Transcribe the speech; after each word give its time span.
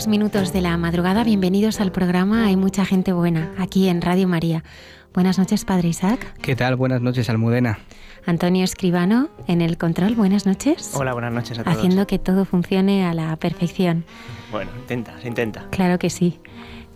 Dos 0.00 0.08
minutos 0.08 0.54
de 0.54 0.62
la 0.62 0.78
madrugada, 0.78 1.24
bienvenidos 1.24 1.78
al 1.78 1.92
programa 1.92 2.46
Hay 2.46 2.56
mucha 2.56 2.86
gente 2.86 3.12
buena, 3.12 3.52
aquí 3.58 3.86
en 3.86 4.00
Radio 4.00 4.26
María. 4.28 4.64
Buenas 5.12 5.38
noches, 5.38 5.66
Padre 5.66 5.88
Isaac. 5.88 6.34
¿Qué 6.40 6.56
tal? 6.56 6.76
Buenas 6.76 7.02
noches, 7.02 7.28
Almudena. 7.28 7.80
Antonio 8.24 8.64
Escribano, 8.64 9.28
en 9.46 9.60
el 9.60 9.76
control, 9.76 10.14
buenas 10.14 10.46
noches. 10.46 10.92
Hola, 10.94 11.12
buenas 11.12 11.34
noches 11.34 11.58
a 11.58 11.64
todos. 11.64 11.76
Haciendo 11.76 12.06
que 12.06 12.18
todo 12.18 12.46
funcione 12.46 13.04
a 13.04 13.12
la 13.12 13.36
perfección. 13.36 14.06
Bueno, 14.50 14.70
intenta, 14.80 15.20
se 15.20 15.28
intenta. 15.28 15.66
Claro 15.68 15.98
que 15.98 16.08
sí. 16.08 16.40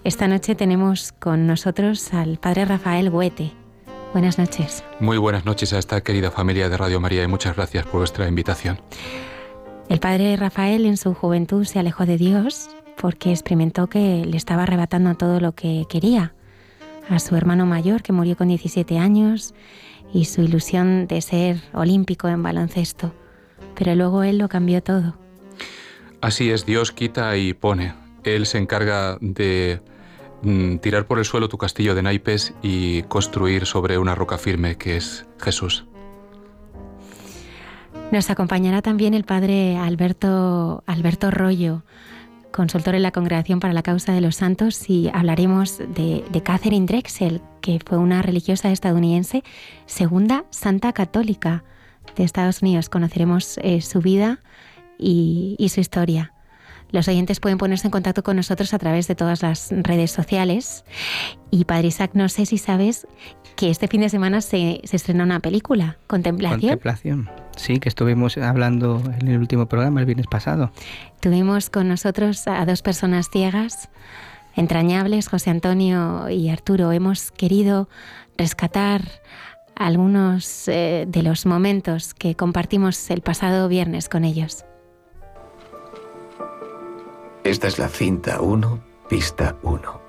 Esta 0.03 0.27
noche 0.27 0.55
tenemos 0.55 1.13
con 1.13 1.47
nosotros 1.47 2.15
al 2.15 2.39
Padre 2.39 2.65
Rafael 2.65 3.11
Huete. 3.11 3.53
Buenas 4.15 4.39
noches. 4.39 4.83
Muy 4.99 5.19
buenas 5.19 5.45
noches 5.45 5.75
a 5.75 5.79
esta 5.79 6.01
querida 6.01 6.31
familia 6.31 6.71
de 6.71 6.79
Radio 6.79 7.01
María 7.01 7.23
y 7.23 7.27
muchas 7.27 7.55
gracias 7.55 7.85
por 7.85 8.01
vuestra 8.01 8.27
invitación. 8.27 8.79
El 9.91 10.01
padre 10.01 10.35
Rafael 10.37 10.87
en 10.87 10.97
su 10.97 11.13
juventud 11.13 11.67
se 11.67 11.79
alejó 11.79 12.07
de 12.07 12.17
Dios 12.17 12.71
porque 13.05 13.33
experimentó 13.33 13.87
que 13.87 14.25
le 14.25 14.35
estaba 14.39 14.63
arrebatando 14.63 15.15
todo 15.15 15.39
lo 15.39 15.53
que 15.53 15.85
quería. 15.91 16.33
A 17.11 17.19
su 17.19 17.37
hermano 17.37 17.67
mayor, 17.67 18.03
que 18.03 18.15
murió 18.15 18.35
con 18.35 18.49
17 18.49 18.99
años, 18.99 19.53
y 20.15 20.25
su 20.25 20.41
ilusión 20.41 21.07
de 21.07 21.21
ser 21.21 21.61
olímpico 21.75 22.29
en 22.29 22.43
baloncesto. 22.43 23.13
Pero 23.75 23.95
luego 23.95 24.23
él 24.23 24.39
lo 24.39 24.49
cambió 24.49 24.83
todo. 24.83 25.19
Así 26.23 26.51
es, 26.51 26.65
Dios 26.65 26.93
quita 26.93 27.37
y 27.37 27.53
pone. 27.53 27.93
Él 28.23 28.47
se 28.47 28.57
encarga 28.57 29.19
de 29.21 29.83
mm, 30.41 30.79
tirar 30.79 31.07
por 31.07 31.19
el 31.19 31.27
suelo 31.27 31.51
tu 31.51 31.59
castillo 31.59 31.95
de 31.95 32.03
naipes 32.03 32.55
y 32.63 33.03
construir 33.03 33.67
sobre 33.67 33.99
una 33.99 34.15
roca 34.15 34.39
firme 34.39 34.79
que 34.79 34.97
es 34.97 35.27
Jesús. 35.43 35.85
Nos 38.11 38.31
acompañará 38.31 38.81
también 38.81 39.13
el 39.13 39.25
padre 39.25 39.77
Alberto, 39.77 40.83
Alberto 40.87 41.31
Rollo, 41.31 41.83
consultor 42.55 42.95
en 42.95 43.03
la 43.03 43.11
Congregación 43.11 43.59
para 43.59 43.75
la 43.75 43.83
Causa 43.83 44.13
de 44.13 44.21
los 44.21 44.37
Santos, 44.37 44.89
y 44.89 45.11
hablaremos 45.13 45.79
de, 45.79 46.23
Catherine 46.45 46.87
Drexel, 46.87 47.43
que 47.61 47.81
fue 47.85 47.99
una 47.99 48.23
religiosa 48.23 48.71
estadounidense, 48.71 49.43
segunda 49.87 50.45
santa 50.51 50.93
católica 50.93 51.65
de 52.15 52.23
Estados 52.23 52.63
Unidos. 52.63 52.89
Conoceremos 52.89 53.59
eh, 53.63 53.81
su 53.81 54.01
vida 54.01 54.39
y, 54.99 55.57
y 55.59 55.71
su 55.71 55.81
historia. 55.81 56.33
Los 56.93 57.09
oyentes 57.09 57.41
pueden 57.41 57.59
ponerse 57.59 57.89
en 57.89 57.91
contacto 57.91 58.23
con 58.23 58.37
nosotros 58.37 58.73
a 58.73 58.79
través 58.79 59.09
de 59.09 59.17
todas 59.17 59.43
las 59.43 59.71
redes 59.73 60.13
sociales. 60.13 60.85
Y 61.51 61.65
Padre 61.65 61.89
Isaac, 61.89 62.13
no 62.15 62.29
sé 62.29 62.47
si 62.47 62.57
sabes 62.57 63.09
que 63.57 63.71
este 63.71 63.89
fin 63.89 64.01
de 64.01 64.09
semana 64.09 64.41
se, 64.41 64.81
se 64.85 64.97
estrena 64.97 65.25
una 65.25 65.41
película, 65.41 65.97
Contemplación. 66.07 66.61
Contemplación. 66.61 67.31
Sí, 67.57 67.79
que 67.79 67.89
estuvimos 67.89 68.37
hablando 68.39 69.03
en 69.21 69.29
el 69.29 69.39
último 69.39 69.67
programa 69.67 70.01
el 70.01 70.07
viernes 70.07 70.27
pasado. 70.27 70.73
Tuvimos 71.21 71.71
con 71.71 71.89
nosotros 71.89 72.47
a 72.47 72.65
dos 72.67 72.83
personas 72.83 73.29
ciegas, 73.31 73.89
entrañables, 74.57 75.29
José 75.29 75.51
Antonio 75.51 76.29
y 76.29 76.49
Arturo. 76.49 76.93
Hemos 76.93 77.31
querido 77.31 77.89
rescatar 78.37 79.03
algunos 79.77 80.69
eh, 80.69 81.07
de 81.09 81.23
los 81.23 81.47
momentos 81.47 82.15
que 82.15 82.35
compartimos 82.37 83.11
el 83.11 83.21
pasado 83.21 83.69
viernes 83.69 84.09
con 84.09 84.25
ellos. 84.25 84.65
Esta 87.45 87.69
es 87.69 87.79
la 87.79 87.89
cinta 87.89 88.41
1, 88.41 88.81
pista 89.09 89.57
1. 89.63 90.01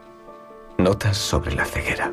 Notas 0.78 1.18
sobre 1.18 1.54
la 1.56 1.66
ceguera. 1.66 2.12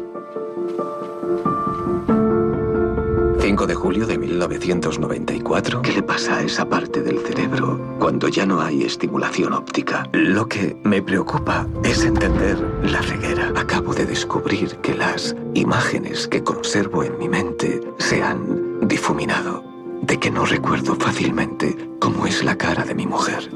5 3.43 3.67
de 3.67 3.75
julio 3.75 4.07
de 4.07 4.19
1994. 4.19 5.83
¿Qué 5.83 5.93
le 5.93 6.05
pasa 6.05 6.37
a 6.37 6.43
esa 6.43 6.65
parte 6.65 7.03
del 7.03 7.19
cerebro 7.19 7.97
cuando 7.99 8.29
ya 8.29 8.47
no 8.47 8.61
hay 8.61 8.85
estimulación 8.85 9.53
óptica? 9.53 10.09
Lo 10.13 10.47
que 10.47 10.77
me 10.85 11.03
preocupa 11.03 11.67
es 11.83 12.05
entender 12.05 12.57
la 12.85 13.03
ceguera. 13.03 13.53
Acabo 13.57 13.95
de 13.95 14.07
descubrir 14.07 14.77
que 14.77 14.95
las 14.95 15.35
imágenes 15.55 16.29
que 16.29 16.45
conservo 16.45 17.03
en 17.03 17.19
mi 17.19 17.29
mente 17.29 17.81
se 17.99 18.23
han 18.23 18.87
difuminado. 18.87 19.65
De 20.03 20.21
que 20.21 20.31
no 20.31 20.45
recuerdo 20.45 20.95
fácilmente 20.95 21.77
cómo 21.99 22.29
es 22.29 22.45
la 22.45 22.57
cara 22.57 22.85
de 22.85 22.95
mi 22.95 23.09
mujer 23.09 23.51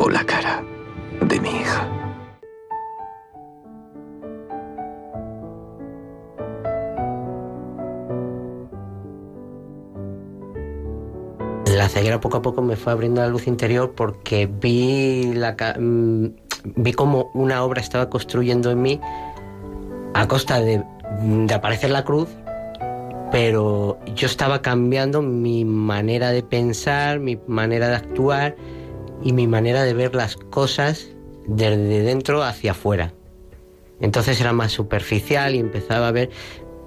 o 0.00 0.10
la 0.10 0.26
cara 0.26 0.62
de 1.22 1.40
mi 1.40 1.48
hija. 1.48 2.03
La 11.84 11.90
ceguera 11.90 12.18
poco 12.18 12.38
a 12.38 12.40
poco 12.40 12.62
me 12.62 12.76
fue 12.76 12.94
abriendo 12.94 13.20
la 13.20 13.28
luz 13.28 13.46
interior 13.46 13.92
porque 13.94 14.46
vi, 14.46 15.34
la, 15.34 15.54
mm, 15.78 16.28
vi 16.76 16.94
como 16.94 17.30
una 17.34 17.62
obra 17.62 17.82
estaba 17.82 18.08
construyendo 18.08 18.70
en 18.70 18.80
mí 18.80 19.00
a 20.14 20.26
costa 20.26 20.60
de, 20.60 20.82
de 21.20 21.52
aparecer 21.54 21.90
la 21.90 22.02
cruz, 22.02 22.30
pero 23.30 23.98
yo 24.14 24.26
estaba 24.26 24.62
cambiando 24.62 25.20
mi 25.20 25.66
manera 25.66 26.30
de 26.30 26.42
pensar, 26.42 27.20
mi 27.20 27.38
manera 27.46 27.88
de 27.90 27.96
actuar 27.96 28.56
y 29.22 29.34
mi 29.34 29.46
manera 29.46 29.82
de 29.82 29.92
ver 29.92 30.14
las 30.14 30.36
cosas 30.36 31.08
desde 31.46 32.00
dentro 32.00 32.42
hacia 32.42 32.70
afuera. 32.70 33.12
Entonces 34.00 34.40
era 34.40 34.54
más 34.54 34.72
superficial 34.72 35.54
y 35.54 35.58
empezaba 35.58 36.08
a 36.08 36.12
ver 36.12 36.30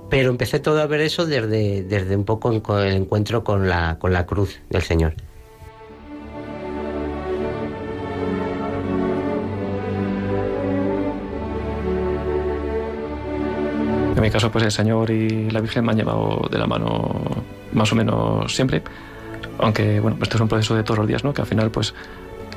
pero 0.09 0.30
empecé 0.30 0.59
todo 0.59 0.81
a 0.81 0.88
ver 0.88 1.01
eso 1.01 1.25
desde, 1.25 1.83
desde 1.83 2.15
un 2.15 2.24
poco 2.24 2.51
el 2.80 2.94
encuentro 2.94 3.44
con 3.44 3.68
la, 3.68 3.98
con 4.00 4.13
la 4.13 4.25
cruz 4.25 4.59
del 4.69 4.81
Señor. 4.81 5.13
En 14.15 14.24
mi 14.24 14.31
caso, 14.31 14.51
pues 14.51 14.63
el 14.63 14.71
Señor 14.71 15.12
y 15.12 15.51
la 15.51 15.62
Virgen 15.62 15.86
me 15.86 15.92
han 15.92 15.98
llevado 15.98 16.48
de 16.50 16.57
la 16.57 16.65
mano 16.65 17.21
más 17.74 17.92
o 17.92 17.95
menos 17.95 18.53
siempre, 18.56 18.81
aunque 19.60 20.00
bueno, 20.00 20.18
pues 20.18 20.27
esto 20.27 20.38
es 20.38 20.42
un 20.42 20.48
proceso 20.48 20.75
de 20.75 20.83
todos 20.83 21.00
los 21.00 21.07
días, 21.07 21.24
¿no? 21.24 21.33
Que 21.33 21.42
al 21.42 21.48
final, 21.48 21.69
pues 21.69 21.94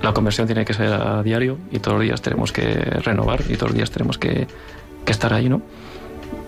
la 0.02 0.14
conversión 0.14 0.46
tiene 0.46 0.64
que 0.64 0.72
ser 0.72 0.90
a 0.90 1.22
diario 1.22 1.58
y 1.70 1.78
todos 1.78 1.98
los 1.98 2.04
días 2.04 2.22
tenemos 2.22 2.52
que 2.52 2.62
renovar 3.04 3.42
y 3.48 3.56
todos 3.56 3.68
los 3.68 3.74
días 3.74 3.90
tenemos 3.90 4.16
que, 4.16 4.46
que 5.04 5.12
estar 5.12 5.34
ahí, 5.34 5.50
¿no? 5.50 5.60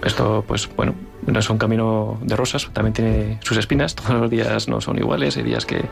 Esto, 0.02 0.44
pues 0.46 0.69
bueno, 0.75 0.94
no 1.26 1.38
es 1.38 1.49
un 1.49 1.58
camino 1.58 2.19
de 2.22 2.34
rosas, 2.34 2.69
también 2.72 2.93
tiene 2.93 3.38
sus 3.43 3.56
espinas, 3.56 3.94
todos 3.96 4.20
los 4.20 4.31
días 4.31 4.69
no 4.69 4.81
son 4.81 4.99
iguales, 4.99 5.37
hay 5.37 5.44
días 5.44 5.64
que, 5.64 5.84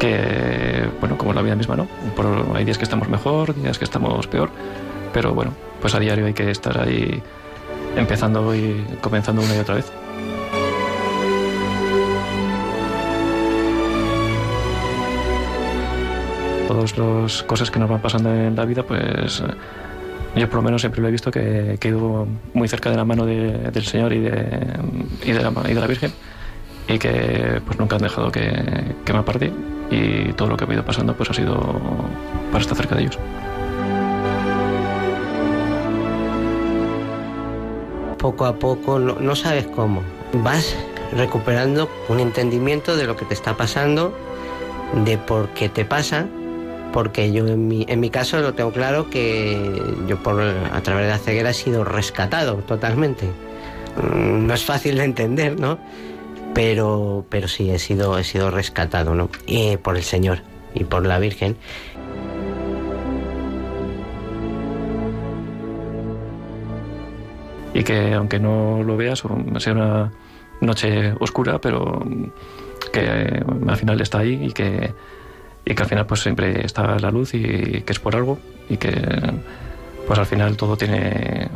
que 0.00 0.88
bueno, 1.00 1.16
como 1.16 1.32
la 1.32 1.42
vida 1.42 1.54
misma, 1.54 1.76
¿no? 1.76 1.86
hay 2.54 2.64
días 2.64 2.78
que 2.78 2.84
estamos 2.84 3.08
mejor, 3.08 3.54
días 3.54 3.78
que 3.78 3.84
estamos 3.84 4.26
peor, 4.26 4.50
pero 5.12 5.32
bueno, 5.34 5.52
pues 5.80 5.94
a 5.94 6.00
diario 6.00 6.26
hay 6.26 6.34
que 6.34 6.50
estar 6.50 6.78
ahí 6.80 7.22
empezando 7.96 8.54
y 8.54 8.84
comenzando 9.00 9.42
una 9.42 9.54
y 9.54 9.58
otra 9.60 9.76
vez. 9.76 9.92
Todas 16.66 16.98
las 16.98 17.42
cosas 17.44 17.70
que 17.70 17.78
nos 17.78 17.88
van 17.88 18.00
pasando 18.00 18.34
en 18.34 18.56
la 18.56 18.64
vida, 18.64 18.82
pues 18.82 19.42
yo 20.36 20.48
por 20.48 20.56
lo 20.56 20.62
menos 20.62 20.82
siempre 20.82 21.00
lo 21.00 21.08
he 21.08 21.10
visto 21.10 21.30
que, 21.30 21.78
he 21.80 21.88
ido 21.88 22.26
muy 22.54 22.68
cerca 22.68 22.90
de 22.90 22.96
la 22.96 23.04
mano 23.04 23.24
de- 23.26 23.70
del 23.70 23.84
Señor 23.84 24.12
y 24.12 24.20
de, 24.20 24.48
y, 25.24 25.32
de 25.32 25.42
la, 25.42 25.52
y 25.68 25.74
de 25.74 25.80
la 25.80 25.86
Virgen 25.86 26.12
y 26.88 26.98
que 26.98 27.60
pues 27.64 27.78
nunca 27.78 27.96
han 27.96 28.02
dejado 28.02 28.30
que, 28.30 28.94
que 29.04 29.12
me 29.12 29.20
aparte 29.20 29.52
y 29.90 30.32
todo 30.32 30.48
lo 30.48 30.56
que 30.56 30.64
ha 30.64 30.72
ido 30.72 30.84
pasando 30.84 31.14
pues 31.14 31.30
ha 31.30 31.34
sido 31.34 31.56
para 32.50 32.60
estar 32.62 32.76
cerca 32.76 32.94
de 32.94 33.02
ellos. 33.02 33.18
poco 38.24 38.46
a 38.46 38.54
poco, 38.58 38.98
no 38.98 39.36
sabes 39.36 39.66
cómo, 39.66 40.00
vas 40.32 40.74
recuperando 41.12 41.90
un 42.08 42.20
entendimiento 42.20 42.96
de 42.96 43.04
lo 43.04 43.16
que 43.16 43.26
te 43.26 43.34
está 43.34 43.54
pasando, 43.54 44.16
de 45.04 45.18
por 45.18 45.48
qué 45.50 45.68
te 45.68 45.84
pasa, 45.84 46.26
porque 46.94 47.32
yo 47.32 47.44
en 47.48 47.66
mi, 47.66 47.84
en 47.88 47.98
mi 47.98 48.08
caso 48.08 48.40
lo 48.40 48.54
tengo 48.54 48.70
claro 48.70 49.10
que 49.10 49.82
yo 50.06 50.22
por, 50.22 50.40
a 50.40 50.80
través 50.80 51.06
de 51.06 51.10
la 51.10 51.18
ceguera 51.18 51.50
he 51.50 51.54
sido 51.54 51.82
rescatado 51.82 52.58
totalmente. 52.58 53.26
Mm, 54.00 54.46
No 54.46 54.54
es 54.54 54.64
fácil 54.64 54.98
de 54.98 55.04
entender, 55.04 55.58
¿no? 55.58 55.76
Pero, 56.54 57.26
pero 57.28 57.48
sí, 57.48 57.68
he 57.68 57.80
sido, 57.80 58.16
he 58.16 58.22
sido 58.22 58.48
rescatado, 58.52 59.16
¿no? 59.16 59.28
Y 59.44 59.76
por 59.76 59.96
el 59.96 60.04
Señor 60.04 60.42
y 60.72 60.84
por 60.84 61.04
la 61.04 61.18
Virgen. 61.18 61.56
y 67.76 67.82
que 67.82 68.14
aunque 68.14 68.38
no 68.38 68.84
lo 68.84 68.96
veas, 68.96 69.24
sea 69.58 69.72
una 69.72 70.12
noche 70.60 71.12
oscura, 71.18 71.60
pero 71.60 72.06
que 72.92 73.42
al 73.66 73.76
final 73.76 74.00
está 74.00 74.20
ahí 74.20 74.44
y 74.44 74.52
que, 74.52 74.94
y 75.64 75.74
que 75.74 75.82
al 75.82 75.88
final 75.88 76.06
pues 76.06 76.20
siempre 76.20 76.64
está 76.64 76.98
la 76.98 77.10
luz 77.10 77.34
y 77.34 77.82
que 77.82 77.92
es 77.92 77.98
por 77.98 78.14
algo 78.16 78.38
y 78.68 78.76
que 78.76 78.92
pues 80.06 80.18
al 80.18 80.26
final 80.26 80.56
todo 80.56 80.76
tiene 80.76 81.48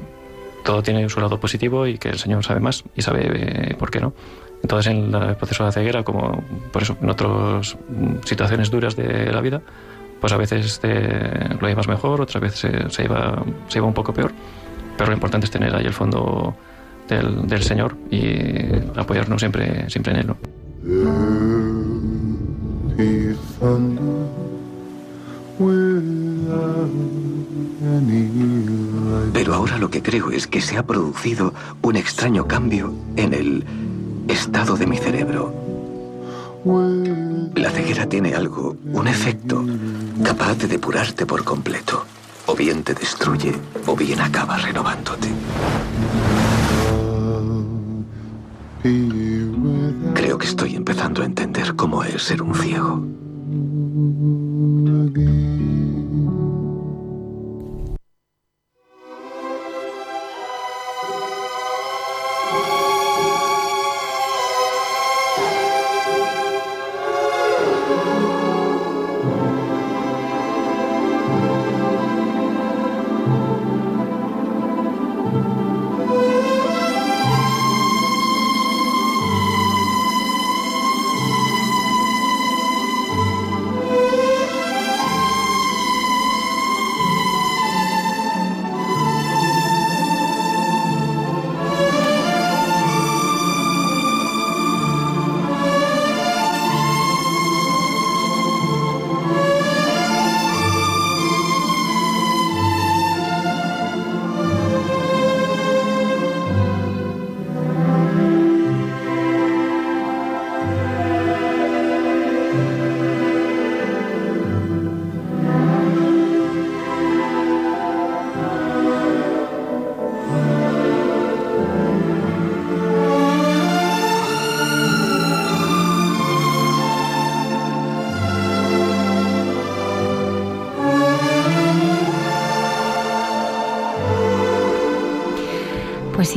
todo 0.64 0.82
tiene 0.82 1.08
su 1.08 1.20
lado 1.20 1.38
positivo 1.40 1.86
y 1.86 1.98
que 1.98 2.08
el 2.10 2.18
Señor 2.18 2.44
sabe 2.44 2.60
más 2.60 2.84
y 2.96 3.02
sabe 3.02 3.28
eh, 3.70 3.74
por 3.78 3.90
qué 3.90 4.00
no. 4.00 4.12
Entonces 4.62 4.92
en 4.92 5.14
el 5.14 5.36
proceso 5.36 5.62
de 5.62 5.68
la 5.68 5.72
ceguera, 5.72 6.02
como 6.02 6.42
por 6.72 6.82
eso 6.82 6.96
en 7.00 7.08
otras 7.10 7.76
situaciones 8.24 8.70
duras 8.70 8.96
de 8.96 9.32
la 9.32 9.40
vida, 9.40 9.60
pues 10.20 10.32
a 10.32 10.36
veces 10.36 10.80
te- 10.80 11.54
lo 11.60 11.68
llevas 11.68 11.86
mejor, 11.88 12.20
otras 12.20 12.42
veces 12.42 12.58
se, 12.60 12.90
se 12.90 13.02
lleva, 13.02 13.42
se 13.68 13.74
lleva 13.74 13.86
un 13.86 13.94
poco 13.94 14.12
peor 14.12 14.32
pero 14.96 15.10
lo 15.10 15.14
importante 15.14 15.44
es 15.44 15.50
tener 15.52 15.72
ahí 15.76 15.86
el 15.86 15.92
fondo 15.92 16.56
del, 17.06 17.46
del 17.46 17.62
Señor 17.62 17.96
y 18.10 18.66
apoyarnos 18.96 19.40
siempre, 19.40 19.88
siempre 19.88 20.12
en 20.12 20.18
Él. 20.18 20.26
¿no? 20.26 20.36
Early 22.98 23.36
thunder 23.60 24.26
without 25.60 26.90
any 27.80 28.26
light. 28.26 29.32
Pero 29.32 29.54
ahora 29.54 29.78
lo 29.78 29.88
que 29.88 30.02
creo 30.02 30.32
es 30.32 30.48
que 30.48 30.60
se 30.60 30.76
ha 30.76 30.82
producido 30.82 31.54
un 31.82 31.94
extraño 31.94 32.48
cambio 32.48 32.92
en 33.14 33.34
el 33.34 33.64
estado 34.26 34.76
de 34.76 34.86
mi 34.88 34.96
cerebro. 34.96 35.54
La 37.54 37.70
ceguera 37.70 38.08
tiene 38.08 38.34
algo, 38.34 38.76
un 38.92 39.06
efecto, 39.06 39.64
capaz 40.24 40.56
de 40.58 40.66
depurarte 40.66 41.24
por 41.24 41.44
completo. 41.44 42.04
O 42.46 42.56
bien 42.56 42.82
te 42.82 42.94
destruye, 42.94 43.52
o 43.86 43.94
bien 43.94 44.20
acaba 44.20 44.56
renovándote. 44.58 45.28
Creo 50.14 50.38
que 50.38 50.46
estoy 50.46 50.76
empezando 50.76 51.22
a 51.22 51.24
entender 51.24 51.74
cómo 51.76 52.04
es 52.04 52.22
ser 52.22 52.42
un 52.42 52.54
ciego. 52.54 53.02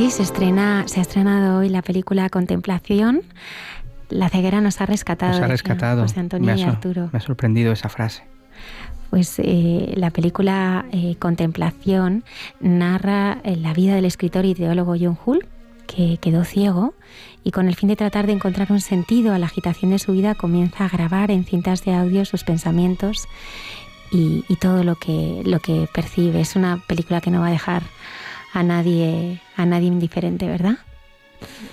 Sí, 0.02 0.10
se 0.10 0.22
estrena, 0.24 0.84
se 0.88 0.98
ha 0.98 1.02
estrenado 1.02 1.58
hoy 1.58 1.68
la 1.68 1.82
película 1.82 2.28
Contemplación. 2.28 3.22
La 4.08 4.28
ceguera 4.28 4.60
nos 4.60 4.80
ha 4.80 4.86
rescatado. 4.86 5.32
Nos 5.32 5.42
ha 5.42 5.46
rescatado. 5.46 6.02
José 6.02 6.18
Antonio 6.18 6.46
me, 6.46 6.52
ha, 6.52 6.56
y 6.56 6.62
Arturo. 6.62 7.08
me 7.12 7.18
ha 7.18 7.20
sorprendido 7.20 7.72
esa 7.72 7.88
frase. 7.88 8.24
Pues 9.10 9.38
eh, 9.38 9.92
la 9.96 10.10
película 10.10 10.86
eh, 10.90 11.14
Contemplación 11.20 12.24
narra 12.58 13.38
eh, 13.44 13.56
la 13.56 13.74
vida 13.74 13.94
del 13.94 14.04
escritor 14.04 14.44
y 14.44 14.54
teólogo 14.54 14.96
John 14.98 15.16
Hull, 15.24 15.46
que 15.86 16.18
quedó 16.20 16.44
ciego 16.44 16.94
y 17.44 17.52
con 17.52 17.68
el 17.68 17.76
fin 17.76 17.88
de 17.88 17.96
tratar 17.96 18.26
de 18.26 18.32
encontrar 18.32 18.72
un 18.72 18.80
sentido 18.80 19.32
a 19.32 19.38
la 19.38 19.46
agitación 19.46 19.92
de 19.92 20.00
su 20.00 20.12
vida 20.12 20.34
comienza 20.34 20.84
a 20.84 20.88
grabar 20.88 21.30
en 21.30 21.44
cintas 21.44 21.84
de 21.84 21.94
audio 21.94 22.24
sus 22.24 22.42
pensamientos 22.42 23.28
y, 24.10 24.44
y 24.48 24.56
todo 24.56 24.82
lo 24.82 24.96
que, 24.96 25.42
lo 25.44 25.60
que 25.60 25.88
percibe. 25.92 26.40
Es 26.40 26.56
una 26.56 26.82
película 26.88 27.20
que 27.20 27.30
no 27.30 27.40
va 27.40 27.48
a 27.48 27.52
dejar 27.52 27.82
a 28.52 28.62
nadie, 28.62 29.40
a 29.56 29.66
nadie 29.66 29.88
indiferente, 29.88 30.46
¿verdad? 30.46 30.78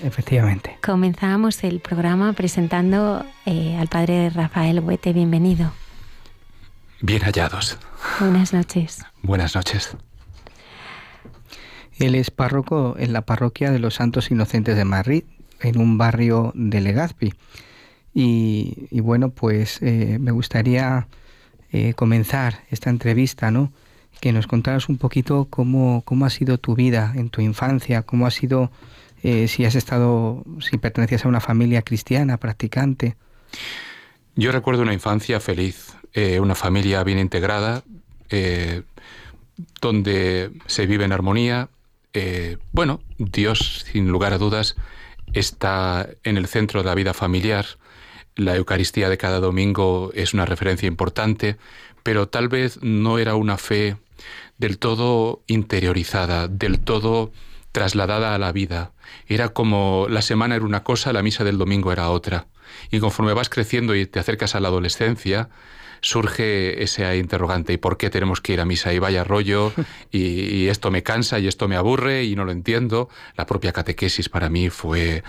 Efectivamente. 0.04 0.78
Comenzamos 0.84 1.64
el 1.64 1.80
programa 1.80 2.34
presentando 2.34 3.26
eh, 3.46 3.78
al 3.78 3.88
padre 3.88 4.30
Rafael 4.30 4.80
Huete. 4.80 5.14
Bienvenido. 5.14 5.72
Bien 7.02 7.22
hallados. 7.22 7.78
Buenas 8.20 8.54
noches. 8.54 9.06
Buenas 9.22 9.56
noches. 9.56 9.96
Él 11.98 12.16
es 12.16 12.32
párroco 12.32 12.96
en 12.98 13.14
la 13.14 13.22
parroquia 13.22 13.72
de 13.72 13.80
los 13.80 13.96
Santos 13.96 14.32
Inocentes 14.32 14.76
de 14.76 14.86
Madrid, 14.86 15.24
en 15.62 15.80
un 15.80 15.98
barrio 15.98 16.52
de 16.56 16.82
Legazpi. 16.82 17.34
Y, 18.14 18.88
y 18.90 19.02
bueno, 19.02 19.30
pues 19.30 19.80
eh, 19.82 20.18
me 20.20 20.32
gustaría 20.32 21.08
eh, 21.72 21.94
comenzar 21.94 22.64
esta 22.72 22.90
entrevista, 22.90 23.52
¿no? 23.52 23.72
Que 24.20 24.34
nos 24.34 24.48
contaras 24.48 24.90
un 24.90 24.98
poquito 24.98 25.48
cómo, 25.50 26.02
cómo 26.06 26.26
ha 26.26 26.30
sido 26.30 26.58
tu 26.58 26.76
vida 26.76 27.14
en 27.16 27.30
tu 27.30 27.42
infancia, 27.42 28.02
cómo 28.04 28.28
ha 28.28 28.32
sido, 28.32 28.72
eh, 29.24 29.48
si 29.48 29.66
has 29.66 29.76
estado, 29.76 30.44
si 30.60 30.78
pertenecías 30.78 31.26
a 31.26 31.28
una 31.28 31.40
familia 31.40 31.82
cristiana, 31.82 32.38
practicante. 32.38 33.16
Yo 34.36 34.52
recuerdo 34.52 34.82
una 34.82 34.94
infancia 34.94 35.40
feliz, 35.40 35.96
eh, 36.14 36.40
una 36.40 36.56
familia 36.56 37.04
bien 37.04 37.20
integrada, 37.20 37.84
eh, 38.30 38.84
donde 39.82 40.52
se 40.66 40.86
vive 40.86 41.06
en 41.06 41.12
armonía. 41.12 41.70
Bueno, 42.74 43.00
Dios, 43.18 43.86
sin 43.92 44.10
lugar 44.10 44.34
a 44.34 44.38
dudas, 44.38 44.76
está 45.34 46.10
en 46.24 46.38
el 46.38 46.48
centro 46.48 46.82
de 46.82 46.88
la 46.88 46.96
vida 46.96 47.14
familiar. 47.14 47.66
La 48.36 48.56
Eucaristía 48.56 49.10
de 49.10 49.18
cada 49.18 49.40
domingo 49.40 50.12
es 50.14 50.34
una 50.34 50.46
referencia 50.46 50.88
importante, 50.88 51.58
pero 52.04 52.28
tal 52.28 52.48
vez 52.48 52.80
no 52.82 53.20
era 53.20 53.36
una 53.36 53.58
fe 53.58 53.98
del 54.58 54.78
todo 54.78 55.44
interiorizada, 55.48 56.48
del 56.48 56.80
todo 56.80 57.32
trasladada 57.72 58.36
a 58.36 58.40
la 58.40 58.52
vida. 58.52 58.92
Era 59.28 59.50
como 59.50 60.08
la 60.10 60.22
semana 60.22 60.56
era 60.56 60.66
una 60.66 60.84
cosa, 60.84 61.14
la 61.14 61.24
misa 61.24 61.44
del 61.44 61.58
domingo 61.58 61.92
era 61.92 62.10
otra. 62.10 62.48
Y 62.92 63.00
conforme 63.00 63.34
vas 63.34 63.50
creciendo 63.50 63.96
y 63.96 64.06
te 64.06 64.20
acercas 64.20 64.56
a 64.56 64.60
la 64.60 64.68
adolescencia, 64.68 65.50
surge 66.02 66.84
ese 66.84 67.18
interrogante, 67.18 67.74
¿y 67.74 67.78
por 67.78 67.98
qué 67.98 68.10
tenemos 68.10 68.42
que 68.42 68.54
ir 68.54 68.62
a 68.62 68.66
misa? 68.66 68.94
Y 68.94 69.00
vaya 69.00 69.24
rollo, 69.24 69.72
y, 70.12 70.20
y 70.56 70.68
esto 70.70 70.92
me 70.92 71.04
cansa, 71.04 71.40
y 71.40 71.48
esto 71.48 71.68
me 71.68 71.76
aburre, 71.76 72.24
y 72.24 72.36
no 72.36 72.46
lo 72.46 72.52
entiendo. 72.52 73.10
La 73.36 73.46
propia 73.46 73.72
catequesis 73.72 74.30
para 74.30 74.50
mí 74.50 74.70
fue 74.70 75.24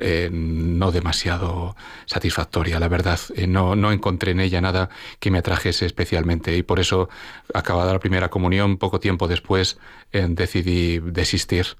eh, 0.00 0.30
no 0.32 0.92
demasiado 0.92 1.76
satisfactoria, 2.06 2.80
la 2.80 2.88
verdad. 2.88 3.20
Eh, 3.36 3.46
no, 3.46 3.76
no 3.76 3.92
encontré 3.92 4.32
en 4.32 4.40
ella 4.40 4.60
nada 4.60 4.90
que 5.20 5.30
me 5.30 5.38
atrajese 5.38 5.86
especialmente, 5.86 6.56
y 6.56 6.62
por 6.62 6.80
eso, 6.80 7.08
acabada 7.52 7.92
la 7.92 7.98
primera 8.00 8.28
comunión, 8.28 8.78
poco 8.78 9.00
tiempo 9.00 9.28
después, 9.28 9.78
eh, 10.12 10.26
decidí 10.28 10.98
desistir. 10.98 11.76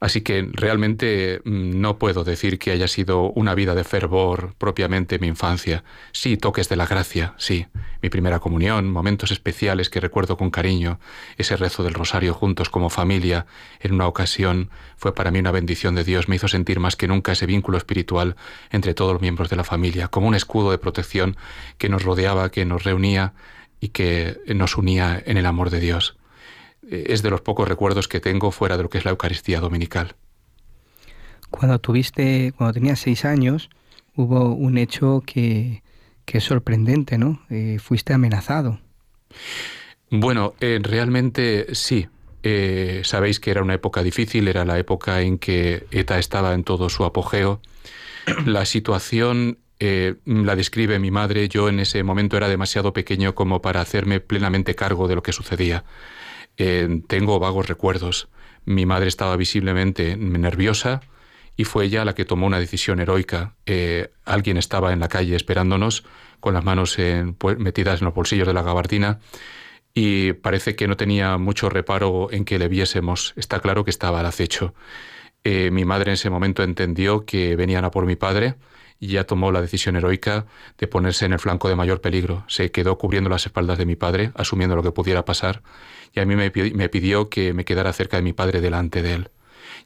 Así 0.00 0.22
que 0.22 0.48
realmente 0.52 1.42
mm, 1.44 1.80
no 1.80 1.98
puedo 1.98 2.24
decir 2.24 2.58
que 2.58 2.70
haya 2.70 2.88
sido 2.88 3.30
una 3.32 3.54
vida 3.54 3.74
de 3.74 3.84
fervor 3.84 4.54
propiamente 4.56 5.18
mi 5.18 5.26
infancia. 5.26 5.84
Sí, 6.12 6.36
toques 6.36 6.68
de 6.68 6.76
la 6.76 6.86
gracia, 6.86 7.34
sí. 7.36 7.66
Mi 8.02 8.08
primera 8.08 8.38
comunión, 8.38 8.90
momentos 8.90 9.30
especiales 9.30 9.90
que 9.90 10.00
recuerdo 10.00 10.38
con 10.38 10.50
cariño, 10.50 10.98
ese 11.36 11.56
rezo 11.56 11.82
del 11.82 11.94
rosario 11.94 12.32
juntos 12.32 12.70
como 12.70 12.88
familia, 12.88 13.46
en 13.80 13.92
una 13.92 14.06
ocasión, 14.06 14.70
fue 14.96 15.14
para 15.14 15.30
mí 15.30 15.38
una 15.38 15.52
bendición 15.52 15.94
de 15.94 16.04
Dios, 16.04 16.28
me 16.28 16.36
hizo 16.36 16.48
sentir 16.48 16.80
más 16.80 16.96
que 16.96 17.08
nunca 17.08 17.32
ese 17.32 17.46
vínculo 17.46 17.76
espiritual 17.76 18.36
entre 18.70 18.94
todos 18.94 19.12
los 19.12 19.22
miembros 19.22 19.50
de 19.50 19.56
la 19.56 19.64
familia, 19.64 20.08
como 20.08 20.28
un 20.28 20.34
escudo 20.34 20.70
de 20.70 20.78
protección 20.78 21.36
que 21.76 21.90
nos 21.90 22.02
rodeaba, 22.02 22.50
que 22.50 22.64
nos 22.64 22.84
reunía 22.84 23.34
y 23.80 23.88
que 23.88 24.38
nos 24.46 24.78
unía 24.78 25.22
en 25.24 25.36
el 25.36 25.46
amor 25.46 25.68
de 25.70 25.80
Dios 25.80 26.19
es 26.90 27.22
de 27.22 27.30
los 27.30 27.40
pocos 27.40 27.68
recuerdos 27.68 28.08
que 28.08 28.20
tengo 28.20 28.50
fuera 28.50 28.76
de 28.76 28.82
lo 28.82 28.90
que 28.90 28.98
es 28.98 29.04
la 29.04 29.12
Eucaristía 29.12 29.60
dominical. 29.60 30.14
Cuando 31.50 31.78
tuviste, 31.78 32.52
cuando 32.56 32.74
tenías 32.74 33.00
seis 33.00 33.24
años, 33.24 33.70
hubo 34.14 34.54
un 34.54 34.78
hecho 34.78 35.22
que, 35.26 35.82
que 36.24 36.38
es 36.38 36.44
sorprendente, 36.44 37.18
¿no? 37.18 37.42
Eh, 37.50 37.78
fuiste 37.80 38.12
amenazado. 38.12 38.78
Bueno, 40.10 40.54
eh, 40.60 40.78
realmente 40.82 41.74
sí. 41.74 42.08
Eh, 42.42 43.02
sabéis 43.04 43.38
que 43.38 43.50
era 43.50 43.62
una 43.62 43.74
época 43.74 44.02
difícil, 44.02 44.48
era 44.48 44.64
la 44.64 44.78
época 44.78 45.20
en 45.20 45.38
que 45.38 45.86
ETA 45.90 46.18
estaba 46.18 46.54
en 46.54 46.64
todo 46.64 46.88
su 46.88 47.04
apogeo. 47.04 47.60
La 48.46 48.64
situación 48.64 49.58
eh, 49.78 50.16
la 50.24 50.56
describe 50.56 50.98
mi 50.98 51.10
madre. 51.10 51.48
Yo 51.48 51.68
en 51.68 51.80
ese 51.80 52.02
momento 52.02 52.36
era 52.36 52.48
demasiado 52.48 52.92
pequeño 52.92 53.34
como 53.34 53.62
para 53.62 53.80
hacerme 53.80 54.20
plenamente 54.20 54.74
cargo 54.74 55.08
de 55.08 55.14
lo 55.14 55.22
que 55.22 55.32
sucedía. 55.32 55.84
Tengo 56.56 57.38
vagos 57.38 57.68
recuerdos. 57.68 58.28
Mi 58.66 58.84
madre 58.84 59.08
estaba 59.08 59.36
visiblemente 59.36 60.16
nerviosa 60.16 61.00
y 61.56 61.64
fue 61.64 61.86
ella 61.86 62.04
la 62.04 62.14
que 62.14 62.24
tomó 62.24 62.46
una 62.46 62.58
decisión 62.58 63.00
heroica. 63.00 63.54
Eh, 63.66 64.12
alguien 64.24 64.56
estaba 64.56 64.92
en 64.92 65.00
la 65.00 65.08
calle 65.08 65.36
esperándonos 65.36 66.04
con 66.40 66.54
las 66.54 66.64
manos 66.64 66.96
metidas 67.58 68.00
en 68.00 68.04
los 68.04 68.14
bolsillos 68.14 68.46
de 68.46 68.54
la 68.54 68.62
gabardina 68.62 69.20
y 69.94 70.32
parece 70.34 70.76
que 70.76 70.86
no 70.88 70.96
tenía 70.96 71.36
mucho 71.38 71.68
reparo 71.68 72.28
en 72.30 72.44
que 72.44 72.58
le 72.58 72.68
viésemos. 72.68 73.34
Está 73.36 73.60
claro 73.60 73.84
que 73.84 73.90
estaba 73.90 74.20
al 74.20 74.26
acecho. 74.26 74.74
Eh, 75.44 75.70
mi 75.70 75.84
madre 75.84 76.10
en 76.10 76.14
ese 76.14 76.30
momento 76.30 76.62
entendió 76.62 77.24
que 77.24 77.56
venían 77.56 77.84
a 77.84 77.90
por 77.90 78.06
mi 78.06 78.16
padre 78.16 78.56
y 79.00 79.08
ya 79.08 79.24
tomó 79.24 79.50
la 79.50 79.62
decisión 79.62 79.96
heroica 79.96 80.46
de 80.78 80.86
ponerse 80.86 81.24
en 81.24 81.32
el 81.32 81.38
flanco 81.40 81.68
de 81.68 81.74
mayor 81.74 82.00
peligro. 82.02 82.44
Se 82.46 82.70
quedó 82.70 82.98
cubriendo 82.98 83.30
las 83.30 83.46
espaldas 83.46 83.78
de 83.78 83.86
mi 83.86 83.96
padre, 83.96 84.30
asumiendo 84.34 84.76
lo 84.76 84.82
que 84.82 84.92
pudiera 84.92 85.24
pasar, 85.24 85.62
y 86.12 86.20
a 86.20 86.26
mí 86.26 86.36
me 86.36 86.50
pi- 86.50 86.74
me 86.74 86.88
pidió 86.90 87.30
que 87.30 87.52
me 87.54 87.64
quedara 87.64 87.92
cerca 87.94 88.18
de 88.18 88.22
mi 88.22 88.32
padre 88.34 88.60
delante 88.60 89.02
de 89.02 89.14
él. 89.14 89.30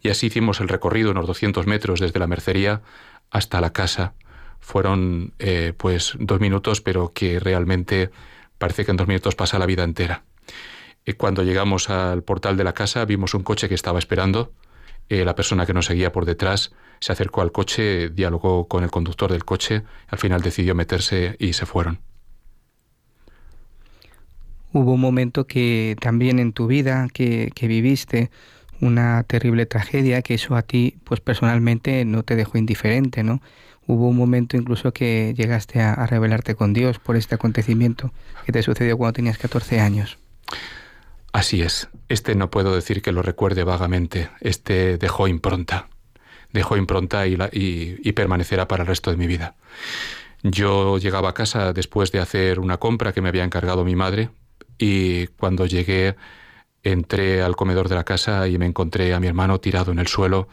Y 0.02 0.08
así 0.10 0.26
hicimos 0.26 0.60
el 0.60 0.68
recorrido, 0.68 1.12
unos 1.12 1.26
200 1.26 1.66
metros 1.66 2.00
desde 2.00 2.18
la 2.18 2.26
mercería 2.26 2.82
hasta 3.30 3.60
la 3.60 3.72
casa. 3.72 4.14
Fueron 4.60 5.32
eh, 5.38 5.72
pues 5.76 6.14
dos 6.18 6.40
minutos, 6.40 6.80
pero 6.80 7.12
que 7.12 7.38
realmente 7.38 8.10
parece 8.58 8.84
que 8.84 8.90
en 8.90 8.96
dos 8.96 9.06
minutos 9.06 9.34
pasa 9.34 9.58
la 9.58 9.66
vida 9.66 9.84
entera. 9.84 10.24
Eh, 11.04 11.14
cuando 11.14 11.42
llegamos 11.42 11.90
al 11.90 12.22
portal 12.22 12.56
de 12.56 12.64
la 12.64 12.72
casa 12.72 13.04
vimos 13.04 13.34
un 13.34 13.42
coche 13.42 13.68
que 13.68 13.74
estaba 13.74 13.98
esperando. 13.98 14.52
Eh, 15.10 15.24
la 15.26 15.34
persona 15.34 15.66
que 15.66 15.74
nos 15.74 15.84
seguía 15.86 16.12
por 16.12 16.24
detrás 16.24 16.72
se 17.04 17.12
acercó 17.12 17.42
al 17.42 17.52
coche, 17.52 18.08
dialogó 18.08 18.66
con 18.66 18.82
el 18.82 18.90
conductor 18.90 19.30
del 19.30 19.44
coche, 19.44 19.82
al 20.08 20.18
final 20.18 20.40
decidió 20.40 20.74
meterse 20.74 21.36
y 21.38 21.52
se 21.52 21.66
fueron. 21.66 21.98
Hubo 24.72 24.94
un 24.94 25.02
momento 25.02 25.46
que 25.46 25.96
también 26.00 26.38
en 26.38 26.54
tu 26.54 26.66
vida 26.66 27.08
que, 27.12 27.52
que 27.54 27.68
viviste 27.68 28.30
una 28.80 29.22
terrible 29.24 29.66
tragedia 29.66 30.22
que 30.22 30.32
eso 30.32 30.56
a 30.56 30.62
ti 30.62 30.96
pues 31.04 31.20
personalmente 31.20 32.06
no 32.06 32.22
te 32.22 32.36
dejó 32.36 32.56
indiferente, 32.56 33.22
¿no? 33.22 33.42
Hubo 33.86 34.08
un 34.08 34.16
momento 34.16 34.56
incluso 34.56 34.94
que 34.94 35.34
llegaste 35.36 35.82
a, 35.82 35.92
a 35.92 36.06
rebelarte 36.06 36.54
con 36.54 36.72
Dios 36.72 36.98
por 36.98 37.16
este 37.16 37.34
acontecimiento 37.34 38.14
que 38.46 38.52
te 38.52 38.62
sucedió 38.62 38.96
cuando 38.96 39.12
tenías 39.12 39.36
14 39.36 39.78
años. 39.78 40.16
Así 41.34 41.60
es. 41.60 41.90
Este 42.08 42.34
no 42.34 42.48
puedo 42.48 42.74
decir 42.74 43.02
que 43.02 43.12
lo 43.12 43.20
recuerde 43.20 43.62
vagamente. 43.62 44.30
Este 44.40 44.96
dejó 44.96 45.28
impronta. 45.28 45.88
Dejó 46.54 46.76
impronta 46.76 47.26
y, 47.26 48.12
permanecerá 48.12 48.68
para 48.68 48.84
el 48.84 48.86
resto 48.86 49.10
de 49.10 49.16
mi 49.16 49.26
vida. 49.26 49.56
Yo 50.44 50.98
llegaba 50.98 51.30
a 51.30 51.34
casa 51.34 51.72
después 51.72 52.12
de 52.12 52.20
hacer 52.20 52.60
una 52.60 52.76
compra 52.76 53.12
que 53.12 53.20
me 53.20 53.28
había 53.28 53.42
encargado 53.42 53.84
mi 53.84 53.96
madre 53.96 54.30
y 54.78 55.26
cuando 55.26 55.66
llegué 55.66 56.14
entré 56.84 57.42
al 57.42 57.56
comedor 57.56 57.88
de 57.88 57.96
la 57.96 58.04
casa 58.04 58.46
y 58.46 58.56
me 58.56 58.66
encontré 58.66 59.14
a 59.14 59.20
mi 59.20 59.26
hermano 59.26 59.58
tirado 59.58 59.90
en 59.90 59.98
el 59.98 60.06
suelo, 60.06 60.46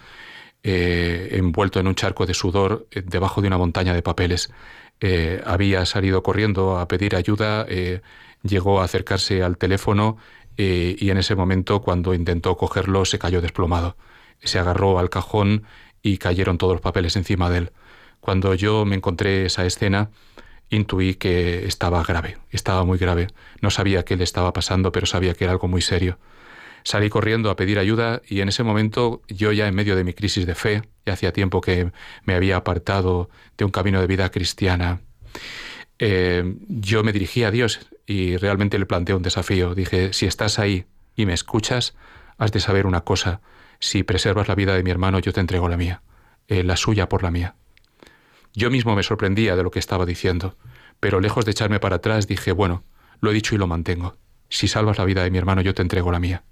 eh, 0.64 1.30
envuelto 1.34 1.80
en 1.80 1.86
un 1.86 1.94
charco 1.94 2.26
de 2.26 2.34
sudor 2.34 2.88
eh, 2.90 3.04
debajo 3.06 3.42
de 3.42 3.48
una 3.48 3.60
montaña 3.60 3.94
de 3.94 4.02
papeles. 4.02 4.52
Eh, 5.02 5.40
había 5.46 5.86
salido 5.86 6.24
corriendo 6.24 6.80
a 6.80 6.88
pedir 6.88 7.16
ayuda, 7.16 7.68
llegó 8.42 8.82
a 8.82 8.86
acercarse 8.86 9.44
al 9.44 9.60
teléfono 9.60 10.18
y 10.58 11.12
en 11.12 11.18
ese 11.18 11.36
momento 11.36 11.82
cuando 11.82 12.16
intentó 12.16 12.58
cogerlo 12.58 13.06
se 13.06 13.20
cayó 13.20 13.40
desplomado. 13.40 13.98
Se 14.44 14.58
agarró 14.58 14.98
al 14.98 15.12
cajón 15.12 15.64
y 16.02 16.18
cayeron 16.18 16.58
todos 16.58 16.74
los 16.74 16.82
papeles 16.82 17.16
encima 17.16 17.50
de 17.50 17.60
él. 17.60 17.72
Cuando 18.20 18.54
yo 18.54 18.86
me 18.86 18.96
encontré 18.96 19.46
esa 19.46 19.66
escena, 19.66 20.10
intuí 20.70 21.16
que 21.16 21.66
estaba 21.66 22.04
grave, 22.04 22.38
estaba 22.50 22.84
muy 22.86 22.98
grave. 22.98 23.28
No 23.62 23.70
sabía 23.72 24.04
qué 24.04 24.16
le 24.16 24.24
estaba 24.24 24.54
pasando, 24.54 24.92
pero 24.92 25.06
sabía 25.06 25.34
que 25.34 25.44
era 25.44 25.54
algo 25.54 25.68
muy 25.68 25.82
serio. 25.82 26.18
Salí 26.84 27.10
corriendo 27.10 27.52
a 27.52 27.56
pedir 27.56 27.78
ayuda 27.78 28.22
y 28.28 28.42
en 28.42 28.50
ese 28.50 28.64
momento 28.64 29.22
yo 29.28 29.52
ya 29.52 29.68
en 29.68 29.76
medio 29.76 29.96
de 29.96 30.04
mi 30.04 30.14
crisis 30.14 30.46
de 30.46 30.56
fe, 30.56 30.82
y 31.06 31.12
hacía 31.12 31.32
tiempo 31.32 31.62
que 31.62 31.92
me 32.26 32.34
había 32.34 32.58
apartado 32.58 33.30
de 33.58 33.66
un 33.66 33.72
camino 33.72 34.02
de 34.02 34.08
vida 34.08 34.30
cristiana, 34.32 35.02
eh, 36.00 36.56
yo 36.68 37.04
me 37.04 37.14
dirigí 37.14 37.44
a 37.44 37.52
Dios 37.52 37.80
y 38.08 38.38
realmente 38.38 38.80
le 38.80 38.86
planteé 38.86 39.16
un 39.16 39.22
desafío. 39.22 39.76
Dije, 39.76 40.14
si 40.14 40.26
estás 40.26 40.58
ahí 40.58 40.86
y 41.16 41.26
me 41.26 41.34
escuchas, 41.34 41.96
has 42.38 42.52
de 42.52 42.60
saber 42.60 42.88
una 42.88 43.02
cosa. 43.02 43.42
Si 43.82 44.04
preservas 44.04 44.48
la 44.48 44.54
vida 44.54 44.76
de 44.76 44.84
mi 44.84 44.92
hermano, 44.92 45.18
yo 45.20 45.34
te 45.34 45.40
entrego 45.40 45.68
la 45.68 45.76
mía, 45.76 46.04
eh, 46.48 46.64
la 46.64 46.78
suya 46.78 47.10
por 47.10 47.24
la 47.24 47.32
mía. 47.32 47.56
Yo 48.54 48.70
mismo 48.70 48.96
me 48.96 49.02
sorprendía 49.02 49.56
de 49.56 49.64
lo 49.64 49.72
que 49.72 49.80
estaba 49.80 50.06
diciendo, 50.06 50.56
pero 51.00 51.20
lejos 51.20 51.46
de 51.46 51.52
echarme 51.52 51.80
para 51.80 51.96
atrás 51.96 52.28
dije, 52.28 52.52
bueno, 52.52 52.84
lo 53.22 53.32
he 53.32 53.34
dicho 53.34 53.56
y 53.56 53.58
lo 53.58 53.66
mantengo. 53.66 54.18
Si 54.50 54.68
salvas 54.68 55.00
la 55.00 55.06
vida 55.06 55.24
de 55.24 55.32
mi 55.32 55.40
hermano, 55.40 55.62
yo 55.62 55.74
te 55.74 55.82
entrego 55.82 56.12
la 56.12 56.20
mía. 56.20 56.44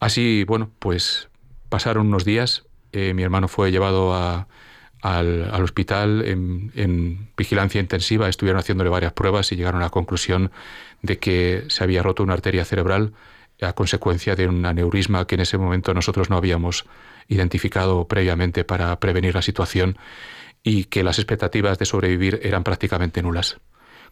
Así, 0.00 0.42
bueno, 0.44 0.72
pues 0.80 1.28
pasaron 1.68 2.08
unos 2.08 2.24
días, 2.24 2.64
eh, 2.90 3.14
mi 3.14 3.22
hermano 3.22 3.46
fue 3.46 3.70
llevado 3.70 4.14
al, 5.02 5.62
hospital 5.62 6.24
en, 6.26 6.72
en, 6.74 7.30
vigilancia 7.36 7.80
intensiva, 7.80 8.28
estuvieron 8.28 8.58
haciéndole 8.58 8.90
varias 8.90 9.12
pruebas 9.12 9.52
y 9.52 9.56
llegaron 9.56 9.82
a 9.82 9.84
la 9.84 9.90
conclusión 9.90 10.50
de 11.02 11.18
que 11.18 11.64
se 11.68 11.84
había 11.84 12.02
roto 12.02 12.24
una 12.24 12.32
arteria 12.32 12.64
cerebral 12.64 13.12
a 13.60 13.72
consecuencia 13.72 14.36
de 14.36 14.46
un 14.46 14.64
aneurisma 14.64 15.26
que 15.26 15.34
en 15.34 15.42
ese 15.42 15.58
momento 15.58 15.94
nosotros 15.94 16.30
no 16.30 16.36
habíamos 16.36 16.84
identificado 17.28 18.06
previamente 18.06 18.64
para 18.64 18.98
prevenir 19.00 19.34
la 19.34 19.42
situación 19.42 19.98
y 20.62 20.84
que 20.84 21.04
las 21.04 21.18
expectativas 21.18 21.78
de 21.78 21.86
sobrevivir 21.86 22.40
eran 22.42 22.64
prácticamente 22.64 23.22
nulas. 23.22 23.58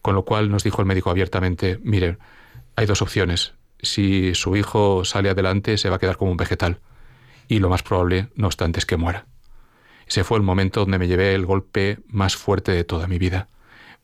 Con 0.03 0.15
lo 0.15 0.25
cual 0.25 0.50
nos 0.50 0.65
dijo 0.65 0.83
el 0.83 0.87
médico 0.87 1.11
abiertamente, 1.11 1.79
mire, 1.83 2.19
hay 2.76 2.87
dos 2.87 3.03
opciones. 3.03 3.55
Si 3.81 4.35
su 4.35 4.57
hijo 4.57 5.05
sale 5.05 5.31
adelante, 5.31 5.79
se 5.79 5.91
va 5.91 5.97
a 5.97 5.99
quedar 5.99 6.17
como 6.17 6.31
un 6.31 6.37
vegetal. 6.37 6.81
Y 7.49 7.59
lo 7.59 7.69
más 7.69 7.83
probable, 7.83 8.29
no 8.35 8.47
obstante, 8.47 8.79
es 8.79 8.87
que 8.87 8.97
muera. 8.97 9.26
Ese 10.07 10.25
fue 10.25 10.38
el 10.38 10.45
momento 10.45 10.81
donde 10.81 10.99
me 10.99 11.09
llevé 11.09 11.35
el 11.35 11.47
golpe 11.47 11.99
más 12.09 12.37
fuerte 12.37 12.73
de 12.73 12.85
toda 12.85 13.07
mi 13.07 13.19
vida. 13.19 13.49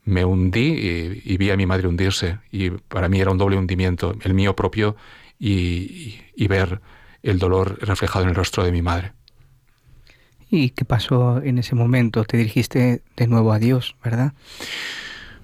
Me 0.05 0.25
hundí 0.25 0.73
y, 0.73 1.23
y 1.25 1.37
vi 1.37 1.51
a 1.51 1.57
mi 1.57 1.67
madre 1.67 1.87
hundirse. 1.87 2.39
Y 2.51 2.71
para 2.71 3.09
mí 3.09 3.21
era 3.21 3.31
un 3.31 3.39
doble 3.39 3.57
hundimiento, 3.57 4.17
el 4.23 4.35
mío 4.35 4.57
propio 4.57 4.97
y, 5.43 6.47
ver 6.47 6.81
el 7.23 7.39
dolor 7.39 7.79
reflejado 7.81 8.25
en 8.25 8.31
el 8.31 8.35
rostro 8.35 8.65
de 8.65 8.73
mi 8.73 8.83
madre. 8.83 9.13
¿Y 10.51 10.71
qué 10.71 10.85
pasó 10.85 11.41
en 11.43 11.59
ese 11.59 11.75
momento? 11.75 12.25
Te 12.25 12.37
dirigiste 12.37 13.03
de 13.17 13.27
nuevo 13.27 13.53
a 13.53 13.59
Dios, 13.59 13.97
¿verdad? 14.05 14.35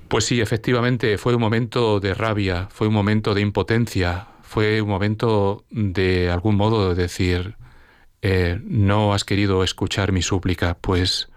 Pues 0.08 0.24
sí, 0.24 0.40
efectivamente, 0.40 1.18
fue 1.18 1.34
un 1.34 1.40
momento 1.40 1.98
de 1.98 2.14
rabia, 2.14 2.68
fue 2.70 2.88
un 2.88 2.94
momento 2.94 3.34
de 3.34 3.40
impotencia, 3.40 4.28
fue 4.42 4.82
un 4.82 4.88
momento 4.88 5.64
de 5.70 6.30
algún 6.30 6.56
modo 6.56 6.94
de 6.94 7.02
decir, 7.02 7.56
eh, 8.22 8.60
no 8.64 9.14
has 9.14 9.24
querido 9.24 9.64
escuchar 9.64 10.12
mi 10.12 10.22
súplica, 10.22 10.76
pues 10.80 11.28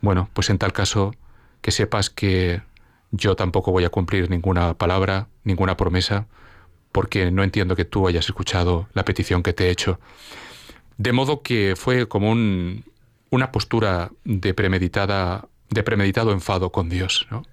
bueno, 0.00 0.28
pues 0.32 0.50
en 0.50 0.58
tal 0.58 0.72
caso 0.72 1.14
que 1.60 1.70
sepas 1.70 2.10
que 2.10 2.62
yo 3.10 3.36
tampoco 3.36 3.72
voy 3.72 3.84
a 3.84 3.90
cumplir 3.90 4.30
ninguna 4.30 4.74
palabra, 4.74 5.28
ninguna 5.44 5.76
promesa, 5.76 6.26
porque 6.92 7.30
no 7.30 7.42
entiendo 7.42 7.74
que 7.74 7.84
tú 7.84 8.06
hayas 8.06 8.26
escuchado 8.26 8.88
la 8.92 9.04
petición 9.04 9.42
que 9.42 9.52
te 9.52 9.66
he 9.66 9.70
hecho. 9.70 9.98
De 10.98 11.12
modo 11.12 11.42
que 11.42 11.74
fue 11.76 12.06
como 12.06 12.30
un, 12.30 12.84
una 13.30 13.50
postura 13.50 14.12
de 14.24 14.54
premeditada, 14.54 15.48
de 15.70 15.82
premeditado 15.82 16.32
enfado 16.32 16.70
con 16.70 16.88
Dios, 16.90 17.26
¿no? 17.30 17.44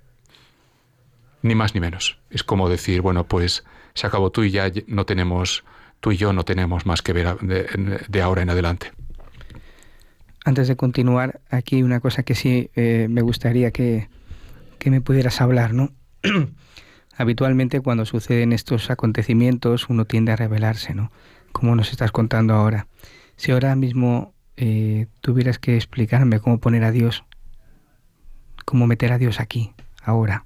Ni 1.42 1.56
más 1.56 1.74
ni 1.74 1.80
menos. 1.80 2.20
Es 2.30 2.44
como 2.44 2.70
decir, 2.70 3.02
bueno, 3.02 3.24
pues 3.24 3.64
se 3.94 4.06
acabó 4.06 4.30
tú 4.30 4.44
y 4.44 4.52
ya 4.52 4.70
no 4.88 5.06
tenemos, 5.06 5.64
tú 6.02 6.12
y 6.12 6.18
yo 6.18 6.34
no 6.34 6.44
tenemos 6.44 6.86
más 6.86 7.02
que 7.02 7.14
ver 7.14 7.38
de, 7.40 8.22
ahora 8.22 8.42
en 8.42 8.50
adelante. 8.50 8.92
Antes 10.44 10.68
de 10.68 10.76
continuar, 10.76 11.40
aquí 11.50 11.82
una 11.82 12.02
cosa 12.02 12.24
que 12.24 12.36
sí 12.36 12.70
eh, 12.76 13.08
me 13.10 13.22
gustaría 13.22 13.72
que, 13.72 14.10
que 14.80 14.92
me 14.92 15.00
pudieras 15.00 15.40
hablar, 15.40 15.74
¿no? 15.74 15.94
Habitualmente 17.20 17.82
cuando 17.82 18.06
suceden 18.06 18.54
estos 18.54 18.90
acontecimientos 18.90 19.90
uno 19.90 20.06
tiende 20.06 20.32
a 20.32 20.38
rebelarse, 20.38 20.96
¿no? 20.96 21.12
Como 21.52 21.76
nos 21.76 21.92
estás 21.92 22.14
contando 22.14 22.54
ahora. 22.54 22.88
Si 23.36 23.52
ahora 23.52 23.76
mismo 23.76 24.34
eh, 24.56 25.08
tuvieras 25.20 25.60
que 25.60 25.76
explicarme 25.76 26.40
cómo 26.40 26.60
poner 26.60 26.86
a 26.86 26.92
Dios, 26.92 27.26
cómo 28.64 28.88
meter 28.88 29.12
a 29.12 29.18
Dios 29.18 29.42
aquí, 29.42 29.74
ahora, 30.02 30.46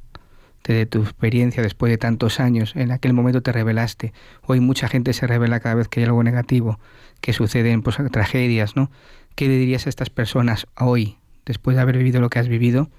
desde 0.63 0.88
tu 0.88 1.03
experiencia 1.03 1.62
después 1.62 1.92
de 1.92 2.00
tantos 2.00 2.39
años, 2.39 2.75
en 2.75 2.92
aquel 2.92 3.13
momento 3.13 3.44
te 3.44 3.51
rebelaste. 3.51 4.12
Hoy 4.42 4.60
mucha 4.60 4.88
gente 4.88 5.13
se 5.13 5.27
revela 5.27 5.60
cada 5.60 5.75
vez 5.75 5.88
que 5.88 6.00
hay 6.00 6.08
algo 6.08 6.24
negativo, 6.24 6.80
que 7.22 7.34
suceden 7.34 7.84
pues, 7.84 7.98
tragedias, 8.12 8.75
¿no? 8.75 8.89
¿Qué 9.36 9.48
le 9.48 9.58
dirías 9.60 9.86
a 9.86 9.89
estas 9.89 10.10
personas 10.10 10.65
hoy, 10.75 11.18
después 11.46 11.75
de 11.75 11.84
haber 11.84 12.00
vivido 12.00 12.20
lo 12.20 12.32
que 12.32 12.39
has 12.39 12.48
vivido, 12.48 12.89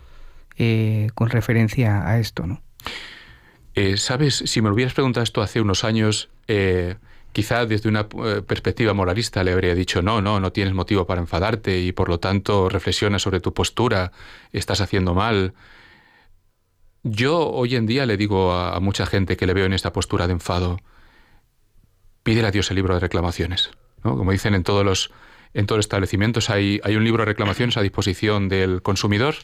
eh, 0.59 1.09
con 1.17 1.29
referencia 1.29 2.09
a 2.09 2.21
esto, 2.21 2.47
¿no? 2.47 2.63
Eh, 3.75 3.97
Sabes, 3.97 4.37
si 4.47 4.63
me 4.63 4.71
hubieras 4.71 4.95
preguntado 4.95 5.25
esto 5.25 5.43
hace 5.43 5.61
unos 5.61 5.83
años, 5.85 6.29
eh, 6.47 6.97
quizá 7.33 7.67
desde 7.67 7.89
una 7.89 8.07
eh, 8.25 8.43
perspectiva 8.47 8.95
moralista 8.95 9.43
le 9.43 9.53
habría 9.53 9.75
dicho, 9.75 10.01
no, 10.01 10.23
no, 10.23 10.39
no 10.39 10.53
tienes 10.53 10.75
motivo 10.75 11.07
para 11.07 11.21
enfadarte 11.21 11.81
y 11.81 11.93
por 11.93 12.09
lo 12.09 12.21
tanto 12.21 12.69
reflexiona 12.69 13.19
sobre 13.19 13.41
tu 13.41 13.53
postura, 13.53 14.13
estás 14.53 14.81
haciendo 14.81 15.15
mal. 15.15 15.55
Yo 17.03 17.51
hoy 17.51 17.75
en 17.75 17.87
día 17.87 18.07
le 18.07 18.17
digo 18.17 18.53
a, 18.53 18.77
a 18.77 18.81
mucha 18.81 19.07
gente 19.07 19.37
que 19.37 19.47
le 19.47 19.55
veo 19.55 19.67
en 19.67 19.73
esta 19.73 19.93
postura 19.93 20.27
de 20.29 20.35
enfado, 20.35 20.79
pídele 22.23 22.47
a 22.47 22.51
Dios 22.53 22.71
el 22.71 22.77
libro 22.77 22.95
de 22.95 23.01
reclamaciones. 23.01 23.73
¿no? 24.05 24.17
Como 24.17 24.31
dicen 24.31 24.55
en 24.55 24.63
todos 24.63 24.85
los, 24.85 25.11
en 25.53 25.67
todos 25.67 25.79
los 25.79 25.87
establecimientos, 25.87 26.49
hay, 26.49 26.81
hay 26.85 26.95
un 26.95 27.03
libro 27.03 27.23
de 27.23 27.27
reclamaciones 27.27 27.77
a 27.77 27.83
disposición 27.83 28.49
del 28.49 28.83
consumidor. 28.83 29.35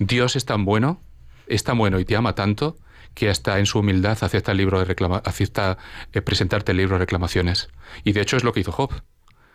Dios 0.00 0.34
es 0.34 0.44
tan 0.44 0.64
bueno, 0.64 1.00
es 1.46 1.62
tan 1.62 1.78
bueno 1.78 2.00
y 2.00 2.04
te 2.04 2.16
ama 2.16 2.34
tanto 2.34 2.76
que 3.14 3.28
hasta 3.28 3.58
en 3.58 3.66
su 3.66 3.78
humildad 3.78 4.18
acepta 4.20 4.52
el 4.52 4.58
libro 4.58 4.78
de 4.78 4.84
reclama, 4.84 5.22
acepta 5.24 5.78
eh, 6.12 6.22
presentarte 6.22 6.72
el 6.72 6.78
libro 6.78 6.96
de 6.96 7.00
reclamaciones. 7.00 7.68
Y 8.04 8.12
de 8.12 8.20
hecho 8.20 8.36
es 8.36 8.44
lo 8.44 8.52
que 8.52 8.60
hizo 8.60 8.72
Job. 8.72 9.02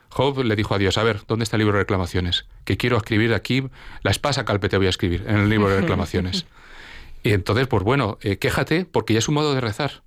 Job 0.10 0.44
le 0.44 0.56
dijo 0.56 0.74
a 0.76 0.78
Dios, 0.78 0.98
a 0.98 1.04
ver, 1.04 1.22
¿dónde 1.28 1.44
está 1.44 1.58
el 1.58 1.60
libro 1.60 1.78
de 1.78 1.84
reclamaciones? 1.84 2.46
Que 2.64 2.78
quiero 2.78 2.98
escribir 2.98 3.34
aquí, 3.34 3.70
la 4.04 4.12
espasa 4.12 4.46
calpe 4.46 4.70
te 4.70 4.78
voy 4.78 4.88
a 4.88 4.90
escribir 4.90 5.26
en 5.28 5.38
el 5.38 5.50
libro 5.50 5.70
de 5.70 5.82
reclamaciones. 5.82 6.46
y 7.24 7.34
entonces, 7.34 7.68
pues 7.68 7.84
bueno, 7.84 8.18
eh, 8.22 8.38
quéjate, 8.38 8.86
porque 8.86 9.14
ya 9.14 9.20
es 9.20 9.28
un 9.28 9.36
modo 9.36 9.54
de 9.54 9.62
rezar. 9.62 10.04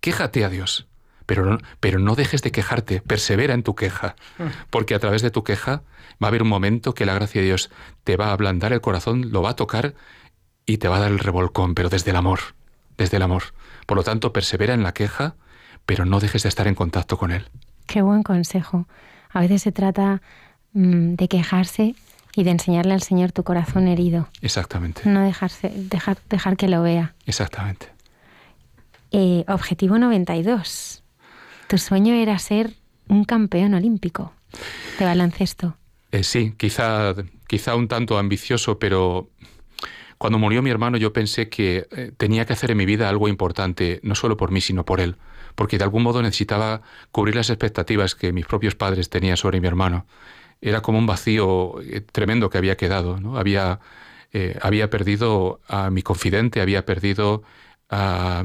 Quéjate 0.00 0.44
a 0.44 0.48
Dios. 0.48 0.88
Pero 1.26 1.44
no, 1.44 1.58
pero 1.80 1.98
no 1.98 2.14
dejes 2.14 2.42
de 2.42 2.52
quejarte, 2.52 3.00
persevera 3.00 3.52
en 3.52 3.64
tu 3.64 3.74
queja, 3.74 4.14
porque 4.70 4.94
a 4.94 5.00
través 5.00 5.22
de 5.22 5.32
tu 5.32 5.42
queja 5.42 5.82
va 6.22 6.26
a 6.26 6.28
haber 6.28 6.42
un 6.42 6.48
momento 6.48 6.94
que 6.94 7.04
la 7.04 7.14
gracia 7.14 7.40
de 7.40 7.48
Dios 7.48 7.68
te 8.04 8.16
va 8.16 8.28
a 8.28 8.32
ablandar 8.32 8.72
el 8.72 8.80
corazón, 8.80 9.32
lo 9.32 9.42
va 9.42 9.50
a 9.50 9.56
tocar 9.56 9.94
y 10.66 10.78
te 10.78 10.86
va 10.86 10.98
a 10.98 11.00
dar 11.00 11.10
el 11.10 11.18
revolcón, 11.18 11.74
pero 11.74 11.88
desde 11.88 12.12
el 12.12 12.16
amor 12.16 12.38
desde 12.96 13.16
el 13.16 13.22
amor. 13.22 13.44
Por 13.86 13.96
lo 13.96 14.04
tanto, 14.04 14.32
persevera 14.32 14.74
en 14.74 14.82
la 14.82 14.92
queja, 14.92 15.36
pero 15.84 16.04
no 16.04 16.20
dejes 16.20 16.42
de 16.42 16.48
estar 16.48 16.66
en 16.66 16.74
contacto 16.74 17.16
con 17.16 17.30
Él. 17.30 17.48
Qué 17.86 18.02
buen 18.02 18.22
consejo. 18.22 18.88
A 19.30 19.40
veces 19.40 19.62
se 19.62 19.72
trata 19.72 20.22
mm, 20.72 21.14
de 21.14 21.28
quejarse 21.28 21.94
y 22.34 22.44
de 22.44 22.50
enseñarle 22.50 22.94
al 22.94 23.02
Señor 23.02 23.32
tu 23.32 23.44
corazón 23.44 23.88
herido. 23.88 24.28
Exactamente. 24.42 25.02
No 25.04 25.20
dejarse, 25.22 25.72
dejar, 25.74 26.18
dejar 26.28 26.56
que 26.56 26.68
lo 26.68 26.82
vea. 26.82 27.14
Exactamente. 27.24 27.88
Eh, 29.10 29.44
objetivo 29.48 29.98
92. 29.98 31.02
Tu 31.68 31.78
sueño 31.78 32.14
era 32.14 32.38
ser 32.38 32.74
un 33.08 33.24
campeón 33.24 33.74
olímpico 33.74 34.32
de 34.98 35.04
baloncesto. 35.04 35.76
Eh, 36.12 36.22
sí, 36.22 36.54
quizá, 36.56 37.14
quizá 37.46 37.74
un 37.74 37.88
tanto 37.88 38.18
ambicioso, 38.18 38.78
pero 38.78 39.30
cuando 40.18 40.38
murió 40.38 40.62
mi 40.62 40.70
hermano 40.70 40.96
yo 40.96 41.12
pensé 41.12 41.48
que 41.48 41.86
eh, 41.90 42.12
tenía 42.16 42.46
que 42.46 42.52
hacer 42.52 42.70
en 42.70 42.78
mi 42.78 42.86
vida 42.86 43.08
algo 43.08 43.28
importante, 43.28 44.00
no 44.02 44.14
solo 44.14 44.36
por 44.36 44.50
mí, 44.50 44.60
sino 44.60 44.84
por 44.84 45.00
él, 45.00 45.16
porque 45.54 45.78
de 45.78 45.84
algún 45.84 46.02
modo 46.02 46.22
necesitaba 46.22 46.82
cubrir 47.12 47.36
las 47.36 47.50
expectativas 47.50 48.14
que 48.14 48.32
mis 48.32 48.46
propios 48.46 48.74
padres 48.74 49.10
tenían 49.10 49.36
sobre 49.36 49.60
mi 49.60 49.68
hermano. 49.68 50.06
Era 50.60 50.80
como 50.80 50.98
un 50.98 51.06
vacío 51.06 51.80
eh, 51.82 52.00
tremendo 52.00 52.48
que 52.50 52.58
había 52.58 52.76
quedado, 52.76 53.20
¿no? 53.20 53.36
Había, 53.36 53.80
eh, 54.32 54.58
había 54.62 54.88
perdido 54.88 55.60
a 55.68 55.90
mi 55.90 56.02
confidente, 56.02 56.60
había 56.60 56.86
perdido 56.86 57.42
a 57.90 58.42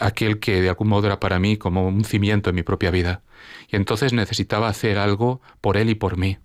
aquel 0.00 0.38
que 0.38 0.62
de 0.62 0.68
algún 0.68 0.88
modo 0.88 1.08
era 1.08 1.20
para 1.20 1.38
mí 1.38 1.56
como 1.56 1.88
un 1.88 2.04
cimiento 2.04 2.50
en 2.50 2.56
mi 2.56 2.62
propia 2.62 2.90
vida. 2.90 3.22
Y 3.68 3.76
entonces 3.76 4.12
necesitaba 4.12 4.68
hacer 4.68 4.96
algo 4.96 5.40
por 5.60 5.76
él 5.76 5.90
y 5.90 5.96
por 5.96 6.16
mí. 6.16 6.38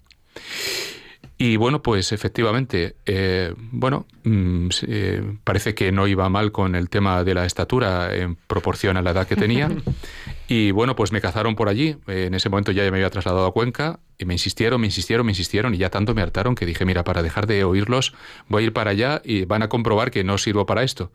Y 1.44 1.58
bueno, 1.58 1.82
pues 1.82 2.12
efectivamente, 2.12 2.98
eh, 3.08 3.56
bueno, 3.58 4.06
mm, 4.24 4.68
eh, 4.84 5.38
parece 5.44 5.74
que 5.74 5.92
no 5.92 6.06
iba 6.06 6.30
mal 6.30 6.52
con 6.52 6.76
el 6.76 6.88
tema 6.88 7.24
de 7.24 7.34
la 7.34 7.48
estatura 7.48 8.16
en 8.16 8.36
proporción 8.36 8.96
a 8.96 9.02
la 9.02 9.10
edad 9.10 9.26
que 9.26 9.36
tenía. 9.36 9.68
y 10.48 10.70
bueno, 10.70 10.96
pues 10.96 11.12
me 11.12 11.20
cazaron 11.20 11.56
por 11.56 11.68
allí. 11.68 11.98
En 12.06 12.36
ese 12.36 12.50
momento 12.50 12.72
ya 12.72 12.84
me 12.84 12.98
había 12.98 13.10
trasladado 13.10 13.48
a 13.48 13.54
Cuenca 13.54 14.02
y 14.20 14.26
me 14.26 14.36
insistieron, 14.36 14.80
me 14.80 14.86
insistieron, 14.86 15.26
me 15.26 15.32
insistieron 15.32 15.74
y 15.74 15.80
ya 15.80 15.90
tanto 15.90 16.14
me 16.14 16.22
hartaron 16.22 16.54
que 16.54 16.68
dije, 16.68 16.86
mira, 16.86 17.04
para 17.04 17.24
dejar 17.24 17.48
de 17.48 17.64
oírlos, 17.64 18.14
voy 18.48 18.62
a 18.62 18.66
ir 18.68 18.74
para 18.74 18.92
allá 18.92 19.24
y 19.26 19.46
van 19.46 19.64
a 19.64 19.68
comprobar 19.68 20.12
que 20.12 20.24
no 20.24 20.38
sirvo 20.38 20.68
para 20.68 20.84
esto. 20.84 21.12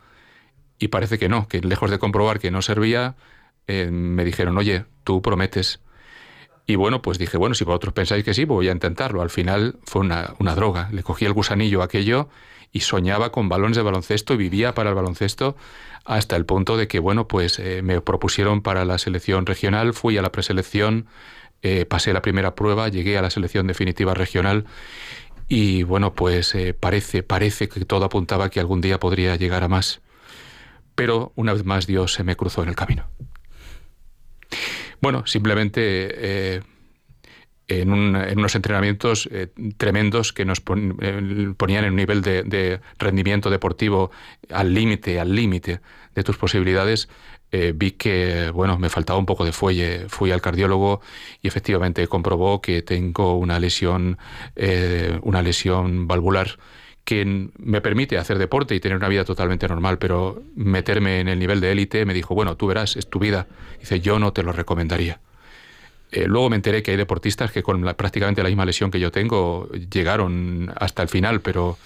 Y 0.80 0.88
parece 0.88 1.20
que 1.20 1.28
no, 1.28 1.46
que 1.46 1.60
lejos 1.60 1.88
de 1.88 2.00
comprobar 2.00 2.40
que 2.40 2.50
no 2.50 2.62
servía, 2.62 3.14
eh, 3.68 3.92
me 3.92 4.24
dijeron, 4.24 4.58
oye, 4.58 4.86
tú 5.04 5.22
prometes 5.22 5.78
y 6.66 6.74
bueno, 6.74 7.00
pues 7.00 7.18
dije, 7.18 7.36
bueno, 7.36 7.54
si 7.54 7.64
vosotros 7.64 7.94
pensáis 7.94 8.24
que 8.24 8.34
sí, 8.34 8.44
pues 8.44 8.56
voy 8.56 8.68
a 8.68 8.72
intentarlo. 8.72 9.22
Al 9.22 9.30
final 9.30 9.78
fue 9.84 10.00
una, 10.00 10.34
droga. 10.56 10.88
Le 10.92 11.04
cogí 11.04 11.24
el 11.24 11.32
gusanillo 11.32 11.82
aquello 11.82 12.28
y 12.72 12.80
soñaba 12.80 13.30
con 13.30 13.48
balones 13.48 13.76
de 13.76 13.84
baloncesto 13.84 14.34
y 14.34 14.36
vivía 14.36 14.74
para 14.74 14.90
el 14.90 14.96
baloncesto 14.96 15.56
hasta 16.04 16.34
el 16.34 16.44
punto 16.44 16.76
de 16.76 16.88
que, 16.88 16.98
bueno, 16.98 17.28
pues 17.28 17.60
eh, 17.60 17.82
me 17.82 18.00
propusieron 18.00 18.62
para 18.62 18.84
la 18.84 18.98
selección 18.98 19.46
regional, 19.46 19.94
fui 19.94 20.18
a 20.18 20.22
la 20.22 20.32
preselección, 20.32 21.06
eh, 21.62 21.84
pasé 21.84 22.12
la 22.12 22.22
primera 22.22 22.54
prueba, 22.56 22.88
llegué 22.88 23.16
a 23.16 23.22
la 23.22 23.30
selección 23.30 23.68
definitiva 23.68 24.14
regional 24.14 24.66
y, 25.48 25.84
bueno, 25.84 26.14
pues 26.14 26.52
eh, 26.56 26.74
parece, 26.74 27.22
parece 27.22 27.68
que 27.68 27.84
todo 27.84 28.04
apuntaba 28.04 28.50
que 28.50 28.58
algún 28.58 28.80
día 28.80 28.98
podría 28.98 29.36
llegar 29.36 29.62
a 29.62 29.68
más. 29.68 30.00
Pero 30.96 31.32
una 31.36 31.52
vez 31.52 31.64
más 31.64 31.86
Dios 31.86 32.12
se 32.12 32.24
me 32.24 32.34
cruzó 32.34 32.64
en 32.64 32.70
el 32.70 32.76
camino. 32.76 33.06
Bueno, 35.00 35.26
simplemente 35.26 35.80
eh, 36.56 36.62
en, 37.68 37.92
unos 37.92 38.54
entrenamientos 38.54 39.28
eh, 39.32 39.48
tremendos 39.76 40.32
que 40.32 40.44
nos 40.44 40.58
eh, 40.58 41.52
ponían 41.56 41.84
en 41.84 41.90
un 41.90 41.96
nivel 41.96 42.22
de, 42.22 42.80
rendimiento 42.98 43.50
deportivo 43.50 44.10
al 44.50 44.72
límite, 44.72 45.20
al 45.20 45.34
límite 45.34 45.80
de 46.14 46.22
tus 46.22 46.36
posibilidades, 46.36 47.08
vi 47.74 47.92
que 47.92 48.50
bueno 48.50 48.76
me 48.78 48.90
faltaba 48.90 49.18
un 49.18 49.24
poco 49.24 49.44
de 49.44 49.52
fuelle. 49.52 50.08
Fui 50.08 50.30
al 50.30 50.42
cardiólogo 50.42 51.00
y 51.40 51.48
efectivamente 51.48 52.06
comprobó 52.06 52.60
que 52.60 52.82
tengo 52.82 53.38
una 53.38 53.58
lesión, 53.58 54.18
una 55.22 55.42
lesión 55.42 56.06
valvular 56.06 56.58
que 57.06 57.50
me 57.58 57.80
permite 57.80 58.18
hacer 58.18 58.36
deporte 58.36 58.74
y 58.74 58.80
tener 58.80 58.98
una 58.98 59.06
vida 59.06 59.24
totalmente 59.24 59.68
normal, 59.68 59.96
pero 59.96 60.42
meterme 60.56 61.20
en 61.20 61.28
el 61.28 61.38
nivel 61.38 61.60
de 61.60 61.70
élite 61.70 62.04
me 62.04 62.12
dijo, 62.12 62.34
bueno, 62.34 62.56
tú 62.56 62.66
verás, 62.66 62.96
es 62.96 63.08
tu 63.08 63.20
vida. 63.20 63.46
Dice, 63.78 64.00
yo 64.00 64.18
no 64.18 64.32
te 64.32 64.42
lo 64.42 64.50
recomendaría. 64.50 65.20
Eh, 66.10 66.26
luego 66.26 66.50
me 66.50 66.56
enteré 66.56 66.82
que 66.82 66.90
hay 66.90 66.96
deportistas 66.96 67.52
que 67.52 67.62
con 67.62 67.80
prácticamente 67.94 68.42
la 68.42 68.48
misma 68.48 68.64
lesión 68.64 68.90
que 68.90 68.98
yo 68.98 69.12
tengo 69.12 69.68
llegaron 69.70 70.72
hasta 70.80 71.02
el 71.02 71.08
final, 71.08 71.42
pero 71.42 71.78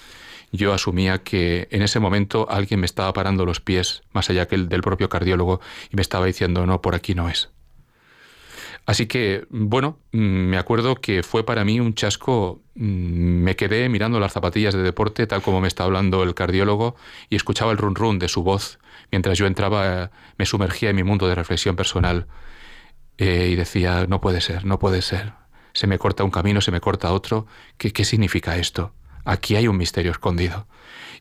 yo 0.53 0.73
asumía 0.73 1.19
que 1.19 1.69
en 1.71 1.83
ese 1.83 2.01
momento 2.01 2.47
alguien 2.49 2.81
me 2.81 2.87
estaba 2.87 3.13
parando 3.13 3.45
los 3.45 3.61
pies, 3.61 4.03
más 4.15 4.31
allá 4.31 4.49
que 4.49 4.55
el 4.55 4.71
del 4.71 4.81
propio 4.81 5.11
cardiólogo, 5.11 5.61
y 5.93 5.97
me 5.97 6.03
estaba 6.03 6.25
diciendo, 6.25 6.65
no, 6.65 6.81
por 6.81 6.95
aquí 6.95 7.15
no 7.15 7.29
es. 7.29 7.51
Así 8.91 9.07
que, 9.07 9.47
bueno, 9.51 10.01
mm, 10.11 10.19
me 10.19 10.59
acuerdo 10.59 10.97
que 10.97 11.23
fue 11.23 11.45
para 11.45 11.65
mí 11.65 11.79
un 11.79 11.95
chasco. 11.95 12.61
Mm, 12.75 13.43
me 13.45 13.55
quedé 13.55 13.89
mirando 13.89 14.19
las 14.19 14.33
zapatillas 14.33 14.75
de 14.75 14.83
deporte, 14.83 15.29
tal 15.29 15.43
como 15.43 15.61
me 15.61 15.69
está 15.69 15.85
hablando 15.85 16.25
el 16.25 16.35
cardiólogo, 16.35 16.97
y 17.29 17.37
escuchaba 17.37 17.71
el 17.71 17.79
run 17.79 17.95
run 17.95 18.19
de 18.19 18.29
su 18.29 18.43
voz 18.43 18.81
mientras 19.13 19.39
yo 19.39 19.47
entraba, 19.47 20.11
me 20.39 20.45
sumergía 20.45 20.91
en 20.91 20.97
mi 20.97 21.05
mundo 21.05 21.29
de 21.29 21.37
reflexión 21.37 21.77
personal. 21.77 22.27
Eh, 23.17 23.51
y 23.53 23.55
decía, 23.55 24.07
no 24.09 24.21
puede 24.21 24.41
ser, 24.41 24.65
no 24.65 24.81
puede 24.81 25.03
ser. 25.03 25.35
Se 25.73 25.87
me 25.87 25.99
corta 25.99 26.25
un 26.25 26.33
camino, 26.33 26.61
se 26.61 26.73
me 26.73 26.81
corta 26.81 27.13
otro. 27.13 27.47
¿Qué, 27.79 27.93
qué 27.93 28.05
significa 28.05 28.57
esto? 28.57 28.93
Aquí 29.25 29.55
hay 29.55 29.69
un 29.69 29.77
misterio 29.77 30.11
escondido. 30.11 30.67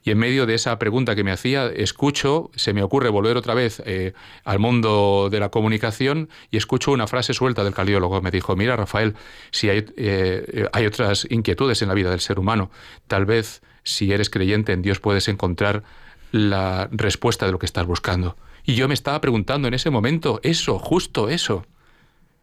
Y 0.03 0.11
en 0.11 0.17
medio 0.17 0.45
de 0.45 0.55
esa 0.55 0.79
pregunta 0.79 1.15
que 1.15 1.23
me 1.23 1.31
hacía, 1.31 1.67
escucho, 1.67 2.51
se 2.55 2.73
me 2.73 2.83
ocurre 2.83 3.09
volver 3.09 3.35
otra 3.35 3.53
vez 3.53 3.81
eh, 3.85 4.13
al 4.45 4.59
mundo 4.59 5.29
de 5.29 5.39
la 5.39 5.49
comunicación 5.49 6.29
y 6.51 6.57
escucho 6.57 6.91
una 6.91 7.07
frase 7.07 7.33
suelta 7.33 7.63
del 7.63 7.73
cardiólogo. 7.73 8.21
Me 8.21 8.31
dijo, 8.31 8.55
mira 8.55 8.75
Rafael, 8.75 9.15
si 9.51 9.69
hay, 9.69 9.85
eh, 9.97 10.67
hay 10.71 10.85
otras 10.85 11.27
inquietudes 11.29 11.81
en 11.81 11.89
la 11.89 11.93
vida 11.93 12.11
del 12.11 12.21
ser 12.21 12.39
humano, 12.39 12.71
tal 13.07 13.25
vez 13.25 13.61
si 13.83 14.11
eres 14.13 14.29
creyente 14.29 14.71
en 14.71 14.81
Dios 14.81 14.99
puedes 14.99 15.27
encontrar 15.27 15.83
la 16.31 16.87
respuesta 16.91 17.45
de 17.45 17.51
lo 17.51 17.59
que 17.59 17.65
estás 17.65 17.85
buscando. 17.85 18.37
Y 18.65 18.75
yo 18.75 18.87
me 18.87 18.93
estaba 18.93 19.19
preguntando 19.19 19.67
en 19.67 19.73
ese 19.73 19.89
momento, 19.89 20.39
eso, 20.43 20.79
justo 20.79 21.29
eso. 21.29 21.65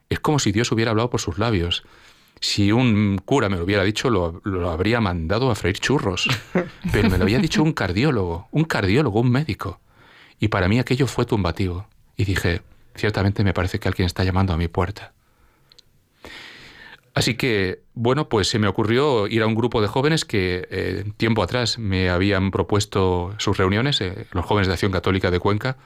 Es 0.09 0.21
como 0.21 0.39
si 0.39 0.53
Dios 0.53 0.71
hubiera 0.73 0.91
hablado 0.91 1.11
por 1.11 1.21
sus 1.21 1.39
labios. 1.39 1.85
Si 2.41 2.71
un 2.71 3.19
cura 3.25 3.49
me 3.49 3.57
lo 3.57 3.65
hubiera 3.65 3.83
dicho, 3.83 4.11
lo, 4.11 4.41
lo, 4.45 4.71
habría 4.71 5.01
mandado 5.01 5.51
a 5.51 5.55
freír 5.55 5.79
churros. 5.79 6.29
Pero 6.93 7.11
me 7.11 7.19
lo 7.19 7.25
había 7.25 7.39
dicho 7.39 7.63
un 7.63 7.73
cardiólogo, 7.73 8.49
un 8.51 8.65
cardiólogo, 8.65 9.21
un 9.21 9.31
médico. 9.31 9.81
Y 10.39 10.49
para 10.49 10.69
mí 10.69 10.79
aquello 10.79 11.07
fue 11.07 11.25
tumbativo. 11.25 11.87
Y 12.17 12.25
dije, 12.25 12.63
ciertamente 12.95 13.45
me 13.45 13.55
parece 13.55 13.79
que 13.79 13.89
alguien 13.89 14.07
está 14.07 14.25
llamando 14.25 14.53
a 14.53 14.57
mi 14.57 14.69
puerta. 14.69 15.13
Así 17.17 17.35
que, 17.35 17.81
bueno, 17.95 18.29
pues 18.29 18.49
se 18.49 18.59
me 18.59 18.69
ocurrió 18.69 19.27
ir 19.27 19.41
a 19.41 19.47
un 19.47 19.55
grupo 19.55 19.81
de 19.81 19.89
jóvenes 19.89 20.27
que 20.27 20.69
eh, 20.71 21.05
tiempo 21.17 21.43
atrás 21.43 21.79
me 21.79 22.11
habían 22.11 22.51
propuesto 22.51 23.35
sus 23.39 23.57
reuniones, 23.57 24.03
eh, 24.03 24.27
los 24.33 24.45
jóvenes 24.45 24.67
de 24.67 24.75
Acción 24.75 24.93
Católica 24.93 25.31
de 25.31 25.41
Cuenca. 25.41 25.79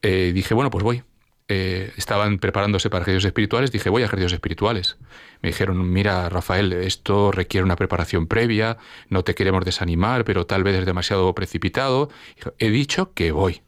Eh, 0.00 0.30
dije, 0.32 0.54
bueno, 0.54 0.70
pues 0.70 0.84
voy. 0.84 1.02
Eh, 1.48 1.92
estaban 1.96 2.38
preparándose 2.38 2.88
para 2.88 3.02
ejercicios 3.02 3.26
espirituales, 3.26 3.72
dije, 3.72 3.90
voy 3.90 4.02
a 4.02 4.06
ejercicios 4.06 4.32
espirituales. 4.32 4.96
Me 5.42 5.48
dijeron, 5.50 5.90
mira, 5.90 6.28
Rafael, 6.28 6.72
esto 6.72 7.32
requiere 7.32 7.64
una 7.64 7.76
preparación 7.76 8.26
previa, 8.26 8.78
no 9.08 9.24
te 9.24 9.34
queremos 9.34 9.64
desanimar, 9.64 10.24
pero 10.24 10.46
tal 10.46 10.62
vez 10.62 10.76
es 10.76 10.86
demasiado 10.86 11.34
precipitado. 11.34 12.10
He 12.58 12.70
dicho 12.70 13.12
que 13.12 13.32
voy. 13.32 13.62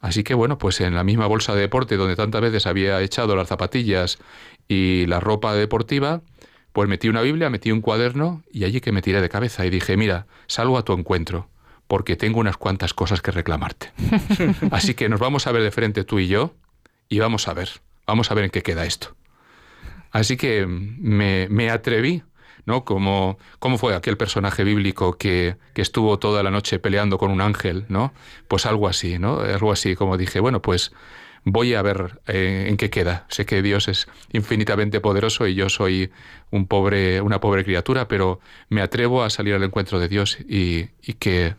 Así 0.00 0.22
que 0.22 0.32
bueno, 0.32 0.58
pues 0.58 0.80
en 0.80 0.94
la 0.94 1.04
misma 1.04 1.26
bolsa 1.26 1.54
de 1.54 1.60
deporte 1.60 1.96
donde 1.96 2.16
tantas 2.16 2.40
veces 2.40 2.66
había 2.66 3.00
echado 3.02 3.36
las 3.36 3.48
zapatillas 3.48 4.18
y 4.66 5.04
la 5.06 5.20
ropa 5.20 5.54
deportiva, 5.54 6.22
pues 6.72 6.88
metí 6.88 7.08
una 7.08 7.20
Biblia, 7.20 7.50
metí 7.50 7.72
un 7.72 7.82
cuaderno 7.82 8.42
y 8.50 8.64
allí 8.64 8.80
que 8.80 8.92
me 8.92 9.02
tiré 9.02 9.20
de 9.20 9.28
cabeza 9.28 9.66
y 9.66 9.70
dije, 9.70 9.96
mira, 9.96 10.26
salgo 10.46 10.78
a 10.78 10.84
tu 10.84 10.94
encuentro 10.94 11.48
porque 11.90 12.14
tengo 12.14 12.38
unas 12.38 12.56
cuantas 12.56 12.94
cosas 12.94 13.20
que 13.20 13.32
reclamarte. 13.32 13.90
Así 14.70 14.94
que 14.94 15.08
nos 15.08 15.18
vamos 15.18 15.48
a 15.48 15.52
ver 15.52 15.64
de 15.64 15.72
frente 15.72 16.04
tú 16.04 16.20
y 16.20 16.28
yo 16.28 16.54
y 17.08 17.18
vamos 17.18 17.48
a 17.48 17.52
ver, 17.52 17.68
vamos 18.06 18.30
a 18.30 18.34
ver 18.34 18.44
en 18.44 18.50
qué 18.50 18.62
queda 18.62 18.86
esto. 18.86 19.16
Así 20.12 20.36
que 20.36 20.68
me, 20.68 21.48
me 21.50 21.68
atreví, 21.68 22.22
¿no? 22.64 22.84
Como, 22.84 23.38
¿Cómo 23.58 23.76
fue 23.76 23.96
aquel 23.96 24.16
personaje 24.16 24.62
bíblico 24.62 25.18
que, 25.18 25.56
que, 25.74 25.82
estuvo 25.82 26.20
toda 26.20 26.44
la 26.44 26.52
noche 26.52 26.78
peleando 26.78 27.18
con 27.18 27.32
un 27.32 27.40
ángel, 27.40 27.86
¿no? 27.88 28.14
Pues 28.46 28.66
algo 28.66 28.86
así, 28.86 29.18
¿no? 29.18 29.40
Algo 29.40 29.72
así, 29.72 29.96
como 29.96 30.16
dije, 30.16 30.38
bueno, 30.38 30.62
pues 30.62 30.92
voy 31.42 31.74
a 31.74 31.82
ver 31.82 32.20
eh, 32.28 32.66
en 32.68 32.76
qué 32.76 32.88
queda. 32.88 33.26
Sé 33.30 33.46
que 33.46 33.62
Dios 33.62 33.88
es 33.88 34.06
infinitamente 34.32 35.00
poderoso 35.00 35.48
y 35.48 35.56
yo 35.56 35.68
soy 35.68 36.12
un 36.52 36.68
pobre, 36.68 37.20
una 37.20 37.40
pobre 37.40 37.64
criatura, 37.64 38.06
pero 38.06 38.38
me 38.68 38.80
atrevo 38.80 39.24
a 39.24 39.30
salir 39.30 39.54
al 39.54 39.64
encuentro 39.64 39.98
de 39.98 40.06
Dios 40.06 40.38
y, 40.48 40.90
y 41.02 41.14
que, 41.14 41.56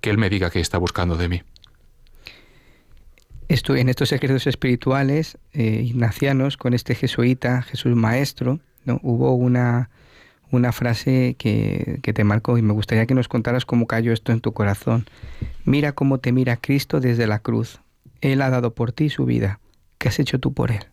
que 0.00 0.10
Él 0.10 0.18
me 0.18 0.30
diga 0.30 0.50
qué 0.50 0.60
está 0.60 0.78
buscando 0.78 1.16
de 1.16 1.28
mí. 1.28 1.42
Esto, 3.48 3.74
en 3.74 3.88
estos 3.88 4.12
ejercicios 4.12 4.46
espirituales 4.46 5.36
eh, 5.52 5.82
ignacianos 5.84 6.56
con 6.56 6.72
este 6.72 6.94
jesuita, 6.94 7.62
Jesús 7.62 7.96
Maestro, 7.96 8.60
¿no? 8.84 9.00
hubo 9.02 9.34
una, 9.34 9.90
una 10.52 10.70
frase 10.70 11.34
que, 11.36 11.98
que, 12.02 12.12
te 12.12 12.22
marcó 12.22 12.58
y 12.58 12.62
me 12.62 12.72
gustaría 12.72 13.06
que 13.06 13.14
nos 13.14 13.26
contaras 13.26 13.64
cómo 13.64 13.86
cayó 13.88 14.12
esto 14.12 14.30
en 14.30 14.40
tu 14.40 14.52
corazón. 14.52 15.06
Mira 15.64 15.92
cómo 15.92 16.18
te 16.18 16.30
mira 16.30 16.56
Cristo 16.56 17.00
desde 17.00 17.26
la 17.26 17.40
cruz. 17.40 17.80
Él 18.20 18.40
ha 18.42 18.50
dado 18.50 18.72
por 18.74 18.92
ti 18.92 19.10
su 19.10 19.24
vida. 19.24 19.58
¿Qué 19.98 20.08
has 20.08 20.20
hecho 20.20 20.38
tú 20.38 20.52
por 20.54 20.70
Él? 20.70 20.84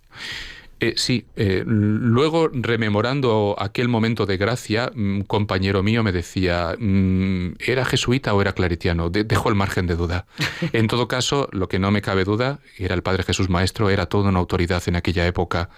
Eh, 0.80 0.94
sí, 0.96 1.26
eh, 1.36 1.64
luego 1.66 2.50
rememorando 2.54 3.56
aquel 3.58 3.88
momento 3.88 4.28
de 4.28 4.38
gracia, 4.38 4.92
un 4.96 5.24
compañero 5.24 5.82
mío 5.82 6.04
me 6.04 6.12
decía, 6.12 6.76
mm, 6.78 7.54
¿era 7.60 7.84
jesuita 7.84 8.36
o 8.36 8.42
era 8.42 8.54
claritiano? 8.54 9.10
De 9.10 9.24
dejo 9.24 9.50
el 9.50 9.56
margen 9.56 9.88
de 9.88 9.96
duda. 9.96 10.28
En 10.74 10.88
todo 10.88 11.08
caso, 11.08 11.50
lo 11.52 11.68
que 11.68 11.80
no 11.80 11.90
me 11.90 12.02
cabe 12.04 12.26
duda, 12.26 12.60
era 12.78 12.94
el 12.94 13.02
Padre 13.02 13.24
Jesús 13.24 13.50
Maestro, 13.50 13.90
era 13.90 14.06
toda 14.06 14.30
una 14.30 14.40
autoridad 14.40 14.84
en 14.86 14.96
aquella 14.96 15.26
época. 15.26 15.70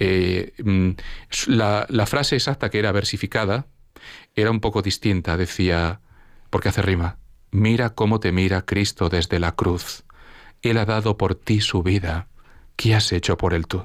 Eh, 0.00 0.52
la, 1.46 1.86
la 1.88 2.06
frase 2.06 2.34
exacta 2.34 2.68
que 2.70 2.80
era 2.80 2.90
versificada 2.90 3.66
era 4.34 4.50
un 4.50 4.60
poco 4.60 4.82
distinta, 4.82 5.36
decía, 5.36 6.00
porque 6.50 6.68
hace 6.68 6.82
rima, 6.82 7.18
mira 7.52 7.90
cómo 7.90 8.18
te 8.18 8.32
mira 8.32 8.62
Cristo 8.62 9.08
desde 9.08 9.38
la 9.38 9.52
cruz. 9.54 10.02
Él 10.62 10.78
ha 10.78 10.84
dado 10.84 11.16
por 11.16 11.36
ti 11.36 11.60
su 11.60 11.84
vida. 11.84 12.28
¿Qué 12.76 12.94
has 12.94 13.12
hecho 13.12 13.36
por 13.36 13.54
él 13.54 13.66
tú? 13.66 13.84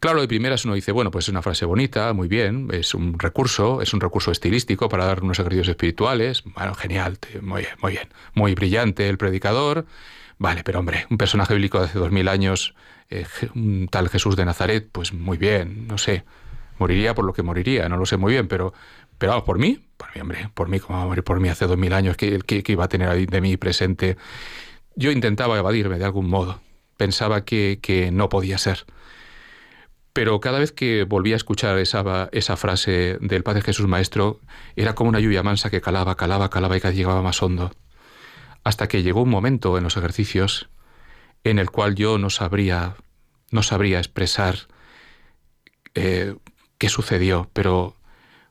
Claro, 0.00 0.22
de 0.22 0.28
primeras 0.28 0.64
uno 0.64 0.74
dice, 0.74 0.92
bueno, 0.92 1.10
pues 1.10 1.26
es 1.26 1.28
una 1.28 1.42
frase 1.42 1.66
bonita, 1.66 2.14
muy 2.14 2.26
bien, 2.26 2.68
es 2.72 2.94
un 2.94 3.18
recurso, 3.18 3.82
es 3.82 3.92
un 3.92 4.00
recurso 4.00 4.30
estilístico 4.30 4.88
para 4.88 5.04
dar 5.04 5.22
unos 5.22 5.38
ejercicios 5.38 5.68
espirituales. 5.68 6.42
Bueno, 6.54 6.74
genial, 6.74 7.18
muy 7.42 7.60
bien, 7.62 7.74
muy 7.82 7.92
bien. 7.92 8.08
Muy 8.32 8.54
brillante 8.54 9.10
el 9.10 9.18
predicador. 9.18 9.84
Vale, 10.38 10.64
pero 10.64 10.78
hombre, 10.78 11.06
un 11.10 11.18
personaje 11.18 11.52
bíblico 11.52 11.78
de 11.78 11.84
hace 11.84 11.98
dos 11.98 12.10
mil 12.10 12.28
años, 12.28 12.74
eh, 13.10 13.26
un 13.54 13.88
tal 13.90 14.08
Jesús 14.08 14.36
de 14.36 14.46
Nazaret, 14.46 14.88
pues 14.90 15.12
muy 15.12 15.36
bien, 15.36 15.86
no 15.86 15.98
sé. 15.98 16.24
Moriría 16.78 17.14
por 17.14 17.26
lo 17.26 17.34
que 17.34 17.42
moriría, 17.42 17.86
no 17.90 17.98
lo 17.98 18.06
sé 18.06 18.16
muy 18.16 18.32
bien, 18.32 18.48
pero, 18.48 18.72
pero 19.18 19.32
vamos, 19.32 19.44
por 19.44 19.58
mí, 19.58 19.84
por 19.98 20.08
mí, 20.14 20.20
hombre, 20.22 20.48
por 20.54 20.70
mí, 20.70 20.80
como 20.80 20.98
va 20.98 21.04
a 21.04 21.08
morir 21.08 21.24
por 21.24 21.40
mí 21.40 21.50
hace 21.50 21.66
dos 21.66 21.76
mil 21.76 21.92
años, 21.92 22.16
¿qué, 22.16 22.38
qué, 22.46 22.62
qué 22.62 22.72
iba 22.72 22.84
a 22.84 22.88
tener 22.88 23.28
de 23.28 23.40
mí 23.42 23.58
presente? 23.58 24.16
Yo 24.96 25.10
intentaba 25.10 25.58
evadirme 25.58 25.98
de 25.98 26.06
algún 26.06 26.30
modo. 26.30 26.62
Pensaba 26.96 27.44
que, 27.44 27.80
que 27.82 28.10
no 28.10 28.30
podía 28.30 28.56
ser. 28.56 28.86
Pero 30.12 30.40
cada 30.40 30.58
vez 30.58 30.72
que 30.72 31.04
volvía 31.04 31.34
a 31.34 31.36
escuchar 31.36 31.78
esa, 31.78 32.28
esa 32.32 32.56
frase 32.56 33.18
del 33.20 33.42
Padre 33.42 33.62
Jesús 33.62 33.86
Maestro, 33.86 34.40
era 34.76 34.94
como 34.94 35.10
una 35.10 35.20
lluvia 35.20 35.42
mansa 35.42 35.70
que 35.70 35.80
calaba, 35.80 36.16
calaba, 36.16 36.50
calaba 36.50 36.76
y 36.76 36.80
vez 36.80 36.94
llegaba 36.94 37.22
más 37.22 37.42
hondo. 37.42 37.70
Hasta 38.64 38.88
que 38.88 39.02
llegó 39.02 39.22
un 39.22 39.30
momento 39.30 39.78
en 39.78 39.84
los 39.84 39.96
ejercicios 39.96 40.68
en 41.44 41.58
el 41.58 41.70
cual 41.70 41.94
yo 41.94 42.18
no 42.18 42.28
sabría, 42.28 42.96
no 43.50 43.62
sabría 43.62 43.98
expresar 43.98 44.56
eh, 45.94 46.34
qué 46.78 46.88
sucedió, 46.88 47.48
pero 47.52 47.96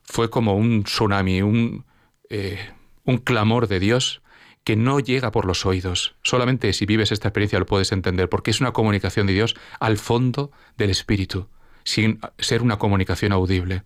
fue 0.02 0.30
como 0.30 0.56
un 0.56 0.84
tsunami, 0.84 1.42
un, 1.42 1.84
eh, 2.30 2.58
un 3.04 3.18
clamor 3.18 3.68
de 3.68 3.80
Dios 3.80 4.22
que 4.64 4.76
no 4.76 5.00
llega 5.00 5.30
por 5.32 5.46
los 5.46 5.64
oídos. 5.66 6.14
Solamente 6.22 6.72
si 6.72 6.86
vives 6.86 7.12
esta 7.12 7.28
experiencia 7.28 7.58
lo 7.58 7.66
puedes 7.66 7.92
entender, 7.92 8.28
porque 8.28 8.50
es 8.50 8.60
una 8.60 8.72
comunicación 8.72 9.26
de 9.26 9.32
Dios 9.32 9.56
al 9.78 9.98
fondo 9.98 10.50
del 10.76 10.90
espíritu, 10.90 11.48
sin 11.84 12.20
ser 12.38 12.62
una 12.62 12.78
comunicación 12.78 13.32
audible. 13.32 13.84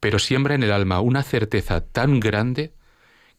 Pero 0.00 0.18
siembra 0.18 0.54
en 0.54 0.62
el 0.62 0.72
alma 0.72 1.00
una 1.00 1.22
certeza 1.22 1.80
tan 1.80 2.20
grande 2.20 2.72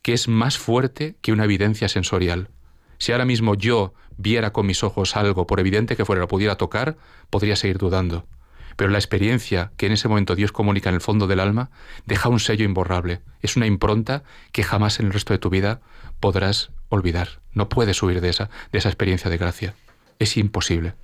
que 0.01 0.13
es 0.13 0.27
más 0.27 0.57
fuerte 0.57 1.15
que 1.21 1.31
una 1.31 1.45
evidencia 1.45 1.89
sensorial. 1.89 2.49
Si 2.97 3.11
ahora 3.11 3.25
mismo 3.25 3.55
yo 3.55 3.93
viera 4.17 4.51
con 4.51 4.65
mis 4.65 4.83
ojos 4.83 5.15
algo, 5.15 5.47
por 5.47 5.59
evidente 5.59 5.95
que 5.95 6.05
fuera, 6.05 6.21
lo 6.21 6.27
pudiera 6.27 6.57
tocar, 6.57 6.97
podría 7.29 7.55
seguir 7.55 7.77
dudando. 7.77 8.27
Pero 8.75 8.91
la 8.91 8.97
experiencia 8.97 9.71
que 9.75 9.87
en 9.87 9.93
ese 9.93 10.07
momento 10.07 10.35
Dios 10.35 10.51
comunica 10.51 10.89
en 10.89 10.95
el 10.95 11.01
fondo 11.01 11.27
del 11.27 11.39
alma 11.39 11.69
deja 12.05 12.29
un 12.29 12.39
sello 12.39 12.63
imborrable. 12.63 13.21
Es 13.41 13.57
una 13.57 13.67
impronta 13.67 14.23
que 14.51 14.63
jamás 14.63 14.99
en 14.99 15.07
el 15.07 15.13
resto 15.13 15.33
de 15.33 15.39
tu 15.39 15.49
vida 15.49 15.81
podrás 16.19 16.71
olvidar. 16.89 17.41
No 17.53 17.69
puedes 17.69 18.01
huir 18.01 18.21
de 18.21 18.29
esa, 18.29 18.49
de 18.71 18.79
esa 18.79 18.89
experiencia 18.89 19.29
de 19.29 19.37
gracia. 19.37 19.75
Es 20.19 20.37
imposible. 20.37 20.95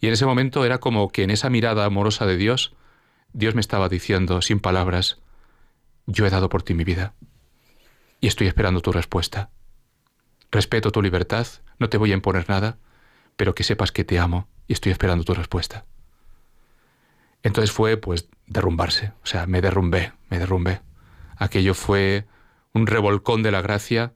Y 0.00 0.06
en 0.06 0.12
ese 0.12 0.26
momento 0.26 0.64
era 0.64 0.78
como 0.78 1.10
que 1.10 1.22
en 1.22 1.30
esa 1.30 1.50
mirada 1.50 1.84
amorosa 1.84 2.26
de 2.26 2.36
Dios, 2.36 2.74
Dios 3.32 3.54
me 3.54 3.60
estaba 3.60 3.88
diciendo, 3.88 4.42
sin 4.42 4.60
palabras, 4.60 5.18
yo 6.06 6.26
he 6.26 6.30
dado 6.30 6.48
por 6.48 6.62
ti 6.62 6.74
mi 6.74 6.84
vida. 6.84 7.14
Y 8.20 8.28
estoy 8.28 8.46
esperando 8.46 8.80
tu 8.80 8.92
respuesta. 8.92 9.50
Respeto 10.50 10.92
tu 10.92 11.02
libertad, 11.02 11.46
no 11.78 11.88
te 11.88 11.98
voy 11.98 12.12
a 12.12 12.14
imponer 12.14 12.48
nada, 12.48 12.78
pero 13.36 13.54
que 13.54 13.64
sepas 13.64 13.92
que 13.92 14.04
te 14.04 14.18
amo 14.18 14.48
y 14.66 14.72
estoy 14.72 14.92
esperando 14.92 15.24
tu 15.24 15.34
respuesta. 15.34 15.84
Entonces 17.42 17.72
fue, 17.72 17.96
pues, 17.96 18.28
derrumbarse. 18.46 19.12
O 19.22 19.26
sea, 19.26 19.46
me 19.46 19.60
derrumbé, 19.60 20.12
me 20.30 20.38
derrumbé. 20.38 20.80
Aquello 21.36 21.74
fue 21.74 22.26
un 22.72 22.86
revolcón 22.86 23.42
de 23.42 23.50
la 23.50 23.62
gracia 23.62 24.14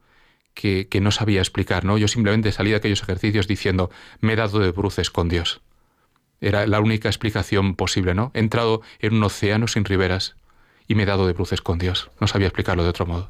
que, 0.53 0.87
que, 0.87 1.01
no 1.01 1.11
sabía 1.11 1.39
explicar, 1.39 1.85
¿no? 1.85 1.97
Yo 1.97 2.07
simplemente 2.07 2.51
salí 2.51 2.71
de 2.71 2.77
aquellos 2.77 3.01
ejercicios 3.01 3.47
diciendo, 3.47 3.89
me 4.19 4.33
he 4.33 4.35
dado 4.35 4.59
de 4.59 4.71
bruces 4.71 5.09
con 5.09 5.29
Dios. 5.29 5.61
Era 6.41 6.65
la 6.65 6.79
única 6.79 7.07
explicación 7.07 7.75
posible, 7.75 8.15
¿no? 8.15 8.31
He 8.33 8.39
entrado 8.39 8.81
en 8.99 9.13
un 9.13 9.23
océano 9.23 9.67
sin 9.67 9.85
riberas 9.85 10.35
y 10.87 10.95
me 10.95 11.03
he 11.03 11.05
dado 11.05 11.27
de 11.27 11.33
bruces 11.33 11.61
con 11.61 11.77
Dios. 11.77 12.09
No 12.19 12.27
sabía 12.27 12.47
explicarlo 12.47 12.83
de 12.83 12.89
otro 12.89 13.05
modo. 13.05 13.29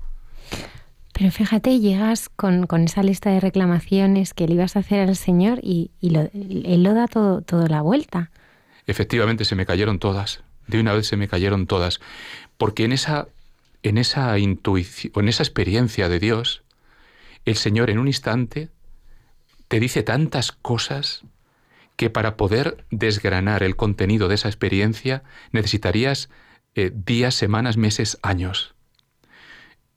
Pero 1.14 1.30
fíjate, 1.30 1.80
llegas 1.80 2.30
con, 2.30 2.66
con 2.68 2.86
esa 2.86 3.04
lista 3.04 3.30
de 3.30 3.40
reclamaciones 3.40 4.34
que 4.34 4.48
le 4.48 4.56
ibas 4.56 4.76
a 4.76 4.80
hacer 4.80 5.08
al 5.08 5.16
Señor 5.16 5.60
y, 5.62 5.92
y 6.00 6.12
lo, 6.12 6.30
Él 6.34 6.84
lo 6.84 6.94
da 6.94 7.08
todo, 7.08 7.42
todo 7.42 7.68
la 7.68 7.82
vuelta. 7.82 8.32
Efectivamente, 8.88 9.46
se 9.46 9.56
me 9.56 9.66
cayeron 9.66 10.00
todas. 10.00 10.44
De 10.68 10.80
una 10.80 10.94
vez 10.94 11.08
se 11.08 11.18
me 11.18 11.28
cayeron 11.28 11.68
todas. 11.68 12.00
Porque 12.58 12.86
en 12.86 12.94
esa, 12.94 13.28
en 13.84 13.98
esa 13.98 14.38
intuición, 14.40 15.12
en 15.16 15.28
esa 15.28 15.44
experiencia 15.44 16.08
de 16.08 16.20
Dios, 16.20 16.64
el 17.46 17.56
Señor 17.56 17.90
en 17.90 18.00
un 18.00 18.08
instante 18.08 18.70
te 19.68 19.80
dice 19.80 20.04
tantas 20.04 20.52
cosas 20.52 21.24
que 21.96 22.10
para 22.10 22.36
poder 22.36 22.86
desgranar 22.90 23.64
el 23.64 23.76
contenido 23.76 24.28
de 24.28 24.36
esa 24.36 24.48
experiencia 24.48 25.24
necesitarías 25.52 26.30
eh, 26.76 26.92
días, 26.94 27.36
semanas, 27.36 27.78
meses, 27.78 28.18
años. 28.22 28.76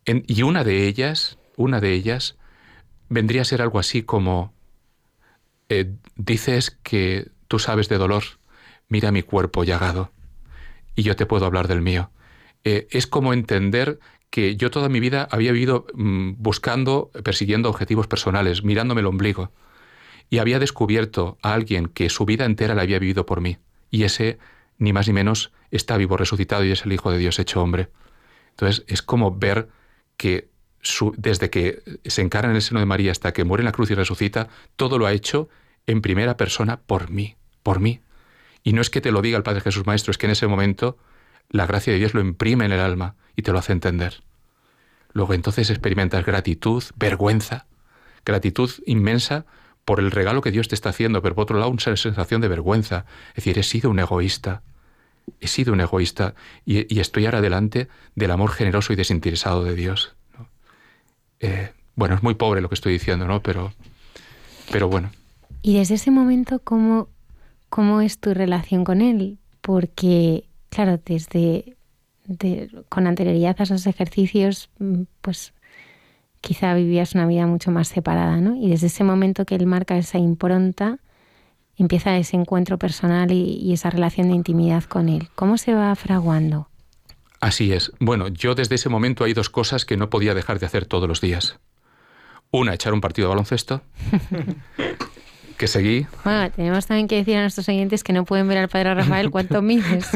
y 0.07 0.43
una 0.43 0.65
de 0.65 0.87
ellas, 0.87 1.39
una 1.57 1.81
de 1.81 1.93
ellas, 1.93 2.37
vendría 3.09 3.43
a 3.43 3.47
ser 3.47 3.63
algo 3.63 3.79
así 3.79 4.03
como 4.03 4.53
eh, 5.69 5.95
dices 6.17 6.77
que 6.83 7.31
tú 7.49 7.59
sabes 7.59 7.89
de 7.89 7.97
dolor, 7.97 8.25
mira 8.89 9.13
mi 9.13 9.23
cuerpo 9.23 9.65
llagado 9.65 10.13
y 10.95 11.03
yo 11.03 11.17
te 11.17 11.27
puedo 11.27 11.47
hablar 11.47 11.69
del 11.69 11.81
mío. 11.81 12.11
Eh, 12.65 12.87
es 12.91 13.07
como 13.07 13.33
entender 13.33 13.99
que 14.35 14.57
yo 14.57 14.73
toda 14.73 14.89
mi 14.89 14.99
vida 14.99 15.29
había 15.31 15.53
vivido 15.53 15.87
mm, 15.95 16.33
buscando, 16.39 17.13
persiguiendo 17.23 17.71
objetivos 17.71 18.09
personales, 18.09 18.65
mirándome 18.65 19.01
el 19.01 19.07
ombligo, 19.07 19.53
y 20.29 20.39
había 20.39 20.59
descubierto 20.59 21.39
a 21.41 21.55
alguien 21.55 21.87
que 21.87 22.11
su 22.11 22.25
vida 22.25 22.45
entera 22.45 22.75
la 22.75 22.83
había 22.83 22.99
vivido 22.99 23.27
por 23.27 23.41
mí, 23.41 23.59
y 23.93 24.03
ese, 24.03 24.39
ni 24.77 24.93
más 24.93 25.07
ni 25.07 25.13
menos, 25.13 25.53
está 25.71 25.97
vivo, 25.97 26.17
resucitado, 26.17 26.65
y 26.65 26.73
es 26.73 26.85
el 26.85 26.93
Hijo 26.93 27.13
de 27.13 27.19
Dios 27.19 27.39
hecho 27.39 27.63
hombre. 27.63 27.91
Entonces 28.51 28.85
es 28.89 29.03
como 29.03 29.39
ver 29.39 29.69
que 30.17 30.49
desde 31.17 31.49
que 31.49 31.85
se 32.05 32.21
encarna 32.21 32.51
en 32.51 32.57
el 32.57 32.63
seno 32.63 32.81
de 32.81 32.87
María 32.87 33.13
hasta 33.13 33.33
que 33.33 33.45
muere 33.45 33.63
en 33.63 33.67
la 33.67 33.73
cruz 33.73 33.93
y 33.93 33.95
resucita, 33.95 34.49
todo 34.75 34.99
lo 34.99 35.07
ha 35.07 35.13
hecho 35.13 35.49
en 35.87 36.03
primera 36.03 36.37
persona 36.37 36.81
por 36.81 37.09
mí, 37.09 37.37
por 37.63 37.79
mí. 37.79 38.01
Y 38.65 38.73
no 38.73 38.81
es 38.81 38.91
que 38.91 39.01
te 39.01 39.13
lo 39.13 39.23
diga 39.23 39.37
el 39.37 39.45
Padre 39.45 39.61
Jesús 39.61 39.87
Maestro, 39.87 40.11
es 40.11 40.19
que 40.19 40.27
en 40.27 40.33
ese 40.33 40.49
momento 40.49 40.99
la 41.51 41.67
gracia 41.67 41.93
de 41.93 41.99
Dios 41.99 42.15
lo 42.15 42.21
imprime 42.21 42.65
en 42.65 42.73
el 42.73 42.81
alma 42.81 43.17
y 43.37 43.43
te 43.43 43.53
lo 43.53 43.59
hace 43.59 43.73
entender. 43.73 44.23
Luego 45.13 45.35
entonces 45.35 45.71
experimentas 45.71 46.25
gratitud, 46.27 46.83
vergüenza, 46.97 47.67
gratitud 48.25 48.71
inmensa 48.87 49.47
por 49.85 50.01
el 50.01 50.11
regalo 50.11 50.43
que 50.43 50.51
Dios 50.51 50.69
te 50.69 50.75
está 50.75 50.91
haciendo, 50.91 51.23
pero 51.23 51.35
por 51.35 51.43
otro 51.43 51.59
lado 51.59 51.71
una 51.71 51.97
sensación 51.97 52.41
de 52.41 52.49
vergüenza. 52.49 53.05
Es 53.31 53.37
decir, 53.37 53.59
he 53.59 53.63
sido 53.63 53.91
un 53.91 53.99
egoísta, 53.99 54.63
he 55.41 55.47
sido 55.47 55.73
un 55.73 55.81
egoísta 55.81 56.35
y, 56.65 56.99
estoy 56.99 57.27
ahora 57.27 57.41
delante 57.41 57.89
del 58.15 58.31
amor 58.31 58.51
generoso 58.51 58.93
y 58.93 58.97
desinteresado 58.97 59.65
de 59.65 59.75
Dios. 59.75 60.15
Eh, 61.41 61.73
bueno, 61.97 62.15
es 62.15 62.23
muy 62.23 62.35
pobre 62.35 62.61
lo 62.61 62.69
que 62.69 62.75
estoy 62.75 62.95
diciendo, 62.95 63.27
¿no? 63.27 63.43
Pero, 63.43 63.73
pero 64.73 64.89
bueno. 64.89 65.11
Y 65.63 65.79
desde 65.79 65.95
ese 65.95 66.11
momento, 66.11 66.59
¿cómo, 66.59 67.09
cómo 67.69 68.01
es 68.01 68.19
tu 68.19 68.35
relación 68.35 68.85
con 68.85 69.01
Él? 69.01 69.39
Porque, 69.61 70.45
claro, 70.75 71.01
desde 71.05 71.77
con 72.89 73.07
anterioridad 73.07 73.57
a 73.59 73.63
esos 73.63 73.87
ejercicios, 73.87 74.71
mm, 74.79 75.03
pues 75.21 75.53
quizá 76.41 76.75
vivías 76.75 77.15
una 77.15 77.27
vida 77.27 77.47
mucho 77.47 77.71
más 77.71 77.89
separada, 77.89 78.41
¿no? 78.41 78.57
Y 78.57 78.71
desde 78.71 78.89
ese 78.89 79.05
momento 79.05 79.45
que 79.45 79.55
Él 79.55 79.67
marca 79.67 79.97
esa 79.97 80.19
impronta, 80.19 80.99
empieza 81.77 82.17
ese 82.17 82.37
encuentro 82.37 82.79
personal 82.79 83.31
y, 83.31 83.57
y 83.57 83.73
esa 83.73 83.91
relación 83.91 84.29
de 84.29 84.35
intimidad 84.35 84.85
con 84.85 85.09
Él. 85.09 85.29
¿Cómo 85.35 85.59
se 85.59 85.75
va 85.75 85.95
fraguando? 85.95 86.69
Así 87.41 87.73
es. 87.73 87.93
Bueno, 88.01 88.29
yo 88.29 88.55
desde 88.55 88.77
ese 88.77 88.89
momento 88.89 89.25
hay 89.25 89.35
dos 89.35 89.51
cosas 89.51 89.85
que 89.85 89.97
no 89.97 90.11
podía 90.11 90.35
dejar 90.35 90.59
de 90.59 90.67
hacer 90.67 90.87
todos 90.87 91.09
los 91.09 91.21
días. 91.21 91.59
Una, 92.51 92.75
echar 92.75 92.95
un 92.95 93.01
partido 93.01 93.29
de 93.29 93.31
baloncesto, 93.31 93.83
que 95.65 95.69
seguí. 95.69 96.07
Bueno, 96.25 96.51
tenemos 96.51 96.87
también 96.87 97.09
que 97.09 97.17
decir 97.17 97.39
a 97.39 97.41
nuestros 97.41 97.67
oyentes 97.71 98.05
que 98.05 98.13
no 98.13 98.27
pueden 98.27 98.47
ver 98.49 98.59
al 98.59 98.69
padre 98.69 98.93
Rafael 98.93 99.31
cuánto 99.31 99.63
mides. 99.71 100.11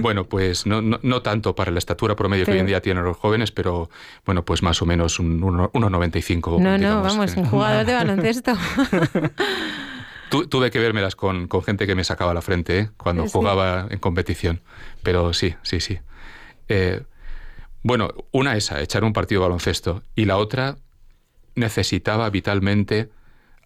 bueno, 0.00 0.24
pues 0.24 0.64
no, 0.64 0.80
no, 0.80 1.22
tanto 1.22 1.54
para 1.54 1.70
la 1.70 1.78
estatura 1.78 2.16
promedio 2.16 2.46
que 2.46 2.52
hoy 2.52 2.58
en 2.58 2.66
día 2.66 2.80
tienen 2.80 3.04
los 3.04 3.18
jóvenes, 3.18 3.52
pero 3.52 3.90
bueno, 4.24 4.46
pues 4.46 4.62
más 4.62 4.80
o 4.80 4.86
menos 4.86 5.18
un 5.18 5.42
1,95. 5.42 6.58
No, 6.58 6.78
no, 6.78 7.02
vamos, 7.02 7.36
un 7.36 7.44
jugador 7.44 7.84
de 7.84 7.92
baloncesto. 8.00 8.54
tuve 10.48 10.70
que 10.70 10.78
vérmelas 10.78 11.14
con, 11.14 11.48
con, 11.48 11.62
gente 11.62 11.86
que 11.86 11.94
me 11.94 12.04
sacaba 12.04 12.32
la 12.32 12.40
frente 12.40 12.78
¿eh? 12.78 12.90
cuando 12.96 13.28
jugaba 13.28 13.88
en 13.90 13.98
competición. 13.98 14.62
Pero 15.02 15.34
sí, 15.34 15.54
sí, 15.62 15.80
sí. 15.80 15.98
Eh, 16.68 17.02
bueno, 17.82 18.08
una 18.30 18.56
esa, 18.56 18.80
echar 18.80 19.04
un 19.04 19.12
partido 19.12 19.42
de 19.42 19.48
baloncesto, 19.48 20.02
y 20.14 20.24
la 20.24 20.38
otra 20.38 20.78
necesitaba 21.56 22.30
vitalmente 22.30 23.10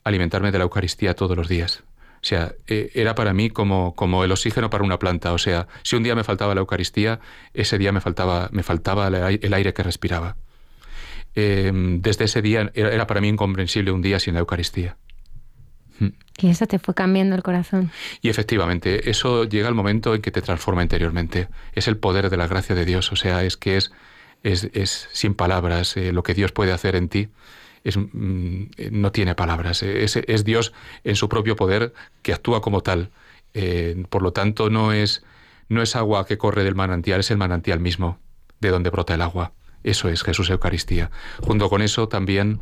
alimentarme 0.04 0.52
de 0.52 0.58
la 0.58 0.64
Eucaristía 0.64 1.14
todos 1.14 1.36
los 1.36 1.48
días. 1.48 1.84
O 2.16 2.24
sea, 2.24 2.54
eh, 2.68 2.90
era 2.94 3.16
para 3.16 3.34
mí 3.34 3.50
como, 3.50 3.94
como 3.96 4.22
el 4.22 4.30
oxígeno 4.30 4.70
para 4.70 4.84
una 4.84 4.98
planta. 4.98 5.32
O 5.32 5.38
sea, 5.38 5.66
si 5.82 5.96
un 5.96 6.04
día 6.04 6.14
me 6.14 6.22
faltaba 6.22 6.54
la 6.54 6.60
Eucaristía, 6.60 7.18
ese 7.52 7.78
día 7.78 7.90
me 7.90 8.00
faltaba, 8.00 8.48
me 8.52 8.62
faltaba 8.62 9.08
el 9.08 9.54
aire 9.54 9.74
que 9.74 9.82
respiraba. 9.82 10.36
Em, 11.34 12.00
desde 12.00 12.26
ese 12.26 12.42
día 12.42 12.70
era 12.74 13.06
para 13.06 13.20
mí 13.20 13.28
incomprensible 13.28 13.90
un 13.90 14.02
día 14.02 14.20
sin 14.20 14.34
la 14.34 14.40
Eucaristía. 14.40 14.96
Y 16.38 16.48
eso 16.48 16.66
te 16.66 16.78
fue 16.78 16.94
cambiando 16.94 17.36
el 17.36 17.42
corazón. 17.42 17.90
Y 18.20 18.28
efectivamente, 18.28 19.10
eso 19.10 19.44
llega 19.44 19.68
al 19.68 19.74
momento 19.74 20.14
en 20.14 20.22
que 20.22 20.30
te 20.30 20.42
transforma 20.42 20.82
interiormente. 20.82 21.48
Es 21.74 21.88
el 21.88 21.96
poder 21.96 22.30
de 22.30 22.36
la 22.36 22.48
gracia 22.48 22.74
de 22.74 22.84
Dios, 22.84 23.12
o 23.12 23.16
sea, 23.16 23.44
es 23.44 23.56
que 23.56 23.76
es, 23.76 23.92
es, 24.42 25.08
sin 25.12 25.34
palabras 25.34 25.96
eh, 25.96 26.12
lo 26.12 26.22
que 26.22 26.34
Dios 26.34 26.52
puede 26.52 26.72
hacer 26.72 26.96
en 26.96 27.08
ti. 27.08 27.28
Mm, 27.84 28.64
no 28.90 29.12
tiene 29.12 29.34
palabras. 29.34 29.82
Eh, 29.82 30.04
es, 30.04 30.44
Dios 30.44 30.72
en 31.04 31.16
su 31.16 31.28
propio 31.28 31.56
poder 31.56 31.92
que 32.22 32.32
actúa 32.32 32.60
como 32.60 32.82
tal. 32.82 33.10
Eh, 33.54 34.04
por 34.08 34.22
lo 34.22 34.32
tanto, 34.32 34.70
no 34.70 34.92
es, 34.92 35.24
no 35.68 35.82
es 35.82 35.96
agua 35.96 36.26
que 36.26 36.38
corre 36.38 36.64
del 36.64 36.74
manantial, 36.74 37.20
es 37.20 37.30
el 37.30 37.38
manantial 37.38 37.80
mismo 37.80 38.18
de 38.60 38.70
donde 38.70 38.90
brota 38.90 39.14
el 39.14 39.22
agua. 39.22 39.52
Eso 39.82 40.08
es 40.08 40.22
Jesús 40.22 40.50
Eucaristía. 40.50 41.10
Junto 41.40 41.68
con 41.68 41.82
eso 41.82 42.08
también 42.08 42.60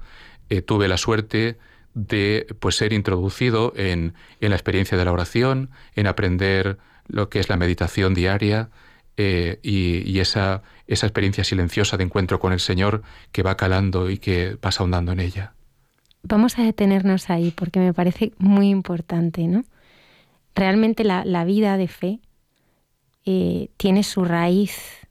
tuve 0.67 0.89
la 0.89 0.97
suerte 0.97 1.59
de 1.95 2.47
pues, 2.61 2.77
ser 2.77 2.93
introducido 2.93 3.73
en, 3.77 4.15
la 4.41 4.55
experiencia 4.55 4.97
de 4.97 5.05
la 5.05 5.13
oración, 5.13 5.71
en 5.95 6.07
aprender 6.07 6.79
lo 7.09 7.29
que 7.29 7.41
es 7.41 7.49
la 7.49 7.57
meditación 7.57 8.15
diaria 8.15 8.71
eh, 9.17 9.59
y, 9.63 10.19
esa, 10.21 10.63
esa 10.91 11.07
experiencia 11.07 11.45
silenciosa 11.45 11.97
de 11.97 12.05
encuentro 12.05 12.41
con 12.41 12.53
el 12.53 12.61
Señor 12.61 13.03
que 13.31 13.43
va 13.43 13.57
calando 13.57 14.11
y 14.11 14.19
que 14.19 14.59
pasa 14.61 14.83
ahondando 14.83 15.13
en 15.13 15.21
ella. 15.21 15.55
Vamos 16.23 16.59
a 16.59 16.63
detenernos 16.63 17.31
ahí 17.31 17.53
porque 17.53 17.79
me 17.79 17.95
parece 17.95 18.33
muy 18.39 18.69
importante, 18.69 19.47
¿no? 19.47 19.65
Realmente 20.55 21.05
la, 21.05 21.45
vida 21.45 21.77
de 21.77 21.89
fe 21.89 22.21
eh, 23.25 23.71
tiene 23.77 24.03
su 24.03 24.25
raíz 24.25 25.07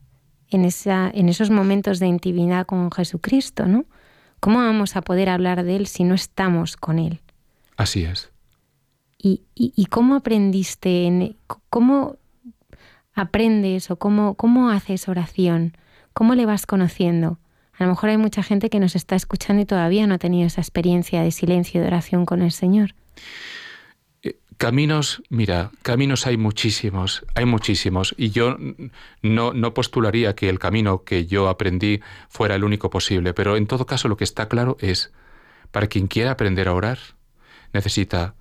en, 0.50 0.66
esa, 0.66 1.10
en 1.12 1.30
esos 1.30 1.50
momentos 1.50 1.98
de 1.98 2.06
intimidad 2.06 2.66
con 2.66 2.92
Jesucristo, 2.92 3.66
¿no? 3.66 3.86
¿Cómo 4.38 4.58
vamos 4.58 4.96
a 4.96 5.02
poder 5.02 5.30
hablar 5.30 5.64
de 5.64 5.76
Él 5.76 5.86
si 5.86 6.04
no 6.04 6.14
estamos 6.14 6.76
con 6.76 6.98
Él? 6.98 7.20
Así 7.76 8.04
es. 8.04 8.30
¿Y, 9.22 9.86
cómo 9.90 10.14
aprendiste, 10.14 11.06
en, 11.06 11.36
cómo 11.68 12.16
aprendes 13.20 13.90
o 13.90 13.96
cómo, 13.96 14.34
cómo 14.34 14.70
haces 14.70 15.08
oración? 15.08 15.76
¿Cómo 16.12 16.34
le 16.34 16.46
vas 16.46 16.66
conociendo? 16.66 17.38
A 17.78 17.84
lo 17.84 17.90
mejor 17.90 18.10
hay 18.10 18.16
mucha 18.16 18.42
gente 18.42 18.68
que 18.68 18.80
nos 18.80 18.94
está 18.96 19.16
escuchando 19.16 19.62
y 19.62 19.66
todavía 19.66 20.06
no 20.06 20.14
ha 20.14 20.18
tenido 20.18 20.46
esa 20.46 20.60
experiencia 20.60 21.22
de 21.22 21.30
silencio, 21.30 21.80
de 21.80 21.86
oración 21.86 22.26
con 22.26 22.42
el 22.42 22.52
Señor. 22.52 22.94
Caminos, 24.58 25.22
mira, 25.30 25.70
caminos 25.80 26.26
hay 26.26 26.36
muchísimos, 26.36 27.24
hay 27.34 27.46
muchísimos, 27.46 28.14
y 28.18 28.28
yo 28.28 28.58
no, 29.22 29.54
no 29.54 29.72
postularía 29.72 30.34
que 30.34 30.50
el 30.50 30.58
camino 30.58 31.02
que 31.04 31.24
yo 31.24 31.48
aprendí 31.48 32.00
fuera 32.28 32.56
el 32.56 32.64
único 32.64 32.90
posible, 32.90 33.32
pero 33.32 33.56
en 33.56 33.66
todo 33.66 33.86
caso 33.86 34.08
lo 34.08 34.18
que 34.18 34.24
está 34.24 34.50
claro 34.50 34.76
es, 34.80 35.12
para 35.70 35.86
quien 35.86 36.08
quiera 36.08 36.32
aprender 36.32 36.68
a 36.68 36.74
orar, 36.74 36.98
necesita, 37.72 38.34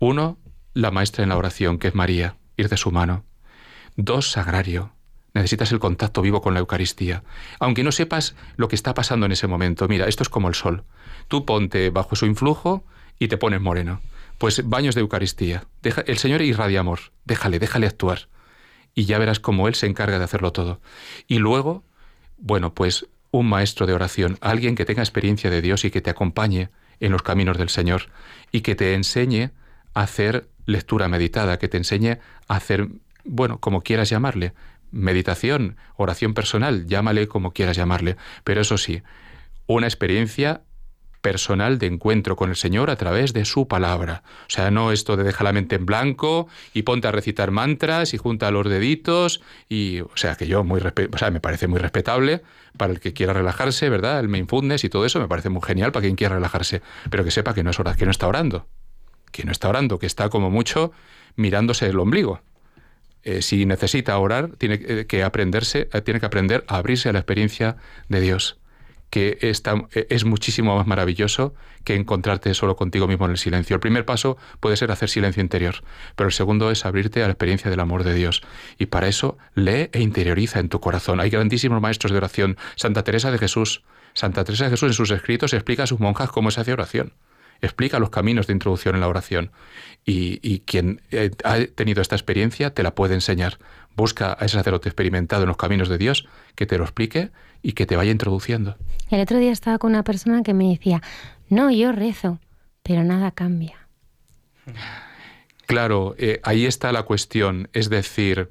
uno, 0.00 0.38
la 0.74 0.90
maestra 0.90 1.22
en 1.22 1.28
la 1.28 1.36
oración, 1.36 1.78
que 1.78 1.86
es 1.86 1.94
María, 1.94 2.34
ir 2.56 2.68
de 2.68 2.76
su 2.76 2.90
mano. 2.90 3.24
Dos, 3.96 4.30
sagrario. 4.30 4.92
Necesitas 5.32 5.70
el 5.72 5.78
contacto 5.78 6.22
vivo 6.22 6.42
con 6.42 6.54
la 6.54 6.60
Eucaristía. 6.60 7.22
Aunque 7.60 7.84
no 7.84 7.92
sepas 7.92 8.34
lo 8.56 8.68
que 8.68 8.74
está 8.74 8.94
pasando 8.94 9.26
en 9.26 9.32
ese 9.32 9.46
momento. 9.46 9.86
Mira, 9.88 10.06
esto 10.08 10.22
es 10.22 10.28
como 10.28 10.48
el 10.48 10.54
sol. 10.54 10.84
Tú 11.28 11.44
ponte 11.44 11.90
bajo 11.90 12.16
su 12.16 12.26
influjo 12.26 12.84
y 13.18 13.28
te 13.28 13.36
pones 13.36 13.60
moreno. 13.60 14.00
Pues 14.38 14.68
baños 14.68 14.94
de 14.94 15.02
Eucaristía. 15.02 15.64
Deja, 15.82 16.02
el 16.02 16.18
Señor 16.18 16.42
irradia 16.42 16.80
amor. 16.80 17.12
Déjale, 17.24 17.58
déjale 17.58 17.86
actuar. 17.86 18.28
Y 18.94 19.04
ya 19.04 19.18
verás 19.18 19.38
cómo 19.38 19.68
Él 19.68 19.74
se 19.74 19.86
encarga 19.86 20.18
de 20.18 20.24
hacerlo 20.24 20.52
todo. 20.52 20.80
Y 21.28 21.38
luego, 21.38 21.84
bueno, 22.38 22.74
pues 22.74 23.06
un 23.30 23.48
maestro 23.48 23.86
de 23.86 23.92
oración, 23.92 24.38
alguien 24.40 24.74
que 24.74 24.84
tenga 24.84 25.02
experiencia 25.02 25.50
de 25.50 25.62
Dios 25.62 25.84
y 25.84 25.90
que 25.90 26.00
te 26.00 26.10
acompañe 26.10 26.70
en 26.98 27.12
los 27.12 27.22
caminos 27.22 27.58
del 27.58 27.68
Señor 27.68 28.08
y 28.50 28.60
que 28.62 28.74
te 28.74 28.94
enseñe 28.94 29.50
a 29.94 30.02
hacer 30.02 30.48
lectura 30.66 31.08
meditada, 31.08 31.58
que 31.58 31.68
te 31.68 31.76
enseñe 31.76 32.18
a 32.48 32.56
hacer, 32.56 32.88
bueno, 33.24 33.58
como 33.58 33.82
quieras 33.82 34.10
llamarle, 34.10 34.54
meditación, 34.90 35.76
oración 35.96 36.34
personal, 36.34 36.86
llámale 36.86 37.28
como 37.28 37.52
quieras 37.52 37.76
llamarle, 37.76 38.16
pero 38.44 38.60
eso 38.60 38.78
sí, 38.78 39.02
una 39.66 39.86
experiencia 39.86 40.62
personal 41.20 41.78
de 41.78 41.86
encuentro 41.86 42.36
con 42.36 42.50
el 42.50 42.56
Señor 42.56 42.90
a 42.90 42.96
través 42.96 43.32
de 43.32 43.44
su 43.44 43.68
palabra. 43.68 44.22
O 44.46 44.50
sea, 44.50 44.70
no 44.70 44.92
esto 44.92 45.16
de 45.16 45.24
deja 45.24 45.44
la 45.44 45.52
mente 45.52 45.76
en 45.76 45.86
blanco 45.86 46.48
y 46.72 46.82
ponte 46.82 47.08
a 47.08 47.12
recitar 47.12 47.50
mantras 47.50 48.14
y 48.14 48.18
junta 48.18 48.50
los 48.50 48.68
deditos 48.68 49.40
y, 49.68 50.00
o 50.00 50.10
sea, 50.14 50.36
que 50.36 50.46
yo 50.46 50.64
muy 50.64 50.80
o 50.80 51.18
sea, 51.18 51.30
me 51.30 51.40
parece 51.40 51.66
muy 51.66 51.78
respetable 51.78 52.42
para 52.76 52.92
el 52.92 53.00
que 53.00 53.12
quiera 53.12 53.32
relajarse, 53.32 53.88
¿verdad? 53.88 54.20
El 54.20 54.28
mindfulness 54.28 54.84
y 54.84 54.88
todo 54.88 55.04
eso 55.04 55.20
me 55.20 55.28
parece 55.28 55.50
muy 55.50 55.62
genial 55.62 55.92
para 55.92 56.04
quien 56.04 56.16
quiera 56.16 56.34
relajarse, 56.34 56.82
pero 57.10 57.24
que 57.24 57.30
sepa 57.30 57.54
que 57.54 57.62
no 57.62 57.70
es 57.70 57.78
hora, 57.78 57.94
que 57.94 58.04
no 58.04 58.10
está 58.10 58.26
orando, 58.26 58.66
que 59.30 59.44
no 59.44 59.52
está 59.52 59.68
orando, 59.68 59.98
que 59.98 60.06
está 60.06 60.28
como 60.30 60.50
mucho 60.50 60.92
mirándose 61.36 61.86
el 61.86 61.98
ombligo. 61.98 62.40
Eh, 63.22 63.42
si 63.42 63.66
necesita 63.66 64.16
orar, 64.18 64.56
tiene 64.56 64.80
eh, 64.82 65.06
que 65.06 65.22
aprenderse, 65.22 65.88
eh, 65.92 66.00
tiene 66.00 66.20
que 66.20 66.26
aprender 66.26 66.64
a 66.68 66.76
abrirse 66.76 67.08
a 67.08 67.12
la 67.12 67.18
experiencia 67.18 67.76
de 68.08 68.20
Dios 68.20 68.56
que 69.10 69.38
es 69.40 70.24
muchísimo 70.24 70.76
más 70.76 70.86
maravilloso 70.86 71.52
que 71.82 71.96
encontrarte 71.96 72.54
solo 72.54 72.76
contigo 72.76 73.08
mismo 73.08 73.24
en 73.24 73.32
el 73.32 73.38
silencio. 73.38 73.74
El 73.74 73.80
primer 73.80 74.04
paso 74.04 74.38
puede 74.60 74.76
ser 74.76 74.92
hacer 74.92 75.08
silencio 75.08 75.42
interior, 75.42 75.82
pero 76.14 76.28
el 76.28 76.32
segundo 76.32 76.70
es 76.70 76.84
abrirte 76.84 77.20
a 77.24 77.26
la 77.26 77.32
experiencia 77.32 77.72
del 77.72 77.80
amor 77.80 78.04
de 78.04 78.14
Dios. 78.14 78.40
Y 78.78 78.86
para 78.86 79.08
eso 79.08 79.36
lee 79.56 79.90
e 79.90 80.00
interioriza 80.00 80.60
en 80.60 80.68
tu 80.68 80.78
corazón. 80.78 81.18
Hay 81.18 81.28
grandísimos 81.28 81.82
maestros 81.82 82.12
de 82.12 82.18
oración. 82.18 82.56
Santa 82.76 83.02
Teresa 83.02 83.32
de 83.32 83.38
Jesús. 83.38 83.82
Santa 84.14 84.44
Teresa 84.44 84.66
de 84.66 84.70
Jesús 84.70 84.90
en 84.90 84.94
sus 84.94 85.10
escritos 85.10 85.54
explica 85.54 85.82
a 85.82 85.86
sus 85.88 85.98
monjas 85.98 86.30
cómo 86.30 86.52
se 86.52 86.60
hace 86.60 86.72
oración. 86.72 87.12
Explica 87.62 87.98
los 87.98 88.10
caminos 88.10 88.46
de 88.46 88.52
introducción 88.52 88.94
en 88.94 89.00
la 89.00 89.08
oración. 89.08 89.50
Y, 90.04 90.60
quien 90.60 91.02
eh, 91.10 91.30
ha 91.44 91.58
tenido 91.66 92.02
esta 92.02 92.16
experiencia 92.16 92.74
te 92.74 92.82
la 92.82 92.94
puede 92.94 93.14
enseñar. 93.14 93.58
Busca 93.94 94.36
a 94.38 94.44
ese 94.44 94.56
sacerdote 94.56 94.88
experimentado 94.88 95.42
en 95.42 95.48
los 95.48 95.56
caminos 95.56 95.88
de 95.88 95.98
Dios 95.98 96.26
que 96.54 96.66
te 96.66 96.78
lo 96.78 96.84
explique 96.84 97.30
y 97.62 97.72
que 97.72 97.86
te 97.86 97.96
vaya 97.96 98.10
introduciendo. 98.10 98.76
El 99.10 99.20
otro 99.20 99.38
día 99.38 99.52
estaba 99.52 99.78
con 99.78 99.90
una 99.90 100.02
persona 100.02 100.42
que 100.42 100.54
me 100.54 100.68
decía, 100.68 101.02
no, 101.48 101.70
yo 101.70 101.92
rezo, 101.92 102.40
pero 102.82 103.04
nada 103.04 103.30
cambia. 103.30 103.76
Claro, 105.66 106.14
eh, 106.18 106.40
ahí 106.42 106.66
está 106.66 106.90
la 106.90 107.04
cuestión. 107.04 107.68
Es 107.72 107.90
decir, 107.90 108.48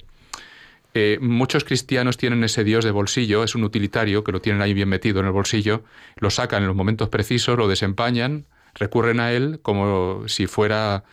eh, 0.94 1.18
muchos 1.22 1.64
cristianos 1.64 2.18
tienen 2.18 2.44
ese 2.44 2.64
Dios 2.64 2.84
de 2.84 2.92
bolsillo, 2.92 3.44
es 3.44 3.56
un 3.56 3.64
utilitario 3.64 4.24
que 4.24 4.32
lo 4.32 4.42
tienen 4.42 4.62
ahí 4.62 4.74
bien 4.74 4.90
metido 4.90 5.20
en 5.20 5.28
el 5.28 5.32
bolsillo, 5.32 5.84
lo 6.18 6.30
sacan 6.30 6.64
en 6.64 6.68
los 6.68 6.76
momentos 6.76 7.10
precisos, 7.10 7.58
lo 7.58 7.68
desempañan, 7.68 8.46
recurren 8.80 9.20
a 9.20 9.32
él 9.32 9.60
como 9.62 10.28
si 10.28 10.48
fuera 10.48 11.04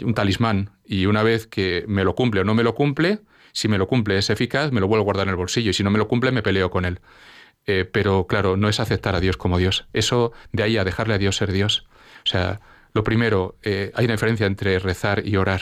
un 0.00 0.14
talismán 0.14 0.70
y 0.84 1.06
una 1.06 1.22
vez 1.22 1.46
que 1.46 1.84
me 1.86 2.04
lo 2.04 2.14
cumple 2.14 2.40
o 2.40 2.44
no 2.44 2.54
me 2.54 2.62
lo 2.62 2.74
cumple, 2.74 3.20
si 3.52 3.68
me 3.68 3.78
lo 3.78 3.86
cumple 3.86 4.18
es 4.18 4.30
eficaz, 4.30 4.72
me 4.72 4.80
lo 4.80 4.88
vuelvo 4.88 5.02
a 5.02 5.04
guardar 5.04 5.26
en 5.26 5.30
el 5.30 5.36
bolsillo 5.36 5.70
y 5.70 5.74
si 5.74 5.82
no 5.82 5.90
me 5.90 5.98
lo 5.98 6.08
cumple 6.08 6.32
me 6.32 6.42
peleo 6.42 6.70
con 6.70 6.84
él. 6.84 7.00
Eh, 7.66 7.88
pero 7.90 8.26
claro, 8.26 8.56
no 8.56 8.68
es 8.68 8.80
aceptar 8.80 9.14
a 9.14 9.20
Dios 9.20 9.36
como 9.36 9.58
Dios. 9.58 9.86
Eso 9.92 10.32
de 10.52 10.62
ahí 10.62 10.78
a 10.78 10.84
dejarle 10.84 11.14
a 11.14 11.18
Dios 11.18 11.36
ser 11.36 11.52
Dios. 11.52 11.86
O 12.24 12.26
sea, 12.26 12.60
lo 12.92 13.04
primero, 13.04 13.56
eh, 13.62 13.92
hay 13.94 14.04
una 14.06 14.14
diferencia 14.14 14.46
entre 14.46 14.78
rezar 14.78 15.26
y 15.26 15.36
orar. 15.36 15.60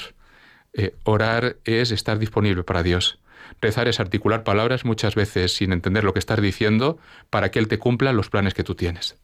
Eh, 0.72 0.94
orar 1.04 1.56
es 1.64 1.90
estar 1.90 2.18
disponible 2.18 2.62
para 2.62 2.82
Dios. 2.82 3.18
Rezar 3.60 3.88
es 3.88 4.00
articular 4.00 4.44
palabras 4.44 4.84
muchas 4.84 5.14
veces 5.14 5.54
sin 5.54 5.72
entender 5.72 6.04
lo 6.04 6.12
que 6.12 6.20
estás 6.20 6.40
diciendo 6.40 6.98
para 7.28 7.50
que 7.50 7.58
Él 7.58 7.68
te 7.68 7.78
cumpla 7.78 8.12
los 8.12 8.30
planes 8.30 8.54
que 8.54 8.64
tú 8.64 8.74
tienes. 8.74 9.16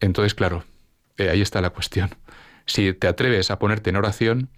Entonces, 0.00 0.34
claro, 0.34 0.64
ahí 1.18 1.40
está 1.40 1.60
la 1.60 1.70
cuestión. 1.70 2.10
Si 2.66 2.92
te 2.92 3.08
atreves 3.08 3.50
a 3.50 3.58
ponerte 3.58 3.90
en 3.90 3.96
oración, 3.96 4.50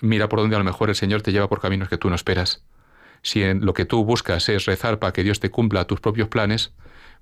mira 0.00 0.28
por 0.28 0.40
dónde 0.40 0.56
a 0.56 0.58
lo 0.58 0.64
mejor 0.64 0.90
el 0.90 0.96
Señor 0.96 1.22
te 1.22 1.32
lleva 1.32 1.48
por 1.48 1.60
caminos 1.60 1.88
que 1.88 1.98
tú 1.98 2.08
no 2.08 2.14
esperas. 2.14 2.64
Si 3.22 3.42
en 3.42 3.64
lo 3.64 3.74
que 3.74 3.84
tú 3.84 4.04
buscas 4.04 4.48
es 4.48 4.66
rezar 4.66 4.98
para 4.98 5.12
que 5.12 5.24
Dios 5.24 5.40
te 5.40 5.50
cumpla 5.50 5.86
tus 5.86 6.00
propios 6.00 6.28
planes, 6.28 6.72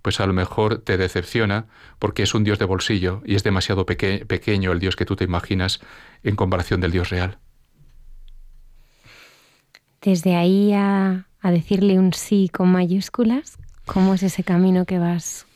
pues 0.03 0.21
a 0.21 0.27
lo 0.27 0.35
mejor 0.35 0.79
te 0.79 0.99
decepciona 0.99 1.67
porque 1.99 2.25
es 2.25 2.35
un 2.35 2.45
Dios 2.45 2.59
de 2.59 2.67
bolsillo 2.67 3.23
y 3.25 3.37
es 3.37 3.43
demasiado 3.43 3.87
pequeño 3.87 4.73
el 4.73 4.81
Dios 4.81 4.97
que 4.97 5.07
tú 5.07 5.17
te 5.17 5.25
imaginas 5.25 5.81
en 6.23 6.37
comparación 6.37 6.81
del 6.81 6.93
Dios 6.93 7.09
real. 7.09 7.39
Desde 10.03 10.37
ahí 10.37 10.75
a, 10.75 11.27
a 11.41 11.51
decirle 11.51 11.99
un 11.99 12.13
sí 12.13 12.51
con 12.53 12.71
mayúsculas, 12.71 13.57
¿cómo 13.87 14.13
es 14.13 14.23
ese 14.23 14.45
camino 14.45 14.85
que 14.85 14.99
vas, 14.99 15.47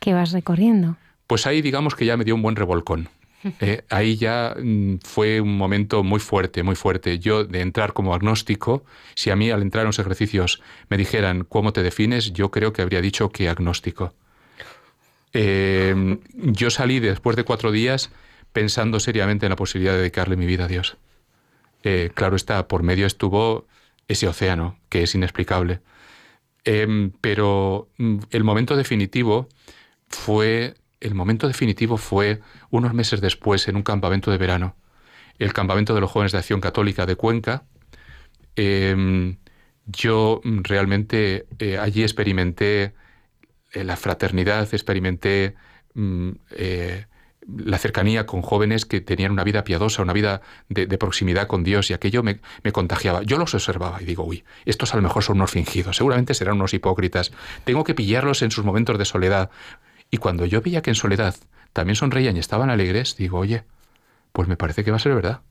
que 0.00 0.12
vas 0.12 0.32
recorriendo? 0.32 0.96
Pues 1.28 1.46
ahí 1.46 1.62
digamos 1.62 1.94
que 1.94 2.06
ya 2.06 2.16
me 2.16 2.24
dio 2.24 2.34
un 2.34 2.42
buen 2.42 2.56
revolcón. 2.56 3.08
Eh, 3.60 3.84
ahí 3.88 4.16
ya 4.16 4.56
mm, 4.60 4.96
fue 5.04 5.40
un 5.40 5.56
momento 5.56 6.02
muy 6.02 6.18
fuerte, 6.18 6.64
muy 6.64 6.74
fuerte. 6.74 7.20
Yo 7.20 7.44
de 7.44 7.60
entrar 7.60 7.92
como 7.92 8.12
agnóstico, 8.12 8.84
si 9.14 9.30
a 9.30 9.36
mí 9.36 9.48
al 9.52 9.62
entrar 9.62 9.82
en 9.82 9.88
los 9.88 10.00
ejercicios 10.00 10.60
me 10.88 10.96
dijeran 10.96 11.44
cómo 11.44 11.72
te 11.72 11.84
defines, 11.84 12.32
yo 12.32 12.50
creo 12.50 12.72
que 12.72 12.82
habría 12.82 13.00
dicho 13.00 13.30
que 13.30 13.48
agnóstico. 13.48 14.12
Em, 15.32 16.18
yo 16.34 16.68
salí 16.70 16.98
después 16.98 17.36
de 17.36 17.44
cuatro 17.44 17.70
días 17.70 18.10
pensando 18.52 18.98
seriamente 18.98 19.46
en 19.46 19.50
la 19.50 19.56
posibilidad 19.56 19.92
de 19.92 20.00
dedicarle 20.00 20.36
mi 20.36 20.46
vida 20.46 20.64
a 20.64 20.68
Dios. 20.68 20.96
Eh, 21.84 22.10
claro 22.12 22.34
está, 22.34 22.66
por 22.66 22.82
medio 22.82 23.06
estuvo 23.06 23.68
ese 24.08 24.26
océano, 24.26 24.80
que 24.88 25.04
es 25.04 25.14
inexplicable. 25.14 25.80
Em, 26.64 27.12
pero 27.20 27.88
mm, 27.98 28.18
el 28.30 28.42
momento 28.42 28.74
definitivo 28.74 29.48
fue 30.08 30.74
el 31.00 31.14
momento 31.14 31.46
definitivo 31.46 31.96
fue 31.96 32.40
unos 32.70 32.94
meses 32.94 33.20
después 33.20 33.68
en 33.68 33.76
un 33.76 33.82
campamento 33.82 34.30
de 34.30 34.38
verano, 34.38 34.76
el 35.38 35.52
campamento 35.52 35.94
de 35.94 36.00
los 36.00 36.10
jóvenes 36.10 36.32
de 36.32 36.38
Acción 36.38 36.60
Católica 36.60 37.06
de 37.06 37.16
Cuenca. 37.16 37.64
Em, 38.56 39.38
yo 39.86 40.40
realmente 40.44 41.46
eh, 41.58 41.78
allí 41.78 42.02
experimenté 42.02 42.94
eh, 43.72 43.84
la 43.84 43.96
fraternidad, 43.96 44.68
experimenté 44.72 45.54
mm, 45.94 46.30
eh, 46.50 47.06
la 47.56 47.78
cercanía 47.78 48.26
con 48.26 48.42
jóvenes 48.42 48.84
que 48.84 49.00
tenían 49.00 49.32
una 49.32 49.44
vida 49.44 49.64
piadosa, 49.64 50.02
una 50.02 50.12
vida 50.12 50.42
de, 50.68 50.86
proximidad 50.98 51.46
con 51.46 51.64
Dios 51.64 51.90
y 51.90 51.94
aquello 51.94 52.22
me, 52.22 52.40
me, 52.62 52.72
contagiaba. 52.72 53.22
Yo 53.22 53.38
los 53.38 53.54
observaba 53.54 54.02
y 54.02 54.04
digo, 54.04 54.24
uy, 54.24 54.44
estos 54.66 54.92
a 54.92 54.96
lo 54.96 55.02
mejor 55.02 55.22
son 55.22 55.36
unos 55.36 55.52
fingidos, 55.52 55.96
seguramente 55.96 56.34
serán 56.34 56.56
unos 56.56 56.74
hipócritas. 56.74 57.32
Tengo 57.64 57.84
que 57.84 57.94
pillarlos 57.94 58.42
en 58.42 58.50
sus 58.50 58.64
momentos 58.64 58.98
de 58.98 59.06
soledad. 59.06 59.50
Y 60.10 60.18
cuando 60.18 60.46
yo 60.46 60.60
veía 60.62 60.82
que 60.82 60.90
en 60.90 60.94
soledad 60.94 61.34
también 61.72 61.96
sonreían 61.96 62.36
y 62.36 62.40
estaban 62.40 62.70
alegres, 62.70 63.16
digo, 63.16 63.38
oye, 63.38 63.64
pues 64.32 64.48
me 64.48 64.56
parece 64.56 64.84
que 64.84 64.90
va 64.90 64.96
a 64.96 65.00
ser 65.00 65.14
verdad. 65.14 65.42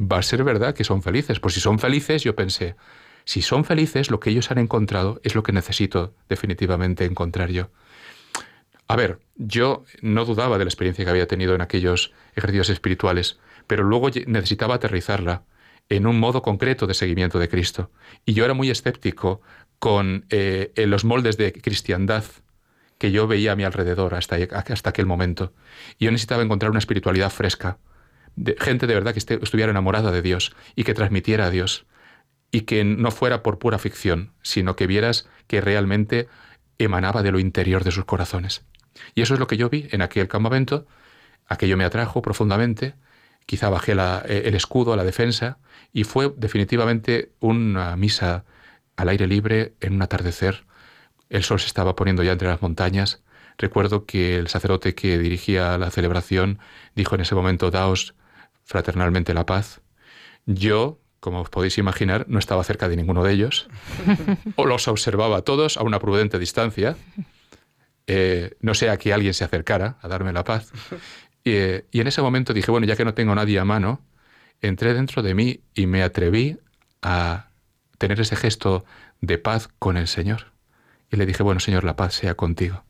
Va 0.00 0.18
a 0.18 0.22
ser 0.22 0.44
verdad 0.44 0.74
que 0.74 0.84
son 0.84 1.02
felices. 1.02 1.40
Pues 1.40 1.54
si 1.54 1.60
son 1.60 1.78
felices, 1.78 2.24
yo 2.24 2.34
pensé, 2.34 2.76
si 3.24 3.42
son 3.42 3.64
felices, 3.64 4.10
lo 4.10 4.20
que 4.20 4.30
ellos 4.30 4.50
han 4.50 4.58
encontrado 4.58 5.20
es 5.22 5.34
lo 5.34 5.42
que 5.42 5.52
necesito 5.52 6.14
definitivamente 6.28 7.04
encontrar 7.04 7.50
yo. 7.50 7.70
A 8.88 8.96
ver, 8.96 9.20
yo 9.36 9.84
no 10.02 10.24
dudaba 10.24 10.58
de 10.58 10.64
la 10.64 10.68
experiencia 10.68 11.04
que 11.04 11.10
había 11.10 11.28
tenido 11.28 11.54
en 11.54 11.60
aquellos 11.60 12.12
ejercicios 12.34 12.70
espirituales, 12.70 13.38
pero 13.68 13.84
luego 13.84 14.10
necesitaba 14.26 14.74
aterrizarla 14.74 15.44
en 15.88 16.06
un 16.06 16.18
modo 16.18 16.42
concreto 16.42 16.86
de 16.88 16.94
seguimiento 16.94 17.38
de 17.38 17.48
Cristo. 17.48 17.90
Y 18.24 18.32
yo 18.32 18.44
era 18.44 18.54
muy 18.54 18.68
escéptico 18.68 19.42
con 19.78 20.26
eh, 20.30 20.72
los 20.76 21.04
moldes 21.04 21.36
de 21.36 21.52
cristiandad 21.52 22.24
que 23.00 23.10
yo 23.10 23.26
veía 23.26 23.52
a 23.52 23.56
mi 23.56 23.64
alrededor 23.64 24.14
hasta, 24.14 24.36
hasta 24.36 24.90
aquel 24.90 25.06
momento. 25.06 25.54
Y 25.98 26.04
yo 26.04 26.10
necesitaba 26.10 26.42
encontrar 26.42 26.70
una 26.70 26.80
espiritualidad 26.80 27.30
fresca, 27.30 27.78
de, 28.36 28.56
gente 28.60 28.86
de 28.86 28.92
verdad 28.92 29.14
que 29.14 29.18
estuviera 29.18 29.70
enamorada 29.70 30.12
de 30.12 30.20
Dios 30.20 30.54
y 30.76 30.84
que 30.84 30.92
transmitiera 30.92 31.46
a 31.46 31.50
Dios, 31.50 31.86
y 32.50 32.62
que 32.62 32.84
no 32.84 33.10
fuera 33.10 33.42
por 33.42 33.58
pura 33.58 33.78
ficción, 33.78 34.34
sino 34.42 34.76
que 34.76 34.86
vieras 34.86 35.26
que 35.46 35.62
realmente 35.62 36.28
emanaba 36.76 37.22
de 37.22 37.32
lo 37.32 37.38
interior 37.38 37.84
de 37.84 37.90
sus 37.90 38.04
corazones. 38.04 38.66
Y 39.14 39.22
eso 39.22 39.32
es 39.32 39.40
lo 39.40 39.46
que 39.46 39.56
yo 39.56 39.70
vi 39.70 39.88
en 39.92 40.02
aquel 40.02 40.28
campamento, 40.28 40.86
aquello 41.46 41.78
me 41.78 41.86
atrajo 41.86 42.20
profundamente, 42.20 42.96
quizá 43.46 43.70
bajé 43.70 43.92
eh, 43.92 44.42
el 44.44 44.54
escudo 44.54 44.92
a 44.92 44.96
la 44.98 45.04
defensa, 45.04 45.56
y 45.94 46.04
fue 46.04 46.34
definitivamente 46.36 47.32
una 47.40 47.96
misa 47.96 48.44
al 48.96 49.08
aire 49.08 49.26
libre 49.26 49.72
en 49.80 49.94
un 49.94 50.02
atardecer 50.02 50.66
el 51.30 51.44
sol 51.44 51.58
se 51.60 51.66
estaba 51.66 51.96
poniendo 51.96 52.22
ya 52.22 52.32
entre 52.32 52.48
las 52.48 52.60
montañas. 52.60 53.22
Recuerdo 53.56 54.04
que 54.04 54.36
el 54.36 54.48
sacerdote 54.48 54.94
que 54.94 55.18
dirigía 55.18 55.78
la 55.78 55.90
celebración 55.90 56.58
dijo 56.94 57.14
en 57.14 57.22
ese 57.22 57.34
momento, 57.34 57.70
daos 57.70 58.14
fraternalmente 58.64 59.32
la 59.32 59.46
paz. 59.46 59.80
Yo, 60.46 60.98
como 61.20 61.40
os 61.40 61.50
podéis 61.50 61.78
imaginar, 61.78 62.26
no 62.28 62.38
estaba 62.38 62.64
cerca 62.64 62.88
de 62.88 62.96
ninguno 62.96 63.22
de 63.22 63.32
ellos, 63.32 63.68
o 64.56 64.66
los 64.66 64.88
observaba 64.88 65.38
a 65.38 65.42
todos 65.42 65.76
a 65.76 65.82
una 65.82 66.00
prudente 66.00 66.38
distancia, 66.38 66.96
eh, 68.06 68.56
no 68.60 68.74
sea 68.74 68.96
que 68.96 69.12
alguien 69.12 69.34
se 69.34 69.44
acercara 69.44 69.98
a 70.02 70.08
darme 70.08 70.32
la 70.32 70.44
paz. 70.44 70.72
Eh, 71.44 71.86
y 71.90 72.00
en 72.00 72.06
ese 72.06 72.20
momento 72.20 72.52
dije, 72.52 72.70
bueno, 72.70 72.86
ya 72.86 72.96
que 72.96 73.04
no 73.04 73.14
tengo 73.14 73.34
nadie 73.34 73.58
a 73.58 73.64
mano, 73.64 74.04
entré 74.60 74.92
dentro 74.94 75.22
de 75.22 75.34
mí 75.34 75.60
y 75.74 75.86
me 75.86 76.02
atreví 76.02 76.58
a 77.02 77.48
tener 77.98 78.20
ese 78.20 78.36
gesto 78.36 78.84
de 79.20 79.38
paz 79.38 79.68
con 79.78 79.96
el 79.96 80.06
Señor. 80.06 80.52
Y 81.10 81.16
le 81.16 81.26
dije, 81.26 81.42
bueno, 81.42 81.60
Señor, 81.60 81.84
la 81.84 81.96
paz 81.96 82.14
sea 82.14 82.34
contigo. 82.34 82.84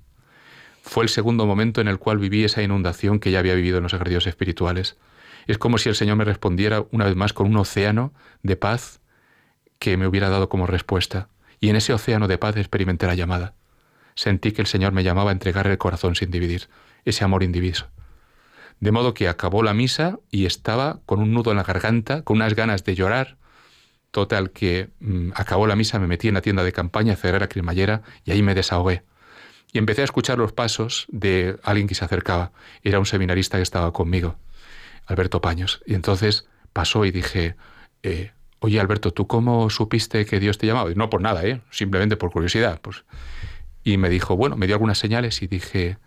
Fue 0.83 1.05
el 1.05 1.09
segundo 1.09 1.47
momento 1.47 1.81
en 1.81 1.89
el 1.89 1.99
cual 1.99 2.19
viví 2.19 2.45
esa 2.45 2.63
inundación 2.63 3.21
que 3.21 3.31
ya 3.31 3.39
había 3.39 3.55
vivido 3.55 3.79
en 3.79 3.85
los 3.85 3.95
ejercicios 3.95 4.27
espirituales. 4.27 4.97
Es 5.47 5.59
como 5.59 5.79
si 5.79 5.89
el 5.89 5.95
Señor 5.95 6.17
me 6.17 6.25
respondiera 6.25 6.85
una 6.91 7.05
vez 7.05 7.17
más 7.17 7.33
con 7.33 7.47
un 7.47 7.57
océano 7.57 8.13
de 8.43 8.57
paz 8.57 9.01
que 9.79 9.97
me 9.97 10.07
hubiera 10.07 10.29
dado 10.29 10.49
como 10.49 10.67
respuesta. 10.67 11.29
Y 11.61 11.69
en 11.69 11.77
ese 11.77 11.93
océano 11.93 12.29
de 12.29 12.39
paz 12.39 12.57
experimenté 12.57 13.07
la 13.07 13.15
llamada. 13.15 13.55
sentí 14.15 14.53
que 14.53 14.61
el 14.61 14.67
Señor 14.67 14.93
me 14.93 15.03
llamaba 15.03 15.31
a 15.31 15.33
entregar 15.33 15.67
el 15.67 15.79
corazón 15.79 16.15
sin 16.15 16.31
dividir, 16.31 16.69
ese 17.05 17.25
amor 17.25 17.43
indiviso. 17.43 17.89
De 18.81 18.93
modo 18.93 19.15
que 19.15 19.29
acabó 19.29 19.63
la 19.63 19.75
misa 19.75 20.19
y 20.31 20.47
estaba 20.47 21.01
con 21.07 21.21
un 21.21 21.33
nudo 21.33 21.51
en 21.51 21.59
la 21.59 21.63
garganta, 21.63 22.23
con 22.23 22.37
unas 22.37 22.55
ganas 22.55 22.85
de 22.85 22.95
llorar. 22.95 23.37
Total 24.11 24.51
que 24.51 24.91
mm, 25.01 25.31
acabó 25.35 25.67
la 25.67 25.77
misa, 25.77 25.99
me 25.99 26.07
metí 26.07 26.29
en 26.29 26.35
la 26.35 26.43
tienda 26.43 26.65
de 26.65 26.73
campaña, 26.73 27.17
cerré 27.17 27.39
la 27.39 27.49
cremallera 27.49 28.03
y 28.25 28.33
ahí 28.33 28.43
me 28.43 28.55
desahogué. 28.55 29.03
Y 29.73 29.79
empecé 29.79 30.01
a 30.03 30.05
escuchar 30.05 30.39
los 30.39 30.53
pasos 30.53 31.07
de 31.11 31.59
alguien 31.63 31.87
que 31.87 31.95
se 31.95 32.05
acercaba. 32.05 32.53
Era 32.83 32.99
un 32.99 33.07
seminarista 33.07 33.57
que 33.59 33.63
estaba 33.63 33.93
conmigo, 33.93 34.37
Alberto 35.07 35.41
Paños. 35.41 35.81
Y 35.87 35.95
entonces 35.95 36.47
pasó 36.73 37.05
y 37.05 37.13
dije, 37.13 37.55
eh, 38.03 38.33
oye 38.59 38.81
Alberto, 38.81 39.13
¿tú 39.13 39.27
cómo 39.29 39.71
supiste 39.71 40.27
que 40.27 40.41
Dios 40.41 40.59
te 40.59 40.67
llamaba? 40.67 40.91
Y 40.91 40.97
no 40.97 41.09
por 41.09 41.21
nada, 41.21 41.45
¿eh? 41.45 41.61
simplemente 41.71 42.17
por 42.17 42.33
curiosidad. 42.33 42.81
Pues. 42.81 43.05
Y 43.85 43.97
me 43.97 44.09
dijo, 44.09 44.37
bueno, 44.37 44.57
me 44.57 44.67
dio 44.67 44.75
algunas 44.75 44.99
señales 44.99 45.41
y 45.43 45.47
dije, 45.47 45.99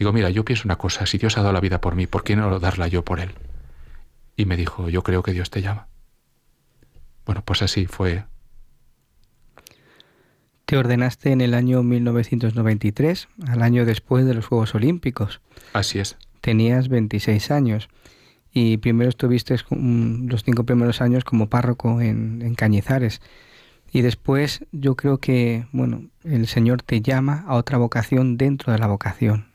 Digo, 0.00 0.14
mira, 0.14 0.30
yo 0.30 0.46
pienso 0.46 0.66
una 0.66 0.76
cosa, 0.76 1.04
si 1.04 1.18
Dios 1.18 1.36
ha 1.36 1.42
dado 1.42 1.52
la 1.52 1.60
vida 1.60 1.82
por 1.82 1.94
mí, 1.94 2.06
¿por 2.06 2.24
qué 2.24 2.34
no 2.34 2.58
darla 2.58 2.88
yo 2.88 3.04
por 3.04 3.20
Él? 3.20 3.32
Y 4.34 4.46
me 4.46 4.56
dijo, 4.56 4.88
yo 4.88 5.02
creo 5.02 5.22
que 5.22 5.32
Dios 5.32 5.50
te 5.50 5.60
llama. 5.60 5.88
Bueno, 7.26 7.42
pues 7.44 7.62
así 7.62 7.86
fue. 7.86 8.24
Te 10.64 10.76
ordenaste 10.76 11.32
en 11.32 11.40
el 11.40 11.54
año 11.54 11.82
1993, 11.82 13.28
al 13.48 13.62
año 13.62 13.84
después 13.84 14.24
de 14.24 14.34
los 14.34 14.46
Juegos 14.46 14.74
Olímpicos. 14.74 15.40
Así 15.72 15.98
es. 15.98 16.16
Tenías 16.40 16.88
26 16.88 17.50
años 17.50 17.88
y 18.52 18.76
primero 18.78 19.10
estuviste 19.10 19.56
los 19.70 20.44
cinco 20.44 20.64
primeros 20.64 21.00
años 21.00 21.24
como 21.24 21.48
párroco 21.48 22.00
en, 22.00 22.42
en 22.42 22.54
Cañizares. 22.54 23.20
Y 23.92 24.02
después 24.02 24.64
yo 24.70 24.94
creo 24.94 25.18
que, 25.18 25.66
bueno, 25.72 26.04
el 26.22 26.46
Señor 26.46 26.82
te 26.82 27.00
llama 27.00 27.44
a 27.48 27.56
otra 27.56 27.78
vocación 27.78 28.36
dentro 28.36 28.72
de 28.72 28.78
la 28.78 28.86
vocación. 28.86 29.46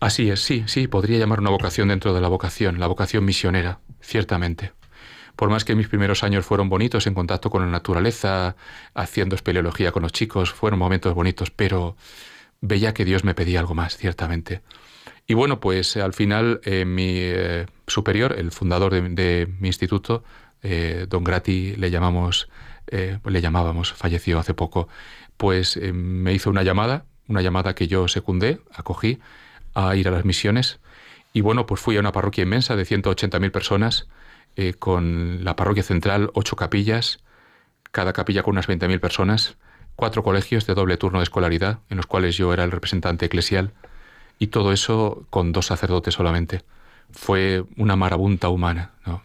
Así 0.00 0.28
es, 0.28 0.40
sí, 0.40 0.64
sí, 0.66 0.88
podría 0.88 1.18
llamar 1.18 1.40
una 1.40 1.50
vocación 1.50 1.88
dentro 1.88 2.12
de 2.12 2.20
la 2.20 2.28
vocación, 2.28 2.78
la 2.78 2.86
vocación 2.86 3.24
misionera, 3.24 3.80
ciertamente. 4.00 4.72
Por 5.36 5.50
más 5.50 5.64
que 5.64 5.74
mis 5.74 5.88
primeros 5.88 6.24
años 6.24 6.44
fueron 6.44 6.68
bonitos 6.68 7.06
en 7.06 7.14
contacto 7.14 7.50
con 7.50 7.62
la 7.62 7.70
naturaleza, 7.70 8.56
haciendo 8.94 9.36
espeleología 9.36 9.92
con 9.92 10.02
los 10.02 10.12
chicos, 10.12 10.52
fueron 10.52 10.78
momentos 10.78 11.14
bonitos, 11.14 11.50
pero 11.50 11.96
veía 12.60 12.94
que 12.94 13.04
Dios 13.04 13.24
me 13.24 13.34
pedía 13.34 13.60
algo 13.60 13.74
más, 13.74 13.96
ciertamente. 13.96 14.62
Y 15.26 15.34
bueno, 15.34 15.60
pues 15.60 15.96
al 15.96 16.14
final 16.14 16.60
eh, 16.64 16.84
mi 16.84 17.14
eh, 17.16 17.66
superior, 17.86 18.34
el 18.38 18.50
fundador 18.50 18.92
de, 18.92 19.48
mi 19.60 19.68
instituto, 19.68 20.24
eh, 20.62 21.06
don 21.08 21.24
Grati, 21.24 21.76
le 21.76 21.90
llamamos, 21.90 22.48
le 22.88 23.40
llamábamos, 23.40 23.92
falleció 23.92 24.38
hace 24.38 24.54
poco, 24.54 24.88
pues 25.36 25.76
me 25.76 26.32
hizo 26.32 26.50
una 26.50 26.62
llamada 26.62 27.04
una 27.28 27.42
llamada 27.42 27.74
que 27.74 27.88
yo 27.88 28.08
secundé, 28.08 28.60
acogí 28.74 29.18
a 29.74 29.94
ir 29.96 30.08
a 30.08 30.10
las 30.10 30.24
misiones. 30.24 30.78
Y 31.32 31.40
bueno, 31.40 31.66
pues 31.66 31.80
fui 31.80 31.96
a 31.96 32.00
una 32.00 32.12
parroquia 32.12 32.42
inmensa 32.42 32.76
de 32.76 32.84
180.000 32.84 33.50
personas, 33.50 34.08
eh, 34.56 34.74
con 34.74 35.44
la 35.44 35.56
parroquia 35.56 35.82
central, 35.82 36.30
ocho 36.34 36.56
capillas, 36.56 37.20
cada 37.92 38.12
capilla 38.12 38.42
con 38.42 38.52
unas 38.52 38.68
20.000 38.68 39.00
personas, 39.00 39.56
cuatro 39.94 40.22
colegios 40.22 40.66
de 40.66 40.74
doble 40.74 40.96
turno 40.96 41.18
de 41.18 41.24
escolaridad, 41.24 41.80
en 41.88 41.96
los 41.96 42.06
cuales 42.06 42.36
yo 42.36 42.52
era 42.52 42.64
el 42.64 42.70
representante 42.70 43.26
eclesial, 43.26 43.72
y 44.38 44.48
todo 44.48 44.72
eso 44.72 45.26
con 45.30 45.52
dos 45.52 45.66
sacerdotes 45.66 46.14
solamente. 46.14 46.62
Fue 47.10 47.64
una 47.76 47.96
marabunta 47.96 48.48
humana, 48.48 48.92
¿no? 49.06 49.22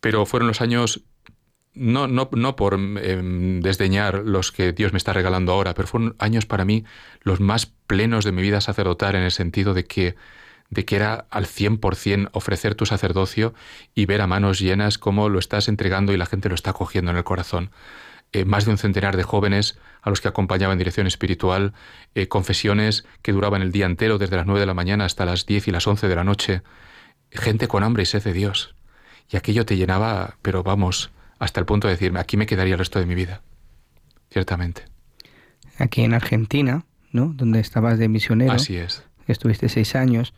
Pero 0.00 0.26
fueron 0.26 0.48
los 0.48 0.60
años 0.60 1.04
no, 1.74 2.06
no, 2.06 2.28
no 2.32 2.56
por 2.56 2.74
em, 2.74 3.60
desdeñar 3.60 4.22
los 4.24 4.52
que 4.52 4.72
Dios 4.72 4.92
me 4.92 4.98
está 4.98 5.12
regalando 5.12 5.52
ahora, 5.52 5.74
pero 5.74 5.88
fueron 5.88 6.16
años 6.18 6.44
para 6.44 6.64
mí 6.64 6.84
los 7.22 7.40
más 7.40 7.66
plenos 7.66 8.24
de 8.24 8.32
mi 8.32 8.42
vida 8.42 8.60
sacerdotal 8.60 9.14
en 9.14 9.22
el 9.22 9.30
sentido 9.30 9.72
de 9.72 9.84
que, 9.84 10.14
de 10.72 10.86
que 10.86 10.96
era 10.96 11.26
al 11.28 11.44
100% 11.44 12.30
ofrecer 12.32 12.74
tu 12.74 12.86
sacerdocio 12.86 13.52
y 13.94 14.06
ver 14.06 14.22
a 14.22 14.26
manos 14.26 14.58
llenas 14.58 14.96
cómo 14.96 15.28
lo 15.28 15.38
estás 15.38 15.68
entregando 15.68 16.14
y 16.14 16.16
la 16.16 16.24
gente 16.24 16.48
lo 16.48 16.54
está 16.54 16.72
cogiendo 16.72 17.10
en 17.10 17.18
el 17.18 17.24
corazón. 17.24 17.70
Eh, 18.32 18.46
más 18.46 18.64
de 18.64 18.70
un 18.70 18.78
centenar 18.78 19.18
de 19.18 19.22
jóvenes 19.22 19.78
a 20.00 20.08
los 20.08 20.22
que 20.22 20.28
acompañaba 20.28 20.72
en 20.72 20.78
dirección 20.78 21.06
espiritual, 21.06 21.74
eh, 22.14 22.26
confesiones 22.26 23.04
que 23.20 23.32
duraban 23.32 23.60
el 23.60 23.70
día 23.70 23.84
entero, 23.84 24.16
desde 24.16 24.36
las 24.36 24.46
9 24.46 24.60
de 24.60 24.66
la 24.66 24.72
mañana 24.72 25.04
hasta 25.04 25.26
las 25.26 25.44
10 25.44 25.68
y 25.68 25.72
las 25.72 25.86
11 25.86 26.08
de 26.08 26.16
la 26.16 26.24
noche, 26.24 26.62
gente 27.30 27.68
con 27.68 27.82
hambre 27.82 28.04
y 28.04 28.06
sed 28.06 28.24
de 28.24 28.32
Dios. 28.32 28.74
Y 29.30 29.36
aquello 29.36 29.66
te 29.66 29.76
llenaba, 29.76 30.38
pero 30.40 30.62
vamos, 30.62 31.10
hasta 31.38 31.60
el 31.60 31.66
punto 31.66 31.86
de 31.86 31.94
decirme, 31.94 32.18
aquí 32.18 32.38
me 32.38 32.46
quedaría 32.46 32.72
el 32.74 32.78
resto 32.78 32.98
de 32.98 33.04
mi 33.04 33.14
vida, 33.14 33.42
ciertamente. 34.30 34.86
Aquí 35.76 36.02
en 36.02 36.14
Argentina, 36.14 36.86
¿no? 37.10 37.34
Donde 37.34 37.60
estabas 37.60 37.98
de 37.98 38.08
misionero. 38.08 38.52
Así 38.52 38.78
es. 38.78 39.04
Estuviste 39.26 39.68
seis 39.68 39.94
años. 39.94 40.32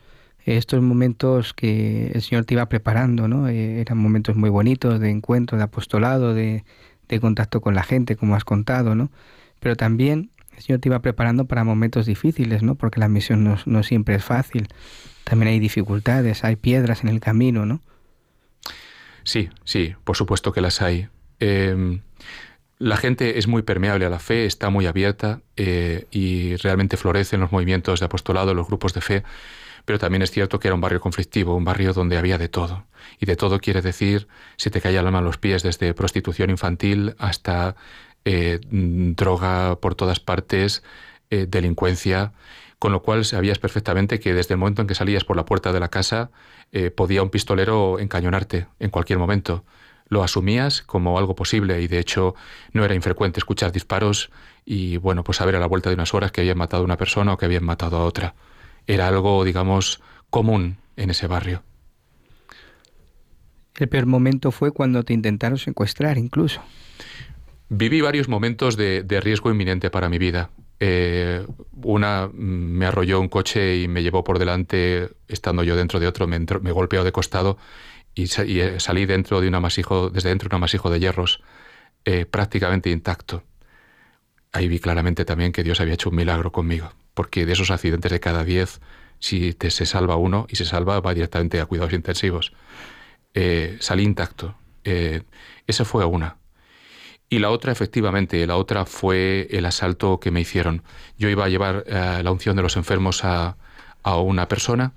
Estos 0.45 0.83
momentos 0.83 1.55
que 1.55 2.11
el 2.13 2.21
Señor 2.21 2.45
te 2.45 2.55
iba 2.55 2.69
preparando, 2.69 3.29
¿no? 3.29 3.49
Eh, 3.49 3.81
eran 3.81 3.97
momentos 3.99 4.37
muy 4.37 4.51
bonitos 4.51 5.01
de 5.01 5.11
encuentro, 5.11 5.57
de 5.57 5.65
apostolado, 5.65 6.35
de, 6.35 6.65
contacto 7.21 7.61
con 7.61 7.77
la 7.77 7.85
gente, 7.85 8.17
como 8.17 8.35
has 8.35 8.45
contado, 8.45 8.95
¿no? 8.95 9.11
Pero 9.61 9.77
también 9.77 10.31
el 10.57 10.63
Señor 10.63 10.81
te 10.81 10.89
iba 10.89 10.99
preparando 11.01 11.45
para 11.47 11.63
momentos 11.63 12.07
difíciles, 12.07 12.63
¿no? 12.63 12.75
Porque 12.75 13.01
la 13.01 13.09
misión 13.09 13.59
no, 13.65 13.83
siempre 13.83 14.17
es 14.17 14.25
fácil. 14.25 14.69
También 15.23 15.53
hay 15.53 15.61
dificultades, 15.61 16.45
hay 16.45 16.57
piedras 16.57 17.05
en 17.05 17.09
el 17.09 17.21
camino, 17.21 17.65
¿no? 17.67 17.81
Sí, 19.23 19.49
sí, 19.65 19.95
por 20.05 20.17
supuesto 20.17 20.53
que 20.53 20.61
las 20.61 20.83
hay. 20.83 21.09
Em, 21.39 22.01
la 22.79 22.97
gente 22.97 23.39
es 23.39 23.47
muy 23.47 23.63
permeable 23.63 24.05
a 24.05 24.11
la 24.11 24.19
fe, 24.19 24.45
está 24.45 24.69
muy 24.69 24.87
abierta 24.87 25.41
eh, 25.57 26.07
y 26.11 26.57
realmente 26.57 26.97
florecen 26.97 27.41
los 27.41 27.53
movimientos 27.53 28.01
de 28.01 28.07
apostolado, 28.07 28.53
los 28.55 28.67
grupos 28.67 28.93
de 28.93 29.01
fe, 29.01 29.23
pero 29.85 29.99
también 29.99 30.23
es 30.23 30.31
cierto 30.31 30.59
que 30.59 30.69
era 30.69 30.75
un 30.75 30.81
barrio 30.81 31.01
conflictivo, 31.01 31.55
un 31.55 31.65
barrio 31.65 31.93
donde 31.93 32.17
había 32.17 32.39
de 32.39 32.49
todo. 32.49 32.87
Y 33.21 33.27
de 33.27 33.37
todo 33.37 33.59
quiere 33.61 33.83
decir, 33.83 34.29
si 34.57 34.71
te 34.71 34.81
caía 34.81 35.01
el 35.01 35.07
alma 35.07 35.19
a 35.19 35.23
los 35.23 35.39
pies, 35.39 35.63
desde 35.63 35.95
prostitución 35.95 36.51
infantil 36.51 37.15
hasta 37.19 37.77
eh, 38.25 38.61
droga 38.71 39.77
por 39.81 39.95
todas 39.95 40.21
partes, 40.21 40.83
eh, 41.31 41.47
delincuencia, 41.49 42.33
con 42.79 42.93
lo 42.93 43.03
cual 43.03 43.25
sabías 43.25 43.59
perfectamente 43.59 44.21
que 44.21 44.35
desde 44.35 44.55
el 44.55 44.59
momento 44.59 44.83
en 44.83 44.89
que 44.89 44.95
salías 44.95 45.25
por 45.25 45.37
la 45.37 45.45
puerta 45.45 45.73
de 45.73 45.81
la 45.81 45.89
casa 45.89 46.31
eh, 46.73 46.91
podía 46.91 47.23
un 47.23 47.31
pistolero 47.31 47.99
encañonarte 47.99 48.67
en 48.79 48.91
cualquier 48.91 49.19
momento. 49.19 49.65
Lo 50.09 50.23
asumías 50.23 50.83
como 50.83 51.19
algo 51.19 51.35
posible 51.35 51.81
y 51.81 51.89
de 51.89 51.99
hecho 51.99 52.35
no 52.73 52.85
era 52.85 52.95
infrecuente 52.95 53.41
escuchar 53.41 53.73
disparos 53.73 54.31
y 54.65 54.99
bueno, 54.99 55.25
pues 55.25 55.39
saber 55.39 55.57
a 55.57 55.61
la 55.61 55.67
vuelta 55.67 55.89
de 55.91 55.95
unas 55.95 56.13
horas 56.15 56.31
que 56.33 56.43
habían 56.43 56.59
matado 56.59 56.83
a 56.83 56.85
una 56.85 56.97
persona 56.97 57.33
o 57.33 57.39
que 57.39 57.47
habían 57.47 57.65
matado 57.65 57.97
a 57.97 58.05
otra. 58.05 58.35
Era 58.87 59.09
algo, 59.09 59.45
digamos, 59.45 60.01
común 60.31 60.77
en 60.97 61.11
ese 61.11 61.27
barrio. 61.27 61.63
El 63.77 63.89
peor 63.89 64.07
momento 64.07 64.51
fue 64.53 64.73
cuando 64.73 65.03
te 65.03 65.13
intentaron 65.13 65.59
secuestrar 65.59 66.19
incluso. 66.19 66.63
Viví 67.69 68.01
varios 68.01 68.29
momentos 68.29 68.77
de 68.77 69.21
riesgo 69.23 69.51
inminente 69.51 69.91
para 69.91 70.09
mi 70.09 70.19
vida. 70.19 70.51
Eh, 70.81 71.47
una 71.83 72.27
mm, 72.27 72.33
me 72.33 72.87
arrolló 72.87 73.21
un 73.21 73.29
coche 73.29 73.79
y 73.79 73.89
me 73.89 74.03
llevó 74.03 74.25
por 74.25 74.39
delante, 74.39 75.09
estando 75.29 75.63
yo 75.63 75.77
dentro 75.77 76.01
de 76.01 76.07
otro, 76.07 76.27
me, 76.27 76.39
me 76.39 76.73
golpeó 76.73 77.05
de 77.05 77.13
costado 77.13 77.59
y, 78.15 78.25
eh, 78.39 78.81
salí 78.81 79.07
dentro 79.07 79.41
de 79.41 79.49
un 79.49 79.55
amasijo, 79.55 80.11
desde 80.11 80.31
dentro 80.31 80.49
de 80.49 80.55
un 80.55 80.59
amasijo 80.59 80.91
de 80.91 81.01
hierros, 81.01 81.43
eh, 82.05 82.27
prácticamente 82.27 82.91
intacto. 82.91 83.45
Ahí 84.53 84.69
vi 84.69 84.79
claramente 84.79 85.25
también 85.25 85.53
que 85.53 85.63
Dios 85.65 85.81
había 85.81 85.95
hecho 85.95 86.11
un 86.11 86.17
milagro 86.17 86.53
conmigo, 86.53 86.93
porque 87.15 87.47
de 87.47 87.53
esos 87.53 87.71
accidentes 87.71 88.13
de 88.13 88.21
cada 88.21 88.45
diez, 88.45 88.81
si 89.19 89.55
te, 89.55 89.71
se 89.71 89.87
salva 89.87 90.17
uno 90.17 90.47
y 90.51 90.57
se 90.57 90.65
salva, 90.65 91.01
va 91.01 91.15
directamente 91.15 91.61
a 91.61 91.67
cuidados 91.67 91.93
intensivos. 91.93 92.53
salí 93.81 94.05
intacto. 94.05 94.57
esa 95.67 95.85
fue 95.85 96.05
una. 96.05 96.37
Y 97.35 97.39
la 97.41 97.51
otra, 97.51 97.73
efectivamente, 97.73 98.47
la 98.47 98.57
otra 98.57 98.85
fue 98.85 99.49
el 99.51 99.67
asalto 99.67 100.21
que 100.21 100.31
me 100.31 100.41
hicieron. 100.41 100.85
Yo 101.19 101.29
iba 101.29 101.45
a 101.45 101.49
llevar 101.49 101.85
eh, 101.89 102.21
la 102.23 102.31
unción 102.31 102.55
de 102.55 102.63
los 102.63 102.77
enfermos 102.77 103.25
a, 103.25 103.57
una 104.05 104.47
persona, 104.49 104.93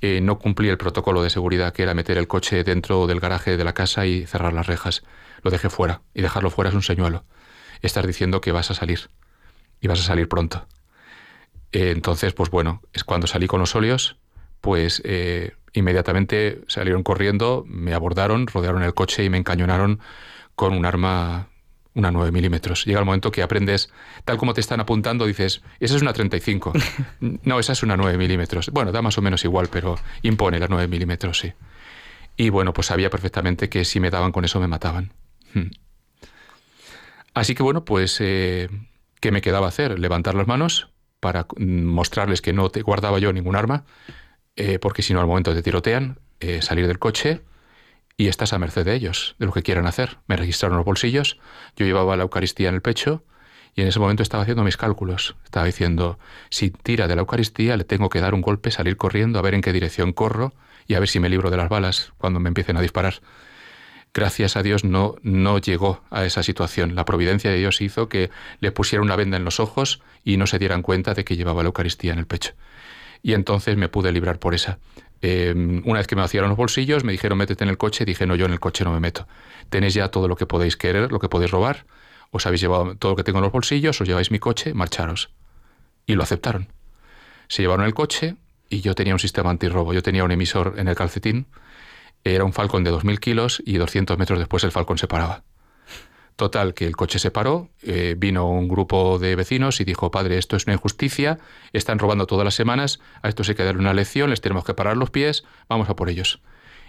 eh, 0.00 0.20
no 0.22 0.38
cumplí 0.38 0.68
el 0.68 0.78
protocolo 0.78 1.22
de 1.22 1.28
seguridad 1.28 1.72
que 1.72 1.82
era 1.82 1.92
meter 1.92 2.16
el 2.18 2.28
coche 2.28 2.62
dentro 2.64 3.06
del 3.06 3.20
garaje 3.20 3.56
de 3.56 3.64
la 3.64 3.74
casa 3.74 4.06
y 4.06 4.26
cerrar 4.26 4.52
las 4.54 4.66
rejas. 4.66 5.02
Lo 5.42 5.50
dejé 5.50 5.68
fuera 5.68 6.02
y 6.14 6.22
dejarlo 6.22 6.50
fuera 6.50 6.70
es 6.70 6.74
un 6.74 6.82
señuelo. 6.82 7.24
Estás 7.82 8.06
diciendo 8.06 8.40
que 8.40 8.52
vas 8.52 8.70
a 8.70 8.74
salir 8.74 9.10
y 9.80 9.88
vas 9.88 10.00
a 10.00 10.04
salir 10.04 10.28
pronto. 10.28 10.66
Eh, 11.74 11.90
entonces, 11.90 12.32
pues 12.32 12.48
bueno, 12.48 12.80
es 12.94 13.04
cuando 13.04 13.26
salí 13.26 13.46
con 13.46 13.60
los 13.60 13.74
óleos, 13.74 14.16
pues 14.62 15.02
inmediatamente 15.74 16.62
salieron 16.68 17.02
corriendo, 17.02 17.64
me 17.66 17.92
abordaron, 17.92 18.46
rodearon 18.46 18.82
el 18.82 18.94
coche 18.94 19.24
y 19.24 19.28
me 19.28 19.36
encañonaron 19.36 20.00
con 20.54 20.72
un 20.72 20.86
arma 20.86 21.48
una 21.94 22.10
9 22.10 22.32
milímetros. 22.32 22.84
Llega 22.84 22.98
el 22.98 23.04
momento 23.04 23.30
que 23.30 23.42
aprendes, 23.42 23.90
tal 24.24 24.36
como 24.36 24.52
te 24.52 24.60
están 24.60 24.80
apuntando, 24.80 25.26
dices, 25.26 25.62
esa 25.80 25.96
es 25.96 26.02
una 26.02 26.12
35. 26.12 26.72
no, 27.20 27.58
esa 27.58 27.72
es 27.72 27.82
una 27.82 27.96
9 27.96 28.18
milímetros. 28.18 28.70
Bueno, 28.70 28.92
da 28.92 29.00
más 29.02 29.16
o 29.18 29.22
menos 29.22 29.44
igual, 29.44 29.68
pero 29.70 29.96
impone 30.22 30.58
la 30.58 30.66
9 30.68 30.88
milímetros, 30.88 31.38
sí. 31.38 31.52
Y 32.36 32.50
bueno, 32.50 32.72
pues 32.72 32.88
sabía 32.88 33.10
perfectamente 33.10 33.68
que 33.68 33.84
si 33.84 34.00
me 34.00 34.10
daban 34.10 34.32
con 34.32 34.44
eso 34.44 34.58
me 34.60 34.66
mataban. 34.66 35.12
Hmm. 35.54 35.70
Así 37.32 37.54
que 37.54 37.62
bueno, 37.62 37.84
pues, 37.84 38.20
eh, 38.20 38.68
¿Qué 39.24 39.32
me 39.32 39.40
quedaba 39.40 39.68
hacer? 39.68 39.98
Levantar 39.98 40.34
las 40.34 40.46
manos 40.46 40.90
para 41.24 41.46
mm, 41.56 41.84
mostrarles 41.84 42.42
que 42.42 42.52
no 42.52 42.68
te 42.68 42.82
guardaba 42.82 43.18
yo 43.18 43.32
ningún 43.32 43.56
arma, 43.56 43.86
eh, 44.56 44.78
porque 44.78 45.00
si 45.00 45.14
no 45.14 45.20
al 45.20 45.26
momento 45.26 45.54
te 45.54 45.62
tirotean, 45.62 46.18
eh, 46.40 46.60
salir 46.60 46.86
del 46.86 46.98
coche 46.98 47.40
y 48.18 48.28
estás 48.28 48.52
a 48.52 48.58
merced 48.58 48.84
de 48.84 48.94
ellos, 48.94 49.34
de 49.38 49.46
lo 49.46 49.52
que 49.52 49.62
quieran 49.62 49.86
hacer. 49.86 50.18
Me 50.26 50.36
registraron 50.36 50.76
los 50.76 50.84
bolsillos, 50.84 51.38
yo 51.76 51.86
llevaba 51.86 52.14
la 52.18 52.24
Eucaristía 52.24 52.68
en 52.68 52.74
el 52.74 52.82
pecho 52.82 53.24
y 53.74 53.80
en 53.80 53.88
ese 53.88 54.00
momento 54.00 54.22
estaba 54.22 54.42
haciendo 54.42 54.64
mis 54.64 54.76
cálculos. 54.76 55.34
Estaba 55.44 55.64
diciendo, 55.64 56.18
si 56.50 56.68
tira 56.68 57.08
de 57.08 57.16
la 57.16 57.22
Eucaristía 57.22 57.78
le 57.78 57.84
tengo 57.84 58.10
que 58.10 58.20
dar 58.20 58.34
un 58.34 58.42
golpe, 58.42 58.70
salir 58.70 58.98
corriendo, 58.98 59.38
a 59.38 59.42
ver 59.42 59.54
en 59.54 59.62
qué 59.62 59.72
dirección 59.72 60.12
corro 60.12 60.52
y 60.86 60.92
a 60.92 61.00
ver 61.00 61.08
si 61.08 61.20
me 61.20 61.30
libro 61.30 61.48
de 61.48 61.56
las 61.56 61.70
balas 61.70 62.12
cuando 62.18 62.38
me 62.38 62.48
empiecen 62.48 62.76
a 62.76 62.82
disparar. 62.82 63.14
Gracias 64.14 64.56
a 64.56 64.62
Dios 64.62 64.84
no, 64.84 65.16
no 65.22 65.58
llegó 65.58 66.04
a 66.10 66.24
esa 66.24 66.44
situación. 66.44 66.94
La 66.94 67.04
providencia 67.04 67.50
de 67.50 67.58
Dios 67.58 67.80
hizo 67.80 68.08
que 68.08 68.30
le 68.60 68.70
pusiera 68.70 69.02
una 69.02 69.16
venda 69.16 69.36
en 69.36 69.44
los 69.44 69.58
ojos 69.58 70.00
y 70.22 70.36
no 70.36 70.46
se 70.46 70.60
dieran 70.60 70.82
cuenta 70.82 71.14
de 71.14 71.24
que 71.24 71.36
llevaba 71.36 71.64
la 71.64 71.66
Eucaristía 71.66 72.12
en 72.12 72.20
el 72.20 72.26
pecho. 72.26 72.52
Y 73.22 73.32
entonces 73.32 73.76
me 73.76 73.88
pude 73.88 74.12
librar 74.12 74.38
por 74.38 74.54
esa. 74.54 74.78
Eh, 75.20 75.52
una 75.84 75.98
vez 75.98 76.06
que 76.06 76.14
me 76.14 76.22
vaciaron 76.22 76.48
los 76.48 76.56
bolsillos, 76.56 77.02
me 77.02 77.10
dijeron 77.10 77.38
métete 77.38 77.64
en 77.64 77.70
el 77.70 77.76
coche, 77.76 78.04
dije 78.04 78.24
no, 78.24 78.36
yo 78.36 78.46
en 78.46 78.52
el 78.52 78.60
coche 78.60 78.84
no 78.84 78.92
me 78.92 79.00
meto. 79.00 79.26
Tenéis 79.68 79.94
ya 79.94 80.08
todo 80.08 80.28
lo 80.28 80.36
que 80.36 80.46
podéis 80.46 80.76
querer, 80.76 81.10
lo 81.10 81.18
que 81.18 81.28
podéis 81.28 81.50
robar, 81.50 81.84
os 82.30 82.46
habéis 82.46 82.60
llevado 82.60 82.94
todo 82.96 83.12
lo 83.12 83.16
que 83.16 83.24
tengo 83.24 83.38
en 83.38 83.44
los 83.44 83.52
bolsillos, 83.52 84.00
os 84.00 84.06
lleváis 84.06 84.30
mi 84.30 84.38
coche, 84.38 84.74
marcharos. 84.74 85.30
Y 86.06 86.14
lo 86.14 86.22
aceptaron. 86.22 86.68
Se 87.48 87.62
llevaron 87.62 87.84
el 87.84 87.94
coche 87.94 88.36
y 88.68 88.80
yo 88.80 88.94
tenía 88.94 89.14
un 89.14 89.18
sistema 89.18 89.50
antirrobo, 89.50 89.92
yo 89.92 90.02
tenía 90.02 90.22
un 90.22 90.30
emisor 90.30 90.74
en 90.76 90.86
el 90.86 90.94
calcetín, 90.94 91.46
era 92.24 92.44
un 92.44 92.52
Falcon 92.52 92.84
de 92.84 92.92
2.000 92.92 93.18
kilos 93.18 93.62
y 93.64 93.76
200 93.76 94.18
metros 94.18 94.38
después 94.38 94.64
el 94.64 94.72
Falcon 94.72 94.98
se 94.98 95.06
paraba. 95.06 95.44
Total, 96.36 96.74
que 96.74 96.86
el 96.86 96.96
coche 96.96 97.20
se 97.20 97.30
paró, 97.30 97.70
eh, 97.82 98.16
vino 98.18 98.48
un 98.48 98.66
grupo 98.66 99.20
de 99.20 99.36
vecinos 99.36 99.80
y 99.80 99.84
dijo, 99.84 100.10
padre, 100.10 100.36
esto 100.36 100.56
es 100.56 100.66
una 100.66 100.74
injusticia, 100.74 101.38
están 101.72 102.00
robando 102.00 102.26
todas 102.26 102.44
las 102.44 102.54
semanas, 102.54 102.98
a 103.22 103.28
esto 103.28 103.44
hay 103.46 103.54
que 103.54 103.62
darle 103.62 103.80
una 103.80 103.94
lección, 103.94 104.30
les 104.30 104.40
tenemos 104.40 104.64
que 104.64 104.74
parar 104.74 104.96
los 104.96 105.10
pies, 105.10 105.44
vamos 105.68 105.88
a 105.88 105.94
por 105.94 106.08
ellos. 106.08 106.40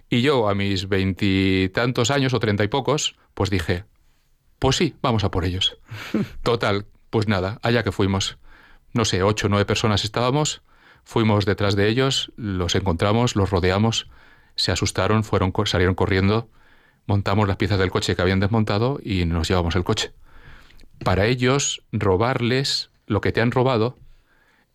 Y 0.10 0.22
yo, 0.22 0.50
a 0.50 0.56
mis 0.56 0.90
veintitantos 0.90 2.10
años 2.10 2.34
o 2.34 2.40
treinta 2.40 2.64
y 2.64 2.70
pocos, 2.70 3.18
pues 3.36 3.52
dije, 3.52 3.86
pues 4.58 4.78
sí, 4.78 4.96
vamos 5.02 5.24
a 5.24 5.30
por 5.30 5.46
ellos. 5.46 5.78
Total, 6.44 6.88
pues 7.12 7.28
nada, 7.28 7.60
allá 7.62 7.84
que 7.84 7.92
fuimos. 7.92 8.38
No 8.94 9.06
sé, 9.06 9.22
ocho 9.22 9.46
o 9.46 9.50
nueve 9.50 9.66
personas 9.66 10.06
estábamos, 10.06 10.64
fuimos 11.04 11.46
detrás 11.46 11.76
de 11.76 11.88
ellos, 11.88 12.32
los 12.36 12.74
encontramos, 12.74 13.36
los 13.36 13.52
rodeamos, 13.52 14.08
se 14.56 14.72
asustaron, 14.72 15.24
fueron, 15.24 15.54
salieron 15.66 15.96
corriendo, 15.96 16.50
montamos 17.08 17.48
las 17.48 17.58
piezas 17.58 17.80
del 17.80 17.92
coche 17.92 18.16
que 18.16 18.22
habían 18.22 18.40
desmontado 18.40 19.00
y 19.04 19.26
nos 19.26 19.48
llevamos 19.48 19.76
el 19.76 19.84
coche. 19.84 20.12
Para 21.04 21.26
ellos, 21.26 21.84
robarles 21.92 22.90
lo 23.08 23.22
que 23.22 23.32
te 23.32 23.42
han 23.42 23.52
robado 23.52 23.98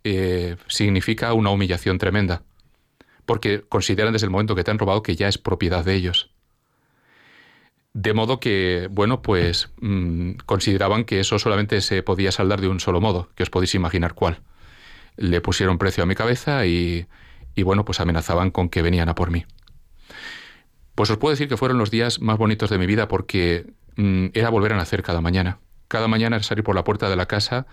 eh, 0.04 0.56
significa 0.68 1.32
una 1.32 1.50
humillación 1.50 1.98
tremenda, 1.98 2.42
porque 3.26 3.62
consideran 3.68 4.12
desde 4.12 4.26
el 4.26 4.30
momento 4.30 4.54
que 4.54 4.64
te 4.64 4.70
han 4.70 4.78
robado 4.78 5.02
que 5.02 5.16
ya 5.16 5.28
es 5.28 5.38
propiedad 5.38 5.84
de 5.84 5.94
ellos. 5.94 6.30
De 7.92 8.14
modo 8.14 8.38
que, 8.38 8.88
bueno, 8.90 9.20
pues 9.20 9.70
mm, 9.80 10.32
consideraban 10.46 11.04
que 11.04 11.20
eso 11.20 11.38
solamente 11.38 11.80
se 11.80 12.02
podía 12.02 12.30
saldar 12.30 12.60
de 12.60 12.68
un 12.68 12.78
solo 12.80 13.00
modo, 13.00 13.30
que 13.34 13.42
os 13.42 13.50
podéis 13.50 13.74
imaginar 13.74 14.14
cuál. 14.14 14.42
Le 15.16 15.40
pusieron 15.40 15.78
precio 15.78 16.04
a 16.04 16.06
mi 16.06 16.14
cabeza 16.14 16.66
y, 16.66 17.06
y 17.54 17.62
bueno, 17.64 17.84
pues 17.84 18.00
amenazaban 18.00 18.50
con 18.52 18.68
que 18.68 18.82
venían 18.82 19.08
a 19.08 19.14
por 19.16 19.30
mí. 19.30 19.44
Pues 21.00 21.08
os 21.08 21.16
puedo 21.16 21.30
decir 21.30 21.48
que 21.48 21.56
fueron 21.56 21.78
los 21.78 21.90
días 21.90 22.20
más 22.20 22.36
bonitos 22.36 22.68
de 22.68 22.76
mi 22.76 22.84
vida 22.84 23.08
porque 23.08 23.72
mm, 23.96 24.26
era 24.34 24.50
volver 24.50 24.74
a 24.74 24.76
nacer 24.76 25.02
cada 25.02 25.22
mañana. 25.22 25.58
Cada 25.88 26.08
mañana 26.08 26.36
era 26.36 26.42
salir 26.42 26.62
por 26.62 26.74
la 26.74 26.84
puerta 26.84 27.08
de 27.08 27.16
la 27.16 27.24
casa 27.24 27.66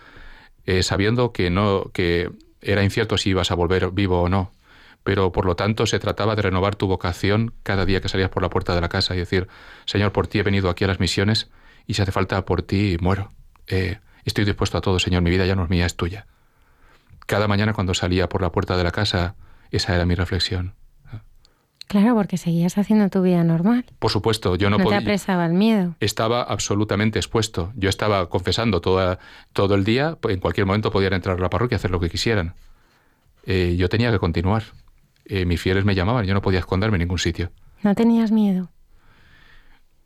eh, 0.64 0.82
sabiendo 0.82 1.30
que 1.30 1.50
no 1.50 1.90
que 1.92 2.30
era 2.62 2.82
incierto 2.82 3.18
si 3.18 3.28
ibas 3.28 3.50
a 3.50 3.54
volver 3.54 3.90
vivo 3.90 4.22
o 4.22 4.30
no, 4.30 4.50
pero 5.04 5.30
por 5.30 5.44
lo 5.44 5.56
tanto 5.56 5.84
se 5.84 5.98
trataba 5.98 6.36
de 6.36 6.40
renovar 6.40 6.74
tu 6.74 6.86
vocación 6.86 7.52
cada 7.64 7.84
día 7.84 8.00
que 8.00 8.08
salías 8.08 8.30
por 8.30 8.42
la 8.42 8.48
puerta 8.48 8.74
de 8.74 8.80
la 8.80 8.88
casa 8.88 9.14
y 9.14 9.18
decir, 9.18 9.46
Señor, 9.84 10.12
por 10.12 10.26
ti 10.26 10.38
he 10.38 10.42
venido 10.42 10.70
aquí 10.70 10.84
a 10.84 10.86
las 10.86 10.98
misiones 10.98 11.50
y 11.86 11.92
si 11.92 12.00
hace 12.00 12.12
falta 12.12 12.46
por 12.46 12.62
ti 12.62 12.96
muero. 12.98 13.32
Eh, 13.66 13.98
estoy 14.24 14.46
dispuesto 14.46 14.78
a 14.78 14.80
todo, 14.80 14.98
Señor, 14.98 15.20
mi 15.20 15.28
vida 15.28 15.44
ya 15.44 15.54
no 15.54 15.64
es 15.64 15.68
mía, 15.68 15.84
es 15.84 15.96
tuya. 15.96 16.26
Cada 17.26 17.46
mañana 17.46 17.74
cuando 17.74 17.92
salía 17.92 18.30
por 18.30 18.40
la 18.40 18.52
puerta 18.52 18.78
de 18.78 18.84
la 18.84 18.90
casa, 18.90 19.34
esa 19.70 19.94
era 19.94 20.06
mi 20.06 20.14
reflexión. 20.14 20.77
Claro, 21.88 22.14
porque 22.14 22.36
seguías 22.36 22.76
haciendo 22.78 23.08
tu 23.08 23.22
vida 23.22 23.42
normal. 23.44 23.84
Por 23.98 24.10
supuesto, 24.10 24.56
yo 24.56 24.68
no, 24.68 24.76
No 24.76 24.78
te 24.78 24.84
podía. 24.84 24.98
apresaba 24.98 25.46
el 25.46 25.54
miedo. 25.54 25.94
Estaba 26.00 26.42
absolutamente 26.42 27.18
expuesto. 27.18 27.72
Yo 27.76 27.88
estaba 27.88 28.28
confesando 28.28 28.80
toda, 28.80 29.18
todo 29.54 29.74
el 29.74 29.84
día. 29.84 30.18
En 30.28 30.38
cualquier 30.40 30.66
momento 30.66 30.90
podían 30.90 31.14
entrar 31.14 31.38
a 31.38 31.40
la 31.40 31.48
parroquia 31.50 31.76
y 31.76 31.78
hacer 31.78 31.90
lo 31.90 31.98
que 31.98 32.10
quisieran. 32.10 32.54
Eh, 33.44 33.76
yo 33.78 33.88
tenía 33.88 34.10
que 34.12 34.18
continuar. 34.18 34.64
Eh, 35.24 35.46
mis 35.46 35.60
fieles 35.60 35.84
me 35.86 35.94
llamaban. 35.94 36.26
Yo 36.26 36.34
no 36.34 36.42
podía 36.42 36.58
esconderme 36.60 36.96
en 36.96 37.00
ningún 37.00 37.18
sitio. 37.18 37.50
¿No 37.82 37.94
tenías 37.94 38.30
miedo? 38.32 38.70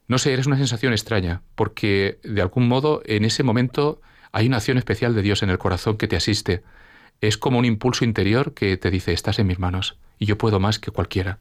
No 0.08 0.18
sé, 0.18 0.32
eres 0.32 0.46
una 0.46 0.56
sensación 0.58 0.92
extraña, 0.92 1.42
porque 1.54 2.18
de 2.22 2.42
algún 2.42 2.68
modo 2.68 3.02
en 3.06 3.24
ese 3.24 3.42
momento 3.42 4.00
hay 4.30 4.46
una 4.46 4.58
acción 4.58 4.78
especial 4.78 5.14
de 5.14 5.22
Dios 5.22 5.42
en 5.42 5.50
el 5.50 5.58
corazón 5.58 5.96
que 5.96 6.06
te 6.06 6.16
asiste. 6.16 6.62
Es 7.20 7.38
como 7.38 7.58
un 7.58 7.64
impulso 7.64 8.04
interior 8.04 8.52
que 8.52 8.76
te 8.76 8.90
dice, 8.90 9.12
estás 9.12 9.38
en 9.38 9.46
mis 9.46 9.58
manos 9.58 9.96
y 10.18 10.26
yo 10.26 10.36
puedo 10.38 10.60
más 10.60 10.78
que 10.78 10.90
cualquiera, 10.90 11.38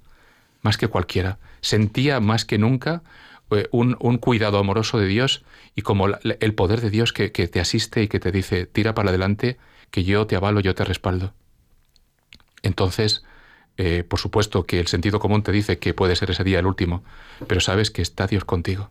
más 0.62 0.78
que 0.78 0.88
cualquiera. 0.88 1.39
Sentía 1.62 2.20
más 2.20 2.45
que 2.45 2.57
nunca 2.57 3.03
eh, 3.51 3.68
un, 3.72 3.97
un 3.99 4.18
cuidado 4.18 4.57
amoroso 4.57 4.99
de 4.99 5.07
Dios 5.07 5.43
y 5.76 5.82
como 5.82 6.07
el 6.07 6.53
poder 6.53 6.82
de 6.82 6.89
Dios 6.89 7.14
que, 7.14 7.32
que 7.32 7.47
te 7.47 7.59
asiste 7.59 8.03
y 8.03 8.07
que 8.07 8.20
te 8.20 8.32
dice, 8.32 8.66
tira 8.66 8.93
para 8.93 9.09
adelante, 9.09 9.57
que 9.89 10.03
yo 10.03 10.26
te 10.28 10.36
avalo, 10.36 10.59
yo 10.59 10.76
te 10.76 10.86
respaldo. 10.86 11.34
Entonces, 12.64 13.24
eh, 13.78 14.03
por 14.03 14.20
supuesto 14.20 14.64
que 14.64 14.80
el 14.80 14.88
sentido 14.88 15.20
común 15.20 15.43
te 15.43 15.51
dice 15.51 15.80
que 15.80 15.93
puede 15.93 16.16
ser 16.16 16.32
ese 16.32 16.43
día 16.43 16.59
el 16.59 16.66
último, 16.66 17.03
pero 17.47 17.62
sabes 17.62 17.91
que 17.91 18.01
está 18.01 18.28
Dios 18.28 18.45
contigo. 18.45 18.89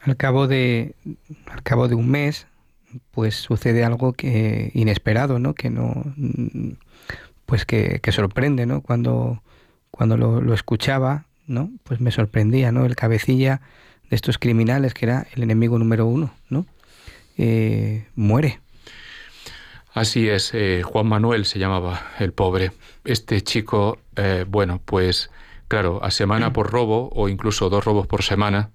Al 0.00 0.16
cabo 0.16 0.48
de, 0.48 0.94
al 1.46 1.62
cabo 1.62 1.86
de 1.88 1.94
un 1.94 2.10
mes, 2.10 2.46
pues 3.12 3.36
sucede 3.36 3.84
algo 3.84 4.12
que 4.12 4.70
inesperado, 4.74 5.38
¿no? 5.38 5.54
Que 5.54 5.70
no, 5.70 6.04
pues 7.52 7.66
que, 7.66 8.00
sorprende, 8.12 8.64
¿no? 8.64 8.80
Cuando, 8.80 9.42
cuando 9.90 10.16
lo, 10.16 10.54
escuchaba, 10.54 11.26
¿no? 11.46 11.70
Pues 11.84 12.00
me 12.00 12.10
sorprendía, 12.10 12.72
¿no? 12.72 12.86
El 12.86 12.96
cabecilla 12.96 13.60
de 14.08 14.16
estos 14.16 14.38
criminales, 14.38 14.94
que 14.94 15.04
era 15.04 15.26
el 15.34 15.42
enemigo 15.42 15.78
número 15.78 16.06
uno, 16.06 16.32
¿no? 16.48 16.64
Eh, 17.36 18.06
muere. 18.14 18.60
Así 19.92 20.30
es, 20.30 20.52
eh, 20.54 20.80
Juan 20.82 21.06
Manuel 21.08 21.44
se 21.44 21.58
llamaba 21.58 22.06
el 22.18 22.32
pobre. 22.32 22.72
Este 23.04 23.42
chico, 23.42 23.98
eh, 24.16 24.46
bueno, 24.48 24.80
pues 24.82 25.30
claro, 25.68 26.02
a 26.02 26.10
semana 26.10 26.54
por 26.54 26.70
robo 26.70 27.10
o 27.12 27.28
incluso 27.28 27.68
dos 27.68 27.84
robos 27.84 28.06
por 28.06 28.22
semana, 28.22 28.70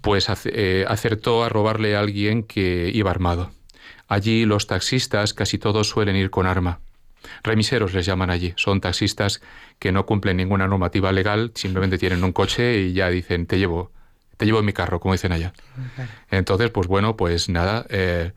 pues 0.00 0.30
ace- 0.30 0.86
acertó 0.88 1.44
a 1.44 1.50
robarle 1.50 1.94
a 1.94 2.00
alguien 2.00 2.42
que 2.42 2.90
iba 2.94 3.10
armado. 3.10 3.50
Allí 4.08 4.46
los 4.46 4.66
taxistas 4.66 5.34
casi 5.34 5.58
todos 5.58 5.90
suelen 5.90 6.16
ir 6.16 6.30
con 6.30 6.46
arma. 6.46 6.80
Remiseros 7.42 7.94
les 7.94 8.06
llaman 8.06 8.30
allí. 8.30 8.54
Son 8.56 8.80
taxistas 8.80 9.42
que 9.78 9.92
no 9.92 10.06
cumplen 10.06 10.36
ninguna 10.36 10.66
normativa 10.68 11.12
legal, 11.12 11.52
simplemente 11.54 11.98
tienen 11.98 12.22
un 12.24 12.32
coche 12.32 12.78
y 12.78 12.92
ya 12.92 13.08
dicen, 13.08 13.46
te 13.46 13.58
llevo, 13.58 13.90
te 14.36 14.46
llevo 14.46 14.60
en 14.60 14.64
mi 14.64 14.72
carro, 14.72 15.00
como 15.00 15.14
dicen 15.14 15.32
allá. 15.32 15.52
Entonces, 16.30 16.70
pues 16.70 16.86
bueno, 16.86 17.16
pues 17.16 17.48
nada, 17.48 17.86
eh, 17.88 18.32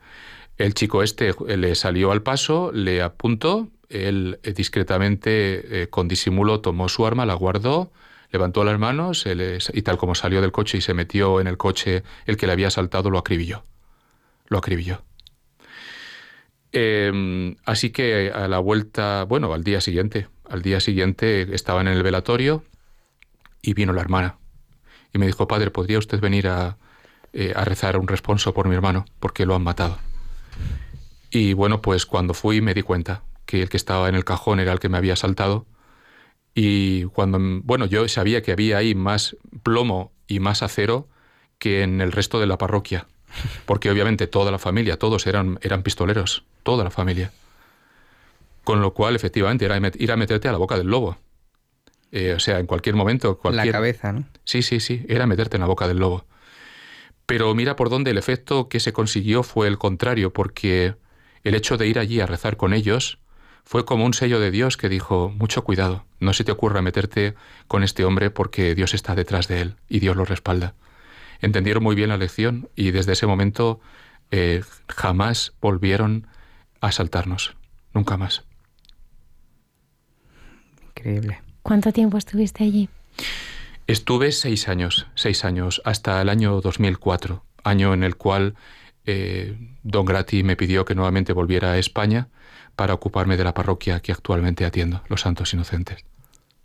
el 0.56 0.74
chico 0.74 1.02
este 1.02 1.28
eh, 1.48 1.56
le 1.56 1.74
salió 1.74 2.12
al 2.12 2.22
paso, 2.22 2.72
le 2.72 3.02
apuntó, 3.02 3.68
él 3.88 4.40
eh, 4.42 4.52
discretamente, 4.52 5.88
con 5.90 6.08
disimulo, 6.08 6.60
tomó 6.60 6.88
su 6.88 7.06
arma, 7.06 7.26
la 7.26 7.34
guardó, 7.34 7.92
levantó 8.30 8.64
las 8.64 8.78
manos 8.78 9.24
y 9.26 9.82
tal 9.82 9.96
como 9.98 10.14
salió 10.14 10.40
del 10.40 10.52
coche 10.52 10.78
y 10.78 10.80
se 10.80 10.94
metió 10.94 11.40
en 11.40 11.46
el 11.46 11.56
coche, 11.56 12.02
el 12.26 12.36
que 12.36 12.46
le 12.46 12.52
había 12.52 12.68
asaltado 12.68 13.10
lo 13.10 13.18
acribilló. 13.18 13.64
Lo 14.48 14.58
acribilló. 14.58 15.05
Eh, 16.78 17.56
así 17.64 17.88
que 17.88 18.30
a 18.30 18.48
la 18.48 18.58
vuelta, 18.58 19.24
bueno, 19.24 19.54
al 19.54 19.64
día 19.64 19.80
siguiente, 19.80 20.28
al 20.44 20.60
día 20.60 20.78
siguiente 20.78 21.54
estaban 21.54 21.88
en 21.88 21.94
el 21.94 22.02
velatorio 22.02 22.64
y 23.62 23.72
vino 23.72 23.94
la 23.94 24.02
hermana 24.02 24.36
y 25.14 25.18
me 25.18 25.24
dijo, 25.24 25.48
padre, 25.48 25.70
¿podría 25.70 25.98
usted 25.98 26.20
venir 26.20 26.48
a, 26.48 26.76
eh, 27.32 27.54
a 27.56 27.64
rezar 27.64 27.96
un 27.98 28.06
responso 28.06 28.52
por 28.52 28.68
mi 28.68 28.74
hermano? 28.74 29.06
Porque 29.20 29.46
lo 29.46 29.54
han 29.54 29.62
matado. 29.62 29.96
Y 31.30 31.54
bueno, 31.54 31.80
pues 31.80 32.04
cuando 32.04 32.34
fui 32.34 32.60
me 32.60 32.74
di 32.74 32.82
cuenta 32.82 33.22
que 33.46 33.62
el 33.62 33.70
que 33.70 33.78
estaba 33.78 34.10
en 34.10 34.14
el 34.14 34.26
cajón 34.26 34.60
era 34.60 34.72
el 34.74 34.78
que 34.78 34.90
me 34.90 34.98
había 34.98 35.14
asaltado. 35.14 35.64
Y 36.54 37.04
cuando, 37.04 37.38
bueno, 37.64 37.86
yo 37.86 38.06
sabía 38.08 38.42
que 38.42 38.52
había 38.52 38.76
ahí 38.76 38.94
más 38.94 39.34
plomo 39.62 40.12
y 40.26 40.40
más 40.40 40.62
acero 40.62 41.08
que 41.58 41.82
en 41.82 42.02
el 42.02 42.12
resto 42.12 42.38
de 42.38 42.46
la 42.46 42.58
parroquia. 42.58 43.06
Porque 43.64 43.90
obviamente 43.90 44.26
toda 44.26 44.50
la 44.50 44.58
familia, 44.58 44.98
todos 44.98 45.26
eran, 45.26 45.58
eran 45.62 45.82
pistoleros, 45.82 46.44
toda 46.62 46.84
la 46.84 46.90
familia. 46.90 47.32
Con 48.64 48.80
lo 48.80 48.94
cual, 48.94 49.14
efectivamente, 49.16 49.64
era 49.64 49.78
ir 49.98 50.12
a 50.12 50.16
meterte 50.16 50.48
a 50.48 50.52
la 50.52 50.58
boca 50.58 50.76
del 50.76 50.88
lobo. 50.88 51.18
Eh, 52.12 52.34
o 52.34 52.40
sea, 52.40 52.58
en 52.58 52.66
cualquier 52.66 52.96
momento, 52.96 53.38
cualquier... 53.38 53.66
La 53.66 53.72
cabeza, 53.72 54.12
¿no? 54.12 54.24
Sí, 54.44 54.62
sí, 54.62 54.80
sí, 54.80 55.04
era 55.08 55.26
meterte 55.26 55.56
en 55.56 55.60
la 55.60 55.66
boca 55.66 55.86
del 55.88 55.98
lobo. 55.98 56.24
Pero 57.26 57.54
mira 57.54 57.76
por 57.76 57.90
dónde 57.90 58.12
el 58.12 58.18
efecto 58.18 58.68
que 58.68 58.80
se 58.80 58.92
consiguió 58.92 59.42
fue 59.42 59.66
el 59.66 59.78
contrario, 59.78 60.32
porque 60.32 60.94
el 61.42 61.54
hecho 61.54 61.76
de 61.76 61.86
ir 61.86 61.98
allí 61.98 62.20
a 62.20 62.26
rezar 62.26 62.56
con 62.56 62.72
ellos 62.72 63.18
fue 63.64 63.84
como 63.84 64.04
un 64.04 64.14
sello 64.14 64.38
de 64.38 64.52
Dios 64.52 64.76
que 64.76 64.88
dijo, 64.88 65.32
mucho 65.36 65.64
cuidado, 65.64 66.04
no 66.20 66.32
se 66.32 66.44
te 66.44 66.52
ocurra 66.52 66.82
meterte 66.82 67.34
con 67.66 67.82
este 67.82 68.04
hombre 68.04 68.30
porque 68.30 68.76
Dios 68.76 68.94
está 68.94 69.16
detrás 69.16 69.48
de 69.48 69.60
él 69.60 69.74
y 69.88 69.98
Dios 69.98 70.16
lo 70.16 70.24
respalda. 70.24 70.74
Entendieron 71.40 71.82
muy 71.82 71.94
bien 71.94 72.08
la 72.08 72.16
lección 72.16 72.68
y 72.74 72.90
desde 72.90 73.12
ese 73.12 73.26
momento 73.26 73.80
eh, 74.30 74.62
jamás 74.88 75.52
volvieron 75.60 76.26
a 76.80 76.88
asaltarnos, 76.88 77.56
nunca 77.92 78.16
más. 78.16 78.44
Increíble. 80.88 81.40
¿Cuánto 81.62 81.92
tiempo 81.92 82.16
estuviste 82.16 82.64
allí? 82.64 82.88
Estuve 83.86 84.32
seis 84.32 84.68
años, 84.68 85.06
seis 85.14 85.44
años, 85.44 85.80
hasta 85.84 86.20
el 86.20 86.28
año 86.28 86.60
2004, 86.60 87.44
año 87.62 87.94
en 87.94 88.02
el 88.02 88.16
cual 88.16 88.54
eh, 89.04 89.56
Don 89.82 90.04
Grati 90.04 90.42
me 90.42 90.56
pidió 90.56 90.84
que 90.84 90.94
nuevamente 90.94 91.32
volviera 91.32 91.72
a 91.72 91.78
España 91.78 92.28
para 92.74 92.94
ocuparme 92.94 93.36
de 93.36 93.44
la 93.44 93.54
parroquia 93.54 94.00
que 94.00 94.12
actualmente 94.12 94.64
atiendo, 94.64 95.02
los 95.08 95.20
Santos 95.20 95.54
Inocentes. 95.54 96.04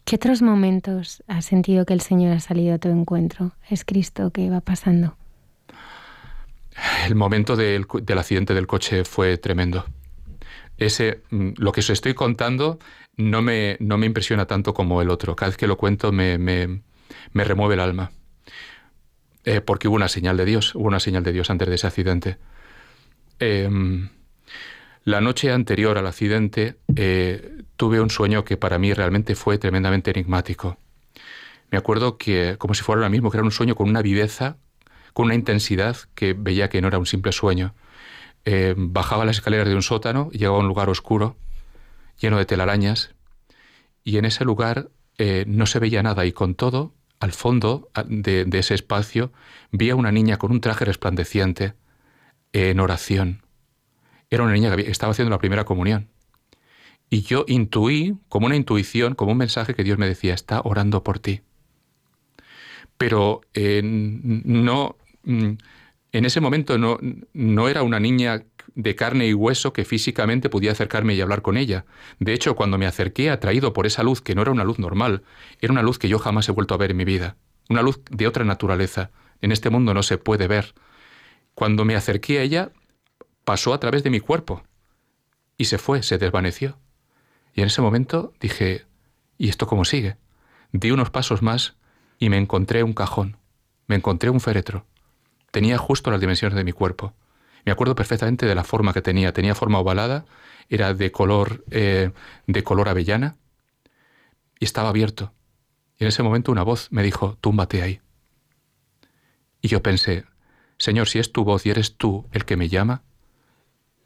¿Qué 0.06 0.16
otros 0.16 0.42
momentos 0.42 1.24
has 1.28 1.46
sentido 1.46 1.86
que 1.86 1.94
el 1.94 2.02
Señor 2.02 2.34
ha 2.34 2.40
salido 2.40 2.76
a 2.76 2.78
tu 2.78 2.90
encuentro? 2.90 3.54
¿Es 3.70 3.86
Cristo 3.86 4.32
que 4.32 4.50
va 4.50 4.62
pasando? 4.62 5.16
El 7.06 7.16
momento 7.16 7.56
del, 7.56 7.86
del 8.04 8.18
accidente 8.18 8.54
del 8.54 8.68
coche 8.68 9.04
fue 9.04 9.38
tremendo. 9.38 9.86
Ese, 10.78 11.22
mm, 11.30 11.52
lo 11.58 11.72
que 11.72 11.82
os 11.82 11.90
estoy 11.90 12.14
contando 12.14 12.80
no 13.18 13.42
me, 13.42 13.78
no 13.80 13.98
me 13.98 14.06
impresiona 14.06 14.48
tanto 14.48 14.74
como 14.74 15.02
el 15.02 15.10
otro. 15.10 15.36
Cada 15.36 15.50
vez 15.50 15.58
que 15.58 15.68
lo 15.68 15.78
cuento 15.78 16.12
me, 16.12 16.38
me, 16.38 16.82
me 17.34 17.44
remueve 17.44 17.76
el 17.76 17.82
alma. 17.82 18.12
Eh, 19.44 19.62
porque 19.62 19.88
hubo 19.88 19.96
una 19.96 20.08
señal 20.08 20.38
de 20.38 20.46
Dios, 20.46 20.76
hubo 20.76 20.88
una 20.88 21.00
señal 21.00 21.24
de 21.24 21.34
Dios 21.34 21.50
antes 21.50 21.68
de 21.68 21.76
ese 21.76 21.88
accidente. 21.88 22.38
Eh, 23.40 23.70
la 25.04 25.20
noche 25.20 25.52
anterior 25.52 25.98
al 25.98 26.06
accidente 26.06 26.76
eh, 26.96 27.64
tuve 27.82 28.00
un 28.00 28.12
sueño 28.12 28.46
que 28.46 28.58
para 28.58 28.78
mí 28.78 28.94
realmente 28.94 29.34
fue 29.34 29.58
tremendamente 29.58 30.12
enigmático. 30.12 30.78
Me 31.72 31.80
acuerdo 31.80 32.20
que, 32.20 32.58
como 32.60 32.76
si 32.76 32.84
fuera 32.84 33.00
ahora 33.00 33.10
mismo, 33.10 33.32
que 33.32 33.38
era 33.38 33.44
un 33.44 33.50
sueño 33.50 33.74
con 33.74 33.90
una 33.90 34.04
viveza, 34.04 34.58
con 35.14 35.26
una 35.26 35.34
intensidad 35.34 35.98
que 36.14 36.34
veía 36.34 36.70
que 36.70 36.80
no 36.80 36.90
era 36.90 37.00
un 37.00 37.08
simple 37.08 37.32
sueño. 37.32 37.74
Eh, 38.46 38.76
bajaba 38.78 39.26
las 39.26 39.38
escaleras 39.38 39.68
de 39.68 39.74
un 39.74 39.82
sótano, 39.82 40.30
llegaba 40.30 40.58
a 40.58 40.60
un 40.60 40.68
lugar 40.68 40.92
oscuro, 40.92 41.38
lleno 42.20 42.38
de 42.38 42.46
telarañas, 42.46 43.16
y 44.04 44.18
en 44.18 44.26
ese 44.26 44.46
lugar 44.46 44.92
eh, 45.18 45.46
no 45.48 45.66
se 45.66 45.80
veía 45.80 46.04
nada, 46.04 46.24
y 46.28 46.34
con 46.34 46.54
todo, 46.54 46.94
al 47.20 47.32
fondo 47.32 47.90
de, 48.06 48.46
de 48.46 48.60
ese 48.60 48.76
espacio, 48.76 49.34
vi 49.72 49.90
a 49.90 49.96
una 49.96 50.12
niña 50.12 50.38
con 50.38 50.52
un 50.52 50.62
traje 50.62 50.86
resplandeciente, 50.86 51.74
en 52.54 52.80
oración. 52.80 53.42
Era 54.30 54.44
una 54.44 54.54
niña 54.54 54.76
que 54.76 54.84
estaba 54.84 55.14
haciendo 55.14 55.32
la 55.32 55.40
primera 55.40 55.66
comunión. 55.66 56.11
Y 57.14 57.24
yo 57.24 57.44
intuí, 57.46 58.16
como 58.30 58.46
una 58.46 58.56
intuición, 58.56 59.16
como 59.16 59.34
un 59.34 59.38
mensaje 59.38 59.76
que 59.76 59.84
Dios 59.84 59.98
me 59.98 60.08
decía, 60.08 60.34
está 60.34 60.62
orando 60.64 61.04
por 61.04 61.20
ti. 61.20 61.42
Pero 62.98 63.42
eh, 63.54 63.82
no, 63.84 64.96
mm, 65.26 65.52
en 66.14 66.26
ese 66.26 66.40
momento 66.40 66.78
no, 66.78 66.98
no 67.34 67.68
era 67.68 67.84
una 67.84 68.00
niña 68.00 68.46
de 68.76 68.96
carne 68.96 69.28
y 69.28 69.34
hueso 69.34 69.74
que 69.74 69.84
físicamente 69.84 70.48
podía 70.48 70.72
acercarme 70.72 71.14
y 71.14 71.20
hablar 71.20 71.42
con 71.42 71.58
ella. 71.58 71.86
De 72.20 72.32
hecho, 72.32 72.56
cuando 72.56 72.78
me 72.78 72.86
acerqué, 72.86 73.30
atraído 73.30 73.74
por 73.74 73.86
esa 73.86 74.04
luz, 74.04 74.22
que 74.22 74.34
no 74.34 74.42
era 74.42 74.52
una 74.52 74.64
luz 74.64 74.80
normal, 74.80 75.24
era 75.60 75.74
una 75.74 75.84
luz 75.84 76.00
que 76.00 76.08
yo 76.08 76.18
jamás 76.18 76.48
he 76.48 76.54
vuelto 76.54 76.74
a 76.74 76.78
ver 76.78 76.92
en 76.92 76.98
mi 76.98 77.04
vida. 77.04 77.36
Una 77.68 77.82
luz 77.82 78.00
de 78.10 78.26
otra 78.26 78.46
naturaleza. 78.46 79.12
En 79.42 79.52
este 79.52 79.70
mundo 79.70 79.94
no 79.94 80.02
se 80.02 80.18
puede 80.18 80.48
ver. 80.48 80.76
Cuando 81.56 81.84
me 81.84 81.96
acerqué 81.96 82.40
a 82.40 82.44
ella, 82.44 82.72
pasó 83.44 83.74
a 83.74 83.82
través 83.82 84.02
de 84.02 84.12
mi 84.12 84.22
cuerpo 84.22 84.64
y 85.58 85.66
se 85.66 85.78
fue, 85.78 86.04
se 86.04 86.18
desvaneció. 86.18 86.78
Y 87.54 87.62
en 87.62 87.68
ese 87.68 87.82
momento 87.82 88.34
dije, 88.40 88.86
¿y 89.38 89.50
esto 89.50 89.68
cómo 89.68 89.86
sigue? 89.86 90.18
Di 90.72 90.92
unos 90.92 91.10
pasos 91.10 91.42
más 91.42 91.76
y 92.18 92.30
me 92.30 92.38
encontré 92.38 92.84
un 92.84 92.94
cajón, 92.94 93.38
me 93.88 93.96
encontré 93.96 94.30
un 94.30 94.40
féretro. 94.40 94.86
Tenía 95.52 95.78
justo 95.78 96.12
las 96.12 96.22
dimensiones 96.22 96.56
de 96.56 96.64
mi 96.64 96.72
cuerpo. 96.72 97.14
Me 97.66 97.72
acuerdo 97.72 97.96
perfectamente 97.96 98.46
de 98.46 98.56
la 98.56 98.64
forma 98.64 98.94
que 98.94 99.02
tenía. 99.02 99.34
Tenía 99.34 99.54
forma 99.54 99.80
ovalada, 99.80 100.26
era 100.70 100.94
de 100.94 101.12
color, 101.12 101.64
eh, 101.70 102.12
de 102.48 102.64
color 102.64 102.88
avellana 102.88 103.36
y 104.60 104.66
estaba 104.66 104.90
abierto. 104.90 105.34
Y 105.98 106.06
en 106.06 106.08
ese 106.08 106.24
momento 106.24 106.52
una 106.52 106.64
voz 106.64 106.88
me 106.92 107.04
dijo, 107.04 107.38
túmbate 107.42 107.82
ahí. 107.82 108.00
Y 109.62 109.68
yo 109.68 109.84
pensé, 109.84 110.26
Señor, 110.78 111.10
si 111.10 111.20
es 111.20 111.32
tu 111.32 111.44
voz 111.44 111.66
y 111.66 111.72
eres 111.72 111.98
tú 111.98 112.28
el 112.32 112.46
que 112.46 112.56
me 112.56 112.70
llama, 112.70 113.04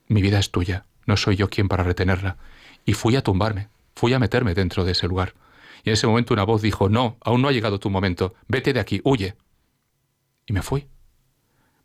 mi 0.07 0.21
vida 0.21 0.39
es 0.39 0.51
tuya, 0.51 0.85
no 1.05 1.17
soy 1.17 1.35
yo 1.35 1.49
quien 1.49 1.67
para 1.67 1.83
retenerla. 1.83 2.37
Y 2.85 2.93
fui 2.93 3.15
a 3.15 3.23
tumbarme, 3.23 3.69
fui 3.95 4.13
a 4.13 4.19
meterme 4.19 4.53
dentro 4.53 4.85
de 4.85 4.91
ese 4.93 5.07
lugar. 5.07 5.33
Y 5.83 5.89
en 5.89 5.93
ese 5.93 6.07
momento 6.07 6.33
una 6.33 6.43
voz 6.43 6.61
dijo, 6.61 6.89
no, 6.89 7.17
aún 7.21 7.41
no 7.41 7.47
ha 7.47 7.51
llegado 7.51 7.79
tu 7.79 7.89
momento, 7.89 8.33
vete 8.47 8.73
de 8.73 8.79
aquí, 8.79 9.01
huye. 9.03 9.35
Y 10.45 10.53
me 10.53 10.61
fui. 10.61 10.87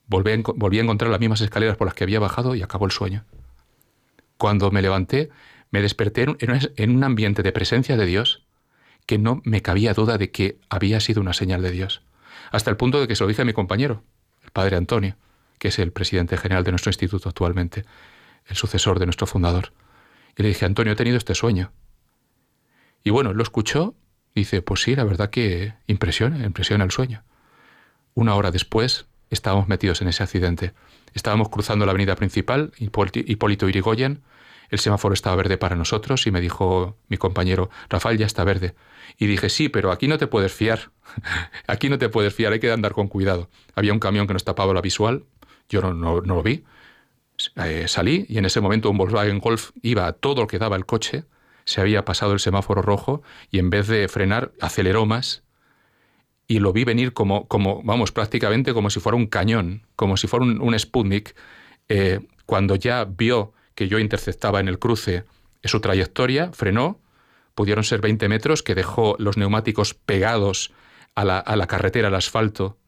Volví 0.07 0.33
a, 0.33 0.37
volví 0.57 0.79
a 0.79 0.83
encontrar 0.83 1.11
las 1.11 1.21
mismas 1.21 1.41
escaleras 1.41 1.77
por 1.77 1.87
las 1.87 1.95
que 1.95 2.05
había 2.05 2.21
bajado 2.21 2.55
y 2.55 2.63
acabó 2.63 2.85
el 2.85 2.93
sueño. 2.93 3.25
Cuando 4.37 4.71
me 4.71 4.83
levanté, 4.83 5.31
me 5.71 5.83
desperté 5.83 6.27
en 6.39 6.97
un 6.97 7.05
ambiente 7.05 7.43
de 7.43 7.53
presencia 7.53 7.97
de 7.97 8.07
Dios 8.07 8.43
que 9.07 9.19
no 9.19 9.41
me 9.45 9.63
cabía 9.63 9.95
duda 9.95 10.19
de 10.19 10.31
que 10.31 10.59
había 10.69 11.01
sido 11.01 11.21
una 11.21 11.33
señal 11.33 11.63
de 11.63 11.71
Dios. 11.71 12.03
Hasta 12.51 12.71
el 12.71 12.77
punto 12.77 13.01
de 13.01 13.09
que 13.09 13.17
se 13.17 13.25
lo 13.25 13.29
dije 13.29 13.43
a 13.43 13.45
mi 13.45 13.53
compañero, 13.53 14.03
el 14.43 14.51
padre 14.51 14.77
Antonio, 14.77 15.17
que 15.59 15.69
es 15.69 15.79
el 15.79 15.93
presidente 15.93 16.37
general 16.37 16.65
de 16.65 16.73
nuestro 16.73 16.91
instituto 16.91 17.29
actualmente, 17.29 17.85
el 18.47 18.57
sucesor 18.57 18.99
de 18.99 19.07
nuestro 19.07 19.27
fundador. 19.27 19.73
Y 20.37 20.43
le 20.43 20.49
dije, 20.49 20.64
Antonio, 20.66 20.93
he 20.93 20.97
tenido 20.97 21.16
este 21.16 21.35
sueño. 21.35 21.72
Y 23.03 23.11
bueno, 23.11 23.33
lo 23.33 23.43
escuchó 23.43 23.95
y 24.35 24.41
dice, 24.41 24.62
pues 24.62 24.83
sí, 24.83 24.95
la 24.95 25.05
verdad 25.05 25.31
que 25.31 25.74
impresiona, 25.87 26.45
impresiona 26.45 26.85
el 26.85 26.91
sueño. 26.91 27.24
Una 28.14 28.35
hora 28.35 28.51
después 28.51 29.07
estábamos 29.31 29.68
metidos 29.68 30.03
en 30.03 30.09
ese 30.09 30.22
accidente. 30.22 30.72
Estábamos 31.14 31.49
cruzando 31.49 31.87
la 31.87 31.93
avenida 31.93 32.14
principal, 32.16 32.72
Hipólito 32.78 33.68
Yrigoyen, 33.68 34.22
el 34.70 34.78
semáforo 34.78 35.14
estaba 35.14 35.35
verde 35.35 35.59
para 35.59 35.74
nosotros 35.74 36.26
y 36.28 36.31
me 36.31 36.41
dijo 36.41 36.97
mi 37.09 37.16
compañero, 37.16 37.70
Rafael, 37.89 38.18
ya 38.18 38.26
está 38.26 38.45
verde. 38.45 38.74
Y 39.18 39.26
dije, 39.26 39.49
sí, 39.49 39.68
pero 39.68 39.91
aquí 39.91 40.07
no 40.07 40.16
te 40.18 40.28
puedes 40.28 40.53
fiar. 40.53 40.93
aquí 41.66 41.89
no 41.89 41.99
te 41.99 42.09
puedes 42.09 42.33
fiar, 42.35 42.53
hay 42.53 42.61
que 42.61 42.70
andar 42.70 42.93
con 42.93 43.09
cuidado. 43.09 43.51
Había 43.74 43.93
un 43.93 43.99
camión 43.99 44.28
que 44.28 44.33
nos 44.33 44.45
tapaba 44.45 44.72
la 44.72 44.81
visual, 44.81 45.24
yo 45.68 45.81
no, 45.81 45.93
no- 45.95 46.20
no 46.20 46.35
lo 46.37 46.43
vi. 46.45 46.64
Eh, 47.57 47.86
salí 47.88 48.26
y 48.28 48.38
en 48.38 48.45
ese 48.45 48.61
momento 48.61 48.91
un 48.91 48.99
Volkswagen 48.99 49.38
Golf 49.38 49.70
iba 49.82 50.07
a 50.07 50.12
todo 50.12 50.43
lo 50.43 50.47
que 50.47 50.59
daba 50.59 50.76
el 50.76 50.86
coche, 50.86 51.24
se 51.64 51.80
había 51.80 52.05
pasado 52.05 52.32
el 52.32 52.41
semáforo 52.41 52.82
rojo 52.82 53.22
y 53.51 53.59
en 53.59 53.70
vez 53.70 53.86
de 53.86 54.09
frenar 54.09 54.53
aceleró 54.61 55.07
más 55.07 55.45
y 56.51 56.59
lo 56.59 56.72
vi 56.72 56.82
venir 56.82 57.12
como, 57.12 57.47
como 57.47 57.80
vamos, 57.84 58.11
prácticamente 58.11 58.74
como 58.74 58.91
si 58.91 58.99
fuera 58.99 59.16
un 59.16 59.28
cañón, 59.28 59.86
como 59.95 60.16
si 60.16 60.26
fuera 60.26 60.45
un, 60.45 60.78
Sputnik. 60.78 61.36
Eh, 61.88 62.20
cuando 62.45 62.74
ya 62.74 63.05
vio 63.05 63.53
que 63.76 63.86
yo 63.86 64.01
interceptaba 64.01 64.59
en 64.59 64.66
el 64.66 64.80
cruce 64.80 65.24
su 65.62 65.80
trayectoria, 65.80 66.51
frenó, 66.53 66.99
pudieron 67.55 67.84
ser 67.84 68.01
20 68.01 68.28
metros, 68.28 68.64
que 68.64 68.74
dejó 68.74 69.14
los 69.20 69.36
neumáticos 69.36 69.95
pegados 69.95 70.72
a 71.14 71.24
la, 71.24 71.38
a 71.38 71.55
la 71.55 71.68
carretera, 71.68 72.09
al 72.09 72.16
asfalto, 72.16 72.80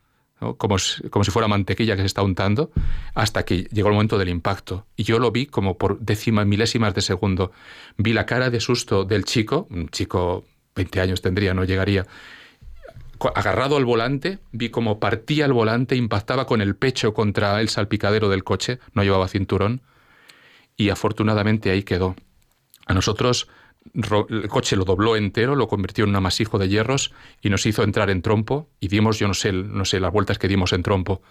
como, 0.59 0.79
si, 0.79 1.09
como 1.09 1.25
si 1.25 1.31
fuera 1.31 1.49
mantequilla 1.49 1.95
que 1.97 2.03
se 2.03 2.07
está 2.07 2.23
untando, 2.23 2.71
hasta 3.15 3.45
que 3.45 3.65
llegó 3.73 3.89
el 3.89 3.95
momento 3.95 4.19
del 4.19 4.29
impacto. 4.29 4.87
Y 4.97 5.05
yo 5.05 5.19
lo 5.19 5.31
vi 5.31 5.47
como 5.47 5.79
por 5.79 5.99
décimas, 6.01 6.47
milésimas 6.47 6.95
de 6.95 7.01
segundo. 7.01 7.53
Vi 7.97 8.13
la 8.13 8.27
cara 8.27 8.51
de 8.51 8.61
susto 8.61 9.05
del 9.05 9.25
chico, 9.25 9.67
un 9.71 9.89
chico 9.89 10.45
20 10.75 11.01
años 11.01 11.23
tendría, 11.23 11.55
no 11.55 11.65
llegaría, 11.65 12.07
agarrado 13.35 13.77
al 13.77 13.85
volante, 13.85 14.39
vi 14.51 14.71
como 14.71 14.99
partía 14.99 15.45
el 15.47 15.53
volante, 15.53 15.95
impactaba 15.97 16.47
con 16.47 16.61
el 16.61 16.75
pecho 16.75 17.15
contra 17.15 17.61
el 17.61 17.69
salpicadero 17.69 18.29
del 18.29 18.43
coche, 18.43 18.79
no 18.95 19.05
llevaba 19.05 19.29
cinturón, 19.29 19.81
y 20.77 20.91
afortunadamente 20.91 21.71
ahí 21.71 21.83
quedó. 21.85 22.17
A 22.87 22.95
nosotros 22.95 23.47
ro- 23.47 23.53
el 23.95 24.49
coche 24.49 24.77
lo 24.77 24.85
dobló 24.85 25.17
entero, 25.17 25.57
lo 25.57 25.69
convirtió 25.69 26.05
en 26.05 26.11
un 26.11 26.17
amasijo 26.17 26.59
de 26.59 26.69
hierros 26.69 27.13
y 27.41 27.51
nos 27.51 27.67
hizo 27.67 27.83
entrar 27.83 28.11
en 28.11 28.23
trompo 28.23 28.71
y 28.81 28.89
dimos, 28.89 29.19
yo 29.19 29.29
no 29.29 29.35
sé, 29.35 29.53
no 29.53 29.85
sé 29.85 30.01
las 30.01 30.13
vueltas 30.13 30.39
que 30.39 30.49
dimos 30.49 30.73
en 30.73 30.83
trompo. 30.83 31.23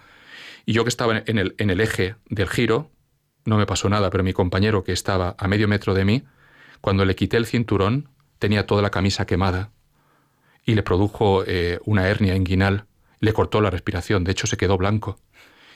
Y 0.66 0.74
yo 0.74 0.84
que 0.84 0.90
estaba 0.90 1.24
en 1.26 1.38
el, 1.38 1.56
en 1.58 1.70
el 1.70 1.82
eje 1.82 2.16
del 2.30 2.48
giro, 2.48 2.92
no 3.46 3.58
me 3.58 3.66
pasó 3.66 3.90
nada, 3.90 4.10
pero 4.10 4.24
mi 4.24 4.34
compañero 4.34 4.84
que 4.84 4.92
estaba 4.92 5.36
a 5.38 5.48
medio 5.48 5.68
metro 5.68 5.94
de 5.94 6.06
mí, 6.06 6.24
cuando 6.82 7.06
le 7.06 7.16
quité 7.16 7.38
el 7.38 7.46
cinturón, 7.46 8.10
tenía 8.38 8.66
toda 8.66 8.82
la 8.82 8.92
camisa 8.92 9.26
quemada 9.26 9.72
y 10.66 10.76
le 10.76 10.84
produjo 10.84 11.44
eh, 11.46 11.80
una 11.86 12.08
hernia 12.08 12.36
inguinal, 12.36 12.86
le 13.20 13.34
cortó 13.34 13.62
la 13.62 13.70
respiración, 13.70 14.24
de 14.24 14.32
hecho 14.32 14.48
se 14.48 14.58
quedó 14.58 14.78
blanco. 14.78 15.20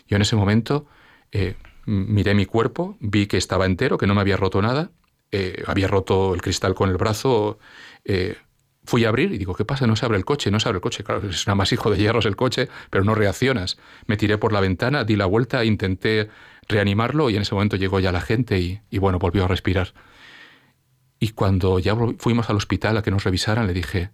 Yo 0.07 0.15
en 0.15 0.21
ese 0.21 0.36
momento 0.36 0.88
eh, 1.32 1.55
miré 1.86 2.34
mi 2.36 2.45
cuerpo, 2.45 2.97
vi 2.99 3.28
que 3.28 3.38
estaba 3.38 3.65
entero, 3.65 3.97
que 3.97 4.07
no 4.07 4.15
me 4.15 4.21
había 4.21 4.38
roto 4.38 4.61
nada, 4.61 4.91
eh, 5.36 5.63
había 5.67 5.88
roto 5.88 6.33
el 6.33 6.41
cristal 6.41 6.73
con 6.75 6.89
el 6.89 6.97
brazo, 6.97 7.59
eh, 8.03 8.38
Fui 8.86 9.03
a 9.03 9.09
abrir 9.09 9.33
y 9.33 9.39
digo, 9.39 9.55
¿qué 9.55 9.65
pasa? 9.65 9.88
No 9.88 9.95
se 9.95 10.05
abre 10.05 10.17
el 10.17 10.25
coche, 10.25 10.51
no 10.51 10.59
se 10.59 10.69
abre 10.69 10.77
el 10.77 10.81
coche. 10.81 11.03
Claro, 11.03 11.27
es 11.27 11.47
nada 11.47 11.55
más 11.55 11.71
hijo 11.71 11.89
de 11.89 11.97
hierros 11.97 12.27
el 12.27 12.36
coche, 12.36 12.69
pero 12.91 13.03
no 13.03 13.15
reaccionas. 13.15 13.77
Me 14.05 14.15
tiré 14.15 14.38
por 14.38 14.53
la 14.53 14.59
ventana, 14.59 15.03
di 15.03 15.15
la 15.15 15.25
vuelta, 15.25 15.65
intenté 15.65 16.29
reanimarlo 16.67 17.31
y 17.31 17.36
en 17.36 17.41
ese 17.41 17.55
momento 17.55 17.77
llegó 17.77 17.99
ya 17.99 18.11
la 18.11 18.21
gente 18.21 18.59
y, 18.59 18.81
y 18.91 18.99
bueno, 18.99 19.17
volvió 19.17 19.45
a 19.45 19.47
respirar. 19.47 19.93
Y 21.19 21.29
cuando 21.29 21.79
ya 21.79 21.95
fuimos 22.19 22.49
al 22.51 22.57
hospital 22.57 22.97
a 22.97 23.01
que 23.01 23.09
nos 23.09 23.23
revisaran, 23.23 23.65
le 23.65 23.73
dije, 23.73 24.11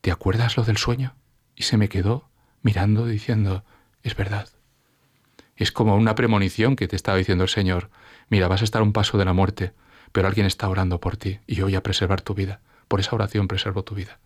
¿te 0.00 0.10
acuerdas 0.10 0.56
lo 0.56 0.64
del 0.64 0.78
sueño? 0.78 1.14
Y 1.54 1.64
se 1.64 1.76
me 1.76 1.90
quedó 1.90 2.30
mirando 2.62 3.04
diciendo, 3.06 3.62
es 4.02 4.16
verdad. 4.16 4.48
Es 5.56 5.70
como 5.70 5.96
una 5.96 6.14
premonición 6.14 6.76
que 6.76 6.88
te 6.88 6.96
estaba 6.96 7.18
diciendo 7.18 7.44
el 7.44 7.50
Señor, 7.50 7.90
mira, 8.30 8.48
vas 8.48 8.62
a 8.62 8.64
estar 8.64 8.80
un 8.80 8.94
paso 8.94 9.18
de 9.18 9.26
la 9.26 9.34
muerte, 9.34 9.74
pero 10.12 10.28
alguien 10.28 10.46
está 10.46 10.68
orando 10.68 11.00
por 11.00 11.16
ti 11.16 11.40
y 11.46 11.60
voy 11.60 11.74
a 11.74 11.82
preservar 11.82 12.20
tu 12.20 12.34
vida. 12.34 12.60
Por 12.88 13.00
esa 13.00 13.16
oración 13.16 13.48
preservo 13.48 13.82
tu 13.82 13.94
vida. 13.94 14.18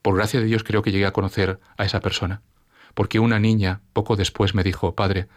Por 0.00 0.16
gracia 0.16 0.40
de 0.40 0.46
Dios 0.46 0.64
creo 0.64 0.82
que 0.82 0.90
llegué 0.90 1.06
a 1.06 1.12
conocer 1.12 1.60
a 1.76 1.84
esa 1.84 2.00
persona, 2.00 2.42
porque 2.94 3.20
una 3.20 3.38
niña 3.38 3.80
poco 3.92 4.16
después 4.16 4.54
me 4.54 4.64
dijo, 4.64 4.94
Padre, 4.94 5.28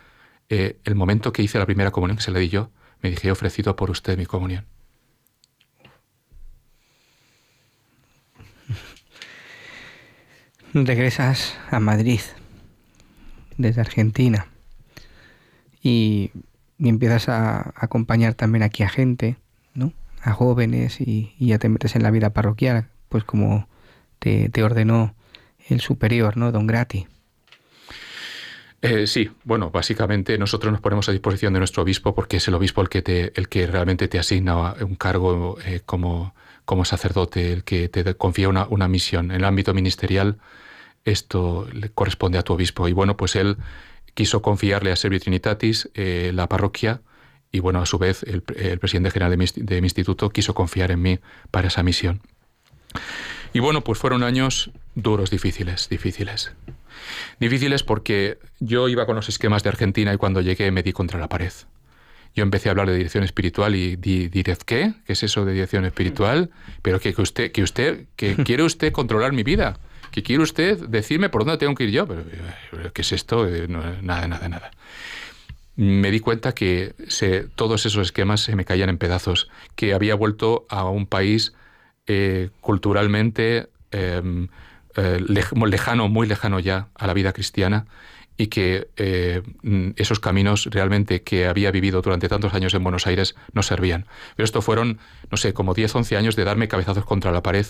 eh, 0.50 0.80
el 0.84 0.96
momento 0.96 1.34
que 1.34 1.44
hice 1.44 1.60
la 1.60 1.66
primera 1.66 1.92
comunión 1.92 2.18
que 2.18 2.24
se 2.24 2.32
le 2.32 2.40
di 2.40 2.50
yo, 2.50 2.72
me 3.02 3.10
dije, 3.10 3.28
he 3.28 3.32
ofrecido 3.32 3.76
por 3.76 3.92
usted 3.92 4.18
mi 4.18 4.26
comunión. 4.26 4.66
Regresas 10.74 11.58
a 11.70 11.80
Madrid 11.80 12.22
desde 13.58 13.82
Argentina 13.82 14.48
y, 15.82 16.32
empiezas 16.80 17.30
a 17.30 17.74
acompañar 17.76 18.34
también 18.34 18.64
aquí 18.64 18.84
a 18.84 18.90
gente, 18.90 19.38
¿no? 19.74 19.94
a 20.26 20.34
jóvenes 20.34 21.00
y, 21.00 21.34
ya 21.40 21.60
te 21.60 21.70
metes 21.70 21.96
en 21.96 22.04
la 22.04 22.12
vida 22.12 22.32
parroquial, 22.32 22.88
pues 23.10 23.24
como 23.24 23.68
te, 24.20 24.50
ordenó 24.64 25.14
el 25.70 25.82
superior, 25.82 26.36
¿no? 26.36 26.52
Don 26.52 26.66
Grati. 26.66 27.06
Eh, 28.82 29.08
sí, 29.08 29.32
bueno, 29.44 29.70
básicamente 29.70 30.38
nosotros 30.38 30.72
nos 30.72 30.82
ponemos 30.82 31.08
a 31.10 31.12
disposición 31.12 31.54
de 31.54 31.60
nuestro 31.60 31.84
obispo 31.84 32.14
porque 32.16 32.38
es 32.38 32.48
el 32.48 32.56
obispo 32.56 32.82
el 32.82 32.90
que, 32.90 33.02
te, 33.02 33.40
el 33.40 33.48
que 33.50 33.68
realmente 33.68 34.08
te 34.08 34.20
asigna 34.20 34.74
un 34.82 34.96
cargo 34.96 35.58
eh, 35.64 35.82
como, 35.86 36.34
como 36.66 36.86
sacerdote, 36.86 37.54
el 37.54 37.64
que 37.64 37.88
te 37.88 38.16
confía 38.16 38.50
una, 38.50 38.66
una, 38.68 38.88
misión. 38.88 39.32
En 39.32 39.38
el 39.38 39.46
ámbito 39.46 39.74
ministerial 39.74 40.38
esto 41.04 41.68
le 41.72 41.90
corresponde 41.90 42.40
a 42.40 42.44
tu 42.44 42.54
obispo. 42.54 42.88
Y 42.88 42.94
bueno, 42.94 43.16
pues 43.16 43.36
él 43.36 43.58
quiso 44.16 44.42
confiarle 44.42 44.92
a 44.92 44.96
Servi 44.96 45.20
Trinitatis 45.20 45.90
eh, 45.94 46.32
la 46.34 46.50
parroquia 46.50 47.02
y 47.52 47.60
bueno, 47.60 47.80
a 47.82 47.86
su 47.86 48.00
vez 48.00 48.24
el, 48.24 48.42
presidente 48.42 49.12
general 49.12 49.32
de 49.32 49.38
mi, 49.38 49.46
de 49.56 49.82
mi, 49.82 49.86
instituto 49.86 50.30
quiso 50.30 50.54
confiar 50.54 50.92
en 50.92 51.02
mí 51.02 51.20
para 51.52 51.68
esa 51.68 51.84
misión. 51.84 52.22
Y 53.54 53.60
bueno, 53.60 53.82
pues 53.82 54.00
fueron 54.00 54.24
años 54.24 54.72
duros, 54.96 55.30
difíciles, 55.30 55.88
difíciles. 55.88 56.52
Difíciles 57.40 57.84
porque 57.84 58.40
yo 58.60 58.90
iba 58.90 59.06
con 59.06 59.16
los 59.16 59.30
esquemas 59.30 59.64
de 59.64 59.70
Argentina 59.70 60.14
y 60.14 60.18
cuando 60.18 60.42
llegué 60.42 60.72
me 60.72 60.84
di 60.84 60.92
contra 60.92 61.20
la 61.20 61.30
pared. 61.30 61.54
Yo 62.36 62.44
empecé 62.44 62.68
a 62.68 62.72
hablar 62.72 62.90
de 62.90 62.96
dirección 62.96 63.24
espiritual 63.24 63.76
y 63.76 63.96
di, 63.96 64.28
diré, 64.28 64.58
¿qué? 64.66 64.94
¿Qué 65.06 65.14
es 65.14 65.24
eso 65.24 65.46
de 65.46 65.54
dirección 65.54 65.86
espiritual? 65.86 66.50
Pero 66.82 67.00
que, 67.00 67.14
que 67.14 67.22
usted, 67.22 67.52
que 67.54 67.64
usted, 67.64 68.06
que 68.18 68.36
quiere 68.44 68.64
usted 68.64 68.92
controlar 68.92 69.32
mi 69.32 69.44
vida, 69.44 69.80
que 70.16 70.24
quiere 70.24 70.42
usted 70.42 70.80
decirme 70.88 71.28
por 71.28 71.44
dónde 71.44 71.58
tengo 71.58 71.76
que 71.76 71.84
ir 71.84 71.92
yo. 71.92 72.08
Pero, 72.08 72.24
¿qué 72.94 73.02
es 73.02 73.12
esto? 73.12 73.46
Eh, 73.46 73.68
nada, 73.68 74.28
nada, 74.28 74.48
nada 74.48 74.72
me 75.76 76.10
di 76.10 76.22
cuenta 76.22 76.54
que 76.54 76.96
todos 77.56 77.86
esos 77.86 78.08
esquemas 78.08 78.40
se 78.40 78.56
me 78.56 78.64
caían 78.64 78.90
en 78.90 78.98
pedazos, 78.98 79.50
que 79.76 79.94
había 79.94 80.16
vuelto 80.16 80.66
a 80.70 80.86
un 80.86 81.06
país 81.06 81.54
eh, 82.08 82.50
culturalmente 82.62 83.68
em, 83.92 84.48
eh, 84.96 85.20
lejano, 85.28 86.08
muy 86.08 86.28
lejano 86.28 86.62
ya 86.62 86.88
a 86.96 87.08
la 87.08 87.14
vida 87.14 87.34
cristiana 87.34 87.88
y 88.38 88.48
que 88.48 88.88
eh, 88.96 89.42
esos 89.98 90.20
caminos 90.20 90.68
realmente 90.72 91.24
que 91.24 91.48
había 91.48 91.72
vivido 91.72 92.02
durante 92.02 92.30
tantos 92.30 92.54
años 92.54 92.74
en 92.74 92.84
Buenos 92.84 93.08
Aires 93.08 93.36
no 93.54 93.64
servían. 93.64 94.06
Pero 94.36 94.46
esto 94.46 94.62
fueron, 94.62 95.00
no 95.30 95.38
sé, 95.38 95.54
como 95.54 95.74
10, 95.74 95.96
11 95.96 96.18
años 96.18 96.36
de 96.36 96.44
darme 96.44 96.68
cabezazos 96.68 97.06
contra 97.06 97.32
la 97.32 97.44
pared, 97.44 97.66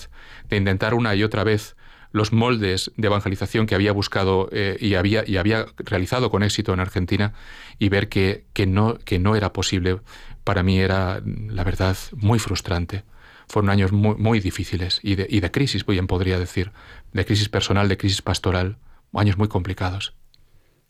de 0.49 0.57
intentar 0.57 0.93
una 0.93 1.15
y 1.15 1.23
otra 1.23 1.43
vez 1.43 1.75
los 2.11 2.31
moldes 2.31 2.91
de 2.97 3.07
evangelización 3.07 3.65
que 3.65 3.75
había 3.75 3.91
buscado 3.91 4.49
eh, 4.51 4.77
y, 4.79 4.95
había, 4.95 5.23
y 5.27 5.37
había 5.37 5.65
realizado 5.77 6.29
con 6.29 6.43
éxito 6.43 6.73
en 6.73 6.79
Argentina 6.79 7.33
y 7.79 7.89
ver 7.89 8.09
que, 8.09 8.45
que, 8.53 8.65
no, 8.65 8.97
que 8.99 9.19
no 9.19 9.35
era 9.35 9.53
posible, 9.53 9.99
para 10.43 10.63
mí 10.63 10.79
era, 10.79 11.21
la 11.25 11.63
verdad, 11.63 11.97
muy 12.15 12.39
frustrante. 12.39 13.03
Fueron 13.47 13.69
años 13.69 13.91
muy, 13.91 14.15
muy 14.15 14.39
difíciles 14.39 14.99
y 15.03 15.15
de, 15.15 15.27
y 15.29 15.39
de 15.39 15.51
crisis, 15.51 15.85
bien 15.85 16.07
podría 16.07 16.39
decir, 16.39 16.71
de 17.13 17.25
crisis 17.25 17.49
personal, 17.49 17.89
de 17.89 17.97
crisis 17.97 18.21
pastoral, 18.21 18.77
años 19.13 19.37
muy 19.37 19.47
complicados. 19.47 20.13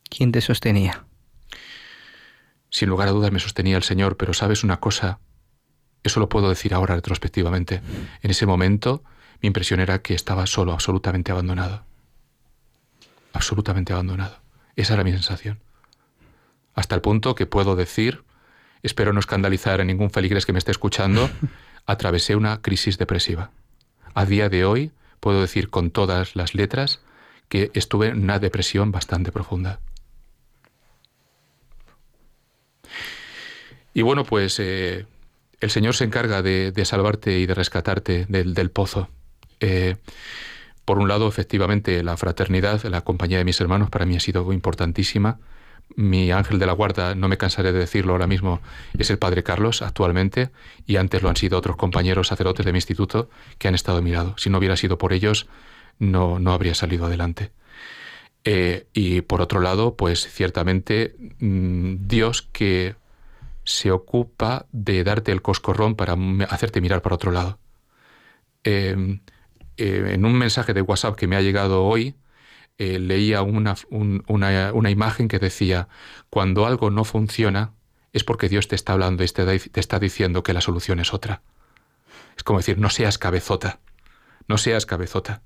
¿Quién 0.09 0.31
te 0.31 0.41
sostenía? 0.41 1.05
Sin 2.69 2.89
lugar 2.89 3.07
a 3.07 3.11
dudas 3.11 3.31
me 3.31 3.39
sostenía 3.39 3.77
el 3.77 3.83
Señor, 3.83 4.17
pero 4.17 4.33
sabes 4.33 4.63
una 4.63 4.79
cosa, 4.79 5.19
eso 6.03 6.19
lo 6.19 6.29
puedo 6.29 6.49
decir 6.49 6.73
ahora 6.73 6.95
retrospectivamente. 6.95 7.81
En 8.21 8.31
ese 8.31 8.45
momento 8.45 9.03
mi 9.41 9.47
impresión 9.47 9.79
era 9.79 10.01
que 10.01 10.13
estaba 10.13 10.47
solo, 10.47 10.73
absolutamente 10.73 11.31
abandonado. 11.31 11.83
Absolutamente 13.33 13.93
abandonado. 13.93 14.39
Esa 14.75 14.93
era 14.93 15.03
mi 15.03 15.11
sensación. 15.11 15.59
Hasta 16.73 16.95
el 16.95 17.01
punto 17.01 17.35
que 17.35 17.45
puedo 17.45 17.75
decir, 17.75 18.23
espero 18.83 19.13
no 19.13 19.19
escandalizar 19.19 19.81
a 19.81 19.85
ningún 19.85 20.09
feligres 20.09 20.45
que 20.45 20.53
me 20.53 20.59
esté 20.59 20.71
escuchando, 20.71 21.29
atravesé 21.85 22.35
una 22.35 22.61
crisis 22.61 22.97
depresiva. 22.97 23.51
A 24.13 24.25
día 24.25 24.49
de 24.49 24.65
hoy 24.65 24.91
puedo 25.19 25.41
decir 25.41 25.69
con 25.69 25.91
todas 25.91 26.35
las 26.35 26.55
letras 26.55 26.99
que 27.49 27.71
estuve 27.73 28.07
en 28.07 28.23
una 28.23 28.39
depresión 28.39 28.91
bastante 28.91 29.31
profunda. 29.31 29.79
Y 33.93 34.01
bueno, 34.01 34.25
pues 34.25 34.59
eh, 34.59 35.05
el 35.61 35.69
Señor 35.69 35.95
se 35.95 36.03
encarga 36.03 36.41
de, 36.41 36.73
salvarte 36.85 37.39
y 37.39 37.45
de 37.45 37.53
rescatarte 37.53 38.25
del 38.27 38.71
pozo. 38.71 39.09
Eh, 39.65 39.95
por 40.85 40.99
un 40.99 41.07
lado, 41.07 41.27
efectivamente, 41.27 42.03
la 42.03 42.17
fraternidad, 42.17 42.83
la 42.83 43.01
compañía 43.01 43.39
de 43.39 43.45
mis 43.45 43.59
hermanos 43.59 43.89
para 43.89 44.05
mí 44.05 44.15
ha 44.15 44.19
sido 44.19 44.53
importantísima. 44.53 45.39
Mi 45.95 46.31
ángel 46.31 46.59
de 46.59 46.67
la 46.67 46.73
guarda, 46.73 47.15
no 47.15 47.27
me 47.27 47.37
cansaré 47.37 47.71
de 47.71 47.79
decirlo 47.79 48.13
ahora 48.13 48.27
mismo, 48.27 48.61
es 48.97 49.09
el 49.09 49.17
Padre 49.17 49.43
Carlos 49.43 49.81
actualmente, 49.81 50.51
y 50.85 50.97
antes 50.97 51.23
lo 51.23 51.29
han 51.29 51.35
sido 51.35 51.57
otros 51.57 51.77
compañeros 51.77 52.27
sacerdotes 52.27 52.63
de 52.65 52.71
mi 52.73 52.77
instituto 52.77 53.29
que 53.57 53.67
han 53.67 53.73
estado 53.73 53.97
a. 53.97 54.35
Si 54.37 54.51
no 54.51 54.59
hubiera 54.59 54.77
sido 54.77 54.99
por 54.99 55.13
ellos, 55.13 55.47
no, 55.97 56.37
no 56.39 56.53
habría 56.53 56.75
salido 56.75 57.07
adelante. 57.07 57.51
Eh, 58.43 58.85
y 58.93 59.21
por 59.21 59.41
otro 59.41 59.61
lado, 59.61 59.95
pues 59.95 60.27
ciertamente 60.27 61.15
mm, 61.39 62.07
Dios 62.07 62.43
que 62.51 62.95
se 63.63 63.89
ocupa 63.89 64.67
de 64.71 65.03
darte 65.03 65.31
el 65.31 65.41
coscorrón 65.41 65.95
para 65.95 66.15
hacerte 66.49 66.81
mirar 66.81 67.01
para 67.01 67.15
otro 67.15 67.31
lado. 67.31 67.57
Eh, 68.63 69.19
eh, 69.77 70.11
en 70.13 70.25
un 70.25 70.37
mensaje 70.37 70.73
de 70.73 70.81
WhatsApp 70.81 71.15
que 71.15 71.27
me 71.27 71.35
ha 71.35 71.41
llegado 71.41 71.83
hoy, 71.83 72.15
eh, 72.77 72.99
leía 72.99 73.41
una, 73.41 73.75
una, 73.89 74.89
imagen 74.89 75.27
que 75.27 75.39
decía, 75.39 75.87
cuando 76.29 76.65
algo 76.65 76.89
no 76.89 77.05
funciona 77.05 77.73
es 78.11 78.23
porque 78.23 78.49
Dios 78.49 78.67
te 78.67 78.75
está 78.75 78.93
hablando 78.93 79.23
y 79.23 79.27
te, 79.27 79.59
te 79.59 79.79
está 79.79 79.99
diciendo 79.99 80.43
que 80.43 80.53
la 80.53 80.61
solución 80.61 80.99
es 80.99 81.13
otra. 81.13 81.41
Es 82.35 82.43
como 82.43 82.59
decir, 82.59 82.77
no 82.77 82.89
seas 82.89 83.17
cabezota, 83.17 83.79
no 84.47 84.57
seas 84.57 84.85
cabezota. 84.85 85.41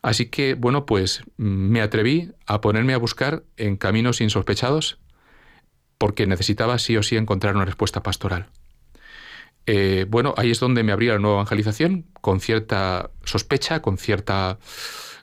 Así 0.00 0.26
que, 0.26 0.54
bueno, 0.54 0.86
pues 0.86 1.22
me 1.36 1.80
atreví 1.80 2.32
a 2.46 2.60
ponerme 2.60 2.94
a 2.94 2.98
buscar 2.98 3.44
en 3.56 3.76
caminos 3.76 4.20
insospechados 4.20 4.98
porque 5.98 6.26
necesitaba 6.26 6.78
sí 6.78 6.96
o 6.96 7.02
sí 7.02 7.16
encontrar 7.16 7.56
una 7.56 7.64
respuesta 7.64 8.02
pastoral. 8.02 8.48
Eh, 9.70 10.06
bueno, 10.08 10.32
ahí 10.38 10.50
es 10.50 10.60
donde 10.60 10.82
me 10.82 10.92
abría 10.92 11.12
la 11.12 11.18
nueva 11.18 11.36
evangelización, 11.36 12.06
con 12.22 12.40
cierta 12.40 13.10
sospecha, 13.22 13.82
con 13.82 13.98
cierta, 13.98 14.58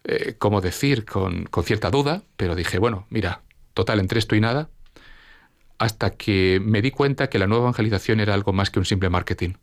eh, 0.04 0.36
¿cómo 0.38 0.62
decir?, 0.62 1.04
con, 1.04 1.50
cierta 1.64 1.90
duda, 1.90 2.22
pero 2.38 2.54
dije, 2.54 2.78
bueno, 2.78 3.08
mira, 3.10 3.42
total, 3.74 4.00
entre 4.00 4.20
esto 4.20 4.36
y 4.36 4.42
nada, 4.42 4.70
hasta 5.80 6.12
que 6.12 6.62
me 6.64 6.84
di 6.84 6.92
cuenta 6.92 7.28
que 7.28 7.40
la 7.40 7.48
nueva 7.48 7.64
evangelización 7.64 8.20
era 8.20 8.36
algo 8.36 8.54
más 8.54 8.70
que 8.70 8.78
un 8.78 8.86
simple 8.86 9.10
marketing. 9.10 9.54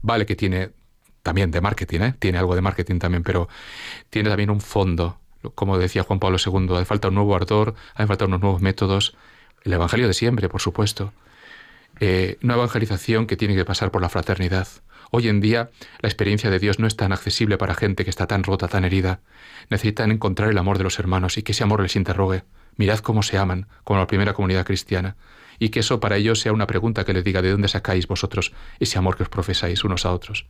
Vale 0.00 0.24
que 0.24 0.36
tiene 0.36 0.70
también 1.22 1.50
de 1.50 1.60
marketing, 1.60 2.00
¿eh? 2.00 2.14
tiene 2.18 2.38
algo 2.38 2.54
de 2.54 2.62
marketing 2.62 3.00
también, 3.00 3.22
pero 3.24 3.48
tiene 4.08 4.30
también 4.30 4.48
un 4.48 4.62
fondo. 4.62 5.18
Como 5.54 5.76
decía 5.76 6.02
Juan 6.02 6.18
Pablo 6.18 6.38
II, 6.42 6.74
hace 6.76 6.86
falta 6.86 7.08
un 7.08 7.16
nuevo 7.16 7.36
ardor, 7.36 7.74
hace 7.92 8.06
falta 8.06 8.24
unos 8.24 8.40
nuevos 8.40 8.62
métodos. 8.62 9.14
El 9.64 9.74
Evangelio 9.74 10.08
de 10.08 10.14
siempre, 10.14 10.48
por 10.48 10.62
supuesto. 10.62 11.12
Eh, 12.00 12.38
una 12.42 12.54
evangelización 12.54 13.26
que 13.26 13.36
tiene 13.36 13.54
que 13.54 13.64
pasar 13.64 13.90
por 13.90 14.02
la 14.02 14.08
fraternidad. 14.08 14.68
Hoy 15.10 15.28
en 15.28 15.40
día 15.40 15.70
la 16.00 16.08
experiencia 16.08 16.50
de 16.50 16.58
Dios 16.58 16.78
no 16.78 16.86
es 16.86 16.96
tan 16.96 17.12
accesible 17.12 17.56
para 17.56 17.74
gente 17.74 18.04
que 18.04 18.10
está 18.10 18.26
tan 18.26 18.42
rota, 18.42 18.68
tan 18.68 18.84
herida. 18.84 19.20
Necesitan 19.70 20.10
encontrar 20.10 20.50
el 20.50 20.58
amor 20.58 20.78
de 20.78 20.84
los 20.84 20.98
hermanos 20.98 21.38
y 21.38 21.42
que 21.42 21.52
ese 21.52 21.62
amor 21.62 21.82
les 21.82 21.96
interrogue. 21.96 22.42
Mirad 22.76 22.98
cómo 22.98 23.22
se 23.22 23.38
aman, 23.38 23.68
como 23.84 24.00
la 24.00 24.08
primera 24.08 24.32
comunidad 24.32 24.66
cristiana. 24.66 25.16
Y 25.60 25.68
que 25.68 25.80
eso 25.80 26.00
para 26.00 26.16
ellos 26.16 26.40
sea 26.40 26.52
una 26.52 26.66
pregunta 26.66 27.04
que 27.04 27.12
les 27.12 27.22
diga 27.22 27.42
de 27.42 27.52
dónde 27.52 27.68
sacáis 27.68 28.08
vosotros 28.08 28.52
ese 28.80 28.98
amor 28.98 29.16
que 29.16 29.22
os 29.22 29.28
profesáis 29.28 29.84
unos 29.84 30.04
a 30.04 30.12
otros. 30.12 30.46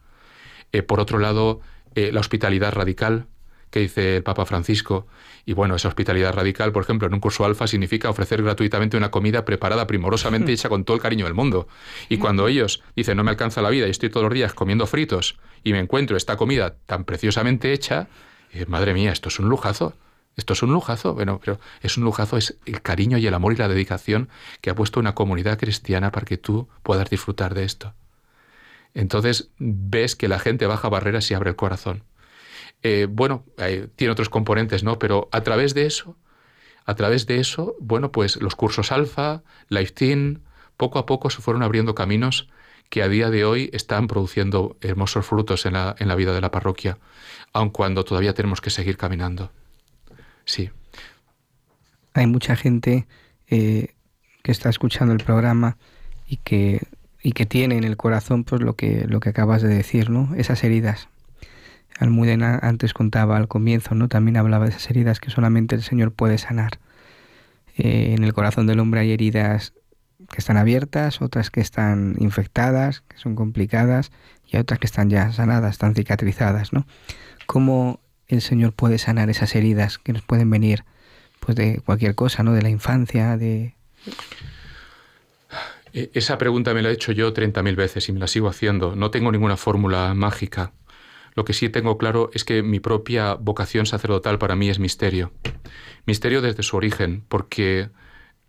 Eh, 0.73 0.83
por 0.83 0.99
otro 0.99 1.19
lado, 1.19 1.61
eh, 1.95 2.11
la 2.11 2.21
hospitalidad 2.21 2.73
radical 2.73 3.27
que 3.75 3.81
dice 3.81 4.19
el 4.19 4.23
Papa 4.23 4.47
Francisco. 4.47 5.09
Y 5.45 5.53
bueno, 5.53 5.75
esa 5.75 5.89
hospitalidad 5.89 6.33
radical, 6.33 6.71
por 6.71 6.85
ejemplo, 6.85 7.09
en 7.09 7.15
un 7.15 7.19
curso 7.19 7.45
alfa 7.45 7.67
significa 7.67 8.09
ofrecer 8.09 8.41
gratuitamente 8.41 8.97
una 8.97 9.11
comida 9.11 9.45
preparada 9.45 9.89
primorosamente 9.89 10.53
hecha 10.53 10.69
con 10.69 10.85
todo 10.85 10.97
el 10.97 11.03
cariño 11.03 11.25
del 11.25 11.35
mundo. 11.35 11.67
Y 12.09 12.19
cuando 12.19 12.47
ellos 12.47 12.85
dicen 12.95 13.17
no 13.17 13.25
me 13.25 13.33
alcanza 13.33 13.63
la 13.63 13.71
vida 13.71 13.89
y 13.89 13.91
estoy 13.91 14.11
todos 14.11 14.23
los 14.23 14.33
días 14.33 14.55
comiendo 14.55 14.87
fritos 14.87 15.41
y 15.65 15.73
me 15.73 15.81
encuentro 15.81 16.17
esta 16.17 16.37
comida 16.37 16.77
tan 16.87 17.03
preciosamente 17.03 17.73
hecha, 17.73 18.07
eh, 18.53 18.65
madre 18.69 18.95
mía, 18.95 19.11
esto 19.11 19.29
es 19.29 19.41
un 19.41 19.49
lujazo. 19.49 19.95
Esto 20.37 20.53
es 20.53 20.63
un 20.63 20.73
lujazo, 20.73 21.15
bueno, 21.15 21.41
pero 21.45 21.59
es 21.81 21.97
un 21.97 22.05
lujazo, 22.05 22.37
es 22.37 22.57
el 22.67 22.81
cariño 22.81 23.19
y 23.19 23.27
el 23.27 23.35
amor 23.35 23.55
y 23.55 23.57
la 23.57 23.69
dedicación 23.69 24.29
que 24.61 24.71
ha 24.71 24.75
puesto 24.77 25.01
una 25.01 25.15
comunidad 25.15 25.59
cristiana 25.59 26.13
para 26.13 26.27
que 26.27 26.39
tú 26.39 26.69
puedas 26.85 27.11
disfrutar 27.11 27.55
de 27.55 27.65
esto. 27.65 27.95
Entonces 28.95 29.51
ves 29.59 30.15
que 30.15 30.29
la 30.29 30.39
gente 30.39 30.67
baja 30.67 30.89
barreras 30.89 31.29
y 31.31 31.35
abre 31.35 31.51
el 31.51 31.57
corazón. 31.57 32.05
Eh, 32.87 33.07
bueno, 33.11 33.45
tiene 33.97 34.13
otros 34.13 34.29
componentes, 34.29 34.85
¿no? 34.85 34.99
Pero 34.99 35.31
a 35.33 35.41
través 35.41 35.73
de 35.73 35.87
eso, 35.87 36.19
a 36.85 36.95
través 36.95 37.27
de 37.27 37.41
eso, 37.41 37.77
bueno, 37.81 38.13
pues 38.13 38.37
los 38.43 38.55
cursos 38.55 38.93
alfa, 38.93 39.43
Life 39.71 39.93
Team, 39.93 40.43
poco 40.77 40.99
a 40.99 41.07
poco 41.07 41.31
se 41.31 41.41
fueron 41.41 41.63
abriendo 41.63 41.95
caminos 41.95 42.51
que 42.91 43.03
a 43.03 43.09
día 43.09 43.31
de 43.31 43.47
hoy 43.47 43.71
están 43.73 44.07
produciendo 44.07 44.77
hermosos 44.83 45.25
frutos 45.25 45.65
en 45.65 45.73
la, 45.73 45.97
en 45.99 46.09
la 46.09 46.15
vida 46.15 46.35
de 46.35 46.43
la 46.43 46.51
parroquia, 46.51 46.99
aun 47.55 47.71
cuando 47.71 48.05
todavía 48.05 48.35
tenemos 48.35 48.61
que 48.61 48.69
seguir 48.69 48.99
caminando. 48.99 49.51
Sí. 50.45 50.71
Hay 52.13 52.27
mucha 52.27 52.55
gente 52.55 53.07
eh, 53.49 53.95
que 54.43 54.53
está 54.53 54.69
escuchando 54.69 55.15
el 55.15 55.25
programa 55.25 55.79
y 56.27 56.37
que, 56.37 56.83
y 57.23 57.33
que 57.33 57.47
tiene 57.47 57.79
en 57.79 57.85
el 57.85 57.97
corazón 57.97 58.45
pues 58.45 58.61
lo 58.61 58.77
que, 58.77 59.07
lo 59.09 59.21
que 59.21 59.31
acabas 59.31 59.63
de 59.63 59.69
decir, 59.69 60.11
¿no? 60.11 60.35
Esas 60.37 60.63
heridas, 60.65 61.09
Almudena 61.99 62.59
antes 62.63 62.93
contaba 62.93 63.37
al 63.37 63.49
comienzo, 63.49 63.95
¿no? 63.95 64.09
También 64.09 64.37
hablaba 64.37 64.65
de 64.65 64.71
esas 64.71 64.91
heridas 64.91 65.21
que 65.21 65.31
solamente 65.31 65.75
el 65.75 65.83
Señor 65.83 66.13
puede 66.13 66.39
sanar. 66.39 66.79
Eh, 67.77 68.15
en 68.17 68.25
el 68.25 68.33
corazón 68.33 68.67
del 68.67 68.81
hombre 68.81 69.01
hay 69.01 69.13
heridas 69.13 69.73
que 70.31 70.39
están 70.39 70.57
abiertas, 70.57 71.23
otras 71.23 71.51
que 71.51 71.61
están 71.61 72.17
infectadas, 72.19 73.03
que 73.09 73.19
son 73.19 73.35
complicadas, 73.35 74.11
y 74.47 74.57
otras 74.57 74.79
que 74.79 74.87
están 74.87 75.11
ya 75.11 75.33
sanadas, 75.33 75.73
están 75.73 75.95
cicatrizadas, 75.95 76.73
¿no? 76.73 76.87
¿Cómo 77.47 78.01
el 78.29 78.41
Señor 78.41 78.73
puede 78.73 78.99
sanar 78.99 79.31
esas 79.31 79.55
heridas 79.55 79.99
que 79.99 80.13
nos 80.13 80.23
pueden 80.23 80.51
venir 80.51 80.85
pues 81.41 81.57
de 81.57 81.81
cualquier 81.85 82.15
cosa, 82.15 82.43
¿no? 82.43 82.53
De 82.53 82.63
la 82.63 82.71
infancia, 82.71 83.37
de... 83.37 83.75
E, 85.93 86.11
esa 86.15 86.39
pregunta 86.39 86.73
me 86.75 86.83
la 86.83 86.91
he 86.91 86.93
hecho 86.93 87.13
yo 87.13 87.35
30.000 87.35 87.77
veces 87.77 88.09
y 88.09 88.13
me 88.13 88.21
la 88.21 88.27
sigo 88.27 88.49
haciendo. 88.49 88.97
No 88.97 89.11
tengo 89.11 89.31
ninguna 89.31 89.57
fórmula 89.57 90.15
mágica. 90.15 90.73
Lo 91.35 91.45
que 91.45 91.53
sí 91.53 91.69
tengo 91.69 91.99
claro 91.99 92.31
es 92.33 92.45
que 92.45 92.63
mi 92.63 92.81
propia 92.81 93.35
vocación 93.35 93.87
sacerdotal 93.87 94.39
para 94.39 94.57
mí 94.57 94.71
es 94.71 94.79
misterio. 94.79 95.33
Misterio 96.07 96.43
desde 96.43 96.63
su 96.63 96.77
origen, 96.77 97.25
porque 97.29 97.91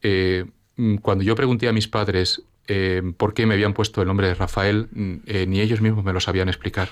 eh, 0.02 0.46
cuando 1.02 1.24
yo 1.24 1.36
pregunté 1.36 1.68
a 1.68 1.74
mis 1.74 1.88
padres 1.88 2.44
eh, 2.68 3.02
por 3.18 3.34
qué 3.34 3.46
me 3.46 3.56
habían 3.56 3.74
puesto 3.74 4.02
el 4.02 4.08
nombre 4.08 4.28
de 4.28 4.36
Rafael, 4.36 4.88
mm, 4.92 5.16
eh, 5.26 5.46
ni 5.48 5.62
ellos 5.62 5.82
mismos 5.82 6.04
me 6.04 6.14
lo 6.14 6.20
sabían 6.20 6.50
explicar. 6.50 6.90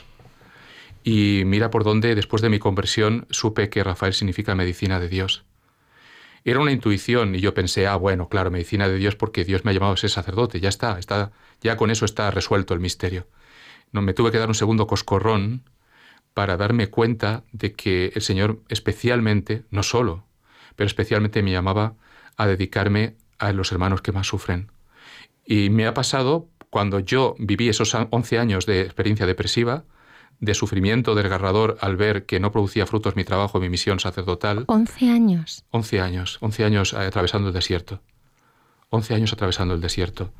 Y 1.03 1.43
mira 1.45 1.69
por 1.69 1.83
dónde, 1.83 2.15
después 2.15 2.41
de 2.41 2.49
mi 2.49 2.59
conversión, 2.59 3.27
supe 3.29 3.69
que 3.69 3.83
Rafael 3.83 4.13
significa 4.13 4.55
medicina 4.55 4.99
de 4.99 5.09
Dios. 5.09 5.43
Era 6.45 6.59
una 6.59 6.71
intuición 6.71 7.35
y 7.35 7.39
yo 7.39 7.53
pensé, 7.53 7.87
ah, 7.87 7.95
bueno, 7.95 8.29
claro, 8.29 8.51
medicina 8.51 8.87
de 8.87 8.97
Dios 8.97 9.15
porque 9.15 9.45
Dios 9.45 9.63
me 9.63 9.71
ha 9.71 9.73
llamado 9.73 9.93
a 9.93 9.97
ser 9.97 10.09
sacerdote, 10.09 10.59
ya 10.59 10.69
está, 10.69 10.97
está 10.99 11.31
ya 11.61 11.77
con 11.77 11.89
eso 11.89 12.05
está 12.05 12.31
resuelto 12.31 12.73
el 12.73 12.79
misterio. 12.79 13.27
No, 13.91 14.01
me 14.01 14.13
tuve 14.13 14.31
que 14.31 14.39
dar 14.39 14.49
un 14.49 14.55
segundo 14.55 14.87
coscorrón 14.87 15.63
para 16.33 16.57
darme 16.57 16.87
cuenta 16.87 17.43
de 17.51 17.73
que 17.73 18.11
el 18.15 18.21
Señor 18.21 18.61
especialmente, 18.69 19.63
no 19.69 19.83
solo, 19.83 20.25
pero 20.75 20.87
especialmente 20.87 21.43
me 21.43 21.51
llamaba 21.51 21.93
a 22.37 22.47
dedicarme 22.47 23.15
a 23.37 23.51
los 23.51 23.71
hermanos 23.71 24.01
que 24.01 24.11
más 24.11 24.27
sufren. 24.27 24.71
Y 25.45 25.69
me 25.69 25.85
ha 25.85 25.93
pasado 25.93 26.47
cuando 26.69 26.99
yo 26.99 27.35
viví 27.37 27.69
esos 27.69 27.93
11 27.93 28.39
años 28.39 28.65
de 28.65 28.81
experiencia 28.81 29.25
depresiva, 29.25 29.83
de 30.39 30.53
sufrimiento 30.55 31.15
desgarrador 31.15 31.77
al 31.81 31.95
ver 31.95 32.25
que 32.25 32.39
no 32.39 32.51
producía 32.51 32.85
frutos 32.85 33.15
mi 33.15 33.23
trabajo, 33.23 33.59
mi 33.59 33.69
misión 33.69 33.99
sacerdotal. 33.99 34.65
11 34.67 35.09
años. 35.09 35.63
11 35.69 36.01
años, 36.01 36.37
11 36.41 36.63
años 36.65 36.93
atravesando 36.93 37.49
el 37.49 37.53
desierto. 37.53 38.01
11 38.89 39.13
años 39.13 39.33
atravesando 39.33 39.73
el 39.73 39.81
desierto. 39.81 40.33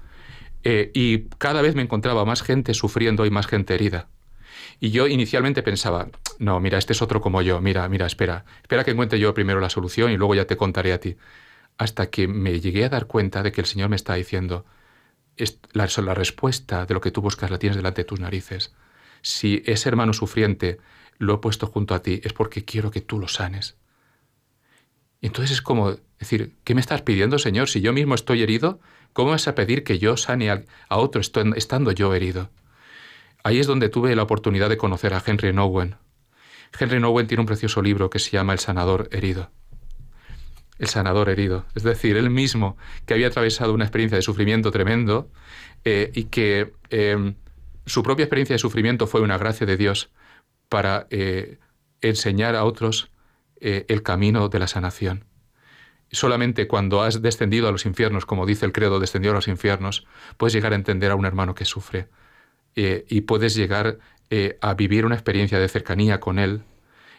Eh, 0.63 0.91
y 0.93 1.25
cada 1.37 1.61
vez 1.61 1.75
me 1.75 1.81
encontraba 1.81 2.25
más 2.25 2.41
gente 2.41 2.73
sufriendo 2.73 3.25
y 3.25 3.29
más 3.29 3.47
gente 3.47 3.75
herida. 3.75 4.07
Y 4.83 4.91
yo 4.91 5.07
inicialmente 5.07 5.63
pensaba, 5.63 6.09
no, 6.39 6.59
mira, 6.59 6.77
este 6.77 6.91
es 6.91 7.01
otro 7.01 7.21
como 7.21 7.41
yo, 7.41 7.61
mira, 7.61 7.87
mira, 7.87 8.05
espera, 8.05 8.43
espera 8.63 8.83
que 8.83 8.91
encuentre 8.91 9.17
yo 9.17 9.33
primero 9.33 9.61
la 9.61 9.69
solución 9.69 10.11
y 10.11 10.17
luego 10.17 10.35
ya 10.35 10.43
te 10.43 10.57
contaré 10.57 10.91
a 10.91 10.99
ti. 10.99 11.15
Hasta 11.77 12.09
que 12.09 12.27
me 12.27 12.59
llegué 12.59 12.83
a 12.83 12.89
dar 12.89 13.07
cuenta 13.07 13.43
de 13.43 13.53
que 13.53 13.61
el 13.61 13.67
Señor 13.67 13.87
me 13.87 13.95
está 13.95 14.15
diciendo, 14.15 14.65
la, 15.71 15.87
la 16.03 16.13
respuesta 16.13 16.85
de 16.85 16.93
lo 16.93 16.99
que 16.99 17.11
tú 17.11 17.21
buscas 17.21 17.49
la 17.49 17.59
tienes 17.59 17.77
delante 17.77 18.01
de 18.01 18.05
tus 18.05 18.19
narices. 18.19 18.73
Si 19.21 19.63
ese 19.65 19.87
hermano 19.87 20.11
sufriente 20.11 20.79
lo 21.17 21.35
he 21.35 21.37
puesto 21.37 21.67
junto 21.67 21.95
a 21.95 22.01
ti, 22.01 22.19
es 22.21 22.33
porque 22.33 22.65
quiero 22.65 22.91
que 22.91 22.99
tú 22.99 23.19
lo 23.19 23.29
sanes. 23.29 23.77
Y 25.21 25.27
entonces 25.27 25.51
es 25.51 25.61
como 25.61 25.95
decir, 26.19 26.57
¿qué 26.65 26.75
me 26.75 26.81
estás 26.81 27.03
pidiendo, 27.03 27.39
Señor? 27.39 27.69
Si 27.69 27.79
yo 27.79 27.93
mismo 27.93 28.15
estoy 28.15 28.43
herido, 28.43 28.81
¿cómo 29.13 29.31
vas 29.31 29.47
a 29.47 29.55
pedir 29.55 29.85
que 29.85 29.97
yo 29.97 30.17
sane 30.17 30.51
a, 30.51 30.65
a 30.89 30.97
otro 30.97 31.21
estando 31.21 31.93
yo 31.93 32.13
herido? 32.13 32.49
Ahí 33.43 33.59
es 33.59 33.67
donde 33.67 33.89
tuve 33.89 34.15
la 34.15 34.23
oportunidad 34.23 34.69
de 34.69 34.77
conocer 34.77 35.13
a 35.13 35.21
Henry 35.25 35.51
Nowen. 35.51 35.97
Henry 36.79 37.01
Nowen 37.01 37.27
tiene 37.27 37.41
un 37.41 37.45
precioso 37.45 37.81
libro 37.81 38.09
que 38.09 38.19
se 38.19 38.31
llama 38.31 38.53
El 38.53 38.59
sanador 38.59 39.09
herido. 39.11 39.51
El 40.79 40.87
sanador 40.87 41.27
herido. 41.29 41.65
Es 41.75 41.83
decir, 41.83 42.15
él 42.15 42.29
mismo, 42.29 42.77
que 43.05 43.13
había 43.13 43.27
atravesado 43.27 43.73
una 43.73 43.83
experiencia 43.83 44.15
de 44.15 44.21
sufrimiento 44.21 44.71
tremendo 44.71 45.29
eh, 45.83 46.11
y 46.15 46.25
que 46.25 46.71
eh, 46.89 47.35
su 47.85 48.01
propia 48.01 48.23
experiencia 48.23 48.53
de 48.53 48.59
sufrimiento 48.59 49.07
fue 49.07 49.19
una 49.19 49.37
gracia 49.37 49.67
de 49.67 49.75
Dios 49.75 50.09
para 50.69 51.07
eh, 51.09 51.59
enseñar 52.01 52.55
a 52.55 52.63
otros 52.63 53.09
el 53.65 54.03
camino 54.03 54.49
de 54.49 54.59
la 54.59 54.67
sanación. 54.67 55.23
Solamente 56.11 56.67
cuando 56.67 57.01
has 57.01 57.21
descendido 57.21 57.69
a 57.69 57.71
los 57.71 57.85
infiernos, 57.85 58.25
como 58.25 58.45
dice 58.45 58.65
el 58.65 58.73
credo, 58.73 58.99
descendió 58.99 59.31
a 59.31 59.35
los 59.35 59.47
infiernos, 59.47 60.05
puedes 60.35 60.53
llegar 60.53 60.73
a 60.73 60.75
entender 60.75 61.11
a 61.11 61.15
un 61.15 61.25
hermano 61.25 61.55
que 61.55 61.63
sufre. 61.63 62.09
Eh, 62.75 63.05
y 63.07 63.21
puedes 63.21 63.55
llegar 63.55 63.99
eh, 64.29 64.57
a 64.61 64.73
vivir 64.73 65.05
una 65.05 65.15
experiencia 65.15 65.59
de 65.59 65.69
cercanía 65.69 66.19
con 66.19 66.39
Él 66.39 66.63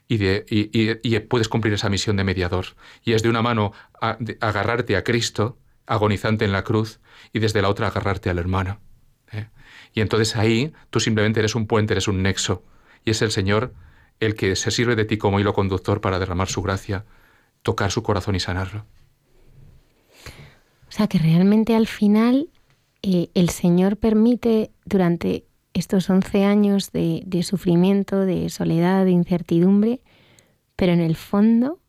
y, 0.09 0.17
de, 0.19 0.45
y, 0.49 1.19
puedes 1.21 1.49
cumplir 1.49 1.75
esa 1.75 1.89
misión 1.89 2.17
de 2.17 2.25
mediador. 2.25 2.67
Y 3.05 3.13
es 3.13 3.23
de 3.23 3.29
una 3.29 3.43
mano 3.43 3.73
agarrarte 4.01 4.97
a 4.97 5.05
Cristo, 5.05 5.59
agonizante 5.87 6.45
en 6.45 6.53
la 6.53 6.65
cruz, 6.65 7.01
y 7.33 7.39
desde 7.39 7.63
la 7.63 7.69
otra 7.69 7.87
agarrarte 7.87 8.31
al 8.31 8.39
hermano. 8.39 8.81
¿eh? 9.33 9.49
Y 9.93 10.01
entonces 10.01 10.37
ahí 10.37 10.73
tú 10.91 11.01
simplemente 11.01 11.41
eres 11.41 11.55
un 11.55 11.67
puente, 11.67 11.95
eres 11.95 12.09
un 12.09 12.23
nexo, 12.23 12.65
y 13.05 13.11
es 13.11 13.23
el 13.23 13.31
Señor 13.31 13.75
el 14.21 14.35
que 14.35 14.57
se 14.57 14.71
sirve 14.71 14.97
de 14.97 15.05
ti 15.05 15.17
como 15.19 15.41
hilo 15.41 15.55
conductor 15.55 16.01
para 16.01 16.19
derramar 16.19 16.49
su 16.49 16.63
gracia, 16.63 17.05
tocar 17.63 17.91
su 17.91 18.03
corazón 18.03 18.35
y 18.35 18.41
sanarlo. 18.41 18.87
O 20.89 20.97
sea 20.97 21.09
que 21.09 21.19
realmente 21.19 21.75
al 21.75 21.87
final 21.87 22.49
eh, 23.07 23.31
el 23.35 23.51
Señor 23.51 23.99
permite 23.99 24.71
durante 24.87 25.45
estos 25.75 26.09
11 26.09 26.45
años 26.45 26.91
de, 26.91 27.43
sufrimiento, 27.43 28.21
de 28.21 28.49
soledad, 28.49 29.05
de 29.05 29.11
incertidumbre, 29.11 30.01
pero 30.75 30.93
en 30.93 31.01
el 31.01 31.15
fondo, 31.15 31.73
o 31.73 31.81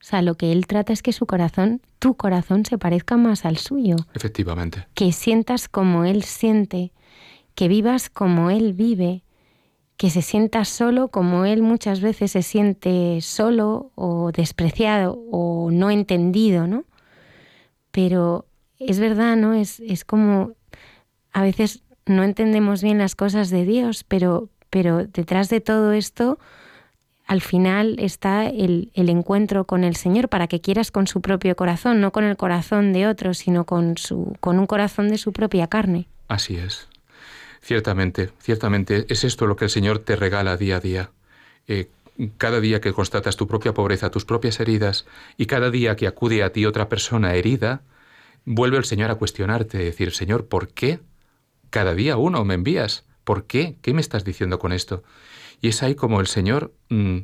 sea, 0.00 0.22
lo 0.22 0.36
que 0.36 0.52
Él 0.52 0.66
trata 0.66 0.94
es 0.94 1.02
que 1.02 1.12
su 1.12 1.26
corazón, 1.26 1.82
tu 1.98 2.14
corazón, 2.14 2.64
se 2.64 2.78
parezca 2.78 3.18
más 3.18 3.44
al 3.44 3.58
suyo. 3.58 3.96
Efectivamente. 4.14 4.86
Que 4.94 5.12
sientas 5.12 5.68
como 5.68 6.06
Él 6.06 6.22
siente, 6.22 6.92
que 7.54 7.68
vivas 7.68 8.08
como 8.08 8.48
Él 8.48 8.72
vive, 8.72 9.22
que 9.98 10.08
se 10.08 10.22
sienta 10.22 10.64
solo 10.64 11.08
como 11.08 11.44
Él 11.44 11.60
muchas 11.60 12.00
veces 12.00 12.30
se 12.30 12.40
siente 12.40 13.20
solo 13.20 13.92
o 13.96 14.32
despreciado 14.32 15.22
o 15.30 15.70
no 15.70 15.90
entendido, 15.90 16.66
¿no? 16.66 16.84
Pero 17.90 18.46
es 18.86 19.00
verdad, 19.00 19.36
¿no? 19.36 19.54
Es, 19.54 19.80
es 19.80 20.04
como 20.04 20.52
a 21.32 21.42
veces 21.42 21.82
no 22.06 22.22
entendemos 22.22 22.82
bien 22.82 22.98
las 22.98 23.14
cosas 23.14 23.50
de 23.50 23.64
Dios, 23.64 24.04
pero, 24.04 24.48
pero 24.70 25.06
detrás 25.06 25.48
de 25.48 25.60
todo 25.60 25.92
esto, 25.92 26.38
al 27.26 27.40
final 27.40 27.96
está 27.98 28.46
el, 28.46 28.90
el, 28.94 29.08
encuentro 29.08 29.64
con 29.64 29.84
el 29.84 29.96
Señor 29.96 30.28
para 30.28 30.46
que 30.46 30.60
quieras 30.60 30.90
con 30.90 31.06
su 31.06 31.20
propio 31.20 31.56
corazón, 31.56 32.00
no 32.00 32.12
con 32.12 32.24
el 32.24 32.36
corazón 32.36 32.92
de 32.92 33.06
otro, 33.06 33.34
sino 33.34 33.64
con, 33.64 33.96
su, 33.96 34.36
con 34.40 34.58
un 34.58 34.66
corazón 34.66 35.08
de 35.08 35.18
su 35.18 35.32
propia 35.32 35.66
carne. 35.66 36.06
Así 36.28 36.56
es. 36.56 36.88
Ciertamente, 37.62 38.30
ciertamente, 38.40 39.06
es 39.08 39.24
esto 39.24 39.46
lo 39.46 39.56
que 39.56 39.64
el 39.64 39.70
Señor 39.70 39.98
te 40.00 40.16
regala 40.16 40.58
día 40.58 40.76
a 40.76 40.80
día. 40.80 41.10
Eh, 41.66 41.88
cada 42.36 42.60
día 42.60 42.80
que 42.80 42.92
constatas 42.92 43.36
tu 43.36 43.46
propia 43.46 43.72
pobreza, 43.72 44.10
tus 44.10 44.26
propias 44.26 44.60
heridas, 44.60 45.06
y 45.38 45.46
cada 45.46 45.70
día 45.70 45.96
que 45.96 46.06
acude 46.06 46.42
a 46.42 46.50
ti 46.50 46.66
otra 46.66 46.90
persona 46.90 47.34
herida, 47.34 47.80
vuelve 48.44 48.76
el 48.78 48.84
Señor 48.84 49.10
a 49.10 49.16
cuestionarte, 49.16 49.78
decir, 49.78 50.12
Señor, 50.12 50.48
¿por 50.48 50.68
qué 50.68 51.00
cada 51.70 51.94
día 51.94 52.16
uno 52.16 52.44
me 52.44 52.54
envías? 52.54 53.04
¿Por 53.24 53.46
qué? 53.46 53.76
¿Qué 53.82 53.94
me 53.94 54.00
estás 54.00 54.24
diciendo 54.24 54.58
con 54.58 54.72
esto? 54.72 55.02
Y 55.60 55.68
es 55.68 55.82
ahí 55.82 55.94
como 55.94 56.20
el 56.20 56.26
Señor 56.26 56.74
mm, 56.90 57.18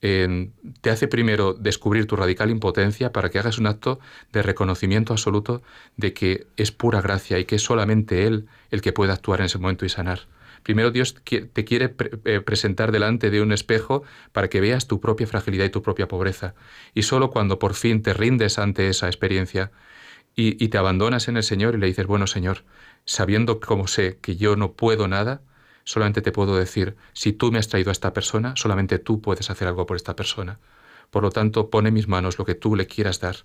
te 0.00 0.90
hace 0.90 1.08
primero 1.08 1.54
descubrir 1.54 2.06
tu 2.06 2.14
radical 2.14 2.50
impotencia 2.50 3.12
para 3.12 3.30
que 3.30 3.38
hagas 3.38 3.58
un 3.58 3.66
acto 3.66 3.98
de 4.32 4.42
reconocimiento 4.42 5.12
absoluto 5.12 5.62
de 5.96 6.12
que 6.12 6.46
es 6.56 6.70
pura 6.70 7.00
gracia 7.00 7.38
y 7.38 7.44
que 7.44 7.56
es 7.56 7.62
solamente 7.62 8.26
Él 8.26 8.46
el 8.70 8.80
que 8.80 8.92
puede 8.92 9.12
actuar 9.12 9.40
en 9.40 9.46
ese 9.46 9.58
momento 9.58 9.84
y 9.84 9.88
sanar. 9.88 10.28
Primero 10.62 10.90
Dios 10.90 11.14
te 11.24 11.64
quiere 11.64 11.94
eh, 12.24 12.40
presentar 12.40 12.92
delante 12.92 13.30
de 13.30 13.40
un 13.42 13.52
espejo 13.52 14.02
para 14.32 14.48
que 14.48 14.60
veas 14.60 14.86
tu 14.86 15.00
propia 15.00 15.26
fragilidad 15.26 15.64
y 15.64 15.70
tu 15.70 15.82
propia 15.82 16.08
pobreza. 16.08 16.54
Y 16.94 17.02
solo 17.02 17.30
cuando 17.30 17.58
por 17.58 17.74
fin 17.74 18.02
te 18.02 18.12
rindes 18.12 18.58
ante 18.58 18.88
esa 18.88 19.06
experiencia 19.06 19.70
y, 20.40 20.68
te 20.68 20.78
abandonas 20.78 21.26
en 21.26 21.36
el 21.36 21.42
Señor 21.42 21.74
y 21.74 21.78
le 21.78 21.88
dices, 21.88 22.06
bueno 22.06 22.28
Señor, 22.28 22.62
sabiendo 23.04 23.58
como 23.58 23.88
sé 23.88 24.18
que 24.22 24.36
yo 24.36 24.54
no 24.54 24.70
puedo 24.74 25.08
nada, 25.08 25.40
solamente 25.82 26.22
te 26.22 26.30
puedo 26.30 26.56
decir, 26.56 26.94
si 27.12 27.32
tú 27.32 27.50
me 27.50 27.58
has 27.58 27.66
traído 27.66 27.90
a 27.90 27.92
esta 27.92 28.12
persona, 28.12 28.54
solamente 28.54 29.00
tú 29.00 29.20
puedes 29.20 29.50
hacer 29.50 29.66
algo 29.66 29.84
por 29.84 29.96
esta 29.96 30.14
persona. 30.14 30.60
Por 31.10 31.24
lo 31.24 31.30
tanto, 31.30 31.70
pone 31.70 31.88
en 31.88 31.94
mis 31.94 32.06
manos 32.06 32.38
lo 32.38 32.44
que 32.44 32.54
tú 32.54 32.76
le 32.76 32.86
quieras 32.86 33.18
dar. 33.18 33.38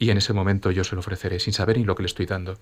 Y 0.00 0.10
en 0.10 0.18
ese 0.18 0.32
momento 0.32 0.72
yo 0.72 0.82
se 0.82 0.96
lo 0.96 1.00
ofreceré, 1.00 1.38
sin 1.38 1.52
saber 1.52 1.78
ni 1.78 1.84
lo 1.84 1.94
que 1.94 2.02
le 2.02 2.08
estoy 2.08 2.26
dando. 2.26 2.58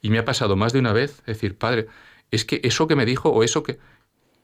Y 0.00 0.10
me 0.10 0.18
ha 0.18 0.24
pasado 0.24 0.54
más 0.54 0.72
de 0.72 0.78
una 0.78 0.92
vez 0.92 1.24
decir, 1.26 1.58
Padre, 1.58 1.88
es 2.30 2.44
que 2.44 2.60
eso 2.62 2.86
que 2.86 2.94
me 2.94 3.04
dijo 3.04 3.30
o 3.30 3.42
eso 3.42 3.64
que... 3.64 3.80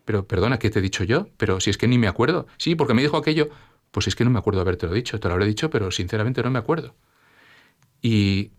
Pero 0.05 0.27
perdona, 0.27 0.59
¿qué 0.59 0.71
te 0.71 0.81
he 0.81 0.83
dicho 0.83 1.05
yo? 1.05 1.29
Pero 1.37 1.61
si 1.61 1.71
es 1.71 1.79
que 1.79 1.87
ni 1.87 1.99
me 1.99 2.09
acuerdo. 2.09 2.49
Sí, 2.57 2.75
porque 2.75 2.95
me 2.95 3.03
dijo 3.03 3.17
aquello. 3.17 3.51
Pues 3.93 4.09
es 4.09 4.17
que 4.17 4.25
no 4.25 4.31
me 4.31 4.41
acuerdo 4.41 4.61
habértelo 4.61 4.93
dicho. 4.95 5.21
Te 5.21 5.29
lo 5.29 5.35
habré 5.35 5.47
dicho, 5.47 5.71
pero 5.71 5.93
sinceramente 5.93 6.43
no 6.43 6.51
me 6.51 6.59
acuerdo. 6.59 6.97
Y 8.03 8.51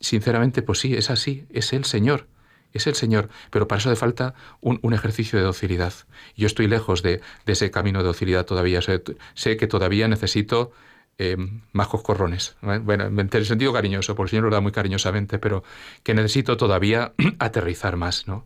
sinceramente, 0.00 0.62
pues 0.62 0.80
sí, 0.80 0.94
es 0.94 1.10
así. 1.10 1.46
Es 1.50 1.72
el 1.72 1.84
Señor. 1.84 2.26
Es 2.72 2.86
el 2.86 2.94
Señor. 2.94 3.28
Pero 3.50 3.68
para 3.68 3.78
eso 3.78 3.90
hace 3.90 3.98
falta 3.98 4.34
un, 4.60 4.78
un 4.82 4.92
ejercicio 4.92 5.38
de 5.38 5.44
docilidad. 5.44 5.92
Yo 6.36 6.46
estoy 6.46 6.66
lejos 6.66 7.02
de, 7.02 7.20
ese 7.46 7.70
camino 7.70 8.00
de 8.00 8.06
docilidad 8.06 8.44
todavía. 8.44 8.82
Sé, 8.82 9.02
sé 9.34 9.56
que 9.56 9.66
todavía 9.66 10.08
necesito 10.08 10.72
eh, 11.18 11.36
más 11.72 11.88
coscorrones. 11.88 12.56
Bueno, 12.60 13.04
en 13.06 13.30
el 13.32 13.46
sentido 13.46 13.72
cariñoso, 13.72 14.14
porque 14.14 14.28
el 14.28 14.30
Señor 14.30 14.44
lo 14.44 14.50
da 14.50 14.60
muy 14.60 14.72
cariñosamente, 14.72 15.38
pero 15.38 15.64
que 16.02 16.12
necesito 16.12 16.56
todavía 16.56 17.12
aterrizar 17.38 17.96
más, 17.96 18.28
¿no? 18.28 18.44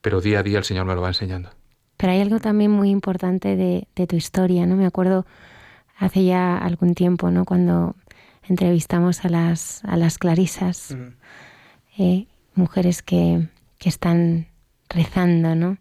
Pero 0.00 0.20
día 0.20 0.40
a 0.40 0.42
día 0.42 0.58
el 0.58 0.64
Señor 0.64 0.86
me 0.86 0.94
lo 0.94 1.02
va 1.02 1.08
enseñando. 1.08 1.50
Pero 1.96 2.12
hay 2.12 2.20
algo 2.20 2.40
también 2.40 2.70
muy 2.70 2.90
importante 2.90 3.54
de, 3.54 3.86
de 3.94 4.06
tu 4.06 4.16
historia, 4.16 4.66
¿no? 4.66 4.74
Me 4.74 4.86
acuerdo 4.86 5.26
hace 5.98 6.24
ya 6.24 6.56
algún 6.56 6.94
tiempo, 6.94 7.30
¿no? 7.30 7.44
Cuando 7.44 7.94
entrevistamos 8.48 9.24
a 9.24 9.28
las, 9.28 9.84
a 9.84 9.96
las 9.96 10.18
clarisas, 10.18 10.96
eh, 11.98 12.26
mujeres 12.54 13.02
que, 13.02 13.48
que 13.78 13.88
están 13.88 14.48
rezando, 14.88 15.54
¿no? 15.54 15.78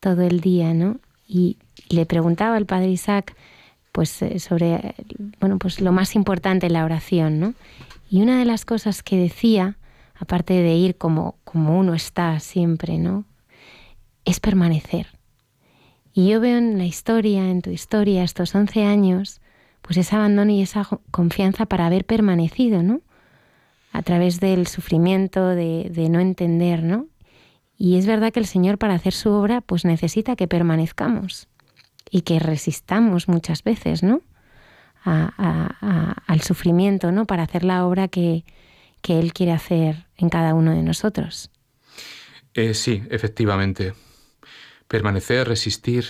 Todo 0.00 0.22
el 0.22 0.40
día, 0.40 0.74
¿no? 0.74 1.00
Y 1.26 1.58
le 1.88 2.06
preguntaba 2.06 2.56
al 2.56 2.66
padre 2.66 2.88
Isaac, 2.88 3.34
pues 3.92 4.22
eh, 4.22 4.38
sobre, 4.38 4.94
bueno, 5.40 5.58
pues 5.58 5.80
lo 5.80 5.92
más 5.92 6.14
importante 6.14 6.66
en 6.66 6.72
la 6.72 6.84
oración, 6.84 7.38
¿no? 7.38 7.54
Y 8.10 8.22
una 8.22 8.38
de 8.38 8.44
las 8.44 8.64
cosas 8.64 9.02
que 9.02 9.16
decía, 9.16 9.76
aparte 10.14 10.54
de 10.54 10.74
ir 10.74 10.96
como, 10.96 11.36
como 11.44 11.78
uno 11.78 11.94
está 11.94 12.40
siempre, 12.40 12.98
¿no? 12.98 13.24
Es 14.24 14.40
permanecer. 14.40 15.08
Y 16.14 16.28
yo 16.28 16.40
veo 16.40 16.58
en 16.58 16.78
la 16.78 16.84
historia, 16.84 17.50
en 17.50 17.62
tu 17.62 17.70
historia, 17.70 18.22
estos 18.22 18.54
11 18.54 18.84
años, 18.84 19.40
pues 19.82 19.96
ese 19.98 20.16
abandono 20.16 20.52
y 20.52 20.62
esa 20.62 20.88
confianza 21.10 21.66
para 21.66 21.86
haber 21.86 22.04
permanecido, 22.04 22.82
¿no? 22.82 23.00
A 23.92 24.02
través 24.02 24.40
del 24.40 24.66
sufrimiento, 24.66 25.48
de, 25.48 25.90
no 26.10 26.20
entender, 26.20 26.82
¿no? 26.82 27.06
Y 27.76 27.98
es 27.98 28.06
verdad 28.06 28.32
que 28.32 28.40
el 28.40 28.46
Señor 28.46 28.78
para 28.78 28.94
hacer 28.94 29.12
su 29.12 29.30
obra, 29.30 29.60
pues 29.60 29.84
necesita 29.84 30.36
que 30.36 30.48
permanezcamos 30.48 31.48
y 32.10 32.22
que 32.22 32.38
resistamos 32.38 33.28
muchas 33.28 33.64
veces, 33.64 34.02
¿no? 34.02 34.22
A- 35.04 36.14
al 36.26 36.40
sufrimiento, 36.42 37.10
¿no? 37.12 37.26
Para 37.26 37.42
hacer 37.42 37.64
la 37.64 37.84
obra 37.86 38.08
que, 38.08 38.44
que 39.00 39.18
Él 39.18 39.32
quiere 39.32 39.52
hacer 39.52 40.06
en 40.16 40.28
cada 40.28 40.54
uno 40.54 40.72
de 40.72 40.82
nosotros. 40.82 41.50
Eh, 42.54 42.74
sí, 42.74 43.02
efectivamente. 43.10 43.94
Permanecer, 44.88 45.48
resistir, 45.48 46.06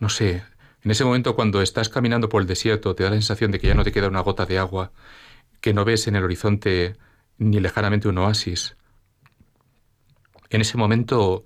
no 0.00 0.08
sé. 0.08 0.42
En 0.88 0.92
ese 0.92 1.04
momento 1.04 1.36
cuando 1.36 1.60
estás 1.60 1.90
caminando 1.90 2.30
por 2.30 2.40
el 2.40 2.48
desierto 2.48 2.94
te 2.94 3.04
da 3.04 3.10
la 3.10 3.16
sensación 3.16 3.50
de 3.50 3.60
que 3.60 3.66
ya 3.66 3.74
no 3.74 3.84
te 3.84 3.92
queda 3.92 4.08
una 4.08 4.20
gota 4.20 4.46
de 4.46 4.56
agua, 4.56 4.90
que 5.60 5.74
no 5.74 5.84
ves 5.84 6.06
en 6.08 6.16
el 6.16 6.24
horizonte 6.24 6.96
ni 7.36 7.60
lejanamente 7.60 8.08
un 8.08 8.16
oasis. 8.16 8.74
En 10.48 10.62
ese 10.62 10.78
momento 10.78 11.44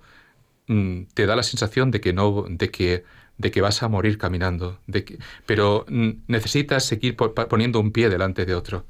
mm, 0.67 1.07
te 1.13 1.25
da 1.25 1.35
la 1.35 1.43
sensación 1.43 1.91
de 1.91 1.99
que 1.99 2.13
no, 2.13 2.45
de 2.47 2.71
que, 2.71 3.03
de 3.37 3.51
que 3.51 3.59
vas 3.59 3.83
a 3.83 3.89
morir 3.89 4.17
caminando, 4.17 4.79
de 4.87 5.03
que, 5.03 5.19
pero 5.45 5.83
mm, 5.89 6.23
necesitas 6.27 6.85
seguir 6.85 7.17
poniendo 7.17 7.81
un 7.81 7.91
pie 7.91 8.07
delante 8.07 8.45
de 8.45 8.55
otro. 8.55 8.85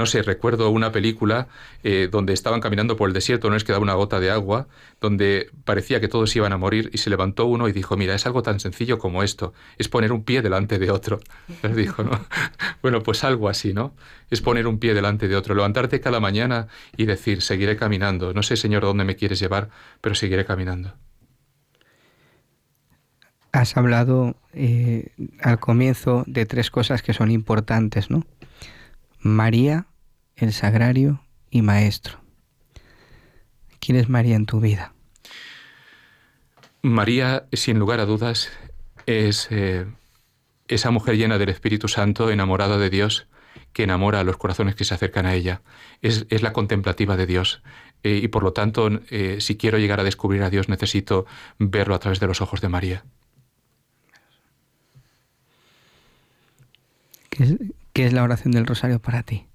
No 0.00 0.06
sé, 0.06 0.22
recuerdo 0.22 0.70
una 0.70 0.92
película 0.92 1.48
eh, 1.82 2.08
donde 2.10 2.32
estaban 2.32 2.62
caminando 2.62 2.96
por 2.96 3.10
el 3.10 3.12
desierto, 3.12 3.48
no 3.48 3.54
les 3.54 3.64
quedaba 3.64 3.82
una 3.82 3.92
gota 3.92 4.18
de 4.18 4.30
agua, 4.30 4.66
donde 4.98 5.50
parecía 5.66 6.00
que 6.00 6.08
todos 6.08 6.34
iban 6.34 6.54
a 6.54 6.56
morir 6.56 6.88
y 6.94 6.96
se 6.96 7.10
levantó 7.10 7.44
uno 7.44 7.68
y 7.68 7.72
dijo, 7.72 7.98
mira, 7.98 8.14
es 8.14 8.24
algo 8.24 8.42
tan 8.42 8.60
sencillo 8.60 8.98
como 8.98 9.22
esto, 9.22 9.52
es 9.76 9.90
poner 9.90 10.10
un 10.12 10.24
pie 10.24 10.40
delante 10.40 10.78
de 10.78 10.90
otro. 10.90 11.20
Les 11.62 11.76
dijo, 11.76 12.02
¿no? 12.02 12.12
Bueno, 12.80 13.02
pues 13.02 13.24
algo 13.24 13.50
así, 13.50 13.74
¿no? 13.74 13.94
Es 14.30 14.40
poner 14.40 14.66
un 14.66 14.78
pie 14.78 14.94
delante 14.94 15.28
de 15.28 15.36
otro, 15.36 15.54
levantarte 15.54 16.00
cada 16.00 16.18
mañana 16.18 16.68
y 16.96 17.04
decir, 17.04 17.42
seguiré 17.42 17.76
caminando. 17.76 18.32
No 18.32 18.42
sé, 18.42 18.56
Señor, 18.56 18.80
dónde 18.84 19.04
me 19.04 19.16
quieres 19.16 19.38
llevar, 19.38 19.68
pero 20.00 20.14
seguiré 20.14 20.46
caminando. 20.46 20.94
Has 23.52 23.76
hablado 23.76 24.34
eh, 24.54 25.12
al 25.42 25.60
comienzo 25.60 26.24
de 26.26 26.46
tres 26.46 26.70
cosas 26.70 27.02
que 27.02 27.12
son 27.12 27.30
importantes, 27.30 28.08
¿no? 28.08 28.24
María, 29.20 29.86
el 30.40 30.52
sagrario 30.52 31.22
y 31.50 31.62
maestro. 31.62 32.18
¿Quién 33.78 33.98
es 33.98 34.08
María 34.08 34.36
en 34.36 34.46
tu 34.46 34.60
vida? 34.60 34.94
María, 36.82 37.46
sin 37.52 37.78
lugar 37.78 38.00
a 38.00 38.06
dudas, 38.06 38.50
es 39.06 39.48
eh, 39.50 39.86
esa 40.68 40.90
mujer 40.90 41.16
llena 41.16 41.38
del 41.38 41.50
Espíritu 41.50 41.88
Santo, 41.88 42.30
enamorada 42.30 42.78
de 42.78 42.88
Dios, 42.90 43.26
que 43.72 43.82
enamora 43.82 44.20
a 44.20 44.24
los 44.24 44.38
corazones 44.38 44.74
que 44.74 44.84
se 44.84 44.94
acercan 44.94 45.26
a 45.26 45.34
ella. 45.34 45.62
Es, 46.00 46.26
es 46.30 46.42
la 46.42 46.52
contemplativa 46.52 47.16
de 47.16 47.26
Dios. 47.26 47.62
Eh, 48.02 48.20
y 48.22 48.28
por 48.28 48.42
lo 48.42 48.52
tanto, 48.52 48.88
eh, 49.10 49.38
si 49.40 49.56
quiero 49.56 49.78
llegar 49.78 50.00
a 50.00 50.04
descubrir 50.04 50.42
a 50.42 50.50
Dios, 50.50 50.68
necesito 50.68 51.26
verlo 51.58 51.94
a 51.94 51.98
través 51.98 52.18
de 52.18 52.26
los 52.26 52.40
ojos 52.40 52.62
de 52.62 52.68
María. 52.68 53.04
¿Qué 57.28 57.44
es, 57.44 57.54
qué 57.92 58.06
es 58.06 58.12
la 58.14 58.22
oración 58.22 58.52
del 58.52 58.66
rosario 58.66 59.00
para 59.00 59.22
ti? 59.22 59.49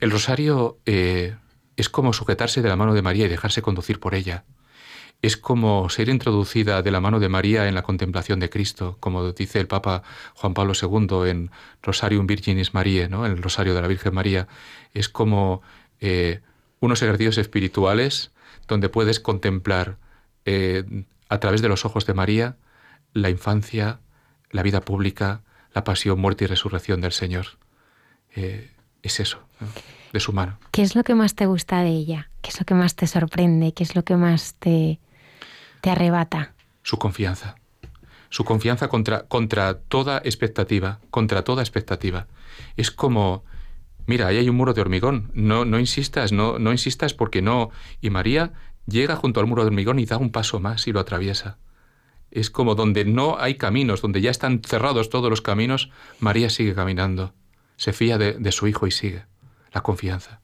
El 0.00 0.10
rosario 0.10 0.78
eh, 0.86 1.36
es 1.76 1.90
como 1.90 2.14
sujetarse 2.14 2.62
de 2.62 2.68
la 2.68 2.76
mano 2.76 2.94
de 2.94 3.02
María 3.02 3.26
y 3.26 3.28
dejarse 3.28 3.60
conducir 3.60 4.00
por 4.00 4.14
ella. 4.14 4.44
Es 5.20 5.36
como 5.36 5.90
ser 5.90 6.08
introducida 6.08 6.80
de 6.80 6.90
la 6.90 7.00
mano 7.00 7.20
de 7.20 7.28
María 7.28 7.68
en 7.68 7.74
la 7.74 7.82
contemplación 7.82 8.40
de 8.40 8.48
Cristo, 8.48 8.96
como 9.00 9.32
dice 9.32 9.60
el 9.60 9.66
Papa 9.66 10.02
Juan 10.34 10.54
Pablo 10.54 10.72
II 10.80 11.28
en 11.28 11.50
Rosarium 11.82 12.26
Virginis 12.26 12.72
Mariae, 12.72 13.10
¿no? 13.10 13.26
el 13.26 13.42
Rosario 13.42 13.74
de 13.74 13.82
la 13.82 13.88
Virgen 13.88 14.14
María. 14.14 14.48
Es 14.94 15.10
como 15.10 15.60
eh, 16.00 16.40
unos 16.80 17.02
ejercicios 17.02 17.36
espirituales 17.36 18.32
donde 18.66 18.88
puedes 18.88 19.20
contemplar 19.20 19.98
eh, 20.46 21.04
a 21.28 21.38
través 21.40 21.60
de 21.60 21.68
los 21.68 21.84
ojos 21.84 22.06
de 22.06 22.14
María 22.14 22.56
la 23.12 23.28
infancia, 23.28 24.00
la 24.50 24.62
vida 24.62 24.80
pública, 24.80 25.42
la 25.74 25.84
pasión, 25.84 26.18
muerte 26.18 26.44
y 26.44 26.46
resurrección 26.46 27.02
del 27.02 27.12
Señor. 27.12 27.58
Es 29.02 29.20
eso, 29.20 29.42
¿no? 29.60 29.68
de 30.12 30.20
su 30.20 30.32
mano. 30.32 30.58
¿Qué 30.72 30.82
es 30.82 30.94
lo 30.94 31.04
que 31.04 31.14
más 31.14 31.34
te 31.34 31.46
gusta 31.46 31.82
de 31.82 31.90
ella? 31.90 32.30
¿Qué 32.42 32.50
es 32.50 32.60
lo 32.60 32.66
que 32.66 32.74
más 32.74 32.96
te 32.96 33.06
sorprende? 33.06 33.72
¿Qué 33.72 33.84
es 33.84 33.94
lo 33.94 34.04
que 34.04 34.16
más 34.16 34.54
te, 34.58 34.98
te 35.80 35.90
arrebata? 35.90 36.54
Su 36.82 36.98
confianza. 36.98 37.56
Su 38.28 38.44
confianza 38.44 38.88
contra, 38.88 39.22
contra 39.24 39.74
toda 39.74 40.18
expectativa, 40.18 41.00
contra 41.10 41.42
toda 41.42 41.62
expectativa. 41.62 42.26
Es 42.76 42.90
como, 42.90 43.44
mira, 44.06 44.28
ahí 44.28 44.38
hay 44.38 44.48
un 44.48 44.56
muro 44.56 44.72
de 44.72 44.80
hormigón, 44.80 45.30
no, 45.34 45.64
no 45.64 45.78
insistas, 45.78 46.32
no, 46.32 46.58
no 46.58 46.72
insistas 46.72 47.14
porque 47.14 47.42
no. 47.42 47.70
Y 48.00 48.10
María 48.10 48.52
llega 48.86 49.16
junto 49.16 49.40
al 49.40 49.46
muro 49.46 49.62
de 49.62 49.68
hormigón 49.68 49.98
y 49.98 50.06
da 50.06 50.16
un 50.16 50.30
paso 50.30 50.60
más 50.60 50.86
y 50.86 50.92
lo 50.92 51.00
atraviesa. 51.00 51.58
Es 52.30 52.50
como 52.50 52.76
donde 52.76 53.04
no 53.04 53.38
hay 53.40 53.56
caminos, 53.56 54.02
donde 54.02 54.20
ya 54.20 54.30
están 54.30 54.62
cerrados 54.64 55.10
todos 55.10 55.28
los 55.28 55.42
caminos, 55.42 55.90
María 56.20 56.48
sigue 56.50 56.74
caminando. 56.74 57.34
Se 57.80 57.94
fía 57.94 58.18
de, 58.18 58.34
de 58.34 58.52
su 58.52 58.66
hijo 58.66 58.86
y 58.86 58.90
sigue. 58.90 59.24
La 59.72 59.80
confianza. 59.80 60.42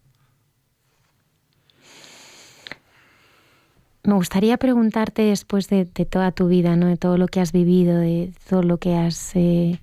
Me 4.04 4.14
gustaría 4.14 4.56
preguntarte 4.56 5.20
después 5.20 5.68
de, 5.68 5.84
de 5.84 6.06
toda 6.06 6.32
tu 6.32 6.48
vida, 6.48 6.76
¿no? 6.76 6.86
de 6.86 6.96
todo 6.96 7.18
lo 7.18 7.26
que 7.26 7.40
has 7.40 7.52
vivido, 7.52 7.98
de 7.98 8.32
todo 8.48 8.62
lo 8.62 8.78
que 8.78 8.96
has 8.96 9.32
eh, 9.34 9.82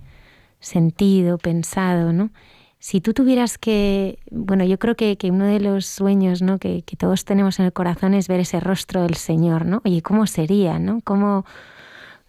sentido, 0.61 1.37
pensado, 1.37 2.11
¿no? 2.11 2.31
Si 2.79 3.01
tú 3.01 3.13
tuvieras 3.13 3.59
que, 3.59 4.17
bueno, 4.31 4.63
yo 4.63 4.79
creo 4.79 4.95
que, 4.95 5.15
que 5.17 5.29
uno 5.29 5.45
de 5.45 5.59
los 5.59 5.85
sueños 5.85 6.41
¿no? 6.41 6.57
que, 6.57 6.81
que, 6.81 6.95
todos 6.95 7.23
tenemos 7.23 7.59
en 7.59 7.65
el 7.65 7.73
corazón 7.73 8.15
es 8.15 8.27
ver 8.27 8.39
ese 8.39 8.59
rostro 8.61 9.03
del 9.03 9.15
Señor, 9.15 9.67
¿no? 9.67 9.83
Oye, 9.85 10.01
¿cómo 10.01 10.25
sería, 10.25 10.79
no? 10.79 11.01
¿Cómo, 11.03 11.45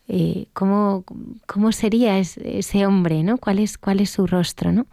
eh, 0.07 0.48
¿cómo, 0.52 1.05
¿cómo, 1.46 1.72
sería 1.72 2.18
ese 2.18 2.86
hombre, 2.86 3.22
¿no? 3.22 3.38
¿Cuál 3.38 3.59
es, 3.59 3.78
¿Cuál 3.78 4.00
es 4.00 4.11
su 4.11 4.26
rostro, 4.26 4.70
¿no? 4.70 4.86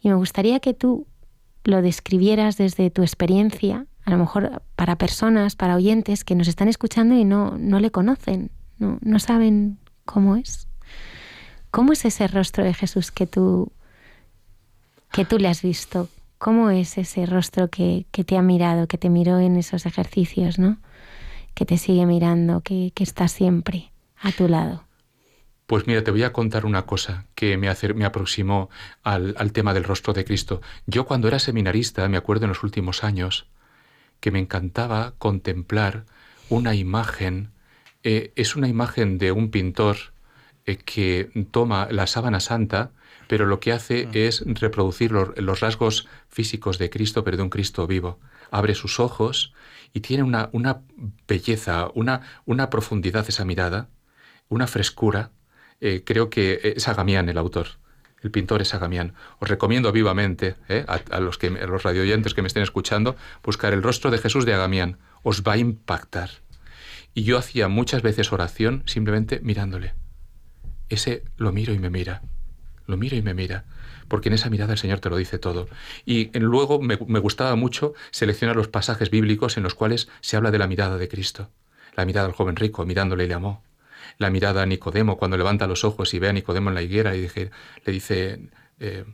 Y 0.00 0.08
me 0.08 0.14
gustaría 0.14 0.60
que 0.60 0.74
tú 0.74 1.06
lo 1.64 1.80
describieras 1.80 2.56
desde 2.58 2.90
tu 2.90 3.02
experiencia, 3.02 3.86
a 4.04 4.10
lo 4.10 4.18
mejor 4.18 4.62
para 4.76 4.96
personas, 4.96 5.56
para 5.56 5.76
oyentes 5.76 6.24
que 6.24 6.34
nos 6.34 6.48
están 6.48 6.68
escuchando 6.68 7.14
y 7.14 7.24
no, 7.24 7.56
no 7.56 7.80
le 7.80 7.90
conocen, 7.90 8.50
no, 8.78 8.98
no 9.00 9.18
saben 9.20 9.78
cómo 10.04 10.36
es. 10.36 10.68
¿Cómo 11.70 11.92
es 11.92 12.04
ese 12.04 12.26
rostro 12.26 12.64
de 12.64 12.74
Jesús 12.74 13.10
que 13.10 13.26
tú, 13.26 13.72
que 15.12 15.24
tú 15.24 15.38
le 15.38 15.48
has 15.48 15.62
visto? 15.62 16.08
¿Cómo 16.36 16.68
es 16.68 16.98
ese 16.98 17.24
rostro 17.24 17.68
que, 17.68 18.06
que 18.10 18.24
te 18.24 18.36
ha 18.36 18.42
mirado, 18.42 18.88
que 18.88 18.98
te 18.98 19.08
miró 19.08 19.38
en 19.38 19.56
esos 19.56 19.86
ejercicios, 19.86 20.58
¿no? 20.58 20.78
Que 21.54 21.64
te 21.64 21.78
sigue 21.78 22.04
mirando, 22.04 22.60
que, 22.60 22.90
que 22.94 23.04
está 23.04 23.28
siempre 23.28 23.91
a 24.22 24.32
tu 24.32 24.48
lado. 24.48 24.84
Pues 25.66 25.86
mira, 25.86 26.02
te 26.02 26.10
voy 26.10 26.22
a 26.22 26.32
contar 26.32 26.66
una 26.66 26.86
cosa 26.86 27.26
que 27.34 27.56
me, 27.56 27.72
me 27.94 28.04
aproximó 28.04 28.68
al, 29.02 29.34
al, 29.38 29.52
tema 29.52 29.72
del 29.74 29.84
rostro 29.84 30.12
de 30.12 30.24
Cristo. 30.24 30.60
Yo 30.86 31.06
cuando 31.06 31.28
era 31.28 31.38
seminarista, 31.38 32.08
me 32.08 32.16
acuerdo 32.16 32.44
en 32.44 32.50
los 32.50 32.62
últimos 32.62 33.04
años, 33.04 33.46
que 34.20 34.30
me 34.30 34.38
encantaba 34.38 35.14
contemplar 35.18 36.04
una 36.48 36.74
imagen, 36.74 37.50
eh, 38.02 38.32
es 38.36 38.56
una 38.56 38.68
imagen 38.68 39.18
de 39.18 39.32
un 39.32 39.50
pintor 39.50 39.96
eh, 40.64 40.76
que 40.76 41.30
toma 41.50 41.88
la 41.90 42.06
sábana 42.06 42.38
santa, 42.38 42.92
pero 43.26 43.46
lo 43.46 43.58
que 43.58 43.72
hace 43.72 44.08
es 44.12 44.44
reproducir 44.46 45.10
los, 45.10 45.60
rasgos 45.60 46.06
físicos 46.28 46.78
de 46.78 46.90
Cristo, 46.90 47.24
pero 47.24 47.36
de 47.36 47.42
un 47.42 47.50
Cristo 47.50 47.86
vivo. 47.86 48.20
Abre 48.50 48.74
sus 48.74 49.00
ojos 49.00 49.54
y 49.92 50.00
tiene 50.00 50.22
una, 50.22 50.50
una 50.52 50.82
belleza, 51.26 51.88
una, 51.94 52.20
una 52.44 52.70
profundidad 52.70 53.26
esa 53.28 53.44
mirada, 53.44 53.88
una 54.52 54.66
frescura. 54.66 55.30
Eh, 55.80 56.02
creo 56.04 56.30
que 56.30 56.74
es 56.76 56.86
Agamián 56.86 57.28
el 57.28 57.38
autor. 57.38 57.68
El 58.22 58.30
pintor 58.30 58.62
es 58.62 58.74
Agamián. 58.74 59.14
Os 59.40 59.48
recomiendo 59.48 59.90
vivamente 59.90 60.54
eh, 60.68 60.84
a, 60.86 61.20
los 61.20 61.38
que, 61.38 61.50
los 61.50 61.82
radioyentes 61.82 62.34
que 62.34 62.42
me 62.42 62.48
estén 62.48 62.62
escuchando 62.62 63.16
buscar 63.42 63.72
el 63.72 63.82
rostro 63.82 64.10
de 64.10 64.18
Jesús 64.18 64.44
de 64.44 64.54
Agamián. 64.54 64.98
Os 65.22 65.42
va 65.42 65.54
a 65.54 65.56
impactar. 65.56 66.30
Y 67.14 67.24
yo 67.24 67.38
hacía 67.38 67.68
muchas 67.68 68.02
veces 68.02 68.32
oración 68.32 68.82
simplemente 68.86 69.40
mirándole. 69.42 69.94
Ese 70.88 71.24
lo 71.36 71.50
miro 71.50 71.72
y 71.72 71.78
me 71.78 71.90
mira. 71.90 72.22
Lo 72.86 72.96
miro 72.96 73.16
y 73.16 73.22
me 73.22 73.34
mira. 73.34 73.64
Porque 74.06 74.28
en 74.28 74.34
esa 74.34 74.50
mirada 74.50 74.74
el 74.74 74.78
Señor 74.78 75.00
te 75.00 75.08
lo 75.08 75.16
dice 75.16 75.38
todo. 75.38 75.68
Y 76.04 76.30
luego 76.38 76.80
me, 76.80 76.98
me 77.06 77.18
gustaba 77.18 77.56
mucho 77.56 77.94
seleccionar 78.10 78.56
los 78.56 78.68
pasajes 78.68 79.10
bíblicos 79.10 79.56
en 79.56 79.62
los 79.62 79.74
cuales 79.74 80.08
se 80.20 80.36
habla 80.36 80.50
de 80.50 80.58
la 80.58 80.68
mirada 80.68 80.98
de 80.98 81.08
Cristo. 81.08 81.48
La 81.96 82.04
mirada 82.04 82.26
del 82.26 82.36
joven 82.36 82.56
rico, 82.56 82.84
mirándole 82.84 83.26
le 83.26 83.34
amó 83.34 83.62
la 84.22 84.30
mirada 84.30 84.62
a 84.62 84.66
Nicodemo 84.66 85.18
cuando 85.18 85.36
levanta 85.36 85.66
los 85.66 85.84
ojos 85.84 86.14
y 86.14 86.18
ve 86.18 86.28
a 86.28 86.32
Nicodemo 86.32 86.70
en 86.70 86.74
la 86.74 86.82
higuera 86.82 87.14
y 87.14 87.28
le 87.28 87.92
dice 87.92 88.48
eh, 88.80 89.04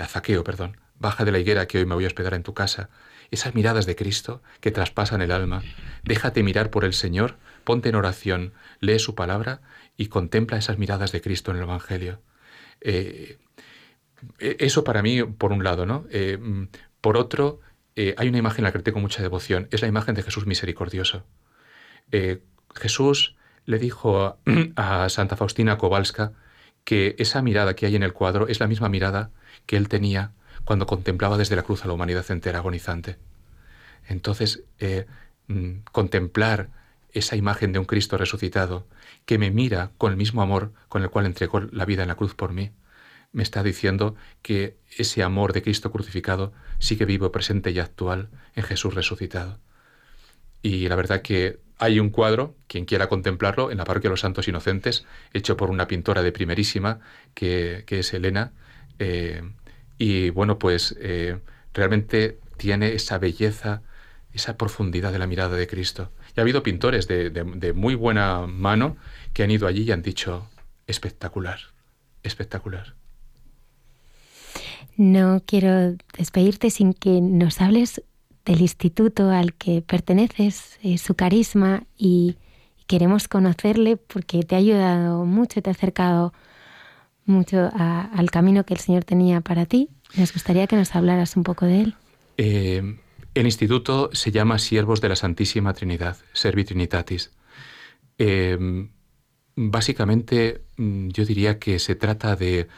a 0.00 0.06
Zaqueo, 0.06 0.44
perdón, 0.44 0.76
baja 0.98 1.24
de 1.24 1.32
la 1.32 1.40
higuera 1.40 1.66
que 1.66 1.78
hoy 1.78 1.86
me 1.86 1.94
voy 1.94 2.04
a 2.04 2.06
hospedar 2.06 2.34
en 2.34 2.42
tu 2.42 2.54
casa. 2.54 2.88
Esas 3.30 3.54
miradas 3.54 3.86
de 3.86 3.96
Cristo 3.96 4.42
que 4.60 4.70
traspasan 4.70 5.22
el 5.22 5.32
alma. 5.32 5.62
Déjate 6.04 6.42
mirar 6.42 6.70
por 6.70 6.84
el 6.84 6.92
Señor, 6.92 7.36
ponte 7.64 7.88
en 7.88 7.94
oración, 7.94 8.52
lee 8.80 8.98
su 8.98 9.14
palabra 9.14 9.62
y 9.96 10.06
contempla 10.06 10.58
esas 10.58 10.78
miradas 10.78 11.12
de 11.12 11.20
Cristo 11.20 11.50
en 11.50 11.56
el 11.56 11.62
Evangelio. 11.64 12.20
Eh, 12.80 13.38
eso 14.38 14.84
para 14.84 15.02
mí, 15.02 15.22
por 15.22 15.52
un 15.52 15.64
lado, 15.64 15.86
¿no? 15.86 16.04
Eh, 16.10 16.38
por 17.00 17.16
otro, 17.16 17.60
hay 17.96 18.28
una 18.28 18.38
imagen 18.38 18.64
a 18.64 18.68
la 18.68 18.72
que 18.72 18.78
tengo 18.78 19.00
mucha 19.00 19.22
devoción, 19.22 19.66
es 19.70 19.82
la 19.82 19.88
imagen 19.88 20.14
de 20.14 20.22
Jesús 20.22 20.46
misericordioso. 20.46 21.24
Jesús 22.74 23.36
le 23.66 23.78
dijo 23.78 24.38
a, 24.76 25.08
Santa 25.08 25.36
Faustina 25.36 25.78
Kowalska 25.78 26.32
que 26.84 27.14
esa 27.18 27.42
mirada 27.42 27.74
que 27.74 27.86
hay 27.86 27.96
en 27.96 28.02
el 28.02 28.12
cuadro 28.12 28.48
es 28.48 28.60
la 28.60 28.66
misma 28.66 28.88
mirada 28.88 29.30
que 29.66 29.76
él 29.76 29.88
tenía 29.88 30.32
cuando 30.64 30.86
contemplaba 30.86 31.38
desde 31.38 31.56
la 31.56 31.62
cruz 31.62 31.84
a 31.84 31.88
la 31.88 31.94
humanidad 31.94 32.28
entera 32.30 32.58
agonizante. 32.58 33.18
Entonces, 34.08 34.64
eh, 34.78 35.06
mm, 35.48 35.80
contemplar 35.92 36.70
esa 37.12 37.36
imagen 37.36 37.72
de 37.72 37.78
un 37.78 37.84
Cristo 37.84 38.16
resucitado 38.16 38.86
que 39.26 39.38
me 39.38 39.50
mira 39.50 39.90
con 39.98 40.12
el 40.12 40.16
mismo 40.16 40.42
amor 40.42 40.72
con 40.88 41.02
el 41.02 41.10
cual 41.10 41.26
entregó 41.26 41.60
la 41.60 41.84
vida 41.84 42.02
en 42.02 42.08
la 42.08 42.14
cruz 42.14 42.34
por 42.34 42.52
mí, 42.52 42.72
me 43.32 43.42
está 43.42 43.62
diciendo 43.62 44.14
que 44.42 44.76
ese 44.96 45.22
amor 45.22 45.52
de 45.52 45.62
Cristo 45.62 45.90
crucificado 45.90 46.52
sigue 46.78 47.06
vivo, 47.06 47.32
presente 47.32 47.70
y 47.70 47.78
actual 47.78 48.28
en 48.54 48.62
Jesús 48.62 48.94
resucitado. 48.94 49.58
Y 50.62 50.88
la 50.88 50.96
verdad 50.96 51.22
que 51.22 51.60
hay 51.82 51.98
un 51.98 52.10
cuadro, 52.10 52.54
quien 52.68 52.84
quiera 52.84 53.08
contemplarlo, 53.08 53.72
en 53.72 53.78
la 53.78 53.84
parroquia 53.84 54.08
de 54.08 54.12
los 54.12 54.20
Santos 54.20 54.46
Inocentes, 54.46 55.04
hecho 55.32 55.56
por 55.56 55.68
una 55.68 55.88
pintora 55.88 56.22
de 56.22 56.30
primerísima, 56.30 57.00
que, 57.34 57.84
es 57.88 58.14
Elena. 58.14 58.52
Eh, 59.00 59.42
y 59.98 60.30
bueno, 60.30 60.60
pues 60.60 60.96
eh, 61.00 61.40
realmente 61.74 62.38
tiene 62.56 62.92
esa 62.92 63.18
belleza, 63.18 63.82
esa 64.32 64.56
profundidad 64.56 65.10
de 65.10 65.18
la 65.18 65.26
mirada 65.26 65.56
de 65.56 65.66
Cristo. 65.66 66.12
Y 66.36 66.38
ha 66.38 66.42
habido 66.42 66.62
pintores 66.62 67.08
de, 67.08 67.30
de 67.30 67.72
muy 67.72 67.96
buena 67.96 68.46
mano 68.46 68.96
que 69.32 69.42
han 69.42 69.50
ido 69.50 69.66
allí 69.66 69.82
y 69.82 69.90
han 69.90 70.02
dicho, 70.02 70.48
espectacular, 70.86 71.58
espectacular. 72.22 72.94
No 74.96 75.42
quiero 75.44 75.96
despedirte 76.16 76.70
sin 76.70 76.94
que 76.94 77.20
nos 77.20 77.60
hables 77.60 78.02
del 78.44 78.60
instituto 78.60 79.30
al 79.30 79.54
que 79.54 79.82
perteneces, 79.82 80.78
eh, 80.82 80.98
su 80.98 81.14
carisma 81.14 81.84
y, 81.96 82.36
queremos 82.88 83.26
conocerle 83.26 83.96
porque 83.96 84.42
te 84.42 84.54
ha 84.54 84.58
ayudado 84.58 85.24
mucho, 85.24 85.62
te 85.62 85.70
ha 85.70 85.72
acercado 85.72 86.34
mucho 87.24 87.70
al 87.74 88.30
camino 88.30 88.64
que 88.64 88.74
el 88.74 88.80
Señor 88.80 89.04
tenía 89.04 89.40
para 89.40 89.64
ti. 89.64 89.88
Nos 90.14 90.34
gustaría 90.34 90.66
que 90.66 90.76
nos 90.76 90.94
hablaras 90.94 91.34
un 91.36 91.42
poco 91.42 91.64
de 91.64 91.80
él. 91.80 91.94
Eh, 92.36 92.98
el 93.32 93.46
instituto 93.46 94.10
se 94.12 94.30
llama 94.30 94.58
Siervos 94.58 95.00
de 95.00 95.08
la 95.08 95.16
Santísima 95.16 95.72
Trinidad, 95.72 96.18
Servi 96.34 96.64
Trinitatis. 96.64 97.30
Eh, 98.18 98.58
básicamente 99.56 100.60
mm, 100.76 101.08
yo 101.08 101.24
diría 101.24 101.58
que 101.58 101.78
se 101.78 101.94
trata 101.94 102.36
de 102.36 102.68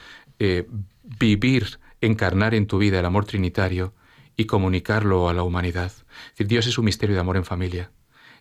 vivir, 1.19 1.81
encarnar 2.01 2.55
en 2.55 2.69
tu 2.69 2.79
vida 2.79 3.01
el 3.01 3.07
amor 3.07 3.25
trinitario, 3.25 3.95
y 4.37 4.47
comunicarlo 4.47 5.29
a 5.29 5.35
la 5.35 5.43
humanidad. 5.43 5.93
Dios 6.39 6.67
es 6.67 6.79
un 6.79 6.85
misterio 6.85 7.15
de 7.15 7.21
amor 7.21 7.37
en 7.37 7.45
familia. 7.45 7.91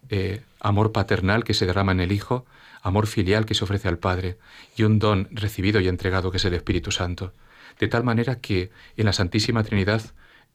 Eh, 0.09 0.41
amor 0.59 0.91
paternal 0.91 1.43
que 1.43 1.53
se 1.53 1.65
derrama 1.65 1.91
en 1.91 2.01
el 2.01 2.11
Hijo, 2.11 2.45
amor 2.81 3.07
filial 3.07 3.45
que 3.45 3.53
se 3.53 3.63
ofrece 3.63 3.87
al 3.87 3.99
Padre 3.99 4.37
y 4.75 4.83
un 4.83 4.99
don 4.99 5.29
recibido 5.31 5.79
y 5.79 5.87
entregado 5.87 6.31
que 6.31 6.37
es 6.37 6.45
el 6.45 6.53
Espíritu 6.53 6.91
Santo. 6.91 7.33
De 7.79 7.87
tal 7.87 8.03
manera 8.03 8.39
que 8.39 8.71
en 8.97 9.05
la 9.05 9.13
Santísima 9.13 9.63
Trinidad 9.63 10.01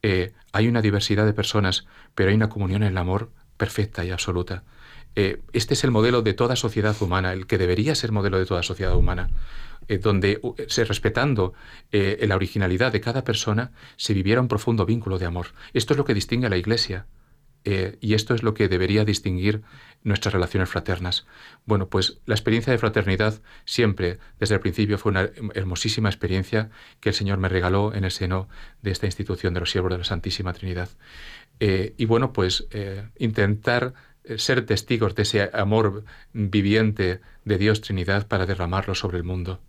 eh, 0.02 0.32
hay 0.52 0.68
una 0.68 0.82
diversidad 0.82 1.24
de 1.24 1.32
personas, 1.32 1.86
pero 2.14 2.30
hay 2.30 2.36
una 2.36 2.48
comunión 2.48 2.82
en 2.82 2.90
el 2.90 2.98
amor 2.98 3.30
perfecta 3.56 4.04
y 4.04 4.10
absoluta. 4.10 4.62
Eh, 5.16 5.40
este 5.52 5.74
es 5.74 5.82
el 5.82 5.90
modelo 5.90 6.22
de 6.22 6.34
toda 6.34 6.54
sociedad 6.54 6.94
humana, 7.00 7.32
el 7.32 7.46
que 7.46 7.58
debería 7.58 7.94
ser 7.94 8.12
modelo 8.12 8.38
de 8.38 8.46
toda 8.46 8.62
sociedad 8.62 8.94
humana. 8.94 9.30
Eh, 9.88 9.96
donde, 9.96 10.40
se, 10.68 10.84
respetando 10.84 11.54
eh, 11.92 12.22
la 12.28 12.36
originalidad 12.36 12.92
de 12.92 13.00
cada 13.00 13.24
persona, 13.24 13.72
se 13.96 14.12
viviera 14.12 14.40
un 14.40 14.48
profundo 14.48 14.84
vínculo 14.84 15.18
de 15.18 15.24
amor. 15.24 15.48
Esto 15.72 15.94
es 15.94 15.98
lo 15.98 16.04
que 16.04 16.14
distingue 16.14 16.46
a 16.46 16.50
la 16.50 16.58
Iglesia. 16.58 17.06
Eh, 17.64 17.96
y 18.00 18.14
esto 18.14 18.34
es 18.34 18.42
lo 18.42 18.54
que 18.54 18.68
debería 18.68 19.04
distinguir 19.04 19.62
nuestras 20.04 20.32
relaciones 20.34 20.68
fraternas. 20.68 21.26
Bueno, 21.64 21.88
pues 21.88 22.18
la 22.26 22.34
experiencia 22.34 22.70
de 22.70 22.78
fraternidad 22.78 23.40
siempre, 23.64 24.18
desde 24.38 24.54
el 24.54 24.60
principio, 24.60 24.98
fue 24.98 25.10
una 25.10 25.30
hermosísima 25.54 26.08
experiencia 26.08 26.70
que 27.00 27.08
el 27.08 27.14
Señor 27.14 27.38
me 27.38 27.48
regaló 27.48 27.94
en 27.94 28.04
el 28.04 28.10
seno 28.10 28.48
de 28.82 28.90
esta 28.90 29.06
institución 29.06 29.54
de 29.54 29.60
los 29.60 29.70
siervos 29.70 29.90
de 29.90 29.98
la 29.98 30.04
Santísima 30.04 30.52
Trinidad. 30.52 30.90
y 31.60 32.04
bueno, 32.04 32.32
pues 32.32 32.68
intentar 33.18 33.92
ser 34.36 34.64
testigos 34.64 35.16
de 35.16 35.22
ese 35.22 35.50
amor 35.52 36.04
viviente 36.32 37.20
de 37.44 37.58
Dios 37.58 37.80
Trinidad 37.80 38.28
para 38.28 38.46
derramarlo 38.46 38.94
sobre 38.94 39.18
el 39.18 39.24
mundo. 39.24 39.60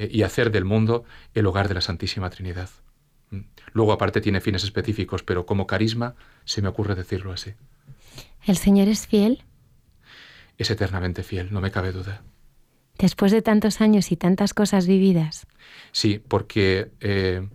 Eh, 0.00 0.08
y 0.10 0.22
hacer 0.22 0.50
del 0.50 0.64
mundo 0.64 1.04
el 1.34 1.44
hogar 1.46 1.68
de 1.68 1.74
la 1.74 1.82
Santísima 1.82 2.30
Trinidad. 2.30 2.70
Mm. 3.28 3.40
Luego 3.74 3.92
aparte 3.92 4.22
tiene 4.22 4.40
fines 4.40 4.64
específicos, 4.64 5.22
pero 5.22 5.44
como 5.44 5.66
carisma 5.66 6.14
se 6.44 6.62
me 6.62 6.68
ocurre 6.68 6.94
decirlo 6.94 7.32
así. 7.32 7.52
¿El 8.46 8.56
Señor 8.56 8.88
es 8.88 9.06
fiel? 9.06 9.44
Es 10.56 10.70
eternamente 10.70 11.22
fiel, 11.22 11.52
no 11.52 11.60
me 11.60 11.70
cabe 11.70 11.92
duda. 11.92 12.22
Después 12.98 13.30
de 13.30 13.42
tantos 13.42 13.82
años 13.82 14.10
y 14.10 14.16
tantas 14.16 14.54
cosas 14.54 14.86
vividas. 14.86 15.46
Sí, 15.92 16.22
porque 16.26 16.92
eh, 17.00 17.46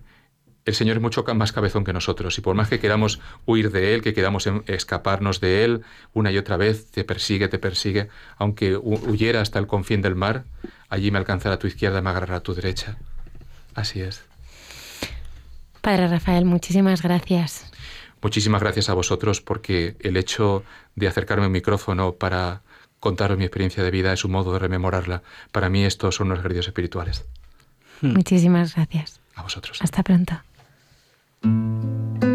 el 0.66 0.74
Señor 0.74 0.98
es 0.98 1.02
mucho 1.02 1.24
más 1.36 1.52
cabezón 1.52 1.84
que 1.84 1.94
nosotros 1.94 2.38
y 2.38 2.42
por 2.42 2.56
más 2.56 2.70
que 2.70 2.80
queramos 2.80 3.20
huir 3.46 3.72
de 3.72 3.94
Él, 3.94 4.02
que 4.02 4.14
queramos 4.14 4.48
em, 4.48 4.64
escaparnos 4.66 5.40
de 5.40 5.64
Él 5.64 5.82
una 6.14 6.32
y 6.32 6.38
otra 6.38 6.58
vez, 6.58 6.90
te 6.90 7.04
persigue, 7.04 7.48
te 7.48 7.60
persigue, 7.60 8.10
aunque 8.38 8.76
huyera 8.76 9.42
hasta 9.42 9.60
el 9.60 9.68
confín 9.68 10.02
del 10.02 10.16
mar, 10.16 10.46
allí 10.90 11.12
me 11.12 11.20
alcanzará 11.20 11.56
a 11.56 11.60
tu 11.60 11.68
izquierda, 11.68 12.02
me 12.02 12.10
agarrará 12.10 12.38
a 12.38 12.44
tu 12.44 12.56
derecha. 12.56 12.98
Así 13.76 14.02
es. 14.02 14.24
Padre 15.82 16.08
Rafael, 16.08 16.46
muchísimas 16.46 17.04
gracias. 17.04 17.72
Muchísimas 18.22 18.60
gracias 18.60 18.90
a 18.90 18.96
vosotros 18.96 19.42
porque 19.42 19.96
el 20.00 20.18
hecho 20.18 20.64
de 20.96 21.08
acercarme 21.08 21.46
un 21.46 21.52
micrófono 21.52 22.14
para 22.14 22.64
contaros 23.00 23.38
mi 23.38 23.44
experiencia 23.44 23.84
de 23.84 23.92
vida, 23.92 24.14
es 24.14 24.26
un 24.26 24.32
modo 24.32 24.54
de 24.54 24.58
rememorarla. 24.58 25.22
Para 25.52 25.70
mí 25.70 25.86
estos 25.86 26.16
son 26.16 26.30
los 26.30 26.40
ejercicios 26.40 26.68
espirituales. 26.68 27.26
Muchísimas 28.02 28.74
gracias. 28.74 29.20
A 29.36 29.44
vosotros. 29.44 29.80
Hasta 29.80 30.02
pronto. 30.02 30.42
thank 31.46 32.24
you 32.24 32.35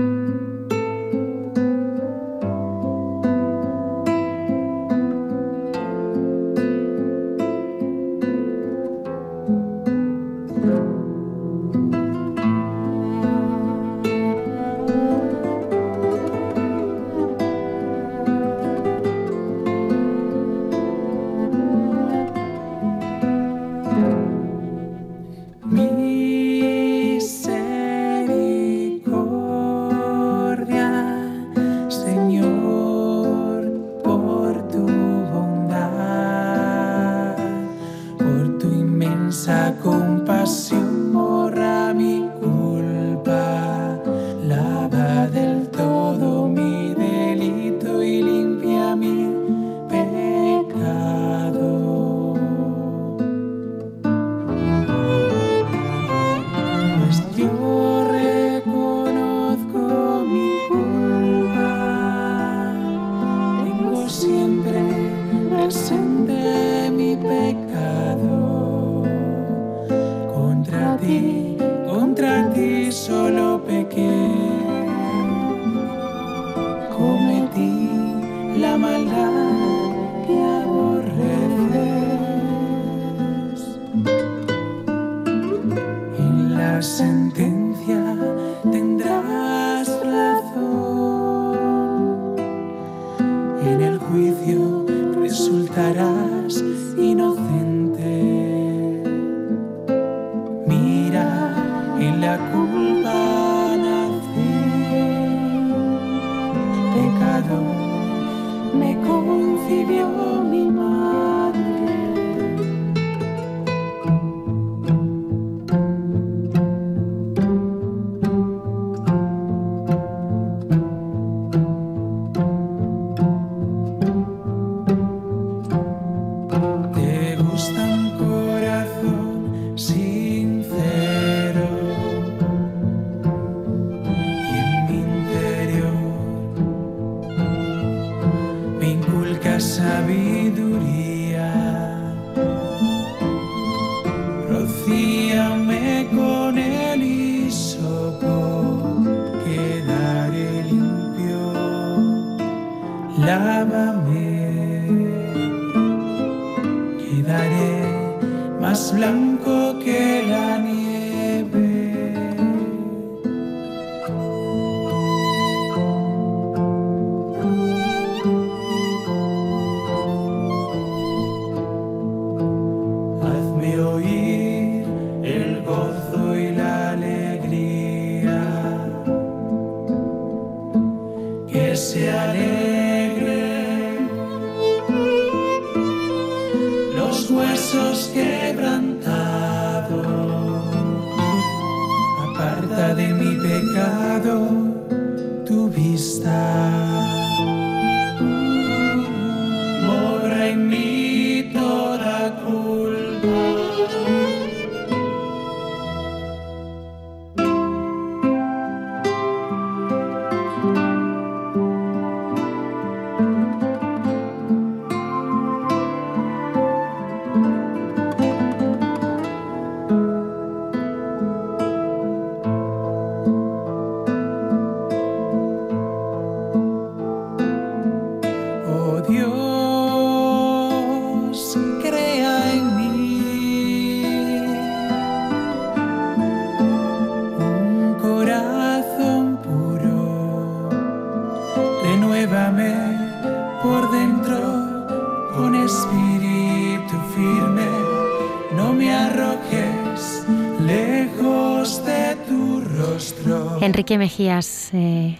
Enrique 253.90 254.04
Mejías 254.04 254.70
eh, 254.72 255.18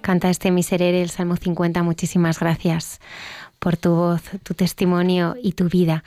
canta 0.00 0.30
este 0.30 0.52
Miserere, 0.52 1.02
el 1.02 1.10
Salmo 1.10 1.34
50. 1.34 1.82
Muchísimas 1.82 2.38
gracias 2.38 3.00
por 3.58 3.76
tu 3.76 3.96
voz, 3.96 4.22
tu 4.44 4.54
testimonio 4.54 5.34
y 5.42 5.54
tu 5.54 5.68
vida. 5.68 6.04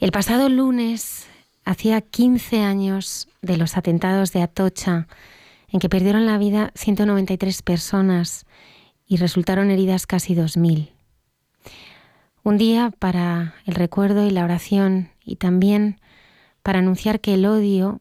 El 0.00 0.12
pasado 0.12 0.48
lunes 0.48 1.26
hacía 1.66 2.00
15 2.00 2.62
años 2.62 3.28
de 3.42 3.58
los 3.58 3.76
atentados 3.76 4.32
de 4.32 4.40
Atocha, 4.40 5.08
en 5.68 5.78
que 5.78 5.90
perdieron 5.90 6.24
la 6.24 6.38
vida 6.38 6.72
193 6.74 7.60
personas 7.60 8.46
y 9.06 9.18
resultaron 9.18 9.70
heridas 9.70 10.06
casi 10.06 10.34
2.000. 10.34 10.88
Un 12.44 12.56
día 12.56 12.94
para 12.98 13.56
el 13.66 13.74
recuerdo 13.74 14.26
y 14.26 14.30
la 14.30 14.44
oración 14.44 15.10
y 15.22 15.36
también 15.36 16.00
para 16.62 16.78
anunciar 16.78 17.20
que 17.20 17.34
el 17.34 17.44
odio 17.44 18.00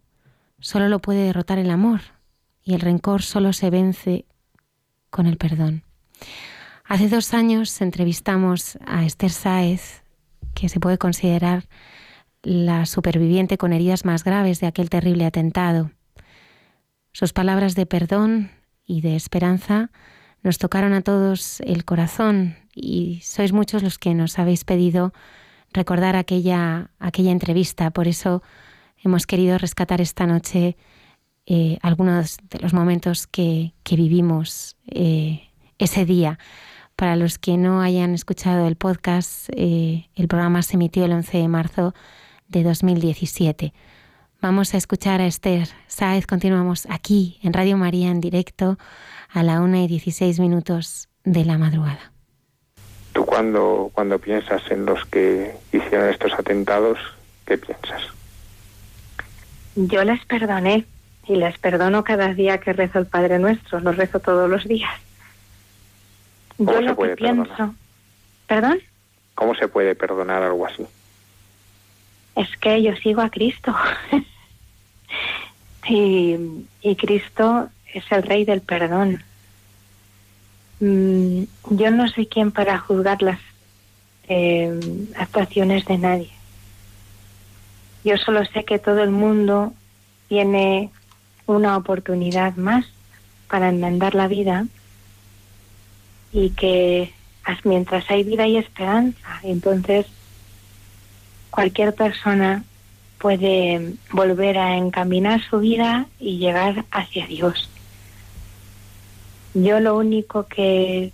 solo 0.62 0.88
lo 0.88 1.00
puede 1.00 1.26
derrotar 1.26 1.60
el 1.60 1.70
amor 1.70 2.00
y 2.70 2.76
el 2.76 2.82
rencor 2.82 3.24
solo 3.24 3.52
se 3.52 3.72
vence 3.72 4.26
con 5.10 5.26
el 5.26 5.38
perdón. 5.38 5.84
Hace 6.86 7.10
dos 7.10 7.34
años 7.34 7.82
entrevistamos 7.82 8.78
a 8.86 9.06
Esther 9.06 9.32
Sáez, 9.32 10.04
que 10.54 10.70
se 10.70 10.80
puede 10.80 11.00
considerar 11.00 11.64
la 12.44 12.86
superviviente 12.86 13.58
con 13.58 13.74
heridas 13.74 14.06
más 14.06 14.24
graves 14.24 14.60
de 14.60 14.68
aquel 14.68 14.92
terrible 14.92 15.26
atentado. 15.26 15.90
Sus 17.12 17.34
palabras 17.34 17.74
de 17.74 17.88
perdón 17.88 18.52
y 18.86 19.02
de 19.02 19.16
esperanza 19.16 19.90
nos 20.44 20.60
tocaron 20.60 20.94
a 20.94 21.02
todos 21.02 21.62
el 21.62 21.86
corazón 21.86 22.56
y 22.76 23.20
sois 23.24 23.52
muchos 23.52 23.82
los 23.82 23.98
que 23.98 24.14
nos 24.14 24.38
habéis 24.38 24.64
pedido 24.64 25.12
recordar 25.74 26.16
aquella, 26.16 26.92
aquella 27.00 27.32
entrevista. 27.32 27.90
Por 27.90 28.08
eso 28.08 28.44
hemos 29.04 29.26
querido 29.26 29.58
rescatar 29.58 30.02
esta 30.02 30.28
noche 30.28 30.78
eh, 31.52 31.80
algunos 31.82 32.38
de 32.52 32.60
los 32.60 32.76
momentos 32.76 33.26
que, 33.26 33.74
vivimos 33.90 34.78
eh, 34.88 35.50
ese 35.80 36.06
día. 36.06 36.38
Para 36.96 37.16
los 37.16 37.40
que 37.40 37.58
no 37.58 37.82
hayan 37.82 38.14
escuchado 38.14 38.68
el 38.68 38.76
podcast, 38.76 39.50
eh, 39.56 40.08
el 40.16 40.28
programa 40.28 40.62
se 40.62 40.76
emitió 40.76 41.06
el 41.06 41.12
11 41.12 41.40
de 41.40 41.48
marzo 41.48 41.96
de 42.50 42.62
2017. 42.62 43.74
Vamos 44.42 44.76
a 44.76 44.78
escuchar 44.78 45.22
a 45.22 45.26
Esther 45.26 45.68
Sáez. 45.88 46.28
Continuamos 46.28 46.86
aquí 46.88 47.40
en 47.42 47.54
Radio 47.54 47.78
María 47.78 48.12
en 48.12 48.22
directo 48.22 48.78
a 49.30 49.42
la 49.42 49.60
1 49.62 49.76
y 49.78 49.88
16 49.88 50.40
minutos 50.40 51.10
de 51.24 51.46
la 51.46 51.58
madrugada. 51.58 52.12
¿Tú 53.14 53.26
cuando, 53.26 53.90
cuando 53.94 54.20
piensas 54.20 54.62
en 54.70 54.86
los 54.86 55.04
que 55.06 55.56
hicieron 55.72 56.10
estos 56.10 56.32
atentados, 56.34 57.00
qué 57.48 57.58
piensas? 57.58 58.04
Yo 59.76 60.04
les 60.04 60.24
perdoné 60.26 60.86
y 61.30 61.36
les 61.36 61.58
perdono 61.60 62.04
cada 62.04 62.34
día 62.34 62.58
que 62.58 62.74
rezo 62.74 62.98
el 62.98 63.06
Padre 63.06 63.38
Nuestro, 63.38 63.80
lo 63.80 63.92
rezo 63.92 64.20
todos 64.20 64.50
los 64.50 64.68
días. 64.68 64.92
¿Cómo 66.58 66.72
Yo 66.72 66.78
se 66.80 66.84
lo 66.86 66.96
puede 66.96 67.12
que 67.12 67.18
pienso. 67.18 67.44
perdonar? 67.44 67.76
¿Perdón? 68.48 68.80
¿Cómo 69.36 69.54
se 69.56 69.68
puede 69.68 69.94
perdonar 69.94 70.42
algo 70.42 70.66
así? 70.66 70.84
Es 72.36 72.50
que 72.58 72.82
yo 72.82 72.96
sigo 72.96 73.22
a 73.22 73.30
Cristo. 73.30 73.76
y, 75.88 76.36
y 76.82 76.96
Cristo 76.96 77.70
es 77.94 78.12
el 78.12 78.24
Rey 78.24 78.44
del 78.44 78.62
perdón. 78.62 79.24
Mm, 80.80 81.44
yo 81.70 81.92
no 81.92 82.08
soy 82.08 82.26
quien 82.26 82.52
para 82.52 82.80
juzgar 82.80 83.22
las 83.22 83.40
eh, 84.28 84.80
actuaciones 85.16 85.86
de 85.86 85.98
nadie. 86.00 86.32
Yo 88.04 88.18
solo 88.18 88.44
sé 88.46 88.66
que 88.66 88.80
todo 88.80 89.04
el 89.04 89.12
mundo 89.12 89.74
tiene 90.28 90.90
una 91.58 91.78
oportunidad 91.78 92.56
más 92.56 92.86
para 93.50 93.70
enmendar 93.70 94.14
la 94.16 94.28
vida 94.28 94.66
y 96.32 96.52
que 96.52 97.12
as- 97.44 97.66
mientras 97.66 98.10
hay 98.12 98.24
vida 98.24 98.44
hay 98.44 98.58
esperanza. 98.58 99.40
Entonces, 99.44 100.06
cualquier 101.50 101.96
persona 101.96 102.64
puede 103.18 103.94
volver 104.12 104.58
a 104.60 104.78
encaminar 104.78 105.42
su 105.50 105.60
vida 105.60 106.06
y 106.20 106.38
llegar 106.38 106.86
hacia 106.92 107.26
Dios. 107.28 107.70
Yo 109.56 109.80
lo 109.80 109.98
único 109.98 110.46
que 110.48 111.12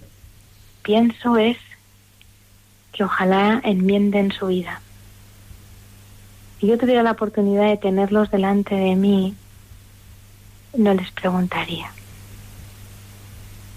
pienso 0.84 1.38
es 1.38 1.58
que 2.92 3.04
ojalá 3.06 3.62
enmienden 3.64 4.32
su 4.34 4.48
vida. 4.48 4.82
Si 6.60 6.68
yo 6.68 6.78
tuviera 6.78 7.04
la 7.04 7.12
oportunidad 7.12 7.68
de 7.68 7.78
tenerlos 7.78 8.30
delante 8.32 8.76
de 8.76 8.96
mí, 8.96 9.34
no 10.78 10.94
les 10.94 11.12
preguntaría. 11.12 11.92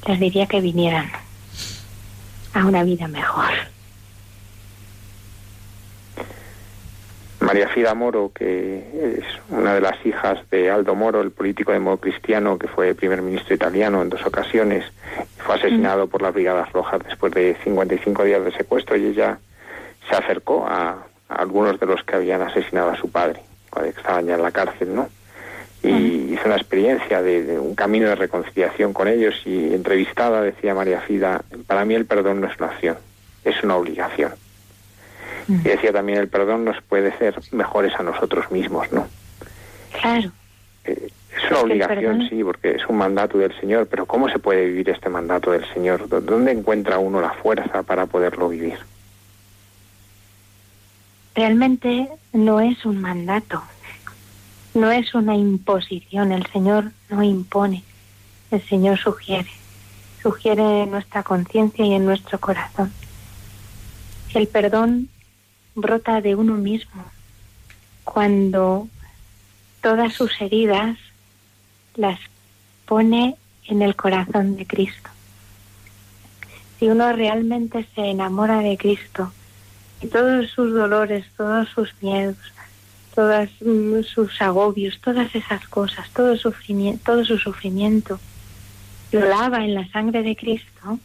Les 0.07 0.21
diría 0.21 0.47
que 0.47 0.61
vinieran 0.61 1.11
a 2.55 2.65
una 2.65 2.83
vida 2.85 3.09
mejor. 3.09 3.51
María 7.41 7.69
Fida 7.69 7.95
Moro, 7.95 8.33
que 8.35 9.19
es 9.19 9.25
una 9.49 9.75
de 9.75 9.81
las 9.81 10.05
hijas 10.05 10.39
de 10.51 10.71
Aldo 10.71 10.95
Moro, 10.95 11.21
el 11.21 11.31
político 11.31 11.73
democristiano 11.73 12.59
que 12.59 12.69
fue 12.69 12.95
primer 12.95 13.23
ministro 13.23 13.55
italiano 13.55 14.03
en 14.03 14.11
dos 14.11 14.27
ocasiones, 14.27 14.85
fue 15.39 15.55
asesinado 15.55 16.09
por 16.09 16.21
las 16.21 16.35
Brigadas 16.35 16.71
Rojas 16.73 17.01
después 17.07 17.33
de 17.33 17.57
55 17.65 18.25
días 18.25 18.45
de 18.45 18.53
secuestro 18.53 18.97
y 18.97 19.07
ella 19.07 19.39
se 20.09 20.17
acercó 20.17 20.67
a, 20.67 21.07
a 21.29 21.35
algunos 21.35 21.79
de 21.79 21.87
los 21.87 22.03
que 22.03 22.17
habían 22.17 22.43
asesinado 22.43 22.91
a 22.91 22.97
su 22.97 23.11
padre, 23.11 23.41
cuando 23.71 23.91
estaban 23.91 24.27
ya 24.27 24.35
en 24.35 24.43
la 24.43 24.51
cárcel, 24.51 24.95
¿no? 24.95 25.09
Y 25.83 26.33
hizo 26.35 26.43
una 26.47 26.57
experiencia 26.57 27.23
de, 27.23 27.45
de 27.45 27.59
un 27.59 27.75
camino 27.75 28.09
de 28.09 28.17
reconciliación 28.17 28.93
con 28.93 29.07
ellos 29.09 29.35
y 29.45 29.73
entrevistada 29.75 30.43
decía 30.43 30.75
María 30.75 31.01
Fida, 31.01 31.43
para 31.67 31.85
mí 31.85 31.95
el 31.95 32.05
perdón 32.05 32.41
no 32.41 32.49
es 32.49 32.59
una 32.59 32.69
opción, 32.69 32.97
es 33.45 33.63
una 33.63 33.77
obligación. 33.77 34.33
Y 35.49 35.55
decía 35.69 35.93
también, 35.93 36.19
el 36.19 36.29
perdón 36.29 36.65
nos 36.65 36.83
puede 36.83 37.09
hacer 37.09 37.39
mejores 37.53 37.95
a 37.99 38.03
nosotros 38.03 38.51
mismos, 38.51 38.91
¿no? 38.93 39.07
Claro. 40.01 40.31
Eh, 40.85 41.09
es 41.37 41.51
una 41.51 41.61
obligación, 41.61 42.29
sí, 42.29 42.43
porque 42.45 42.73
es 42.73 42.87
un 42.87 42.97
mandato 42.99 43.39
del 43.39 43.59
Señor, 43.61 43.87
pero 43.87 44.05
¿cómo 44.05 44.29
se 44.29 44.39
puede 44.41 44.67
vivir 44.67 44.91
este 44.91 45.09
mandato 45.09 45.53
del 45.53 45.65
Señor? 45.73 46.09
¿Dó- 46.09 46.21
¿Dónde 46.21 46.53
encuentra 46.53 46.99
uno 46.99 47.21
la 47.21 47.31
fuerza 47.31 47.83
para 47.85 48.05
poderlo 48.07 48.49
vivir? 48.49 48.79
Realmente 51.35 52.09
no 52.33 52.61
es 52.61 52.85
un 52.85 53.01
mandato, 53.01 53.63
no 54.79 54.91
es 54.91 55.15
una 55.15 55.37
imposición. 55.37 56.33
El 56.33 56.47
Señor 56.47 56.93
no 57.11 57.23
impone, 57.23 57.83
el 58.51 58.67
Señor 58.67 58.99
sugiere, 58.99 59.51
sugiere 60.23 60.85
en 60.85 60.91
nuestra 60.91 61.23
conciencia 61.23 61.85
y 61.85 61.95
en 61.95 62.05
nuestro 62.05 62.39
corazón. 62.39 62.93
El 64.35 64.47
perdón 64.49 65.09
brota 65.75 66.21
de 66.21 66.35
uno 66.35 66.55
mismo 66.55 67.05
cuando 68.05 68.89
todas 69.83 70.15
sus 70.15 70.41
heridas 70.41 70.97
las 71.95 72.19
pone 72.87 73.37
en 73.67 73.83
el 73.83 73.95
corazón 73.97 74.57
de 74.57 74.67
Cristo. 74.67 75.11
Si 76.79 76.89
uno 76.89 77.13
realmente 77.13 77.87
se 77.95 78.03
enamora 78.03 78.61
de 78.61 78.79
Cristo, 78.79 79.33
y 80.01 80.07
todos 80.07 80.49
sus 80.51 80.73
dolores, 80.73 81.27
todos 81.37 81.69
sus 81.71 81.93
miedos, 82.01 82.37
todos 83.19 83.49
mm, 83.61 84.05
sus 84.05 84.41
agobios, 84.41 85.01
todas 85.01 85.35
esas 85.35 85.67
cosas, 85.67 86.09
todo, 86.11 86.37
sufrimiento, 86.37 87.03
todo 87.05 87.25
su 87.25 87.37
sufrimiento, 87.37 88.21
lo 89.11 89.29
lava 89.29 89.65
en 89.65 89.75
la 89.75 89.89
sangre 89.89 90.23
de 90.23 90.37
Cristo, 90.37 91.01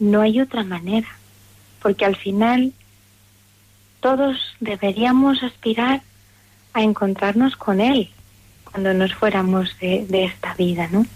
no 0.00 0.22
hay 0.22 0.40
otra 0.40 0.64
manera, 0.64 1.06
porque 1.80 2.04
al 2.04 2.16
final 2.16 2.72
todos 4.00 4.38
deberíamos 4.58 5.44
aspirar 5.44 6.02
a 6.72 6.82
encontrarnos 6.82 7.54
con 7.54 7.80
Él 7.80 8.10
cuando 8.64 8.92
nos 8.92 9.14
fuéramos 9.14 9.78
de, 9.78 10.06
de 10.08 10.24
esta 10.24 10.54
vida, 10.54 10.88
¿no? 10.90 11.06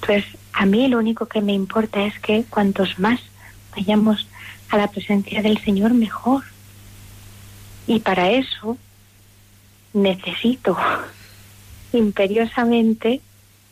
Entonces, 0.00 0.24
a 0.54 0.64
mí 0.64 0.88
lo 0.88 0.96
único 0.96 1.26
que 1.26 1.42
me 1.42 1.52
importa 1.52 2.02
es 2.06 2.18
que 2.18 2.44
cuantos 2.48 2.98
más 2.98 3.20
vayamos 3.76 4.26
a 4.70 4.78
la 4.78 4.88
presencia 4.88 5.42
del 5.42 5.58
Señor, 5.58 5.92
mejor. 5.92 6.44
Y 7.86 8.00
para 8.00 8.30
eso 8.30 8.78
necesito 9.94 10.76
imperiosamente 11.92 13.20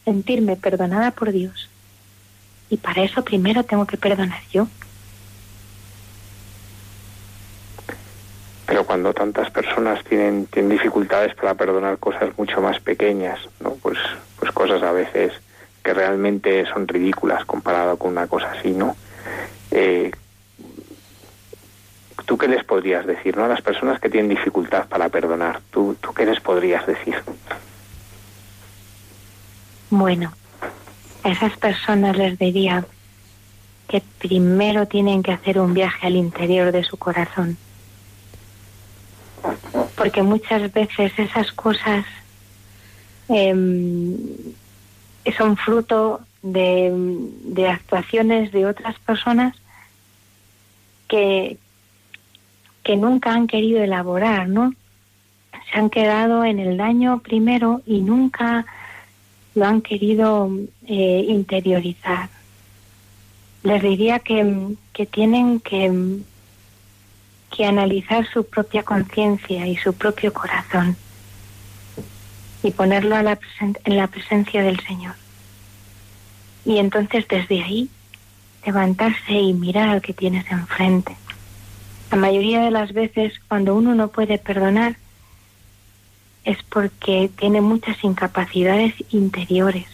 sentirme 0.04 0.56
perdonada 0.56 1.10
por 1.10 1.32
Dios. 1.32 1.68
Y 2.70 2.78
para 2.78 3.02
eso 3.02 3.22
primero 3.22 3.64
tengo 3.64 3.86
que 3.86 3.98
perdonar 3.98 4.40
yo. 4.50 4.66
Pero 8.66 8.86
cuando 8.86 9.12
tantas 9.12 9.50
personas 9.50 10.02
tienen, 10.04 10.46
tienen 10.46 10.70
dificultades 10.70 11.34
para 11.34 11.54
perdonar 11.54 11.98
cosas 11.98 12.30
mucho 12.38 12.62
más 12.62 12.80
pequeñas, 12.80 13.38
¿no? 13.60 13.74
Pues, 13.74 13.98
pues 14.38 14.50
cosas 14.52 14.82
a 14.82 14.92
veces 14.92 15.32
que 15.82 15.92
realmente 15.92 16.64
son 16.66 16.88
ridículas 16.88 17.44
comparado 17.44 17.98
con 17.98 18.12
una 18.12 18.28
cosa 18.28 18.52
así, 18.52 18.70
¿no? 18.70 18.96
Eh, 19.70 20.12
¿Tú 22.24 22.38
qué 22.38 22.48
les 22.48 22.64
podrías 22.64 23.06
decir, 23.06 23.36
no? 23.36 23.44
A 23.44 23.48
las 23.48 23.62
personas 23.62 24.00
que 24.00 24.08
tienen 24.08 24.30
dificultad 24.30 24.86
para 24.88 25.08
perdonar, 25.08 25.60
¿tú, 25.70 25.96
tú 26.00 26.12
qué 26.12 26.24
les 26.24 26.40
podrías 26.40 26.86
decir? 26.86 27.16
Bueno, 29.90 30.32
a 31.22 31.28
esas 31.28 31.56
personas 31.58 32.16
les 32.16 32.38
diría 32.38 32.84
que 33.88 34.02
primero 34.18 34.86
tienen 34.86 35.22
que 35.22 35.32
hacer 35.32 35.58
un 35.58 35.74
viaje 35.74 36.06
al 36.06 36.16
interior 36.16 36.72
de 36.72 36.82
su 36.82 36.96
corazón. 36.96 37.58
Porque 39.96 40.22
muchas 40.22 40.72
veces 40.72 41.12
esas 41.18 41.52
cosas 41.52 42.06
em, 43.28 44.16
son 45.36 45.56
fruto 45.56 46.20
de, 46.42 46.90
de 47.44 47.68
actuaciones 47.68 48.50
de 48.52 48.66
otras 48.66 48.98
personas 49.00 49.54
que, 51.06 51.58
que 52.82 52.96
nunca 52.96 53.32
han 53.32 53.46
querido 53.46 53.82
elaborar, 53.82 54.48
¿no? 54.48 54.74
Se 55.70 55.78
han 55.78 55.90
quedado 55.90 56.44
en 56.44 56.58
el 56.58 56.76
daño 56.76 57.20
primero 57.20 57.82
y 57.86 58.00
nunca 58.00 58.66
lo 59.54 59.66
han 59.66 59.82
querido 59.82 60.50
eh, 60.86 61.24
interiorizar. 61.28 62.28
les 63.62 63.82
diría 63.82 64.18
que, 64.18 64.74
que 64.92 65.06
tienen 65.06 65.60
que, 65.60 66.18
que 67.56 67.64
analizar 67.64 68.26
su 68.26 68.44
propia 68.44 68.82
conciencia 68.82 69.66
y 69.66 69.76
su 69.76 69.92
propio 69.92 70.32
corazón 70.32 70.96
y 72.62 72.70
ponerlo 72.70 73.16
en 73.16 73.96
la 73.96 74.06
presencia 74.06 74.62
del 74.62 74.80
Señor. 74.80 75.14
Y 76.64 76.78
entonces 76.78 77.26
desde 77.28 77.62
ahí 77.62 77.88
levantarse 78.64 79.32
y 79.32 79.52
mirar 79.52 79.88
al 79.88 80.02
que 80.02 80.12
tienes 80.12 80.50
enfrente. 80.50 81.16
La 82.12 82.18
mayoría 82.18 82.60
de 82.60 82.70
las 82.70 82.92
veces 82.92 83.32
cuando 83.48 83.74
uno 83.74 83.94
no 83.94 84.08
puede 84.08 84.36
perdonar 84.36 84.96
es 86.44 86.62
porque 86.64 87.30
tiene 87.38 87.62
muchas 87.62 88.04
incapacidades 88.04 88.92
interiores, 89.12 89.86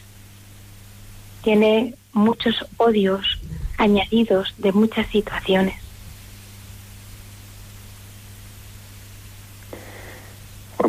tiene 1.44 1.94
muchos 2.12 2.66
odios 2.76 3.40
añadidos 3.76 4.52
de 4.58 4.72
muchas 4.72 5.06
situaciones. 5.06 5.76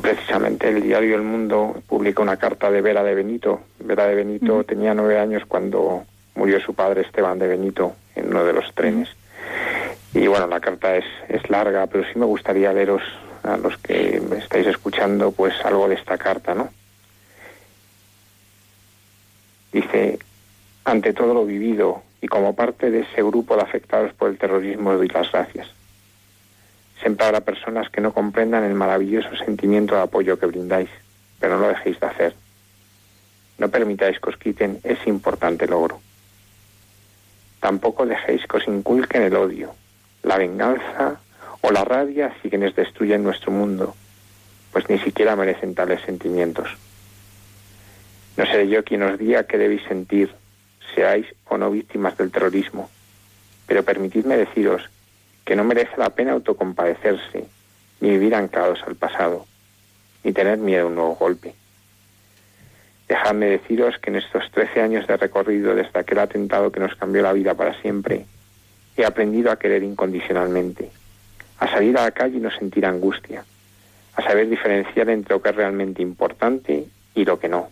Precisamente 0.01 0.69
el 0.69 0.81
diario 0.81 1.15
El 1.15 1.21
Mundo 1.21 1.83
publica 1.87 2.23
una 2.23 2.37
carta 2.37 2.71
de 2.71 2.81
Vera 2.81 3.03
de 3.03 3.13
Benito. 3.13 3.61
Vera 3.77 4.07
de 4.07 4.15
Benito 4.15 4.63
tenía 4.63 4.95
nueve 4.95 5.19
años 5.19 5.43
cuando 5.47 6.05
murió 6.33 6.59
su 6.59 6.73
padre 6.73 7.01
Esteban 7.01 7.37
de 7.37 7.47
Benito 7.47 7.93
en 8.15 8.29
uno 8.29 8.43
de 8.43 8.53
los 8.53 8.73
trenes. 8.73 9.09
Y 10.13 10.27
bueno, 10.27 10.47
la 10.47 10.59
carta 10.59 10.95
es, 10.95 11.05
es 11.27 11.47
larga, 11.49 11.85
pero 11.87 12.03
sí 12.03 12.17
me 12.17 12.25
gustaría 12.25 12.73
leeros 12.73 13.03
a 13.43 13.57
los 13.57 13.77
que 13.77 14.21
me 14.29 14.37
estáis 14.37 14.67
escuchando 14.67 15.31
pues 15.31 15.53
algo 15.63 15.87
de 15.87 15.95
esta 15.95 16.17
carta, 16.17 16.53
¿no? 16.53 16.69
Dice, 19.71 20.17
ante 20.83 21.13
todo 21.13 21.33
lo 21.33 21.45
vivido 21.45 22.01
y 22.21 22.27
como 22.27 22.55
parte 22.55 22.89
de 22.89 23.01
ese 23.01 23.21
grupo 23.21 23.55
de 23.55 23.61
afectados 23.61 24.13
por 24.13 24.29
el 24.29 24.37
terrorismo 24.37 24.93
doy 24.93 25.07
las 25.07 25.31
gracias. 25.31 25.67
Siempre 27.01 27.25
habrá 27.25 27.41
personas 27.41 27.89
que 27.89 28.01
no 28.01 28.11
comprendan 28.11 28.63
el 28.63 28.73
maravilloso 28.73 29.35
sentimiento 29.37 29.95
de 29.95 30.01
apoyo 30.01 30.37
que 30.37 30.47
brindáis, 30.47 30.89
pero 31.39 31.55
no 31.55 31.61
lo 31.61 31.67
dejéis 31.69 31.99
de 31.99 32.07
hacer. 32.07 32.35
No 33.57 33.69
permitáis 33.69 34.19
que 34.19 34.29
os 34.29 34.37
quiten 34.37 34.79
ese 34.83 35.09
importante 35.09 35.67
logro. 35.67 36.01
Tampoco 37.59 38.05
dejéis 38.05 38.45
que 38.47 38.57
os 38.57 38.67
inculquen 38.67 39.21
el 39.21 39.35
odio, 39.35 39.73
la 40.23 40.37
venganza 40.37 41.19
o 41.61 41.71
la 41.71 41.83
rabia 41.83 42.27
hacia 42.27 42.49
quienes 42.49 42.75
destruyen 42.75 43.23
nuestro 43.23 43.51
mundo, 43.51 43.95
pues 44.71 44.89
ni 44.89 44.99
siquiera 44.99 45.35
merecen 45.35 45.75
tales 45.75 46.01
sentimientos. 46.01 46.69
No 48.37 48.45
seré 48.45 48.67
yo 48.69 48.83
quien 48.83 49.03
os 49.03 49.17
diga 49.17 49.43
qué 49.43 49.57
debéis 49.57 49.83
sentir, 49.83 50.33
seáis 50.95 51.25
o 51.47 51.57
no 51.57 51.71
víctimas 51.71 52.17
del 52.17 52.31
terrorismo, 52.31 52.89
pero 53.67 53.83
permitidme 53.83 54.37
deciros 54.37 54.89
que 55.45 55.55
no 55.55 55.63
merece 55.63 55.97
la 55.97 56.11
pena 56.11 56.33
autocompadecerse, 56.33 57.45
ni 58.01 58.09
vivir 58.11 58.35
anclados 58.35 58.79
al 58.85 58.95
pasado, 58.95 59.45
ni 60.23 60.31
tener 60.31 60.57
miedo 60.57 60.85
a 60.85 60.87
un 60.87 60.95
nuevo 60.95 61.15
golpe. 61.15 61.53
Dejadme 63.07 63.47
deciros 63.47 63.97
que 63.97 64.11
en 64.11 64.17
estos 64.17 64.49
13 64.51 64.81
años 64.81 65.07
de 65.07 65.17
recorrido 65.17 65.73
desde 65.73 65.99
aquel 65.99 66.19
atentado 66.19 66.71
que 66.71 66.79
nos 66.79 66.95
cambió 66.95 67.23
la 67.23 67.33
vida 67.33 67.55
para 67.55 67.79
siempre, 67.81 68.25
he 69.01 69.05
aprendido 69.05 69.51
a 69.51 69.57
querer 69.57 69.83
incondicionalmente, 69.83 70.89
a 71.59 71.67
salir 71.67 71.97
a 71.97 72.03
la 72.03 72.11
calle 72.11 72.37
y 72.37 72.41
no 72.41 72.51
sentir 72.51 72.85
angustia, 72.85 73.43
a 74.15 74.21
saber 74.21 74.49
diferenciar 74.49 75.09
entre 75.09 75.35
lo 75.35 75.41
que 75.41 75.49
es 75.49 75.55
realmente 75.55 76.01
importante 76.01 76.87
y 77.15 77.25
lo 77.25 77.39
que 77.39 77.47
no. 77.47 77.69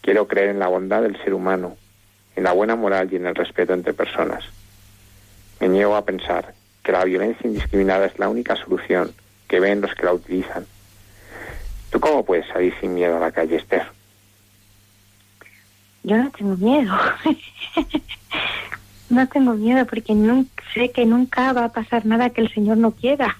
Quiero 0.00 0.28
creer 0.28 0.50
en 0.50 0.58
la 0.58 0.68
bondad 0.68 1.02
del 1.02 1.16
ser 1.22 1.34
humano, 1.34 1.76
en 2.36 2.44
la 2.44 2.52
buena 2.52 2.76
moral 2.76 3.08
y 3.10 3.16
en 3.16 3.26
el 3.26 3.34
respeto 3.34 3.72
entre 3.72 3.94
personas. 3.94 4.44
Me 5.60 5.68
niego 5.68 5.96
a 5.96 6.04
pensar 6.04 6.54
que 6.82 6.92
la 6.92 7.04
violencia 7.04 7.48
indiscriminada 7.48 8.06
es 8.06 8.18
la 8.18 8.28
única 8.28 8.54
solución 8.56 9.12
que 9.48 9.60
ven 9.60 9.80
los 9.80 9.94
que 9.94 10.04
la 10.04 10.12
utilizan. 10.12 10.66
¿Tú 11.90 12.00
cómo 12.00 12.24
puedes 12.24 12.46
salir 12.48 12.74
sin 12.80 12.94
miedo 12.94 13.16
a 13.16 13.20
la 13.20 13.32
calle, 13.32 13.56
Esther? 13.56 13.86
Yo 16.02 16.18
no 16.18 16.30
tengo 16.30 16.56
miedo. 16.56 16.92
no 19.14 19.28
tengo 19.28 19.54
miedo 19.54 19.86
porque 19.86 20.14
sé 20.74 20.90
que 20.90 21.06
nunca 21.06 21.52
va 21.52 21.66
a 21.66 21.72
pasar 21.72 22.04
nada 22.04 22.30
que 22.30 22.40
el 22.40 22.52
Señor 22.52 22.76
no 22.76 22.90
quiera. 22.90 23.36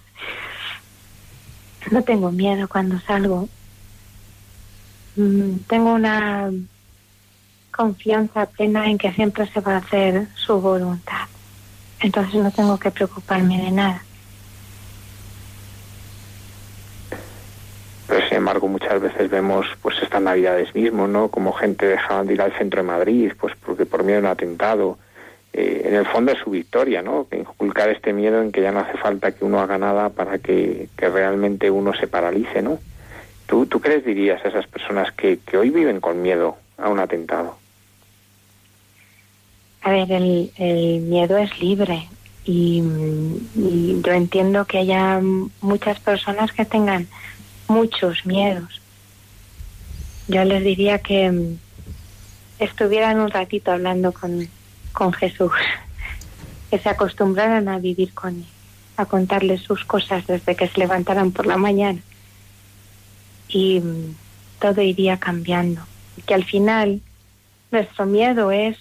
No 1.90 2.02
tengo 2.02 2.30
miedo 2.32 2.66
cuando 2.68 2.98
salgo. 3.00 3.48
Mm, 5.16 5.58
tengo 5.68 5.92
una 5.92 6.50
confianza 7.70 8.46
plena 8.46 8.86
en 8.86 8.98
que 8.98 9.12
siempre 9.12 9.46
se 9.48 9.60
va 9.60 9.74
a 9.74 9.78
hacer 9.78 10.28
su 10.34 10.60
voluntad. 10.60 11.26
Entonces 12.00 12.34
no 12.34 12.50
tengo 12.50 12.78
que 12.78 12.90
preocuparme 12.90 13.62
de 13.62 13.70
nada. 13.70 14.02
Pero 18.06 18.26
sin 18.28 18.36
embargo 18.38 18.68
muchas 18.68 19.00
veces 19.00 19.30
vemos 19.30 19.66
pues 19.80 19.96
estas 20.02 20.22
navidades 20.22 20.74
mismo, 20.74 21.06
¿no? 21.06 21.28
Como 21.28 21.52
gente 21.52 21.86
dejaban 21.86 22.26
de 22.26 22.34
ir 22.34 22.42
al 22.42 22.56
centro 22.56 22.82
de 22.82 22.88
Madrid, 22.88 23.32
pues 23.40 23.54
porque 23.64 23.86
por 23.86 24.04
miedo 24.04 24.18
a 24.18 24.20
un 24.20 24.26
atentado. 24.26 24.98
Eh, 25.56 25.82
en 25.84 25.94
el 25.94 26.04
fondo 26.04 26.32
es 26.32 26.38
su 26.40 26.50
victoria, 26.50 27.00
¿no? 27.00 27.28
Inculcar 27.30 27.88
este 27.88 28.12
miedo 28.12 28.42
en 28.42 28.50
que 28.50 28.60
ya 28.60 28.72
no 28.72 28.80
hace 28.80 28.98
falta 28.98 29.30
que 29.30 29.44
uno 29.44 29.60
haga 29.60 29.78
nada 29.78 30.08
para 30.08 30.38
que, 30.38 30.88
que 30.96 31.08
realmente 31.08 31.70
uno 31.70 31.94
se 31.94 32.08
paralice, 32.08 32.60
¿no? 32.60 32.80
¿Tú, 33.46 33.64
¿Tú 33.66 33.80
qué 33.80 33.90
les 33.90 34.04
dirías 34.04 34.44
a 34.44 34.48
esas 34.48 34.66
personas 34.66 35.12
que, 35.12 35.38
que 35.46 35.56
hoy 35.56 35.70
viven 35.70 36.00
con 36.00 36.20
miedo 36.20 36.56
a 36.76 36.88
un 36.88 36.98
atentado? 36.98 37.56
A 39.82 39.90
ver, 39.92 40.10
el, 40.10 40.50
el 40.56 41.00
miedo 41.02 41.38
es 41.38 41.56
libre 41.60 42.08
y, 42.44 42.82
y 43.54 44.00
yo 44.04 44.12
entiendo 44.12 44.64
que 44.64 44.78
haya 44.78 45.20
muchas 45.60 46.00
personas 46.00 46.50
que 46.52 46.64
tengan 46.64 47.06
muchos 47.68 48.26
miedos. 48.26 48.80
Yo 50.26 50.42
les 50.44 50.64
diría 50.64 50.98
que 50.98 51.30
mm, 51.30 51.58
estuvieran 52.58 53.20
un 53.20 53.30
ratito 53.30 53.70
hablando 53.70 54.10
con, 54.10 54.48
con 54.94 55.12
Jesús, 55.12 55.52
que 56.70 56.78
se 56.78 56.88
acostumbraran 56.88 57.68
a 57.68 57.78
vivir 57.78 58.14
con 58.14 58.36
él, 58.36 58.46
a 58.96 59.04
contarles 59.04 59.60
sus 59.60 59.84
cosas 59.84 60.26
desde 60.26 60.56
que 60.56 60.68
se 60.68 60.78
levantaran 60.78 61.32
por 61.32 61.46
la 61.46 61.58
mañana 61.58 62.00
y 63.48 63.80
mm, 63.80 64.14
todo 64.60 64.80
iría 64.80 65.18
cambiando. 65.18 65.82
Que 66.26 66.34
al 66.34 66.44
final 66.44 67.02
nuestro 67.70 68.06
miedo 68.06 68.50
es 68.50 68.78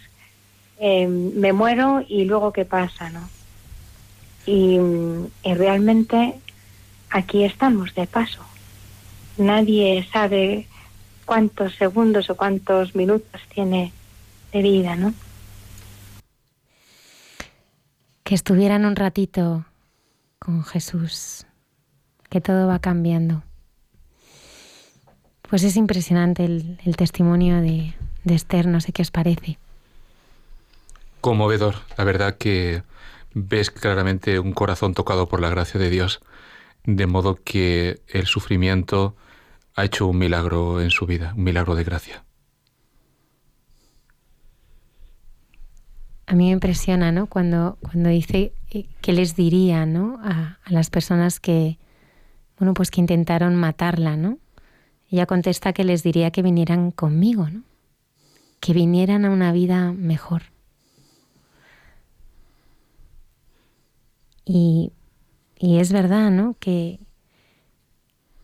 eh, 0.80 1.08
me 1.08 1.52
muero 1.52 2.04
y 2.08 2.26
luego 2.26 2.54
qué 2.54 2.64
pasa, 2.64 3.10
¿no? 3.10 3.28
Y, 4.46 4.78
mm, 4.78 5.28
y 5.44 5.54
realmente 5.56 6.36
aquí 7.10 7.44
estamos 7.44 7.94
de 7.96 8.08
paso. 8.08 8.44
Nadie 9.38 10.08
sabe 10.14 10.68
cuántos 11.26 11.74
segundos 11.76 12.30
o 12.30 12.36
cuántos 12.36 12.96
minutos 12.96 13.42
tiene 13.54 13.92
de 14.52 14.62
vida, 14.62 14.96
¿no? 14.96 15.14
Que 18.24 18.36
estuvieran 18.36 18.86
un 18.86 18.96
ratito 18.96 19.66
con 20.40 20.64
Jesús, 20.64 21.46
que 22.30 22.42
todo 22.42 22.68
va 22.68 22.80
cambiando. 22.80 23.44
Pues 25.42 25.64
es 25.64 25.76
impresionante 25.76 26.46
el, 26.46 26.96
testimonio 26.98 27.62
de, 27.62 27.94
de 28.24 28.36
Esther, 28.36 28.68
no 28.68 28.82
sé 28.82 28.92
qué 28.92 29.02
os 29.02 29.12
parece. 29.12 29.60
Conmovedor, 31.22 31.76
la 31.98 32.04
verdad 32.04 32.38
que 32.38 32.84
ves 33.34 33.72
claramente 33.72 34.40
un 34.40 34.54
corazón 34.54 34.94
tocado 34.94 35.28
por 35.28 35.42
la 35.42 35.50
gracia 35.50 35.80
de 35.80 35.90
Dios, 35.90 36.22
de 36.86 37.08
modo 37.08 37.40
que 37.44 38.02
el 38.08 38.26
sufrimiento 38.26 39.16
ha 39.76 39.86
hecho 39.86 40.08
un 40.08 40.18
milagro 40.18 40.82
en 40.82 40.92
su 40.92 41.06
vida, 41.06 41.34
un 41.36 41.44
milagro 41.44 41.76
de 41.76 41.84
gracia. 41.84 42.24
A 46.26 46.36
mí 46.36 46.46
me 46.46 46.52
impresiona, 46.52 47.12
¿no? 47.12 47.28
Cuando, 47.28 47.78
cuando 47.82 48.10
dice 48.10 48.54
eh, 48.70 48.88
qué 49.02 49.14
les 49.14 49.36
diría, 49.36 49.86
¿no? 49.86 50.20
A, 50.24 50.60
las 50.68 50.90
personas 50.90 51.40
que, 51.40 51.78
bueno, 52.58 52.74
pues 52.74 52.92
que 52.92 53.02
intentaron 53.02 53.56
matarla, 53.56 54.16
¿no? 54.16 54.40
Ella 55.10 55.26
contesta 55.26 55.74
que 55.74 55.84
les 55.84 56.02
diría 56.02 56.32
que 56.32 56.42
vinieran 56.42 56.92
conmigo, 56.92 57.50
¿no? 57.50 57.64
Que 58.60 58.74
vinieran 58.74 59.26
a 59.26 59.30
una 59.30 59.52
vida 59.52 59.92
mejor. 59.92 60.44
Y, 64.46 64.92
y 65.58 65.80
es 65.80 65.92
verdad, 65.92 66.32
¿no? 66.32 66.56
Que, 66.60 67.00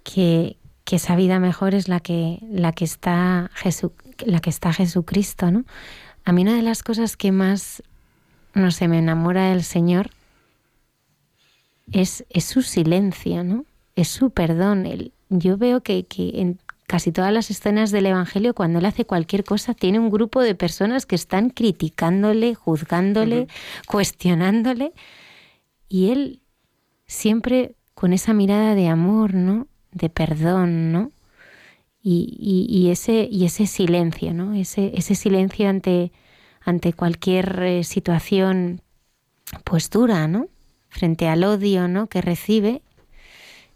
que, 0.03 0.57
que 0.83 0.97
esa 0.97 1.15
vida 1.15 1.39
mejor 1.39 1.75
es 1.75 1.87
la 1.87 2.01
que, 2.01 2.39
la 2.51 2.73
que 2.73 2.83
está 2.83 3.49
Jesu, 3.55 3.93
la 4.25 4.39
que 4.39 4.49
está 4.49 4.73
Jesucristo, 4.73 5.51
¿no? 5.51 5.65
A 6.29 6.31
mí 6.31 6.43
una 6.43 6.55
de 6.55 6.61
las 6.61 6.83
cosas 6.83 7.17
que 7.17 7.31
más, 7.31 7.81
no 8.53 8.69
sé, 8.69 8.87
me 8.87 8.99
enamora 8.99 9.49
del 9.49 9.63
Señor 9.63 10.11
es, 11.91 12.23
es 12.29 12.45
su 12.45 12.61
silencio, 12.61 13.43
¿no? 13.43 13.65
Es 13.95 14.09
su 14.09 14.29
perdón. 14.29 14.85
El, 14.85 15.11
yo 15.29 15.57
veo 15.57 15.81
que, 15.81 16.05
que 16.05 16.39
en, 16.39 16.59
casi 16.85 17.11
todas 17.11 17.33
las 17.33 17.49
escenas 17.49 17.89
del 17.89 18.05
Evangelio, 18.05 18.53
cuando 18.53 18.77
él 18.77 18.85
hace 18.85 19.05
cualquier 19.05 19.43
cosa, 19.43 19.73
tiene 19.73 19.97
un 19.97 20.11
grupo 20.11 20.41
de 20.41 20.53
personas 20.53 21.07
que 21.07 21.15
están 21.15 21.49
criticándole, 21.49 22.53
juzgándole, 22.53 23.47
cuestionándole. 23.87 24.93
Y 25.87 26.11
él 26.11 26.43
siempre 27.07 27.73
con 27.95 28.13
esa 28.13 28.35
mirada 28.35 28.75
de 28.75 28.87
amor, 28.87 29.33
¿no? 29.33 29.65
De 29.93 30.11
perdón, 30.11 30.91
¿no? 30.91 31.11
Y, 32.11 32.89
ese, 32.89 33.27
y 33.29 33.47
silencio, 33.49 34.33
¿no? 34.33 34.53
Ese, 34.55 34.99
silencio 35.15 35.69
ante, 35.69 36.93
cualquier 36.93 37.61
eh, 37.61 37.83
situación 37.83 38.81
pues 39.63 39.89
dura, 39.91 40.27
¿no? 40.27 40.47
Frente 40.89 41.27
al 41.27 41.43
odio. 41.43 42.07
Que 42.07 42.21
recibe, 42.21 42.81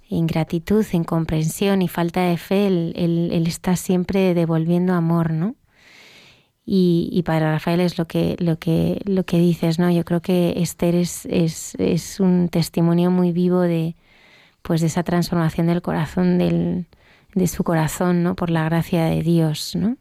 ingratitud, 0.09 0.85
incomprensión 0.93 1.83
y 1.83 1.87
falta 1.87 2.21
de 2.21 2.37
fe, 2.37 2.67
él, 2.67 3.43
está 3.45 3.75
siempre 3.75 4.33
devolviendo 4.33 4.93
amor, 4.93 5.31
¿no? 5.31 5.55
Y, 6.65 7.21
para 7.25 7.51
Rafael 7.51 7.81
es 7.81 7.97
lo 7.97 8.07
que, 8.07 8.35
lo 8.39 8.57
que, 8.57 9.01
lo 9.05 9.25
que 9.25 9.37
dices, 9.37 9.77
¿no? 9.77 9.91
Yo 9.91 10.05
creo 10.05 10.21
que 10.21 10.53
Esther 10.57 10.95
es, 10.95 11.25
es, 11.25 12.19
un 12.19 12.49
testimonio 12.49 13.11
muy 13.11 13.31
vivo 13.31 13.61
de, 13.61 13.95
pues 14.61 14.81
de 14.81 14.87
esa 14.87 15.03
transformación 15.03 15.67
del 15.67 15.81
corazón, 15.81 16.37
del, 16.37 16.87
de 17.35 17.47
su 17.47 17.63
corazón, 17.63 18.23
¿no? 18.23 18.35
Por 18.35 18.49
la 18.49 18.65
gracia 18.65 19.05
de 19.05 19.21
Dios, 19.21 19.75
¿no? 19.75 19.97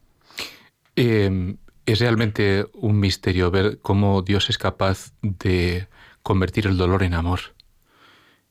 Em, 0.97 1.57
es 1.87 1.99
realmente 2.01 2.67
un 2.75 3.01
misterio 3.01 3.51
ver 3.51 3.79
cómo 3.81 4.23
Dios 4.23 4.51
es 4.51 4.59
capaz 4.59 5.13
de 5.23 5.89
convertir 6.23 6.67
el 6.67 6.77
dolor 6.77 7.03
en 7.03 7.15
amor. 7.15 7.41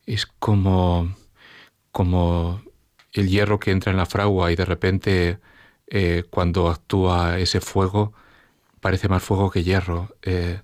Es 0.06 0.26
como, 0.26 1.14
como 1.92 2.62
el 3.12 3.28
hierro 3.28 3.58
que 3.58 3.70
entra 3.70 3.92
en 3.92 3.98
la 3.98 4.06
fragua 4.06 4.52
y 4.52 4.56
de 4.56 4.64
repente 4.64 5.38
eh, 5.86 6.24
cuando 6.30 6.68
actúa 6.68 7.38
ese 7.38 7.60
fuego 7.60 8.12
parece 8.82 9.08
más 9.08 9.22
fuego 9.22 9.50
que 9.50 9.62
hierro, 9.62 10.16
eh, 10.22 10.60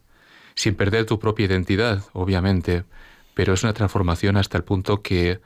sin 0.55 0.74
perder 0.74 1.07
tu 1.07 1.20
propia 1.20 1.47
identidad, 1.47 2.03
obviamente, 2.12 2.85
pero 3.32 3.55
es 3.55 3.62
una 3.62 3.73
transformación 3.73 4.36
hasta 4.36 4.59
el 4.59 4.65
punto 4.65 5.03
que 5.03 5.40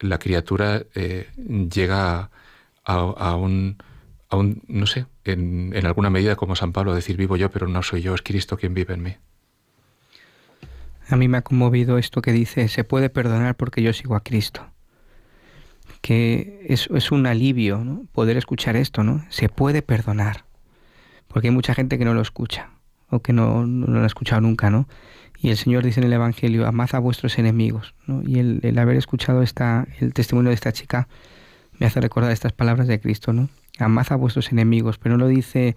la 0.00 0.18
criatura 0.18 0.82
eh, 0.94 1.28
llega 1.36 2.30
a, 2.84 3.36
un, 3.36 3.76
a, 4.28 4.36
un, 4.36 4.62
no 4.66 4.86
sé, 4.86 5.06
en, 5.24 5.72
en, 5.74 5.86
alguna 5.86 6.10
medida 6.10 6.36
como 6.36 6.56
San 6.56 6.72
Pablo, 6.72 6.94
decir 6.94 7.16
vivo 7.16 7.36
yo, 7.36 7.50
pero 7.50 7.68
no 7.68 7.82
soy 7.82 8.02
yo, 8.02 8.14
es 8.14 8.22
Cristo 8.22 8.56
quien 8.56 8.74
vive 8.74 8.94
en 8.94 9.02
mí. 9.02 9.16
A 11.08 11.16
mí 11.16 11.28
me 11.28 11.38
ha 11.38 11.42
conmovido 11.42 11.98
esto 11.98 12.22
que 12.22 12.32
dice, 12.32 12.68
se 12.68 12.84
puede 12.84 13.10
perdonar 13.10 13.56
porque 13.56 13.82
yo 13.82 13.92
sigo 13.92 14.14
a 14.14 14.22
Cristo. 14.22 14.66
Que 16.00 16.66
es, 16.68 16.88
es 16.94 17.10
un 17.10 17.26
alivio 17.26 17.78
¿no? 17.78 18.06
poder 18.12 18.36
escuchar 18.36 18.76
esto, 18.76 19.02
¿no? 19.04 19.24
Se 19.28 19.48
puede 19.48 19.82
perdonar. 19.82 20.44
Porque 21.28 21.48
hay 21.48 21.54
mucha 21.54 21.74
gente 21.74 21.98
que 21.98 22.04
no 22.04 22.14
lo 22.14 22.22
escucha 22.22 22.70
o 23.10 23.20
que 23.20 23.32
no, 23.32 23.66
no 23.66 23.86
lo 23.86 24.02
ha 24.02 24.06
escuchado 24.06 24.40
nunca, 24.40 24.70
¿no? 24.70 24.88
Y 25.42 25.48
el 25.48 25.56
Señor 25.56 25.84
dice 25.84 26.00
en 26.00 26.06
el 26.06 26.12
Evangelio, 26.12 26.66
amad 26.66 26.90
a 26.92 26.98
vuestros 26.98 27.38
enemigos. 27.38 27.94
¿no? 28.06 28.22
Y 28.26 28.38
el, 28.38 28.78
haber 28.78 28.96
escuchado 28.96 29.42
esta, 29.42 29.86
el 29.98 30.12
testimonio 30.12 30.50
de 30.50 30.54
esta 30.54 30.72
chica 30.72 31.08
me 31.78 31.86
hace 31.86 32.00
recordar 32.00 32.30
estas 32.30 32.52
palabras 32.52 32.86
de 32.88 33.00
Cristo, 33.00 33.32
¿no? 33.32 33.48
Amad 33.78 34.06
a 34.10 34.16
vuestros 34.16 34.52
enemigos, 34.52 34.98
pero 34.98 35.16
no 35.16 35.24
lo 35.24 35.28
dice 35.28 35.76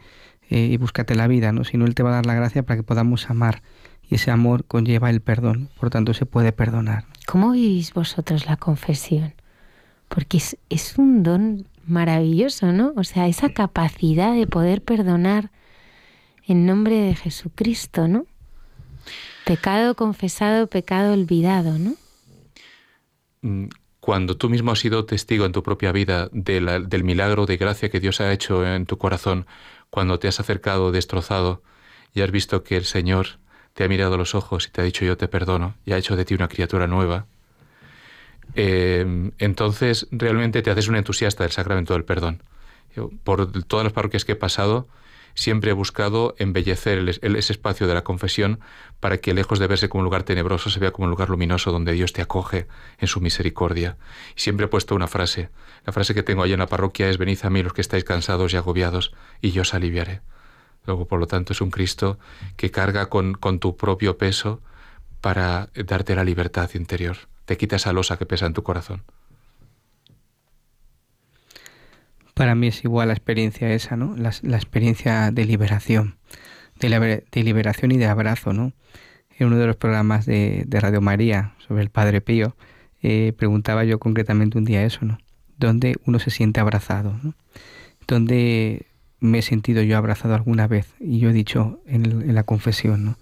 eh, 0.50 0.68
y 0.72 0.76
búscate 0.76 1.16
la 1.16 1.28
vida, 1.28 1.54
¿no? 1.54 1.64
Sino 1.64 1.86
Él 1.86 1.96
te 1.96 2.04
va 2.04 2.10
a 2.10 2.16
dar 2.16 2.26
la 2.26 2.34
gracia 2.34 2.64
para 2.64 2.76
que 2.76 2.84
podamos 2.84 3.30
amar. 3.30 3.62
Y 4.10 4.16
ese 4.16 4.30
amor 4.30 4.66
conlleva 4.66 5.10
el 5.10 5.22
perdón, 5.22 5.70
por 5.80 5.90
tanto 5.90 6.14
se 6.14 6.26
puede 6.26 6.52
perdonar. 6.52 7.06
¿Cómo 7.26 7.52
vivís 7.52 7.94
vosotros 7.94 8.46
la 8.46 8.58
confesión? 8.58 9.34
Porque 10.10 10.38
es, 10.38 10.58
es 10.70 10.98
un 10.98 11.24
don 11.24 11.68
maravilloso, 11.88 12.74
¿no? 12.74 12.92
O 12.98 13.06
sea, 13.06 13.30
esa 13.30 13.50
capacidad 13.54 14.36
de 14.36 14.46
poder 14.46 14.82
perdonar 14.82 15.52
en 16.46 16.66
nombre 16.66 16.96
de 16.98 17.16
Jesucristo, 17.16 18.10
¿no? 18.10 18.26
Pecado 19.46 19.96
confesado, 19.96 20.68
pecado 20.68 21.14
olvidado, 21.14 21.78
¿no? 21.78 21.96
Mm, 23.42 23.68
cuando 24.00 24.36
tú 24.36 24.50
mismo 24.50 24.72
has 24.72 24.80
sido 24.80 25.06
testigo 25.06 25.46
en 25.46 25.52
tu 25.52 25.64
propia 25.64 25.92
vida 25.92 26.30
del 26.32 27.04
milagro 27.04 27.46
de 27.46 27.58
gracia 27.58 27.90
que 27.90 28.00
Dios 28.00 28.20
ha 28.22 28.32
hecho 28.34 28.66
en 28.66 28.86
tu 28.86 28.98
corazón, 28.98 29.46
cuando 29.90 30.20
te 30.20 30.28
has 30.28 30.40
acercado 30.40 30.92
destrozado 30.92 31.62
y 32.14 32.22
has 32.22 32.32
visto 32.32 32.64
que 32.64 32.76
el 32.76 32.86
Señor 32.86 33.40
te 33.74 33.84
ha 33.84 33.88
mirado 33.88 34.16
a 34.16 34.18
los 34.18 34.36
ojos 34.36 34.68
y 34.68 34.72
te 34.72 34.82
ha 34.82 34.84
dicho 34.84 35.06
yo 35.06 35.18
te 35.18 35.28
perdono 35.28 35.76
y 35.86 35.94
ha 35.94 35.98
hecho 35.98 36.16
de 36.16 36.26
ti 36.26 36.34
una 36.34 36.48
criatura 36.48 36.88
nueva, 36.88 37.28
eh, 38.56 39.32
entonces 39.38 40.08
realmente 40.12 40.62
te 40.62 40.70
haces 40.70 40.88
un 40.88 40.96
entusiasta 40.96 41.44
del 41.44 41.52
sacramento 41.52 41.94
del 41.94 42.06
perdón. 42.06 42.44
por 43.24 43.64
todas 43.64 43.84
las 43.84 43.94
parroquias 43.94 44.26
que 44.26 44.34
he 44.34 44.36
pasado, 44.36 44.88
siempre 45.36 45.72
he 45.72 45.74
buscado 45.74 46.36
embellecer 46.38 47.08
ese 47.22 47.54
espacio 47.54 47.88
de 47.88 47.94
la 47.94 48.04
confesión 48.04 48.60
para 49.00 49.18
que 49.18 49.34
lejos 49.34 49.60
de 49.60 49.68
verse 49.68 49.90
como 49.90 50.00
un 50.02 50.06
lugar 50.06 50.24
tenebroso 50.24 50.70
se 50.70 50.80
vea 50.80 50.92
como 50.92 51.06
un 51.06 51.12
lugar 51.12 51.30
luminoso 51.30 51.72
donde 51.72 51.94
Dios 51.94 52.14
te 52.14 52.22
acoge 52.22 52.68
en 53.00 53.08
su 53.08 53.22
misericordia. 53.22 53.98
Y 54.36 54.42
siempre 54.42 54.66
he 54.66 54.70
puesto 54.70 54.96
una 54.96 55.08
frase. 55.08 55.50
La 55.86 55.94
frase 55.94 56.14
que 56.14 56.24
tengo 56.24 56.44
allá 56.44 56.54
en 56.54 56.60
la 56.60 56.68
parroquia 56.68 57.10
es 57.10 57.18
venid 57.18 57.40
a 57.44 57.50
mí 57.50 57.64
los 57.64 57.74
que 57.74 57.82
estáis 57.82 58.04
cansados 58.04 58.54
y 58.54 58.58
agobiados 58.58 59.14
y 59.42 59.52
yo 59.52 59.64
os 59.64 59.74
aliviaré. 59.74 60.22
Luego, 60.86 61.08
por 61.08 61.20
lo 61.20 61.28
tanto, 61.28 61.54
es 61.54 61.62
un 61.62 61.72
Cristo 61.72 62.20
que 62.58 62.72
carga 62.72 63.08
con, 63.10 63.34
con 63.34 63.60
tu 63.60 63.78
propio 63.78 64.18
peso 64.18 64.62
para 65.22 65.70
darte 65.74 66.16
la 66.16 66.24
libertad 66.26 66.70
interior. 66.74 67.18
Te 67.46 67.58
quita 67.58 67.78
esa 67.78 67.94
losa 67.94 68.18
que 68.18 68.26
pesa 68.26 68.46
en 68.46 68.54
tu 68.54 68.64
corazón. 68.64 69.04
Para 72.34 72.56
mí 72.56 72.68
es 72.68 72.84
igual 72.84 73.10
la 73.10 73.14
experiencia 73.14 73.72
esa, 73.72 73.96
¿no? 73.96 74.16
La, 74.18 74.58
experiencia 74.58 75.32
de 75.32 75.46
liberación, 75.46 76.16
de, 76.80 77.44
liberación 77.44 77.92
y 77.92 77.98
de 77.98 78.08
abrazo, 78.08 78.54
¿no? 78.54 78.74
En 79.38 79.48
uno 79.48 79.58
de 79.58 79.68
los 79.68 79.76
programas 79.76 80.26
de, 80.26 80.66
Radio 80.70 81.02
María 81.02 81.54
sobre 81.60 81.84
el 81.84 81.90
Padre 81.90 82.22
Pío, 82.22 82.56
eh, 83.02 83.34
preguntaba 83.38 83.84
yo 83.84 84.00
concretamente 84.00 84.58
un 84.58 84.66
día 84.66 84.84
eso, 84.84 85.06
¿no? 85.06 85.20
Donde 85.58 85.96
uno 86.06 86.20
se 86.20 86.32
siente 86.32 86.60
abrazado, 86.60 87.18
¿no? 87.22 87.36
Donde 88.08 88.88
me 89.20 89.40
he 89.40 89.42
sentido 89.42 89.82
yo 89.84 89.98
abrazado 89.98 90.34
alguna 90.36 90.68
vez, 90.68 90.96
y 91.00 91.20
yo 91.20 91.30
he 91.30 91.34
dicho 91.34 91.80
en, 91.86 92.34
la 92.34 92.44
confesión, 92.44 93.06
¿no? 93.06 93.18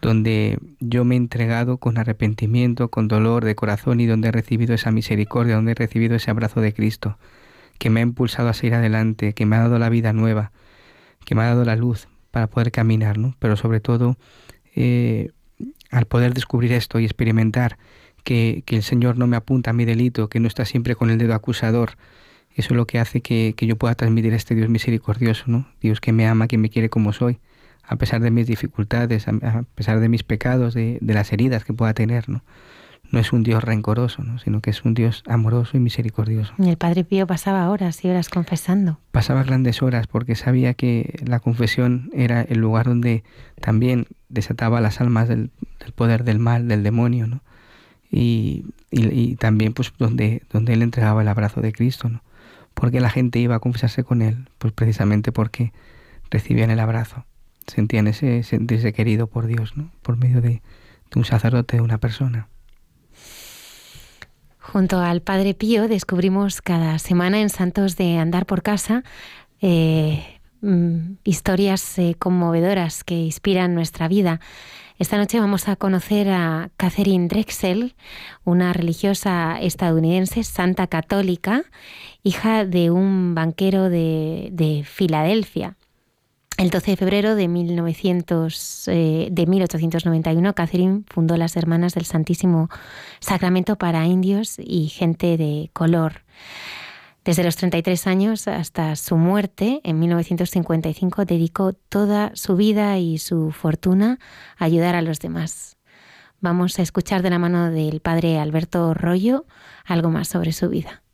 donde 0.00 0.58
yo 0.78 1.04
me 1.04 1.16
he 1.16 1.18
entregado 1.18 1.78
con 1.78 1.98
arrepentimiento, 1.98 2.88
con 2.88 3.08
dolor 3.08 3.44
de 3.44 3.56
corazón 3.56 3.98
y 3.98 4.06
donde 4.06 4.28
he 4.28 4.32
recibido 4.32 4.74
esa 4.74 4.92
misericordia, 4.92 5.56
donde 5.56 5.72
he 5.72 5.74
recibido 5.74 6.14
ese 6.14 6.30
abrazo 6.30 6.60
de 6.60 6.72
Cristo 6.72 7.18
que 7.78 7.90
me 7.90 8.00
ha 8.00 8.02
impulsado 8.02 8.48
a 8.48 8.54
seguir 8.54 8.74
adelante, 8.74 9.32
que 9.32 9.46
me 9.46 9.56
ha 9.56 9.60
dado 9.60 9.78
la 9.78 9.88
vida 9.88 10.12
nueva, 10.12 10.52
que 11.24 11.34
me 11.34 11.42
ha 11.42 11.46
dado 11.46 11.64
la 11.64 11.76
luz 11.76 12.08
para 12.30 12.48
poder 12.48 12.70
caminar, 12.70 13.18
¿no? 13.18 13.34
Pero 13.38 13.56
sobre 13.56 13.80
todo, 13.80 14.16
eh, 14.74 15.30
al 15.90 16.06
poder 16.06 16.34
descubrir 16.34 16.72
esto 16.72 16.98
y 16.98 17.04
experimentar 17.04 17.78
que, 18.24 18.62
el 18.66 18.82
Señor 18.82 19.16
no 19.16 19.26
me 19.26 19.36
apunta 19.36 19.70
a 19.70 19.72
mi 19.72 19.84
delito, 19.84 20.28
que 20.28 20.40
no 20.40 20.48
está 20.48 20.64
siempre 20.64 20.94
con 20.94 21.10
el 21.10 21.18
dedo 21.18 21.34
acusador, 21.34 21.92
eso 22.54 22.74
es 22.74 22.76
lo 22.76 22.86
que 22.86 22.98
hace 22.98 23.20
que, 23.22 23.54
yo 23.58 23.76
pueda 23.76 23.94
transmitir 23.94 24.32
a 24.32 24.36
este 24.36 24.54
Dios 24.54 24.68
misericordioso, 24.68 25.44
¿no? 25.46 25.68
Dios 25.80 26.00
que 26.00 26.12
me 26.12 26.26
ama, 26.26 26.48
que 26.48 26.58
me 26.58 26.70
quiere 26.70 26.90
como 26.90 27.12
soy, 27.12 27.38
a 27.84 27.96
pesar 27.96 28.20
de 28.20 28.30
mis 28.30 28.46
dificultades, 28.46 29.28
a, 29.28 29.62
pesar 29.74 30.00
de 30.00 30.08
mis 30.08 30.24
pecados, 30.24 30.74
de, 30.74 30.98
de 31.00 31.14
las 31.14 31.32
heridas 31.32 31.64
que 31.64 31.72
pueda 31.72 31.94
tener, 31.94 32.28
¿no? 32.28 32.42
No 33.10 33.18
es 33.18 33.32
un 33.32 33.42
Dios 33.42 33.64
rencoroso, 33.64 34.22
¿no? 34.22 34.38
sino 34.38 34.60
que 34.60 34.70
es 34.70 34.84
un 34.84 34.94
Dios 34.94 35.22
amoroso 35.26 35.76
y 35.76 35.80
misericordioso. 35.80 36.52
Y 36.58 36.68
el 36.68 36.76
Padre 36.76 37.04
Pío 37.04 37.26
pasaba 37.26 37.68
horas 37.70 38.04
y 38.04 38.08
horas 38.08 38.28
confesando. 38.28 38.98
Pasaba 39.12 39.42
grandes 39.42 39.82
horas 39.82 40.06
porque 40.06 40.34
sabía 40.34 40.74
que 40.74 41.20
la 41.24 41.40
confesión 41.40 42.10
era 42.12 42.42
el 42.42 42.58
lugar 42.58 42.86
donde 42.86 43.24
también 43.60 44.06
desataba 44.28 44.80
las 44.80 45.00
almas 45.00 45.28
del, 45.28 45.50
poder 45.94 46.24
del 46.24 46.38
mal, 46.38 46.68
del 46.68 46.82
demonio, 46.82 47.26
¿no? 47.26 47.40
Y, 48.10 48.64
y, 48.90 49.36
también 49.36 49.74
pues 49.74 49.92
donde, 49.98 50.42
donde 50.50 50.72
él 50.72 50.82
entregaba 50.82 51.20
el 51.20 51.28
abrazo 51.28 51.60
de 51.60 51.72
Cristo, 51.72 52.08
¿no? 52.08 52.22
Porque 52.72 53.00
la 53.00 53.10
gente 53.10 53.38
iba 53.38 53.56
a 53.56 53.60
confesarse 53.60 54.02
con 54.02 54.22
él, 54.22 54.48
pues 54.58 54.72
precisamente 54.72 55.30
porque 55.30 55.72
recibían 56.30 56.70
el 56.70 56.80
abrazo, 56.80 57.26
sentían 57.66 58.06
ese 58.06 58.42
sentirse 58.44 58.92
querido 58.92 59.26
por 59.26 59.46
Dios, 59.46 59.76
¿no? 59.76 59.90
Por 60.00 60.16
medio 60.16 60.40
de, 60.40 60.62
de 61.10 61.18
un 61.18 61.24
sacerdote, 61.24 61.76
de 61.76 61.82
una 61.82 61.98
persona. 61.98 62.48
Junto 64.70 64.98
al 64.98 65.22
Padre 65.22 65.54
Pío 65.54 65.88
descubrimos 65.88 66.60
cada 66.60 66.98
semana 66.98 67.40
en 67.40 67.48
Santos 67.48 67.96
de 67.96 68.18
Andar 68.18 68.44
por 68.44 68.62
Casa 68.62 69.02
eh, 69.62 70.40
mm, 70.60 71.14
historias 71.24 71.98
eh, 71.98 72.16
conmovedoras 72.18 73.02
que 73.02 73.14
inspiran 73.14 73.74
nuestra 73.74 74.08
vida. 74.08 74.40
Esta 74.98 75.16
noche 75.16 75.40
vamos 75.40 75.68
a 75.68 75.76
conocer 75.76 76.28
a 76.28 76.68
Catherine 76.76 77.28
Drexel, 77.28 77.94
una 78.44 78.74
religiosa 78.74 79.58
estadounidense, 79.58 80.44
santa 80.44 80.86
católica, 80.86 81.62
hija 82.22 82.66
de 82.66 82.90
un 82.90 83.34
banquero 83.34 83.88
de 83.88 84.84
Filadelfia. 84.86 85.77
El 86.58 86.70
12 86.70 86.90
de 86.90 86.96
febrero 86.96 87.36
de, 87.36 87.46
1900, 87.46 88.88
eh, 88.88 89.32
1891, 89.32 90.54
Catherine 90.56 91.04
fundó 91.06 91.36
las 91.36 91.56
Hermanas 91.56 91.94
del 91.94 92.04
Santísimo 92.04 92.68
Sacramento 93.20 93.76
para 93.76 94.04
indios 94.06 94.56
y 94.58 94.88
gente 94.88 95.36
de 95.36 95.70
color. 95.72 96.24
Desde 97.24 97.44
los 97.44 97.54
33 97.54 98.08
años 98.08 98.48
hasta 98.48 98.96
su 98.96 99.16
muerte 99.16 99.80
en 99.84 100.00
1955 100.00 101.26
dedicó 101.26 101.74
toda 101.74 102.32
su 102.34 102.56
vida 102.56 102.98
y 102.98 103.18
su 103.18 103.52
fortuna 103.52 104.18
a 104.56 104.64
ayudar 104.64 104.96
a 104.96 105.02
los 105.02 105.20
demás. 105.20 105.76
Vamos 106.40 106.76
a 106.80 106.82
escuchar 106.82 107.22
de 107.22 107.30
la 107.30 107.38
mano 107.38 107.70
del 107.70 108.00
padre 108.00 108.40
Alberto 108.40 108.94
Rollo 108.94 109.46
algo 109.84 110.10
más 110.10 110.26
sobre 110.26 110.50
su 110.50 110.68
vida. 110.68 111.04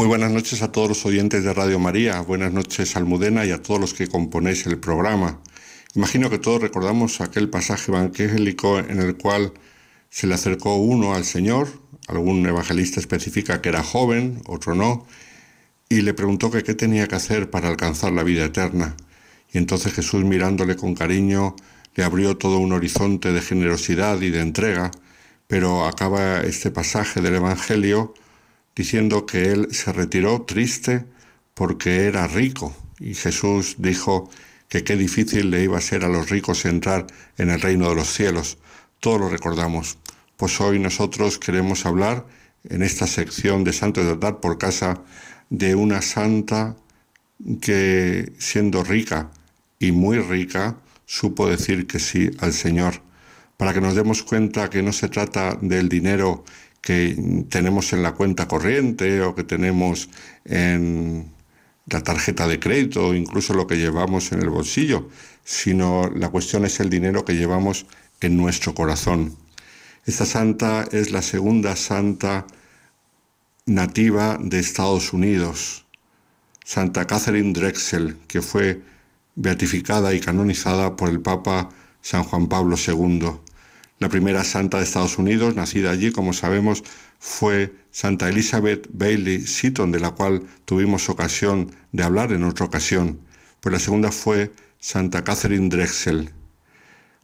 Muy 0.00 0.08
buenas 0.08 0.30
noches 0.30 0.62
a 0.62 0.72
todos 0.72 0.88
los 0.88 1.04
oyentes 1.04 1.44
de 1.44 1.52
Radio 1.52 1.78
María, 1.78 2.22
buenas 2.22 2.54
noches 2.54 2.96
Almudena 2.96 3.44
y 3.44 3.50
a 3.50 3.60
todos 3.60 3.78
los 3.78 3.92
que 3.92 4.08
componéis 4.08 4.64
el 4.64 4.78
programa. 4.78 5.42
Imagino 5.94 6.30
que 6.30 6.38
todos 6.38 6.62
recordamos 6.62 7.20
aquel 7.20 7.50
pasaje 7.50 7.92
evangélico 7.92 8.78
en 8.78 8.98
el 8.98 9.18
cual 9.18 9.52
se 10.08 10.26
le 10.26 10.32
acercó 10.32 10.76
uno 10.76 11.14
al 11.14 11.26
Señor, 11.26 11.68
algún 12.08 12.46
evangelista 12.46 12.98
especifica 12.98 13.60
que 13.60 13.68
era 13.68 13.82
joven, 13.82 14.40
otro 14.46 14.74
no, 14.74 15.06
y 15.90 16.00
le 16.00 16.14
preguntó 16.14 16.50
que 16.50 16.62
qué 16.62 16.72
tenía 16.72 17.06
que 17.06 17.16
hacer 17.16 17.50
para 17.50 17.68
alcanzar 17.68 18.12
la 18.12 18.22
vida 18.22 18.46
eterna. 18.46 18.96
Y 19.52 19.58
entonces 19.58 19.92
Jesús 19.92 20.24
mirándole 20.24 20.76
con 20.76 20.94
cariño 20.94 21.56
le 21.94 22.04
abrió 22.04 22.38
todo 22.38 22.56
un 22.56 22.72
horizonte 22.72 23.34
de 23.34 23.42
generosidad 23.42 24.18
y 24.22 24.30
de 24.30 24.40
entrega, 24.40 24.92
pero 25.46 25.84
acaba 25.84 26.40
este 26.40 26.70
pasaje 26.70 27.20
del 27.20 27.34
Evangelio 27.34 28.14
diciendo 28.80 29.26
que 29.26 29.52
él 29.52 29.68
se 29.72 29.92
retiró 29.92 30.40
triste 30.40 31.04
porque 31.52 32.06
era 32.06 32.26
rico. 32.26 32.74
Y 32.98 33.12
Jesús 33.12 33.76
dijo 33.76 34.30
que 34.70 34.84
qué 34.84 34.96
difícil 34.96 35.50
le 35.50 35.62
iba 35.62 35.76
a 35.76 35.82
ser 35.82 36.02
a 36.02 36.08
los 36.08 36.30
ricos 36.30 36.64
entrar 36.64 37.06
en 37.36 37.50
el 37.50 37.60
reino 37.60 37.90
de 37.90 37.94
los 37.94 38.08
cielos. 38.08 38.56
Todos 38.98 39.20
lo 39.20 39.28
recordamos. 39.28 39.98
Pues 40.38 40.58
hoy 40.62 40.78
nosotros 40.78 41.38
queremos 41.38 41.84
hablar 41.84 42.24
en 42.70 42.82
esta 42.82 43.06
sección 43.06 43.64
de 43.64 43.74
Santos 43.74 44.06
de 44.06 44.16
Dar 44.16 44.40
por 44.40 44.56
Casa 44.56 45.02
de 45.50 45.74
una 45.74 46.00
santa 46.00 46.74
que 47.60 48.32
siendo 48.38 48.82
rica 48.82 49.30
y 49.78 49.92
muy 49.92 50.18
rica 50.20 50.78
supo 51.04 51.50
decir 51.50 51.86
que 51.86 51.98
sí 51.98 52.30
al 52.38 52.54
Señor, 52.54 53.02
para 53.58 53.74
que 53.74 53.82
nos 53.82 53.94
demos 53.94 54.22
cuenta 54.22 54.70
que 54.70 54.82
no 54.82 54.92
se 54.92 55.10
trata 55.10 55.58
del 55.60 55.90
dinero 55.90 56.44
que 56.80 57.44
tenemos 57.48 57.92
en 57.92 58.02
la 58.02 58.12
cuenta 58.12 58.48
corriente 58.48 59.20
o 59.22 59.34
que 59.34 59.44
tenemos 59.44 60.08
en 60.44 61.30
la 61.86 62.02
tarjeta 62.02 62.46
de 62.46 62.60
crédito 62.60 63.08
o 63.08 63.14
incluso 63.14 63.54
lo 63.54 63.66
que 63.66 63.76
llevamos 63.76 64.32
en 64.32 64.40
el 64.40 64.50
bolsillo, 64.50 65.08
sino 65.44 66.10
la 66.14 66.28
cuestión 66.28 66.64
es 66.64 66.80
el 66.80 66.90
dinero 66.90 67.24
que 67.24 67.34
llevamos 67.34 67.86
en 68.20 68.36
nuestro 68.36 68.74
corazón. 68.74 69.36
Esta 70.06 70.24
santa 70.24 70.86
es 70.92 71.10
la 71.10 71.22
segunda 71.22 71.76
santa 71.76 72.46
nativa 73.66 74.38
de 74.40 74.58
Estados 74.58 75.12
Unidos, 75.12 75.84
Santa 76.64 77.06
Catherine 77.06 77.52
Drexel, 77.52 78.16
que 78.26 78.42
fue 78.42 78.80
beatificada 79.34 80.14
y 80.14 80.20
canonizada 80.20 80.96
por 80.96 81.08
el 81.08 81.20
Papa 81.20 81.68
San 82.00 82.24
Juan 82.24 82.48
Pablo 82.48 82.76
II. 82.76 83.49
La 84.00 84.08
primera 84.08 84.44
santa 84.44 84.78
de 84.78 84.84
Estados 84.84 85.18
Unidos, 85.18 85.54
nacida 85.56 85.90
allí, 85.90 86.10
como 86.10 86.32
sabemos, 86.32 86.82
fue 87.18 87.74
Santa 87.90 88.30
Elizabeth 88.30 88.88
Bailey 88.90 89.46
Seaton, 89.46 89.92
de 89.92 90.00
la 90.00 90.12
cual 90.12 90.42
tuvimos 90.64 91.10
ocasión 91.10 91.70
de 91.92 92.02
hablar 92.02 92.32
en 92.32 92.44
otra 92.44 92.64
ocasión. 92.64 93.20
Pues 93.60 93.74
la 93.74 93.78
segunda 93.78 94.10
fue 94.10 94.52
Santa 94.78 95.22
Catherine 95.22 95.68
Drexel. 95.68 96.30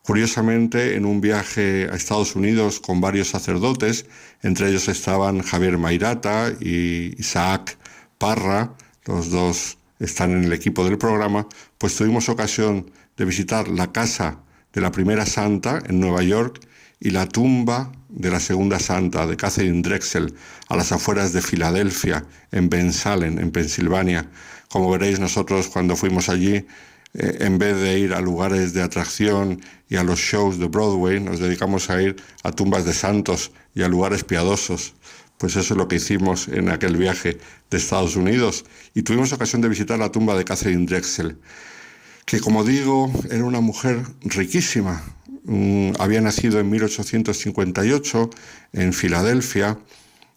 Curiosamente, 0.02 0.96
en 0.96 1.06
un 1.06 1.22
viaje 1.22 1.88
a 1.90 1.96
Estados 1.96 2.36
Unidos 2.36 2.78
con 2.78 3.00
varios 3.00 3.28
sacerdotes, 3.28 4.04
entre 4.42 4.68
ellos 4.68 4.86
estaban 4.88 5.40
Javier 5.40 5.78
Mairata 5.78 6.52
y 6.60 7.18
Isaac 7.18 7.78
Parra, 8.18 8.74
los 9.06 9.30
dos 9.30 9.78
están 9.98 10.32
en 10.32 10.44
el 10.44 10.52
equipo 10.52 10.84
del 10.84 10.98
programa, 10.98 11.48
pues 11.78 11.96
tuvimos 11.96 12.28
ocasión 12.28 12.90
de 13.16 13.24
visitar 13.24 13.66
la 13.68 13.92
casa 13.92 14.40
de 14.76 14.82
la 14.82 14.92
primera 14.92 15.24
santa 15.24 15.82
en 15.88 16.00
Nueva 16.00 16.22
York 16.22 16.60
y 17.00 17.08
la 17.08 17.26
tumba 17.26 17.90
de 18.10 18.30
la 18.30 18.40
segunda 18.40 18.78
santa, 18.78 19.26
de 19.26 19.34
Catherine 19.34 19.80
Drexel, 19.80 20.34
a 20.68 20.76
las 20.76 20.92
afueras 20.92 21.32
de 21.32 21.40
Filadelfia, 21.40 22.26
en 22.52 22.68
Ben 22.68 22.92
Salem, 22.92 23.38
en 23.38 23.50
Pensilvania. 23.50 24.28
Como 24.68 24.90
veréis, 24.90 25.18
nosotros 25.18 25.68
cuando 25.68 25.96
fuimos 25.96 26.28
allí, 26.28 26.56
eh, 27.14 27.38
en 27.40 27.56
vez 27.56 27.80
de 27.80 27.98
ir 27.98 28.12
a 28.12 28.20
lugares 28.20 28.74
de 28.74 28.82
atracción 28.82 29.62
y 29.88 29.96
a 29.96 30.04
los 30.04 30.18
shows 30.18 30.58
de 30.58 30.66
Broadway, 30.66 31.20
nos 31.20 31.40
dedicamos 31.40 31.88
a 31.88 32.02
ir 32.02 32.16
a 32.42 32.52
tumbas 32.52 32.84
de 32.84 32.92
santos 32.92 33.52
y 33.74 33.82
a 33.82 33.88
lugares 33.88 34.24
piadosos. 34.24 34.92
Pues 35.38 35.56
eso 35.56 35.72
es 35.72 35.78
lo 35.78 35.88
que 35.88 35.96
hicimos 35.96 36.48
en 36.48 36.68
aquel 36.68 36.98
viaje 36.98 37.38
de 37.70 37.78
Estados 37.78 38.14
Unidos 38.14 38.66
y 38.92 39.02
tuvimos 39.02 39.32
ocasión 39.32 39.62
de 39.62 39.70
visitar 39.70 39.98
la 39.98 40.12
tumba 40.12 40.36
de 40.36 40.44
Catherine 40.44 40.84
Drexel, 40.84 41.38
que 42.26 42.40
como 42.40 42.62
digo, 42.64 43.10
era 43.30 43.44
una 43.44 43.60
mujer 43.60 44.02
riquísima, 44.20 45.02
Mm, 45.48 45.92
había 46.00 46.20
nacido 46.20 46.58
en 46.58 46.68
1858 46.70 48.30
en 48.72 48.92
Filadelfia 48.92 49.78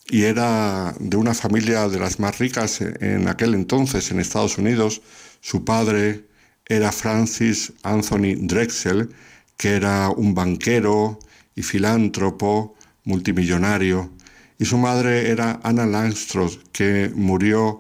y 0.08 0.24
era 0.24 0.94
de 1.00 1.18
una 1.18 1.34
familia 1.34 1.90
de 1.90 2.00
las 2.00 2.20
más 2.20 2.38
ricas 2.38 2.82
en 2.82 3.28
aquel 3.28 3.56
entonces 3.56 4.12
en 4.12 4.20
Estados 4.20 4.60
Unidos. 4.60 5.02
Su 5.42 5.66
padre 5.66 6.26
era 6.68 6.92
Francis 6.92 7.74
Anthony 7.82 8.36
Drexel, 8.38 9.10
que 9.58 9.70
era 9.72 10.10
un 10.10 10.36
banquero 10.36 11.18
y 11.56 11.64
filántropo 11.64 12.76
multimillonario. 13.04 14.12
Y 14.60 14.66
su 14.66 14.78
madre 14.78 15.30
era 15.32 15.60
Anna 15.64 15.88
Langstroth, 15.88 16.70
que 16.72 17.12
murió 17.16 17.80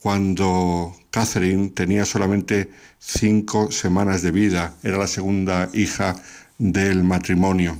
cuando 0.00 0.94
Catherine 1.10 1.70
tenía 1.70 2.04
solamente 2.04 2.70
cinco 2.98 3.70
semanas 3.72 4.22
de 4.22 4.30
vida. 4.30 4.74
Era 4.82 4.98
la 4.98 5.06
segunda 5.06 5.68
hija 5.72 6.16
del 6.58 7.02
matrimonio. 7.02 7.78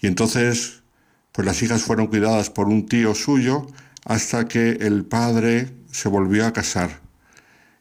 Y 0.00 0.06
entonces, 0.06 0.82
pues 1.32 1.46
las 1.46 1.62
hijas 1.62 1.82
fueron 1.82 2.06
cuidadas 2.06 2.50
por 2.50 2.68
un 2.68 2.86
tío 2.86 3.14
suyo 3.14 3.66
hasta 4.04 4.48
que 4.48 4.72
el 4.80 5.04
padre 5.04 5.70
se 5.92 6.08
volvió 6.08 6.46
a 6.46 6.52
casar 6.52 7.00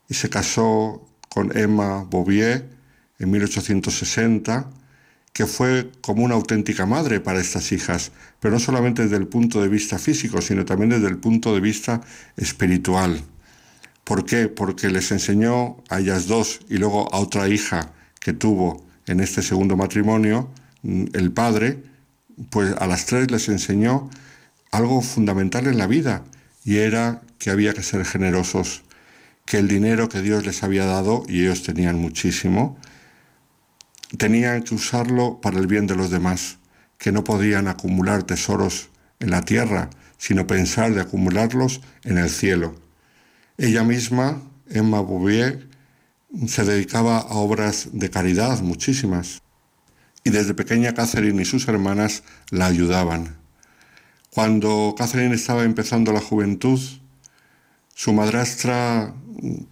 y 0.10 0.16
se 0.16 0.30
casó 0.30 1.08
con 1.30 1.56
Emma 1.58 2.04
Bouvier 2.04 2.68
en 3.20 3.32
1860, 3.32 4.70
que 5.32 5.46
fue 5.46 5.92
como 6.02 6.24
una 6.24 6.36
auténtica 6.36 6.86
madre 6.86 7.20
para 7.20 7.40
estas 7.40 7.72
hijas, 7.72 8.12
pero 8.40 8.54
no 8.54 8.60
solamente 8.60 9.04
desde 9.04 9.18
el 9.18 9.28
punto 9.28 9.62
de 9.62 9.68
vista 9.68 10.00
físico, 10.00 10.42
sino 10.42 10.66
también 10.66 10.90
desde 10.90 11.08
el 11.08 11.18
punto 11.18 11.54
de 11.54 11.62
vista 11.62 12.02
espiritual. 12.36 13.22
¿Por 14.10 14.26
qué? 14.26 14.48
Porque 14.48 14.90
les 14.90 15.12
enseñó 15.12 15.84
a 15.88 16.00
ellas 16.00 16.26
dos 16.26 16.62
y 16.68 16.78
luego 16.78 17.14
a 17.14 17.20
otra 17.20 17.48
hija 17.48 17.92
que 18.20 18.34
tuvo 18.34 18.84
en 19.06 19.20
este 19.20 19.44
segundo 19.44 19.78
matrimonio, 19.78 20.50
mm, 20.82 21.10
el 21.14 21.32
padre, 21.32 21.84
pues 22.50 22.74
a 22.80 22.88
las 22.88 23.06
tres 23.06 23.30
les 23.30 23.50
enseñó 23.50 24.10
algo 24.72 25.04
fundamental 25.04 25.68
en 25.68 25.78
la 25.78 25.86
vida, 25.86 26.24
y 26.66 26.78
era 26.78 27.22
que 27.38 27.52
había 27.52 27.76
que 27.76 27.84
ser 27.84 28.04
generosos, 28.04 28.82
que 29.46 29.60
el 29.60 29.68
dinero 29.68 30.10
que 30.10 30.24
Dios 30.24 30.44
les 30.44 30.64
había 30.64 30.86
dado, 30.86 31.22
y 31.28 31.42
ellos 31.42 31.62
tenían 31.62 32.00
muchísimo, 32.00 32.80
tenían 34.18 34.64
que 34.64 34.74
usarlo 34.74 35.40
para 35.40 35.60
el 35.60 35.68
bien 35.68 35.86
de 35.86 35.96
los 35.96 36.10
demás, 36.10 36.58
que 36.98 37.12
no 37.12 37.24
podían 37.24 37.68
acumular 37.68 38.24
tesoros 38.24 38.90
en 39.20 39.30
la 39.30 39.44
tierra, 39.44 39.92
sino 40.18 40.48
pensar 40.48 40.96
de 40.96 41.02
acumularlos 41.02 41.82
en 42.06 42.18
el 42.18 42.32
cielo. 42.32 42.89
Ella 43.62 43.84
misma, 43.84 44.42
Emma 44.70 45.02
Bouvier, 45.02 45.68
se 46.48 46.64
dedicaba 46.64 47.18
a 47.18 47.34
obras 47.34 47.90
de 47.92 48.10
caridad, 48.10 48.62
muchísimas, 48.62 49.42
y 50.24 50.30
desde 50.30 50.54
pequeña 50.54 50.94
Catherine 50.94 51.42
y 51.42 51.44
sus 51.44 51.68
hermanas 51.68 52.24
la 52.52 52.68
ayudaban. 52.68 53.36
Cuando 54.30 54.96
Catherine 54.98 55.36
estaba 55.36 55.66
empezando 55.66 56.14
la 56.14 56.22
juventud, 56.22 56.80
su 57.94 58.14
madrastra 58.14 59.14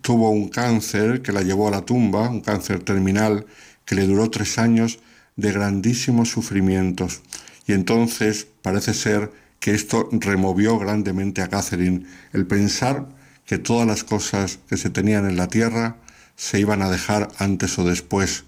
tuvo 0.01 0.31
un 0.31 0.49
cáncer 0.49 1.21
que 1.21 1.31
la 1.31 1.43
llevó 1.43 1.69
a 1.69 1.71
la 1.71 1.85
tumba, 1.85 2.29
un 2.29 2.41
cáncer 2.41 2.83
terminal 2.83 3.45
que 3.85 3.95
le 3.95 4.05
duró 4.05 4.29
tres 4.29 4.57
años 4.57 4.99
de 5.37 5.53
grandísimos 5.53 6.27
sufrimientos. 6.29 7.21
Y 7.67 7.71
entonces 7.71 8.47
parece 8.61 8.93
ser 8.93 9.31
que 9.61 9.73
esto 9.73 10.09
removió 10.11 10.77
grandemente 10.77 11.41
a 11.41 11.47
Catherine 11.47 12.05
el 12.33 12.45
pensar 12.47 13.15
que 13.47 13.57
todas 13.57 13.87
las 13.87 14.03
cosas 14.03 14.59
que 14.67 14.77
se 14.77 14.91
tenían 14.91 15.27
en 15.27 15.37
la 15.37 15.47
tierra 15.47 15.95
se 16.35 16.59
iban 16.59 16.81
a 16.83 16.91
dejar 16.91 17.29
antes 17.39 17.79
o 17.79 17.85
después, 17.85 18.43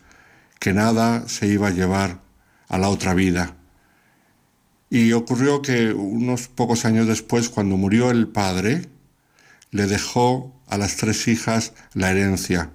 que 0.60 0.74
nada 0.74 1.28
se 1.28 1.48
iba 1.48 1.70
a 1.70 1.72
llevar 1.72 2.20
a 2.68 2.78
la 2.78 2.90
otra 2.90 3.14
vida. 3.14 3.56
Y 4.90 5.14
ocurrió 5.14 5.62
que 5.62 5.94
unos 5.94 6.50
pocos 6.50 6.84
años 6.84 7.08
después, 7.08 7.48
cuando 7.50 7.78
murió 7.78 8.12
el 8.12 8.28
padre, 8.28 8.90
le 9.72 9.88
dejó 9.88 10.54
a 10.68 10.78
las 10.78 10.98
tres 10.98 11.28
hijas 11.30 11.72
la 11.94 12.12
herencia. 12.12 12.72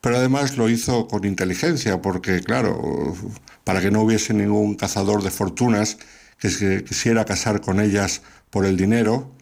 Pero 0.00 0.16
además 0.16 0.56
lo 0.56 0.68
hizo 0.68 1.06
con 1.06 1.24
inteligencia, 1.24 2.02
porque 2.02 2.40
claro, 2.40 3.14
para 3.62 3.80
que 3.80 3.92
no 3.92 4.02
hubiese 4.02 4.34
ningún 4.34 4.74
cazador 4.74 5.22
de 5.22 5.30
fortunas 5.30 5.98
que 6.40 6.50
se 6.50 6.82
quisiera 6.82 7.24
casar 7.24 7.60
con 7.60 7.78
ellas 7.80 8.22
por 8.50 8.64
el 8.64 8.76
dinero, 8.76 9.32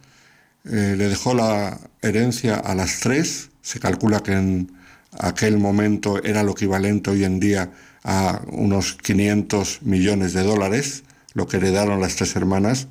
eh, 0.69 0.95
le 0.97 1.09
dejó 1.09 1.35
la 1.35 1.79
herencia 2.03 2.57
a 2.57 2.75
las 2.75 3.01
tres. 3.01 3.51
Se 3.63 3.79
calcula 3.81 4.21
que 4.21 4.33
en 4.33 4.73
aquel 5.19 5.59
momento 5.59 6.23
era 6.23 6.43
lo 6.43 6.53
equivalente 6.53 7.11
hoy 7.11 7.25
en 7.25 7.41
día 7.41 7.71
a 8.05 8.43
unos 8.49 8.95
500 8.95 9.83
millones 9.83 10.33
de 10.33 10.43
dólares, 10.43 11.05
lo 11.35 11.47
que 11.47 11.57
heredaron 11.57 12.01
las 12.01 12.17
tres 12.17 12.37
hermanas, 12.37 12.89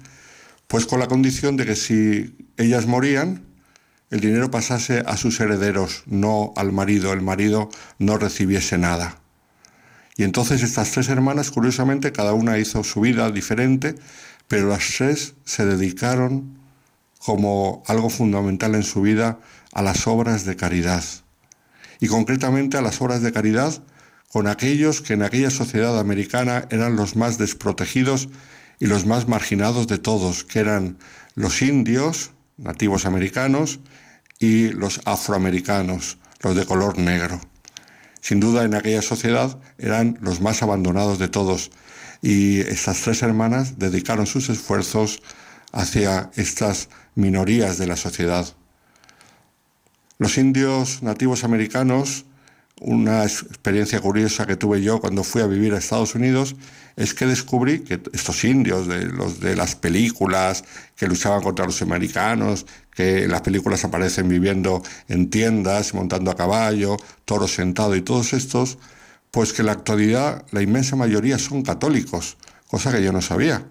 pues 0.67 0.85
con 0.85 0.99
la 0.99 1.07
condición 1.07 1.57
de 1.57 1.65
que 1.65 1.75
si 1.75 2.35
ellas 2.57 2.85
morían, 2.85 3.43
el 4.11 4.19
dinero 4.19 4.51
pasase 4.51 5.03
a 5.05 5.17
sus 5.17 5.39
herederos, 5.39 6.03
no 6.05 6.53
al 6.55 6.71
marido, 6.71 7.11
el 7.13 7.21
marido 7.21 7.69
no 7.97 8.17
recibiese 8.17 8.77
nada. 8.77 9.19
Y 10.17 10.23
entonces 10.23 10.63
estas 10.63 10.91
tres 10.91 11.09
hermanas, 11.09 11.51
curiosamente, 11.51 12.11
cada 12.11 12.33
una 12.33 12.57
hizo 12.57 12.83
su 12.83 13.01
vida 13.01 13.31
diferente, 13.31 13.95
pero 14.47 14.69
las 14.69 14.93
tres 14.97 15.33
se 15.43 15.65
dedicaron 15.65 16.54
como 17.19 17.83
algo 17.87 18.09
fundamental 18.09 18.75
en 18.75 18.83
su 18.83 19.01
vida 19.01 19.39
a 19.73 19.81
las 19.81 20.07
obras 20.07 20.45
de 20.45 20.55
caridad. 20.55 21.03
Y 21.99 22.07
concretamente 22.07 22.77
a 22.77 22.81
las 22.81 23.01
obras 23.01 23.21
de 23.21 23.31
caridad 23.31 23.81
con 24.29 24.47
aquellos 24.47 25.01
que 25.01 25.13
en 25.13 25.23
aquella 25.23 25.49
sociedad 25.49 25.97
americana 25.99 26.67
eran 26.69 26.95
los 26.95 27.15
más 27.15 27.37
desprotegidos 27.37 28.29
y 28.79 28.87
los 28.87 29.05
más 29.05 29.27
marginados 29.27 29.87
de 29.87 29.97
todos, 29.97 30.43
que 30.43 30.59
eran 30.59 30.97
los 31.35 31.61
indios, 31.61 32.31
nativos 32.57 33.05
americanos, 33.05 33.79
y 34.39 34.69
los 34.69 34.99
afroamericanos, 35.05 36.17
los 36.41 36.55
de 36.55 36.65
color 36.65 36.97
negro. 36.97 37.39
Sin 38.19 38.39
duda 38.39 38.63
en 38.63 38.75
aquella 38.75 39.01
sociedad 39.01 39.57
eran 39.77 40.17
los 40.19 40.41
más 40.41 40.63
abandonados 40.63 41.19
de 41.19 41.27
todos 41.27 41.71
y 42.21 42.61
estas 42.61 43.01
tres 43.01 43.21
hermanas 43.21 43.77
dedicaron 43.77 44.25
sus 44.25 44.49
esfuerzos 44.49 45.21
hacia 45.71 46.31
estas 46.35 46.89
minorías 47.15 47.77
de 47.77 47.87
la 47.87 47.95
sociedad. 47.95 48.45
Los 50.17 50.37
indios 50.37 51.03
nativos 51.03 51.43
americanos 51.43 52.25
una 52.81 53.23
experiencia 53.23 54.01
curiosa 54.01 54.45
que 54.45 54.57
tuve 54.57 54.81
yo 54.81 54.99
cuando 54.99 55.23
fui 55.23 55.41
a 55.41 55.47
vivir 55.47 55.73
a 55.73 55.77
Estados 55.77 56.13
Unidos 56.13 56.55
es 56.97 57.13
que 57.13 57.25
descubrí 57.25 57.79
que 57.79 58.01
estos 58.11 58.43
indios 58.43 58.87
de 58.87 59.05
los 59.05 59.39
de 59.39 59.55
las 59.55 59.75
películas 59.75 60.65
que 60.95 61.07
luchaban 61.07 61.41
contra 61.41 61.65
los 61.65 61.81
americanos, 61.81 62.65
que 62.93 63.23
en 63.23 63.31
las 63.31 63.41
películas 63.41 63.85
aparecen 63.85 64.27
viviendo 64.27 64.83
en 65.07 65.29
tiendas, 65.29 65.93
montando 65.93 66.31
a 66.31 66.35
caballo, 66.35 66.97
toro 67.23 67.47
sentado 67.47 67.95
y 67.95 68.01
todos 68.01 68.33
estos, 68.33 68.77
pues 69.31 69.53
que 69.53 69.61
en 69.61 69.67
la 69.67 69.73
actualidad 69.73 70.45
la 70.51 70.61
inmensa 70.61 70.95
mayoría 70.97 71.39
son 71.39 71.63
católicos, 71.63 72.37
cosa 72.67 72.91
que 72.91 73.03
yo 73.03 73.13
no 73.13 73.21
sabía. 73.21 73.65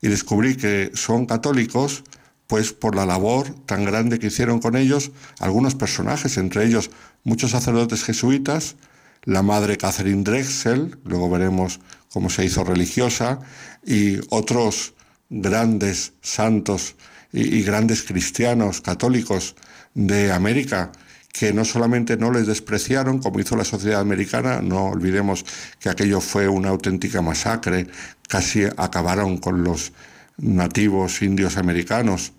Y 0.00 0.08
descubrí 0.08 0.56
que 0.56 0.92
son 0.94 1.26
católicos 1.26 2.04
pues 2.50 2.72
por 2.72 2.96
la 2.96 3.06
labor 3.06 3.48
tan 3.64 3.84
grande 3.84 4.18
que 4.18 4.26
hicieron 4.26 4.58
con 4.58 4.74
ellos 4.74 5.12
algunos 5.38 5.76
personajes, 5.76 6.36
entre 6.36 6.64
ellos 6.64 6.90
muchos 7.22 7.52
sacerdotes 7.52 8.02
jesuitas, 8.02 8.74
la 9.22 9.42
madre 9.42 9.76
Catherine 9.76 10.24
Drexel, 10.24 10.98
luego 11.04 11.30
veremos 11.30 11.78
cómo 12.08 12.28
se 12.28 12.44
hizo 12.44 12.64
religiosa, 12.64 13.38
y 13.86 14.18
otros 14.30 14.94
grandes 15.28 16.14
santos 16.22 16.96
y, 17.32 17.62
grandes 17.62 18.02
cristianos 18.02 18.80
católicos 18.80 19.54
de 19.94 20.32
América 20.32 20.90
que 21.32 21.52
no 21.52 21.64
solamente 21.64 22.16
no 22.16 22.32
les 22.32 22.48
despreciaron, 22.48 23.20
como 23.20 23.38
hizo 23.38 23.54
la 23.54 23.64
sociedad 23.64 24.00
americana, 24.00 24.60
no 24.60 24.86
olvidemos 24.86 25.44
que 25.78 25.88
aquello 25.88 26.20
fue 26.20 26.48
una 26.48 26.70
auténtica 26.70 27.22
masacre, 27.22 27.86
casi 28.26 28.64
acabaron 28.76 29.38
con 29.38 29.62
los 29.62 29.92
nativos 30.36 31.22
indios 31.22 31.56
americanos, 31.56 32.32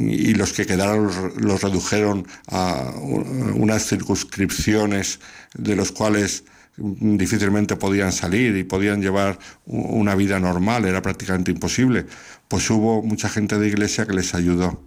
y 0.00 0.34
los 0.34 0.52
que 0.52 0.66
quedaron 0.66 1.10
los 1.36 1.62
redujeron 1.62 2.26
a 2.48 2.92
unas 2.96 3.86
circunscripciones 3.86 5.20
de 5.54 5.76
los 5.76 5.92
cuales 5.92 6.44
difícilmente 6.76 7.76
podían 7.76 8.12
salir 8.12 8.56
y 8.56 8.64
podían 8.64 9.02
llevar 9.02 9.38
una 9.66 10.14
vida 10.14 10.40
normal, 10.40 10.86
era 10.86 11.02
prácticamente 11.02 11.50
imposible, 11.50 12.06
pues 12.48 12.70
hubo 12.70 13.02
mucha 13.02 13.28
gente 13.28 13.58
de 13.58 13.68
iglesia 13.68 14.06
que 14.06 14.14
les 14.14 14.34
ayudó. 14.34 14.82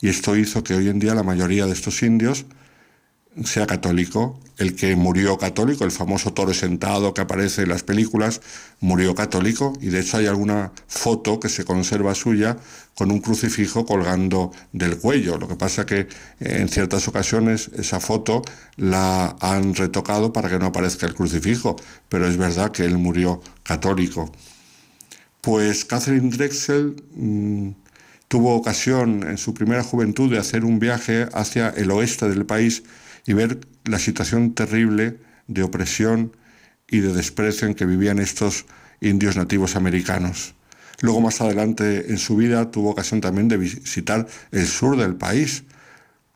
Y 0.00 0.08
esto 0.08 0.36
hizo 0.36 0.62
que 0.62 0.74
hoy 0.74 0.88
en 0.88 0.98
día 0.98 1.14
la 1.14 1.22
mayoría 1.22 1.66
de 1.66 1.72
estos 1.72 2.02
indios 2.02 2.46
sea 3.44 3.66
católico. 3.66 4.38
El 4.58 4.76
que 4.76 4.94
murió 4.94 5.38
católico, 5.38 5.84
el 5.84 5.90
famoso 5.90 6.32
toro 6.32 6.54
sentado 6.54 7.14
que 7.14 7.22
aparece 7.22 7.62
en 7.62 7.70
las 7.70 7.82
películas, 7.82 8.40
murió 8.80 9.14
católico 9.14 9.72
y 9.80 9.88
de 9.88 10.00
hecho 10.00 10.18
hay 10.18 10.26
alguna 10.26 10.72
foto 10.86 11.40
que 11.40 11.48
se 11.48 11.64
conserva 11.64 12.14
suya 12.14 12.58
con 12.94 13.10
un 13.10 13.20
crucifijo 13.20 13.86
colgando 13.86 14.52
del 14.72 14.98
cuello. 14.98 15.38
Lo 15.38 15.48
que 15.48 15.56
pasa 15.56 15.86
que 15.86 16.06
en 16.38 16.68
ciertas 16.68 17.08
ocasiones 17.08 17.70
esa 17.76 17.98
foto 17.98 18.42
la 18.76 19.36
han 19.40 19.74
retocado 19.74 20.32
para 20.32 20.48
que 20.48 20.58
no 20.58 20.66
aparezca 20.66 21.06
el 21.06 21.14
crucifijo, 21.14 21.76
pero 22.08 22.28
es 22.28 22.36
verdad 22.36 22.70
que 22.70 22.84
él 22.84 22.98
murió 22.98 23.40
católico. 23.62 24.30
Pues 25.40 25.84
Catherine 25.84 26.30
Drexel 26.30 27.02
mm, 27.16 27.70
tuvo 28.28 28.54
ocasión 28.54 29.26
en 29.28 29.38
su 29.38 29.54
primera 29.54 29.82
juventud 29.82 30.30
de 30.30 30.38
hacer 30.38 30.64
un 30.64 30.78
viaje 30.78 31.26
hacia 31.32 31.70
el 31.70 31.90
oeste 31.90 32.28
del 32.28 32.46
país 32.46 32.84
y 33.26 33.32
ver 33.32 33.60
la 33.84 33.98
situación 33.98 34.54
terrible 34.54 35.18
de 35.46 35.62
opresión 35.62 36.36
y 36.88 37.00
de 37.00 37.12
desprecio 37.12 37.68
en 37.68 37.74
que 37.74 37.86
vivían 37.86 38.18
estos 38.18 38.66
indios 39.00 39.36
nativos 39.36 39.76
americanos. 39.76 40.54
Luego 41.00 41.20
más 41.20 41.40
adelante 41.40 42.10
en 42.10 42.18
su 42.18 42.36
vida 42.36 42.70
tuvo 42.70 42.90
ocasión 42.90 43.20
también 43.20 43.48
de 43.48 43.56
visitar 43.56 44.26
el 44.52 44.66
sur 44.66 44.96
del 44.96 45.16
país. 45.16 45.64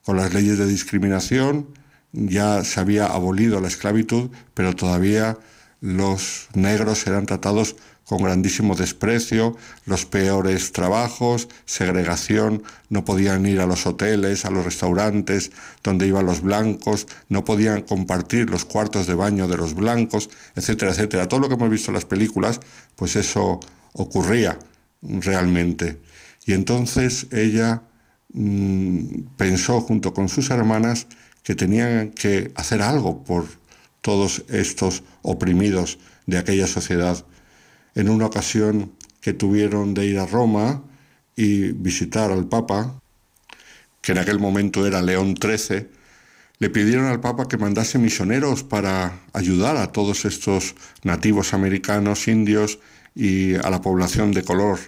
Con 0.02 0.16
las 0.16 0.34
leyes 0.34 0.58
de 0.58 0.66
discriminación 0.66 1.68
ya 2.12 2.64
se 2.64 2.80
había 2.80 3.06
abolido 3.06 3.60
la 3.60 3.68
esclavitud, 3.68 4.30
pero 4.54 4.74
todavía 4.74 5.38
los 5.80 6.48
negros 6.54 7.06
eran 7.06 7.26
tratados 7.26 7.76
con 8.06 8.22
grandísimo 8.22 8.76
desprecio, 8.76 9.56
los 9.84 10.06
peores 10.06 10.72
trabajos, 10.72 11.48
segregación, 11.64 12.62
no 12.88 13.04
podían 13.04 13.44
ir 13.46 13.60
a 13.60 13.66
los 13.66 13.84
hoteles, 13.84 14.44
a 14.44 14.50
los 14.50 14.64
restaurantes 14.64 15.50
donde 15.82 16.06
iban 16.06 16.24
los 16.24 16.40
blancos, 16.40 17.08
no 17.28 17.44
podían 17.44 17.82
compartir 17.82 18.48
los 18.48 18.64
cuartos 18.64 19.08
de 19.08 19.14
baño 19.14 19.48
de 19.48 19.56
los 19.56 19.74
blancos, 19.74 20.30
etcétera, 20.54 20.92
etcétera. 20.92 21.26
Todo 21.26 21.40
lo 21.40 21.48
que 21.48 21.54
hemos 21.54 21.68
visto 21.68 21.90
en 21.90 21.94
las 21.94 22.04
películas, 22.04 22.60
pues 22.94 23.16
eso 23.16 23.58
ocurría 23.92 24.56
realmente. 25.02 26.00
Y 26.46 26.52
entonces 26.52 27.26
ella 27.32 27.82
mm, 28.32 29.34
pensó 29.36 29.80
junto 29.80 30.14
con 30.14 30.28
sus 30.28 30.50
hermanas 30.50 31.08
que 31.42 31.56
tenían 31.56 32.10
que 32.10 32.52
hacer 32.54 32.82
algo 32.82 33.24
por 33.24 33.46
todos 34.00 34.44
estos 34.48 35.02
oprimidos 35.22 35.98
de 36.26 36.38
aquella 36.38 36.68
sociedad 36.68 37.24
en 37.96 38.08
una 38.08 38.26
ocasión 38.26 38.92
que 39.20 39.32
tuvieron 39.32 39.94
de 39.94 40.06
ir 40.06 40.18
a 40.20 40.26
Roma 40.26 40.84
y 41.34 41.72
visitar 41.72 42.30
al 42.30 42.46
Papa, 42.46 43.00
que 44.00 44.12
en 44.12 44.18
aquel 44.18 44.38
momento 44.38 44.86
era 44.86 45.02
León 45.02 45.34
XIII, 45.34 45.88
le 46.58 46.70
pidieron 46.70 47.06
al 47.06 47.20
Papa 47.20 47.48
que 47.48 47.56
mandase 47.56 47.98
misioneros 47.98 48.62
para 48.62 49.20
ayudar 49.32 49.76
a 49.76 49.92
todos 49.92 50.24
estos 50.24 50.74
nativos 51.02 51.52
americanos, 51.52 52.28
indios 52.28 52.78
y 53.14 53.54
a 53.56 53.68
la 53.70 53.80
población 53.80 54.32
de 54.32 54.44
color. 54.44 54.78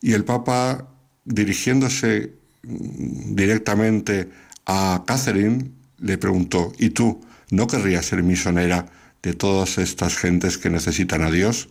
Y 0.00 0.12
el 0.12 0.24
Papa, 0.24 0.86
dirigiéndose 1.24 2.34
directamente 2.62 4.28
a 4.66 5.04
Catherine, 5.06 5.70
le 5.98 6.18
preguntó, 6.18 6.72
¿y 6.78 6.90
tú 6.90 7.24
no 7.50 7.66
querrías 7.66 8.06
ser 8.06 8.22
misionera 8.22 8.86
de 9.22 9.34
todas 9.34 9.78
estas 9.78 10.16
gentes 10.16 10.58
que 10.58 10.70
necesitan 10.70 11.22
a 11.22 11.30
Dios? 11.30 11.68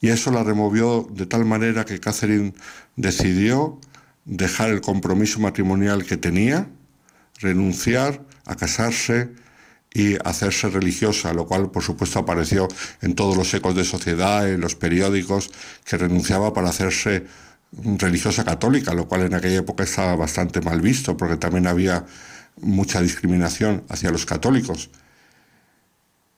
Y 0.00 0.08
eso 0.08 0.30
la 0.30 0.42
removió 0.42 1.08
de 1.10 1.26
tal 1.26 1.44
manera 1.44 1.84
que 1.84 2.00
Catherine 2.00 2.52
decidió 2.96 3.80
dejar 4.24 4.70
el 4.70 4.80
compromiso 4.80 5.40
matrimonial 5.40 6.04
que 6.04 6.16
tenía, 6.16 6.68
renunciar 7.38 8.22
a 8.44 8.56
casarse 8.56 9.30
y 9.92 10.16
hacerse 10.24 10.68
religiosa, 10.68 11.32
lo 11.32 11.46
cual 11.46 11.70
por 11.70 11.82
supuesto 11.82 12.18
apareció 12.18 12.68
en 13.00 13.14
todos 13.14 13.36
los 13.36 13.52
ecos 13.54 13.74
de 13.74 13.84
sociedad, 13.84 14.48
en 14.48 14.60
los 14.60 14.74
periódicos, 14.74 15.50
que 15.84 15.96
renunciaba 15.96 16.52
para 16.52 16.68
hacerse 16.68 17.26
religiosa 17.72 18.44
católica, 18.44 18.92
lo 18.94 19.08
cual 19.08 19.22
en 19.22 19.34
aquella 19.34 19.58
época 19.58 19.84
estaba 19.84 20.14
bastante 20.16 20.60
mal 20.60 20.80
visto, 20.80 21.16
porque 21.16 21.36
también 21.36 21.66
había 21.66 22.04
mucha 22.60 23.00
discriminación 23.00 23.84
hacia 23.88 24.10
los 24.10 24.26
católicos 24.26 24.90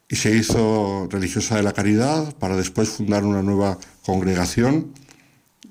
y 0.08 0.16
se 0.16 0.34
hizo 0.34 1.08
religiosa 1.10 1.56
de 1.56 1.62
la 1.62 1.72
caridad 1.72 2.34
para 2.36 2.56
después 2.56 2.88
fundar 2.88 3.24
una 3.24 3.42
nueva 3.42 3.78
congregación 4.02 4.92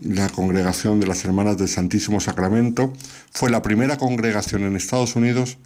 la 0.01 0.29
congregación 0.29 0.99
de 0.99 1.07
las 1.07 1.25
Hermanas 1.25 1.57
del 1.57 1.67
Santísimo 1.67 2.19
Sacramento, 2.19 2.93
fue 3.31 3.49
la 3.49 3.61
primera 3.61 3.97
congregación 3.97 4.63
en 4.63 4.75
Estados 4.75 5.15
Unidos 5.15 5.57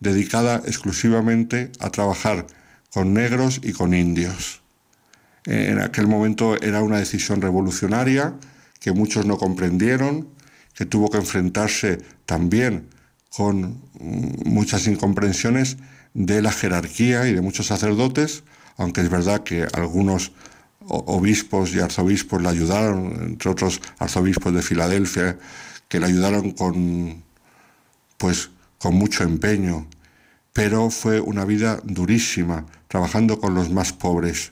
dedicada 0.00 0.62
exclusivamente 0.66 1.72
a 1.80 1.90
trabajar 1.90 2.46
con 2.92 3.14
negros 3.14 3.60
y 3.62 3.72
con 3.72 3.94
indios. 3.94 4.60
En 5.44 5.80
aquel 5.80 6.06
momento 6.06 6.60
era 6.60 6.82
una 6.82 6.98
decisión 6.98 7.40
revolucionaria 7.40 8.34
que 8.80 8.92
muchos 8.92 9.26
no 9.26 9.38
comprendieron, 9.38 10.28
que 10.74 10.84
tuvo 10.84 11.10
que 11.10 11.18
enfrentarse 11.18 11.98
también 12.26 12.88
con 13.30 13.80
muchas 14.44 14.86
incomprensiones 14.86 15.78
de 16.18 16.42
la 16.42 16.50
jerarquía 16.50 17.28
y 17.28 17.32
de 17.32 17.40
muchos 17.40 17.68
sacerdotes, 17.68 18.42
aunque 18.76 19.02
es 19.02 19.08
verdad 19.08 19.44
que 19.44 19.68
algunos 19.72 20.32
obispos 20.80 21.72
y 21.74 21.78
arzobispos 21.78 22.42
le 22.42 22.48
ayudaron, 22.48 23.22
entre 23.22 23.50
otros 23.50 23.80
arzobispos 24.00 24.52
de 24.52 24.62
Filadelfia, 24.62 25.38
que 25.86 26.00
le 26.00 26.06
ayudaron 26.06 26.50
con, 26.50 27.22
pues, 28.16 28.50
con 28.78 28.96
mucho 28.96 29.22
empeño, 29.22 29.86
pero 30.52 30.90
fue 30.90 31.20
una 31.20 31.44
vida 31.44 31.78
durísima, 31.84 32.66
trabajando 32.88 33.38
con 33.38 33.54
los 33.54 33.70
más 33.70 33.92
pobres. 33.92 34.50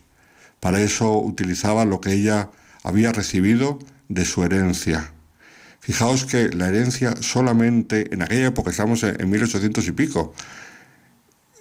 Para 0.61 0.81
eso 0.81 1.19
utilizaba 1.19 1.85
lo 1.85 2.01
que 2.01 2.13
ella 2.13 2.49
había 2.85 3.11
recibido 3.11 3.81
de 4.09 4.25
su 4.25 4.45
herencia. 4.45 5.11
Fijaos 5.81 6.27
que 6.27 6.49
la 6.49 6.69
herencia 6.69 7.17
solamente, 7.23 8.15
en 8.15 8.23
aquella 8.23 8.47
época, 8.47 8.71
estamos 8.71 9.03
en 9.03 9.29
1800 9.29 9.89
y 9.89 9.93
pico, 9.93 10.33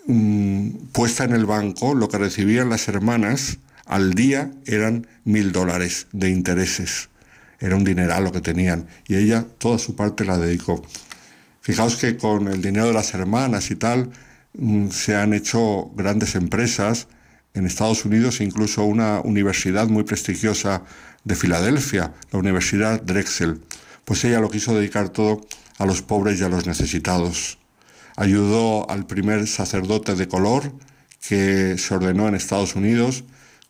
mm, 0.08 0.70
puesta 0.92 1.24
en 1.24 1.34
el 1.34 1.46
banco, 1.46 1.94
lo 1.94 2.08
que 2.10 2.18
recibían 2.18 2.70
las 2.70 2.88
hermanas 2.88 3.58
al 3.86 4.14
día 4.14 4.52
eran 4.66 5.08
mil 5.24 5.52
dólares 5.52 6.08
de 6.12 6.30
intereses. 6.30 7.10
Era 7.60 7.76
un 7.76 7.84
dineral 7.84 8.24
lo 8.24 8.32
que 8.32 8.42
tenían. 8.42 8.88
Y 9.08 9.16
ella 9.16 9.46
toda 9.58 9.78
su 9.78 9.96
parte 9.96 10.26
la 10.26 10.38
dedicó. 10.38 10.84
Fijaos 11.62 11.96
que 11.96 12.18
con 12.18 12.48
el 12.48 12.62
dinero 12.62 12.88
de 12.88 12.94
las 12.94 13.14
hermanas 13.14 13.72
y 13.72 13.76
tal, 13.76 14.12
mm, 14.54 14.90
se 14.90 15.16
han 15.16 15.34
hecho 15.34 15.92
grandes 15.96 16.36
empresas 16.36 17.08
en 17.54 17.66
Estados 17.66 18.06
Unidos, 18.06 18.42
incluso 18.42 18.84
una 18.84 19.22
universidad 19.22 19.88
muy 19.88 20.04
prestigiosa 20.04 20.84
de 21.24 21.36
Filadelfia, 21.36 22.14
la 22.32 22.40
Universidad 22.40 23.02
Drexel. 23.02 23.62
Pues 24.04 24.24
ella 24.26 24.40
lo 24.40 24.50
quiso 24.50 24.76
dedicar 24.76 25.10
todo 25.10 25.42
a 25.78 25.86
los 25.86 26.02
pobres 26.02 26.40
y 26.40 26.44
a 26.44 26.50
los 26.50 26.68
necesitados. 26.68 27.58
Ayudó 28.16 28.90
al 28.90 29.06
primer 29.06 29.48
sacerdote 29.48 30.16
de 30.16 30.28
color 30.28 30.72
que 31.28 31.78
se 31.78 31.94
ordenó 31.94 32.28
en 32.28 32.36
Estados 32.36 32.76
Unidos 32.76 33.24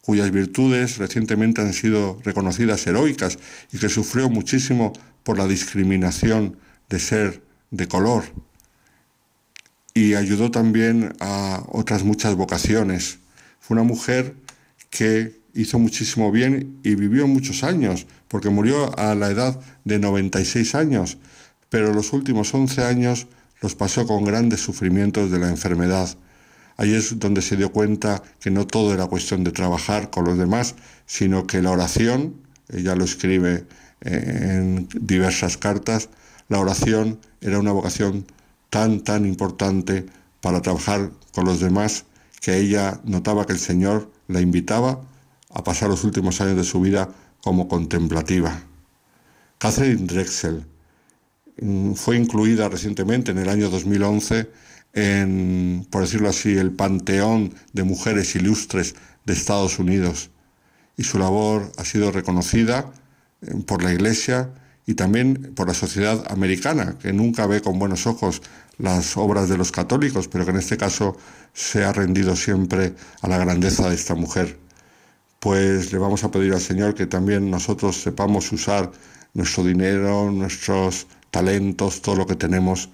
cuyas 0.06 0.30
virtudes 0.30 0.98
recientemente 0.98 1.62
han 1.62 1.74
sido 1.74 2.20
reconocidas 2.24 2.86
heroicas 2.86 3.40
y 3.74 3.80
que 3.80 3.90
sufrió 3.90 4.30
muchísimo 4.30 4.94
por 5.24 5.40
la 5.40 5.48
discriminación 5.48 6.58
de 6.90 7.00
ser 7.00 7.42
de 7.72 7.88
color. 7.88 8.24
Y 9.96 10.14
ayudó 10.14 10.52
también 10.52 11.16
a 11.20 11.64
otras 11.70 12.04
muchas 12.04 12.36
vocaciones. 12.36 13.18
Fue 13.60 13.74
una 13.74 13.84
mujer 13.84 14.36
que 14.92 15.40
hizo 15.56 15.80
muchísimo 15.80 16.32
bien 16.32 16.80
y 16.84 16.94
vivió 16.94 17.26
muchos 17.26 17.64
años, 17.64 18.06
porque 18.28 18.50
murió 18.50 18.96
a 19.00 19.16
la 19.16 19.32
edad 19.32 19.60
de 19.86 19.98
96 19.98 20.76
años, 20.76 21.18
pero 21.70 21.94
los 21.94 22.14
últimos 22.14 22.54
11 22.54 22.84
años 22.84 23.28
los 23.62 23.76
pasó 23.76 24.06
con 24.06 24.24
grandes 24.24 24.62
sufrimientos 24.62 25.32
de 25.32 25.40
la 25.40 25.50
enfermedad. 25.50 26.10
Ahí 26.78 26.94
es 26.94 27.20
donde 27.20 27.42
se 27.42 27.56
dio 27.56 27.72
cuenta 27.72 28.22
que 28.40 28.52
no 28.52 28.68
todo 28.68 28.94
era 28.94 29.08
cuestión 29.08 29.44
de 29.44 29.52
trabajar 29.52 30.10
con 30.10 30.26
los 30.26 30.38
demás, 30.38 30.76
sino 31.06 31.48
que 31.48 31.62
la 31.62 31.72
oración, 31.72 32.36
ella 32.70 32.96
lo 32.96 33.06
escribe 33.06 33.66
en 34.02 34.88
diversas 34.94 35.58
cartas, 35.58 36.10
la 36.48 36.60
oración 36.60 37.20
era 37.42 37.60
una 37.60 37.72
vocación 37.72 38.26
tan, 38.70 39.02
tan 39.02 39.26
importante 39.26 40.06
para 40.42 40.62
trabajar 40.62 41.12
con 41.34 41.46
los 41.46 41.60
demás 41.60 42.06
que 42.42 42.58
ella 42.58 43.00
notaba 43.04 43.46
que 43.46 43.54
el 43.54 43.60
Señor 43.60 44.12
la 44.28 44.42
invitaba 44.42 45.02
a 45.50 45.64
pasar 45.64 45.90
los 45.90 46.04
últimos 46.04 46.42
años 46.42 46.58
de 46.58 46.64
su 46.64 46.82
vida 46.82 47.10
como 47.42 47.68
contemplativa. 47.68 48.62
Catherine 49.58 50.06
Drexel 50.06 50.66
fue 51.96 52.18
incluida 52.18 52.68
recientemente 52.70 53.32
en 53.32 53.38
el 53.38 53.50
año 53.50 53.70
2011 53.70 54.50
en, 54.94 55.86
por 55.90 56.02
decirlo 56.02 56.30
así, 56.30 56.58
el 56.58 56.72
panteón 56.72 57.54
de 57.74 57.84
mujeres 57.84 58.36
ilustres 58.36 58.96
de 59.26 59.34
Estados 59.34 59.78
Unidos. 59.78 60.32
Y 60.98 61.04
su 61.04 61.20
labor 61.20 61.72
ha 61.78 61.86
sido 61.86 62.12
reconocida 62.12 62.92
eh, 63.42 63.54
por 63.68 63.84
la 63.84 63.94
Iglesia 63.94 64.50
y 64.88 64.94
también 64.94 65.54
por 65.56 65.68
la 65.68 65.74
sociedad 65.74 66.24
americana, 66.30 66.98
que 67.00 67.12
nunca 67.12 67.48
ve 67.48 67.62
con 67.62 67.78
buenos 67.80 68.08
ojos 68.08 68.42
las 68.78 69.18
obras 69.18 69.50
de 69.50 69.58
los 69.58 69.72
católicos, 69.72 70.28
pero 70.28 70.46
que 70.46 70.52
en 70.52 70.58
este 70.58 70.78
caso 70.78 71.18
se 71.54 71.84
ha 71.84 71.92
rendido 71.92 72.36
siempre 72.36 72.94
a 73.22 73.28
la 73.28 73.38
grandeza 73.38 73.90
de 73.90 73.96
esta 73.96 74.16
mujer. 74.16 74.60
Pues 75.40 75.92
le 75.92 76.00
vamos 76.00 76.24
a 76.24 76.32
pedir 76.32 76.54
al 76.54 76.62
Señor 76.62 76.96
que 76.96 77.06
también 77.06 77.50
nosotros 77.50 78.02
sepamos 78.02 78.52
usar 78.52 78.92
nuestro 79.36 79.64
dinero, 79.64 80.32
nuestros 80.32 81.06
talentos, 81.30 82.02
todo 82.02 82.16
lo 82.16 82.26
que 82.26 82.36
tenemos 82.36 82.90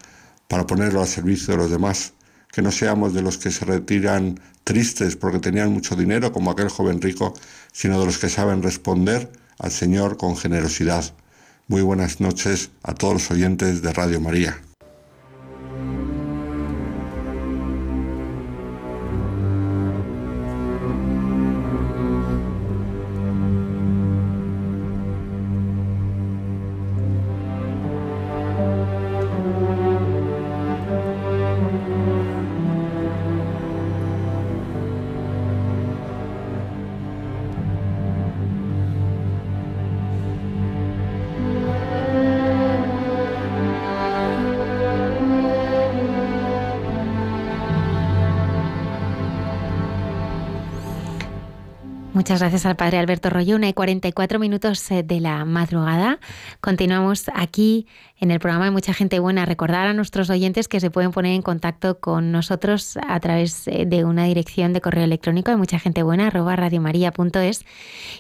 para 0.50 0.68
ponerlo 0.68 1.00
al 1.00 1.08
servicio 1.08 1.54
de 1.54 1.58
los 1.58 1.72
demás, 1.72 2.14
que 2.52 2.62
no 2.62 2.72
seamos 2.72 3.14
de 3.14 3.22
los 3.22 3.38
que 3.38 3.52
se 3.52 3.64
retiran 3.64 4.38
tristes 4.66 5.16
porque 5.16 5.40
tenían 5.40 5.72
mucho 5.72 5.96
dinero 5.96 6.34
como 6.34 6.52
aquel 6.52 6.68
joven 6.68 7.02
rico, 7.02 7.34
sino 7.72 8.00
de 8.00 8.06
los 8.06 8.18
que 8.18 8.28
saben 8.28 8.62
responder 8.62 9.32
al 9.60 9.72
Señor 9.72 10.18
con 10.18 10.36
generosidad. 10.36 11.14
Muy 11.68 11.82
buenas 11.82 12.20
noches 12.20 12.72
a 12.84 12.94
todos 12.94 13.14
los 13.14 13.32
oyentes 13.32 13.82
de 13.82 13.94
Radio 13.94 14.20
María. 14.20 14.60
Muchas 52.22 52.40
gracias 52.40 52.68
al 52.68 52.76
padre 52.76 53.00
Alberto 53.00 53.32
Rollo. 53.32 53.56
Una 53.56 53.68
y 53.68 53.74
44 53.74 54.38
minutos 54.38 54.92
eh, 54.92 55.02
de 55.02 55.20
la 55.20 55.44
madrugada. 55.44 56.20
Continuamos 56.60 57.32
aquí 57.34 57.88
en 58.20 58.30
el 58.30 58.40
programa 58.40 58.66
de 58.66 58.70
Mucha 58.70 58.94
Gente 58.94 59.18
Buena. 59.18 59.44
Recordar 59.48 59.88
a 59.88 59.94
nuestros 59.94 60.30
oyentes 60.30 60.68
que 60.68 60.80
se 60.80 60.92
pueden 60.92 61.10
poner 61.10 61.34
en 61.34 61.42
contacto 61.42 62.00
con 62.00 62.32
nosotros 62.32 62.96
a 63.08 63.20
través 63.20 63.68
eh, 63.68 63.86
de 63.88 64.06
una 64.06 64.26
dirección 64.26 64.72
de 64.72 64.82
correo 64.82 65.04
electrónico 65.04 65.50
de 65.50 65.58
mucha 65.58 65.80
gente 65.80 66.04
buena 66.04 66.28
arroba 66.28 66.56
radiomaria.es 66.56 67.66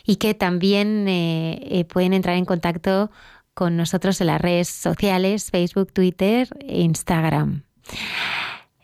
y 0.04 0.16
que 0.16 0.34
también 0.34 1.06
eh, 1.08 1.86
pueden 1.88 2.14
entrar 2.14 2.38
en 2.38 2.46
contacto 2.46 3.12
con 3.54 3.78
nosotros 3.78 4.20
en 4.20 4.28
las 4.28 4.42
redes 4.42 4.68
sociales, 4.68 5.52
Facebook, 5.52 5.94
Twitter 5.94 6.48
e 6.60 6.82
Instagram. 6.82 7.66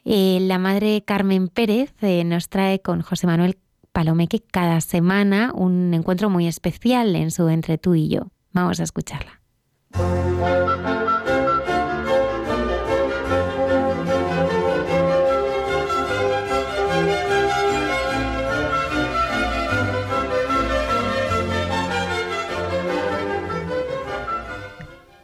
la 0.06 0.60
madre 0.60 1.04
Carmen 1.04 1.48
Pérez 1.48 1.92
nos 2.24 2.50
trae 2.50 2.84
con 2.84 3.02
José 3.02 3.26
Manuel 3.26 3.58
Palomeque 3.98 4.40
cada 4.40 4.80
semana 4.80 5.52
un 5.56 5.92
encuentro 5.92 6.30
muy 6.30 6.46
especial 6.46 7.16
en 7.16 7.32
su 7.32 7.50
Entre 7.50 7.80
tú 7.80 7.96
y 7.96 8.10
yo. 8.10 8.28
Vamos 8.52 8.80
a 8.80 8.84
escucharla. 8.84 9.42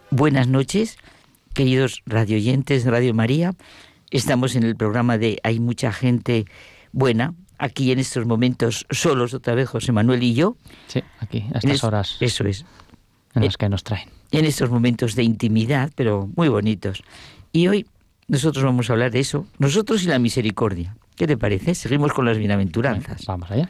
Buenas 0.10 0.48
noches, 0.48 0.98
queridos 1.54 2.02
radioyentes 2.08 2.84
de 2.84 2.90
Radio 2.90 3.14
María. 3.14 3.54
Estamos 4.10 4.56
en 4.56 4.64
el 4.64 4.76
programa 4.76 5.20
de 5.20 5.38
Hay 5.44 5.60
mucha 5.60 5.92
gente 5.92 6.46
buena, 6.92 7.36
aquí 7.64 7.92
en 7.92 8.00
estos 8.00 8.26
momentos 8.26 8.86
solos 8.90 9.34
otra 9.34 9.56
vez 9.56 9.70
José 9.70 9.92
Manuel 9.92 10.22
y 10.22 10.34
yo. 10.34 10.58
Sí, 10.88 11.02
aquí, 11.20 11.46
a 11.54 11.60
estas 11.60 11.84
horas. 11.84 12.18
Eso 12.20 12.46
es. 12.46 12.66
En 13.36 13.46
las 13.46 13.58
que 13.58 13.70
nos 13.70 13.84
traen. 13.84 14.10
En 14.32 14.46
estos 14.46 14.70
momentos 14.70 15.16
de 15.16 15.24
intimidad, 15.24 15.92
pero 15.96 16.30
muy 16.36 16.50
bonitos. 16.50 17.04
Y 17.52 17.68
hoy 17.68 17.88
nosotros 18.28 18.64
vamos 18.64 18.90
a 18.90 18.94
hablar 18.94 19.12
de 19.12 19.20
eso, 19.20 19.48
nosotros 19.60 20.04
y 20.04 20.08
la 20.08 20.20
misericordia. 20.20 20.96
¿Qué 21.16 21.26
te 21.26 21.38
parece? 21.38 21.74
Seguimos 21.74 22.14
con 22.14 22.26
las 22.26 22.38
bienaventuranzas. 22.38 23.26
vamos 23.26 23.50
allá. 23.50 23.70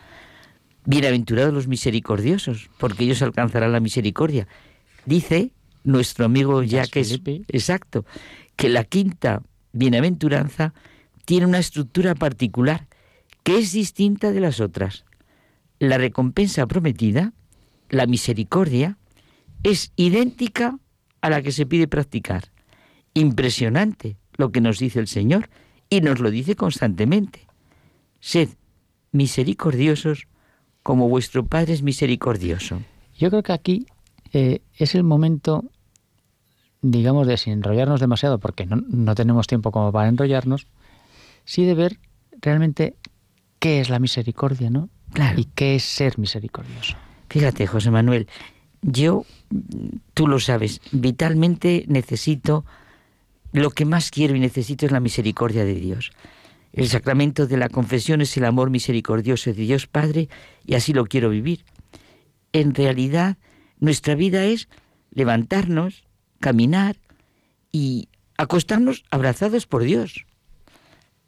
Bienaventurados 0.85 1.53
los 1.53 1.67
misericordiosos, 1.67 2.69
porque 2.77 3.05
ellos 3.05 3.21
alcanzarán 3.21 3.71
la 3.71 3.79
misericordia. 3.79 4.47
Dice 5.05 5.51
nuestro 5.83 6.25
amigo 6.25 6.63
Jacques, 6.63 7.19
exacto, 7.47 8.05
que 8.55 8.69
la 8.69 8.83
quinta 8.83 9.43
bienaventuranza 9.71 10.73
tiene 11.25 11.45
una 11.45 11.59
estructura 11.59 12.15
particular 12.15 12.87
que 13.43 13.57
es 13.57 13.71
distinta 13.71 14.31
de 14.31 14.39
las 14.39 14.59
otras. 14.59 15.05
La 15.79 15.97
recompensa 15.97 16.65
prometida, 16.65 17.33
la 17.89 18.07
misericordia, 18.07 18.97
es 19.63 19.91
idéntica 19.95 20.79
a 21.21 21.29
la 21.29 21.41
que 21.41 21.51
se 21.51 21.65
pide 21.65 21.87
practicar. 21.87 22.51
Impresionante 23.13 24.17
lo 24.35 24.51
que 24.51 24.61
nos 24.61 24.79
dice 24.79 24.99
el 24.99 25.07
Señor 25.07 25.49
y 25.89 26.01
nos 26.01 26.19
lo 26.19 26.31
dice 26.31 26.55
constantemente. 26.55 27.47
Sed 28.19 28.49
misericordiosos 29.11 30.27
como 30.81 31.07
vuestro 31.07 31.45
Padre 31.45 31.73
es 31.73 31.83
misericordioso. 31.83 32.81
Yo 33.17 33.29
creo 33.29 33.43
que 33.43 33.53
aquí 33.53 33.85
eh, 34.33 34.61
es 34.77 34.95
el 34.95 35.03
momento, 35.03 35.65
digamos, 36.81 37.27
de 37.27 37.37
sin 37.37 37.53
enrollarnos 37.53 37.99
demasiado, 37.99 38.39
porque 38.39 38.65
no, 38.65 38.77
no 38.87 39.15
tenemos 39.15 39.47
tiempo 39.47 39.71
como 39.71 39.91
para 39.91 40.09
enrollarnos, 40.09 40.67
sí 41.45 41.65
de 41.65 41.75
ver 41.75 41.99
realmente 42.41 42.97
qué 43.63 43.79
es 43.79 43.89
la 43.89 43.99
misericordia, 43.99 44.69
¿no? 44.69 44.89
Claro. 45.13 45.39
Y 45.39 45.45
qué 45.45 45.75
es 45.75 45.85
ser 45.85 46.19
misericordioso. 46.19 46.97
Fíjate, 47.29 47.65
José 47.65 47.91
Manuel, 47.91 48.27
yo, 48.81 49.25
tú 50.13 50.27
lo 50.27 50.41
sabes, 50.41 50.81
vitalmente 50.91 51.85
necesito, 51.87 52.65
lo 53.53 53.69
que 53.69 53.85
más 53.85 54.11
quiero 54.11 54.35
y 54.35 54.41
necesito 54.41 54.85
es 54.85 54.91
la 54.91 54.99
misericordia 54.99 55.63
de 55.63 55.75
Dios. 55.75 56.11
El 56.73 56.89
sacramento 56.89 57.47
de 57.47 57.55
la 57.55 57.69
confesión 57.69 58.19
es 58.19 58.35
el 58.35 58.43
amor 58.43 58.69
misericordioso 58.69 59.51
de 59.51 59.61
Dios 59.61 59.87
Padre 59.87 60.27
y 60.65 60.73
así 60.75 60.91
lo 60.91 61.05
quiero 61.05 61.29
vivir. 61.29 61.63
En 62.51 62.75
realidad, 62.75 63.37
nuestra 63.79 64.13
vida 64.13 64.43
es 64.43 64.67
levantarnos, 65.09 66.03
caminar 66.41 66.97
y 67.71 68.09
acostarnos 68.35 69.05
abrazados 69.09 69.67
por 69.67 69.83
Dios. 69.83 70.25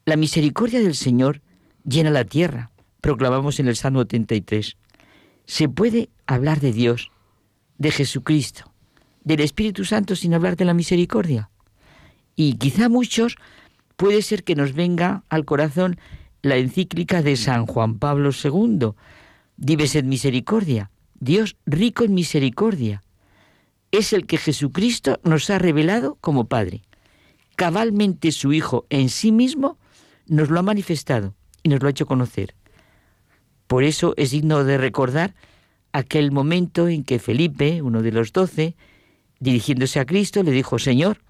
La 0.04 0.18
misericordia 0.18 0.82
del 0.82 0.96
Señor 0.96 1.42
llena 1.86 2.10
la 2.10 2.26
tierra, 2.26 2.72
proclamamos 3.02 3.60
en 3.60 3.68
el 3.68 3.76
Salmo 3.76 4.00
83. 4.00 4.78
Se 5.46 5.70
puede 5.70 6.10
hablar 6.26 6.60
de 6.60 6.74
Dios, 6.74 7.12
de 7.78 7.92
Jesucristo, 7.92 8.72
del 9.24 9.42
Espíritu 9.42 9.86
Santo 9.86 10.16
sin 10.16 10.34
hablar 10.34 10.58
de 10.58 10.66
la 10.66 10.74
misericordia. 10.74 11.50
Y 12.36 12.56
quizá 12.56 12.90
muchos 12.90 13.38
puede 13.96 14.22
ser 14.22 14.44
que 14.44 14.56
nos 14.56 14.74
venga 14.74 15.24
al 15.30 15.46
corazón 15.46 15.98
la 16.42 16.58
encíclica 16.58 17.22
de 17.22 17.38
San 17.38 17.66
Juan 17.66 17.98
Pablo 17.98 18.32
II, 18.32 18.92
Dive 19.58 19.88
sed 19.88 20.04
misericordia, 20.04 20.92
Dios 21.20 21.56
rico 21.66 22.04
en 22.04 22.14
misericordia. 22.14 23.04
Es 23.92 24.12
el 24.12 24.26
que 24.26 24.38
Jesucristo 24.38 25.22
nos 25.24 25.50
ha 25.50 25.60
revelado 25.60 26.18
como 26.20 26.48
Padre. 26.48 26.82
Cabalmente 27.56 28.34
su 28.34 28.52
Hijo 28.52 28.86
en 28.90 29.08
sí 29.08 29.32
mismo 29.32 29.78
nos 30.28 30.50
lo 30.50 30.60
ha 30.60 30.64
manifestado 30.64 31.36
y 31.66 31.70
nos 31.70 31.82
lo 31.82 31.88
ha 31.88 31.92
hecho 31.92 32.06
conocer. 32.06 32.54
Por 33.66 33.84
eso 33.84 34.14
es 34.18 34.30
digno 34.30 34.64
de 34.64 34.78
recordar 34.78 35.34
aquel 35.94 36.32
momento 36.32 36.88
en 36.88 37.04
que 37.04 37.18
Felipe, 37.18 37.82
uno 37.82 38.04
de 38.04 38.12
los 38.12 38.32
doce, 38.32 38.76
dirigiéndose 39.40 40.00
a 40.00 40.06
Cristo, 40.06 40.44
le 40.44 40.52
dijo, 40.52 40.78
Señor, 40.78 41.24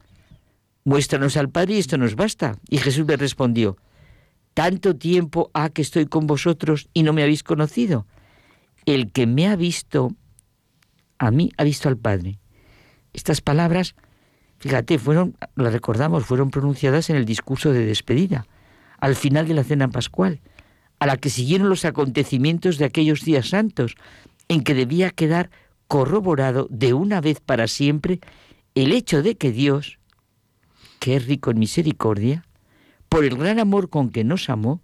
muéstranos 0.84 1.38
al 1.38 1.50
Padre 1.50 1.76
y 1.76 1.78
esto 1.78 1.98
nos 1.98 2.18
basta. 2.18 2.58
Y 2.70 2.80
Jesús 2.80 3.08
le 3.08 3.16
respondió, 3.16 3.78
tanto 4.54 4.98
tiempo 4.98 5.52
ha 5.54 5.70
que 5.70 5.82
estoy 5.82 6.06
con 6.06 6.28
vosotros 6.28 6.90
y 6.94 7.04
no 7.04 7.14
me 7.14 7.24
habéis 7.24 7.42
conocido. 7.42 8.06
El 8.86 9.14
que 9.14 9.28
me 9.28 9.48
ha 9.48 9.56
visto 9.56 10.10
a 11.18 11.32
mí 11.32 11.52
ha 11.56 11.64
visto 11.64 11.88
al 11.88 11.98
Padre. 11.98 12.40
Estas 13.14 13.40
palabras, 13.40 13.96
fíjate, 14.58 15.00
fueron, 15.00 15.38
las 15.56 15.72
recordamos, 15.72 16.26
fueron 16.26 16.52
pronunciadas 16.52 17.10
en 17.10 17.16
el 17.16 17.24
discurso 17.24 17.72
de 17.72 17.86
despedida, 17.86 18.46
al 19.00 19.16
final 19.16 19.48
de 19.48 19.54
la 19.54 19.64
cena 19.64 19.90
pascual, 19.90 20.42
a 21.00 21.06
la 21.06 21.18
que 21.18 21.30
siguieron 21.30 21.70
los 21.70 21.86
acontecimientos 21.86 22.78
de 22.78 22.86
aquellos 22.86 23.22
días 23.22 23.50
santos, 23.50 23.96
en 24.48 24.64
que 24.64 24.74
debía 24.74 25.10
quedar 25.10 25.50
corroborado 25.88 26.68
de 26.70 26.94
una 26.94 27.22
vez 27.22 27.40
para 27.40 27.68
siempre 27.68 28.20
el 28.74 28.92
hecho 28.92 29.22
de 29.22 29.36
que 29.36 29.52
Dios, 29.52 30.00
que 31.00 31.16
es 31.16 31.26
rico 31.26 31.52
en 31.52 31.60
misericordia, 31.60 32.46
por 33.10 33.24
el 33.24 33.38
gran 33.38 33.60
amor 33.60 33.90
con 33.90 34.10
que 34.10 34.24
nos 34.24 34.50
amó, 34.50 34.82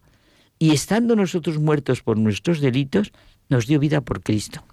y 0.60 0.72
estando 0.72 1.16
nosotros 1.16 1.58
muertos 1.58 2.04
por 2.04 2.18
nuestros 2.18 2.62
delitos, 2.62 3.12
nos 3.50 3.66
dio 3.66 3.80
vida 3.80 4.02
por 4.02 4.22
Cristo. 4.22 4.64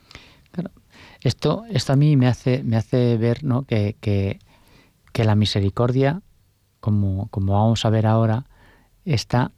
Esto, 1.22 1.64
esto 1.70 1.92
a 1.92 1.96
mí 1.96 2.16
me 2.16 2.28
hace, 2.28 2.62
me 2.62 2.76
hace 2.76 3.16
ver 3.16 3.42
¿no? 3.42 3.62
que, 3.62 3.96
que, 4.00 4.38
que 5.12 5.24
la 5.24 5.34
misericordia, 5.34 6.22
como, 6.80 7.28
como 7.28 7.54
vamos 7.54 7.84
a 7.84 7.90
ver 7.90 8.06
ahora, 8.06 8.44
está 9.14 9.52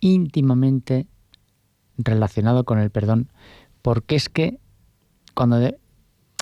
íntimamente 0.00 1.06
relacionado 1.96 2.64
con 2.64 2.78
el 2.78 2.90
perdón, 2.90 3.30
porque 3.82 4.16
es 4.16 4.28
que 4.28 4.58
cuando, 5.34 5.56
de, 5.58 5.78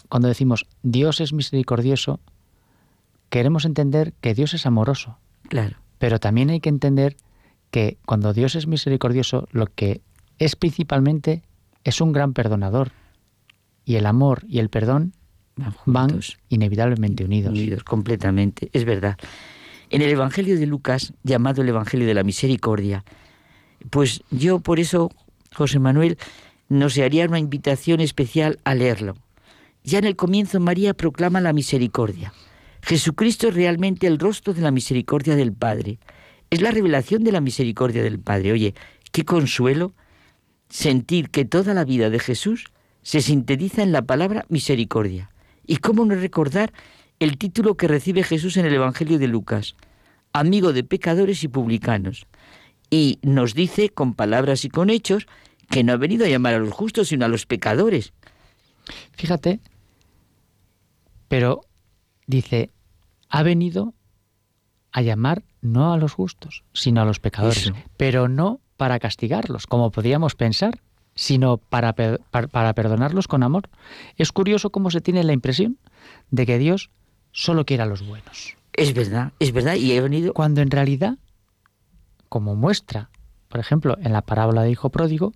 cuando 0.08 0.28
decimos 0.28 0.66
Dios 0.82 1.20
es 1.20 1.32
misericordioso, 1.32 2.20
queremos 3.30 3.64
entender 3.64 4.12
que 4.20 4.34
Dios 4.34 4.54
es 4.54 4.66
amoroso. 4.66 5.18
Claro. 5.48 5.76
Pero 5.98 6.18
también 6.18 6.50
hay 6.50 6.60
que 6.60 6.68
entender 6.68 7.16
que 7.70 7.98
cuando 8.06 8.32
Dios 8.32 8.54
es 8.54 8.66
misericordioso, 8.66 9.48
lo 9.50 9.66
que 9.66 10.02
es 10.38 10.56
principalmente 10.56 11.42
es 11.84 12.00
un 12.00 12.12
gran 12.12 12.32
perdonador. 12.32 12.92
Y 13.84 13.96
el 13.96 14.06
amor 14.06 14.44
y 14.48 14.58
el 14.58 14.68
perdón 14.68 15.14
van 15.86 16.20
inevitablemente 16.48 17.24
unidos. 17.24 17.52
Unidos 17.52 17.84
completamente, 17.84 18.68
es 18.72 18.84
verdad. 18.84 19.16
En 19.90 20.02
el 20.02 20.10
Evangelio 20.10 20.58
de 20.58 20.66
Lucas, 20.66 21.12
llamado 21.22 21.62
el 21.62 21.68
Evangelio 21.68 22.06
de 22.06 22.14
la 22.14 22.24
Misericordia, 22.24 23.04
pues 23.90 24.22
yo 24.30 24.58
por 24.60 24.80
eso, 24.80 25.10
José 25.54 25.78
Manuel, 25.78 26.18
nos 26.68 26.98
haría 26.98 27.26
una 27.26 27.38
invitación 27.38 28.00
especial 28.00 28.58
a 28.64 28.74
leerlo. 28.74 29.16
Ya 29.84 29.98
en 29.98 30.04
el 30.04 30.16
comienzo 30.16 30.58
María 30.58 30.94
proclama 30.94 31.40
la 31.40 31.52
misericordia. 31.52 32.32
Jesucristo 32.82 33.48
es 33.48 33.54
realmente 33.54 34.08
el 34.08 34.18
rostro 34.18 34.52
de 34.52 34.62
la 34.62 34.72
misericordia 34.72 35.36
del 35.36 35.52
Padre. 35.52 35.98
Es 36.50 36.60
la 36.60 36.72
revelación 36.72 37.22
de 37.22 37.32
la 37.32 37.40
misericordia 37.40 38.02
del 38.02 38.18
Padre. 38.18 38.52
Oye, 38.52 38.74
qué 39.12 39.24
consuelo 39.24 39.94
sentir 40.68 41.30
que 41.30 41.44
toda 41.44 41.74
la 41.74 41.84
vida 41.84 42.10
de 42.10 42.18
Jesús 42.18 42.66
se 43.02 43.20
sintetiza 43.20 43.84
en 43.84 43.92
la 43.92 44.02
palabra 44.02 44.44
misericordia. 44.48 45.30
¿Y 45.64 45.76
cómo 45.76 46.04
no 46.04 46.16
recordar 46.16 46.72
el 47.18 47.38
título 47.38 47.76
que 47.76 47.88
recibe 47.88 48.22
Jesús 48.22 48.56
en 48.56 48.66
el 48.66 48.74
Evangelio 48.74 49.18
de 49.18 49.28
Lucas? 49.28 49.76
Amigo 50.32 50.72
de 50.72 50.84
pecadores 50.84 51.42
y 51.44 51.48
publicanos. 51.48 52.26
Y 52.90 53.18
nos 53.22 53.54
dice 53.54 53.88
con 53.90 54.14
palabras 54.14 54.64
y 54.64 54.68
con 54.68 54.90
hechos 54.90 55.26
que 55.70 55.82
no 55.82 55.92
ha 55.92 55.96
venido 55.96 56.24
a 56.24 56.28
llamar 56.28 56.54
a 56.54 56.58
los 56.58 56.72
justos, 56.72 57.08
sino 57.08 57.24
a 57.24 57.28
los 57.28 57.46
pecadores. 57.46 58.12
Fíjate, 59.12 59.60
pero 61.28 61.62
dice, 62.26 62.70
ha 63.28 63.42
venido 63.42 63.94
a 64.92 65.02
llamar 65.02 65.42
no 65.60 65.92
a 65.92 65.96
los 65.96 66.12
justos, 66.12 66.62
sino 66.72 67.02
a 67.02 67.04
los 67.04 67.18
pecadores, 67.20 67.64
Eso. 67.64 67.74
pero 67.96 68.28
no 68.28 68.60
para 68.76 68.98
castigarlos, 68.98 69.66
como 69.66 69.90
podríamos 69.90 70.34
pensar, 70.34 70.80
sino 71.14 71.56
para, 71.56 71.94
per- 71.94 72.20
para, 72.30 72.46
para 72.46 72.74
perdonarlos 72.74 73.26
con 73.26 73.42
amor. 73.42 73.68
Es 74.16 74.32
curioso 74.32 74.70
cómo 74.70 74.90
se 74.90 75.00
tiene 75.00 75.24
la 75.24 75.32
impresión 75.32 75.78
de 76.30 76.46
que 76.46 76.58
Dios 76.58 76.90
solo 77.36 77.66
quiere 77.66 77.82
a 77.82 77.86
los 77.86 78.00
buenos. 78.04 78.56
Es 78.72 78.94
verdad, 78.94 79.32
es 79.38 79.52
verdad, 79.52 79.74
y 79.74 79.92
he 79.92 80.00
venido... 80.00 80.32
Cuando 80.32 80.62
en 80.62 80.70
realidad, 80.70 81.18
como 82.30 82.56
muestra, 82.56 83.10
por 83.48 83.60
ejemplo, 83.60 83.98
en 84.00 84.12
la 84.14 84.22
parábola 84.22 84.62
de 84.62 84.70
Hijo 84.70 84.88
Pródigo, 84.88 85.34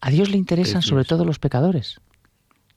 a 0.00 0.10
Dios 0.10 0.30
le 0.30 0.36
interesan 0.36 0.82
sobre 0.82 1.04
todo 1.04 1.24
los 1.24 1.40
pecadores, 1.40 2.00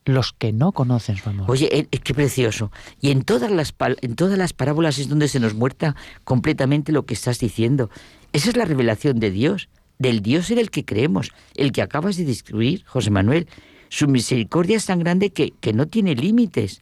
los 0.06 0.34
que 0.34 0.52
no 0.52 0.72
conocen 0.72 1.18
su 1.18 1.30
amor. 1.30 1.50
Oye, 1.52 1.70
eh, 1.72 1.86
qué 1.86 2.14
precioso. 2.16 2.72
Y 3.00 3.12
en 3.12 3.22
todas 3.24 3.52
las 3.52 3.78
pal- 3.78 3.98
en 4.02 4.16
todas 4.16 4.40
las 4.40 4.54
parábolas 4.54 4.98
es 4.98 5.08
donde 5.08 5.28
se 5.28 5.40
nos 5.40 5.54
muerta 5.54 5.96
completamente 6.24 6.92
lo 6.92 7.06
que 7.06 7.14
estás 7.14 7.38
diciendo. 7.38 7.92
Esa 8.34 8.50
es 8.50 8.58
la 8.58 8.66
revelación 8.66 9.20
de 9.20 9.30
Dios, 9.30 9.70
del 10.00 10.24
Dios 10.24 10.50
en 10.50 10.58
el 10.58 10.72
que 10.72 10.84
creemos, 10.84 11.32
el 11.54 11.72
que 11.72 11.84
acabas 11.84 12.18
de 12.18 12.26
describir, 12.26 12.84
José 12.86 13.12
Manuel. 13.12 13.48
Su 13.90 14.08
misericordia 14.08 14.78
es 14.78 14.86
tan 14.88 15.00
grande 15.00 15.30
que, 15.30 15.52
que 15.60 15.74
no 15.74 15.88
tiene 15.88 16.16
límites. 16.16 16.82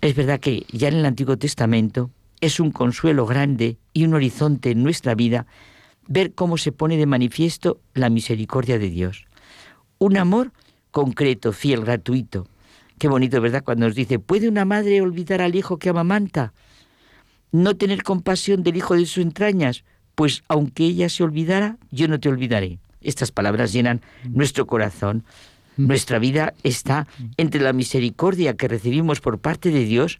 Es 0.00 0.14
verdad 0.14 0.40
que 0.40 0.64
ya 0.72 0.88
en 0.88 0.96
el 0.96 1.06
Antiguo 1.06 1.36
Testamento 1.36 2.10
es 2.40 2.60
un 2.60 2.70
consuelo 2.70 3.26
grande 3.26 3.78
y 3.92 4.04
un 4.04 4.14
horizonte 4.14 4.70
en 4.70 4.82
nuestra 4.82 5.14
vida 5.14 5.46
ver 6.06 6.34
cómo 6.34 6.56
se 6.56 6.72
pone 6.72 6.96
de 6.96 7.06
manifiesto 7.06 7.80
la 7.94 8.10
misericordia 8.10 8.78
de 8.78 8.90
Dios. 8.90 9.26
Un 9.98 10.16
amor 10.16 10.52
concreto, 10.90 11.52
fiel, 11.52 11.84
gratuito. 11.84 12.46
Qué 12.98 13.08
bonito, 13.08 13.40
¿verdad? 13.40 13.62
Cuando 13.62 13.86
nos 13.86 13.94
dice, 13.94 14.18
¿puede 14.18 14.48
una 14.48 14.64
madre 14.64 15.00
olvidar 15.00 15.40
al 15.40 15.54
hijo 15.54 15.78
que 15.78 15.88
amamanta? 15.88 16.52
¿No 17.52 17.76
tener 17.76 18.02
compasión 18.02 18.62
del 18.62 18.76
hijo 18.76 18.94
de 18.94 19.06
sus 19.06 19.22
entrañas? 19.22 19.84
Pues 20.14 20.42
aunque 20.48 20.84
ella 20.84 21.08
se 21.08 21.22
olvidara, 21.22 21.78
yo 21.90 22.08
no 22.08 22.18
te 22.18 22.28
olvidaré. 22.28 22.78
Estas 23.00 23.30
palabras 23.30 23.72
llenan 23.72 24.00
nuestro 24.28 24.66
corazón. 24.66 25.24
Nuestra 25.78 26.18
vida 26.18 26.54
está 26.62 27.06
entre 27.36 27.60
la 27.60 27.72
misericordia 27.72 28.54
que 28.56 28.68
recibimos 28.68 29.20
por 29.20 29.38
parte 29.38 29.70
de 29.70 29.84
Dios 29.84 30.18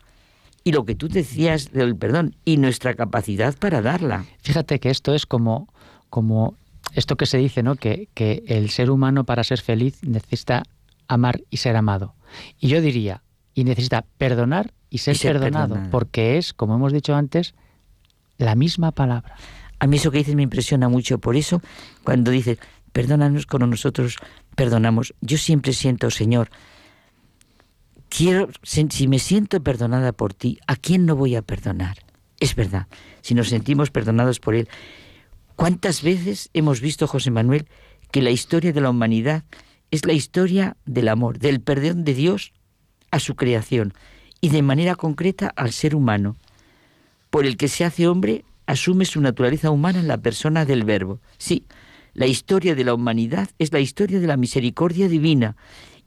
y 0.65 0.73
lo 0.73 0.85
que 0.85 0.95
tú 0.95 1.09
decías 1.09 1.73
del 1.73 1.97
perdón 1.97 2.35
y 2.45 2.57
nuestra 2.57 2.95
capacidad 2.95 3.57
para 3.59 3.83
darla. 3.83 4.25
Fíjate 4.41 4.81
que 4.81 4.91
esto 4.91 5.15
es 5.15 5.27
como, 5.27 5.69
como 6.11 6.57
esto 6.95 7.17
que 7.17 7.27
se 7.27 7.39
dice, 7.39 7.63
¿no? 7.63 7.77
Que, 7.77 8.09
que 8.15 8.43
el 8.47 8.71
ser 8.71 8.91
humano 8.91 9.25
para 9.25 9.45
ser 9.45 9.61
feliz 9.61 9.99
necesita 10.03 10.63
amar 11.09 11.43
y 11.51 11.59
ser 11.59 11.77
amado. 11.77 12.15
Y 12.59 12.69
yo 12.69 12.81
diría, 12.81 13.23
y 13.55 13.65
necesita 13.65 14.05
perdonar 14.19 14.73
y 14.91 14.99
ser, 14.99 15.17
Y 15.17 15.19
ser 15.19 15.33
perdonado, 15.35 15.69
perdonado. 15.69 15.91
porque 15.91 16.39
es, 16.39 16.53
como 16.53 16.75
hemos 16.77 16.93
dicho 16.93 17.15
antes, 17.15 17.55
la 18.37 18.55
misma 18.55 18.93
palabra. 18.93 19.35
A 19.81 19.87
mí 19.87 19.97
eso 19.97 20.11
que 20.11 20.19
dices 20.19 20.35
me 20.35 20.43
impresiona 20.43 20.89
mucho. 20.89 21.19
Por 21.19 21.37
eso, 21.37 21.63
cuando 22.05 22.31
dices, 22.31 22.59
perdónanos 22.99 23.47
como 23.47 23.65
nosotros 23.69 24.17
perdonamos, 24.57 25.15
yo 25.21 25.39
siempre 25.39 25.73
siento, 25.73 26.11
Señor, 26.11 26.51
quiero, 28.09 28.49
si 28.65 29.07
me 29.07 29.21
siento 29.21 29.63
perdonada 29.63 30.11
por 30.11 30.35
ti, 30.35 30.59
¿a 30.67 30.75
quién 30.75 31.07
no 31.07 31.15
voy 31.15 31.37
a 31.37 31.43
perdonar? 31.43 31.99
Es 32.41 32.57
verdad, 32.57 32.89
si 33.21 33.37
nos 33.37 33.51
sentimos 33.51 33.93
perdonados 33.93 34.41
por 34.41 34.57
Él. 34.57 34.69
¿Cuántas 35.55 36.03
veces 36.03 36.51
hemos 36.55 36.81
visto, 36.81 37.07
José 37.07 37.31
Manuel, 37.31 37.69
que 38.11 38.21
la 38.21 38.33
historia 38.33 38.73
de 38.73 38.81
la 38.81 38.91
humanidad 38.91 39.45
es 39.93 40.05
la 40.05 40.13
historia 40.13 40.77
del 40.85 41.07
amor, 41.07 41.39
del 41.39 41.61
perdón 41.61 42.03
de 42.03 42.15
Dios 42.15 42.53
a 43.13 43.21
su 43.21 43.37
creación 43.37 43.95
y 44.41 44.49
de 44.49 44.63
manera 44.63 44.97
concreta 44.97 45.53
al 45.55 45.71
ser 45.71 45.95
humano? 45.95 46.35
por 47.31 47.47
el 47.47 47.57
que 47.57 47.69
se 47.69 47.85
hace 47.85 48.09
hombre 48.09 48.45
asume 48.67 49.05
su 49.05 49.21
naturaleza 49.21 49.71
humana 49.71 50.01
en 50.01 50.09
la 50.09 50.19
persona 50.19 50.65
del 50.65 50.85
Verbo. 50.85 51.21
Sí, 51.39 51.65
la 52.19 52.27
historia 52.27 52.75
de 52.75 52.83
la 52.83 52.95
humanidad 52.95 53.49
es 53.61 53.73
la 53.73 53.79
historia 53.79 54.19
de 54.19 54.27
la 54.27 54.37
misericordia 54.37 55.09
divina 55.09 55.55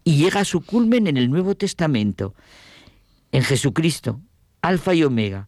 y 0.04 0.18
llega 0.18 0.42
a 0.42 0.46
su 0.46 0.60
culmen 0.60 1.08
en 1.08 1.16
el 1.16 1.30
Nuevo 1.30 1.56
Testamento, 1.56 2.36
en 3.32 3.44
Jesucristo, 3.44 4.20
Alfa 4.62 4.94
y 4.94 5.06
Omega. 5.06 5.48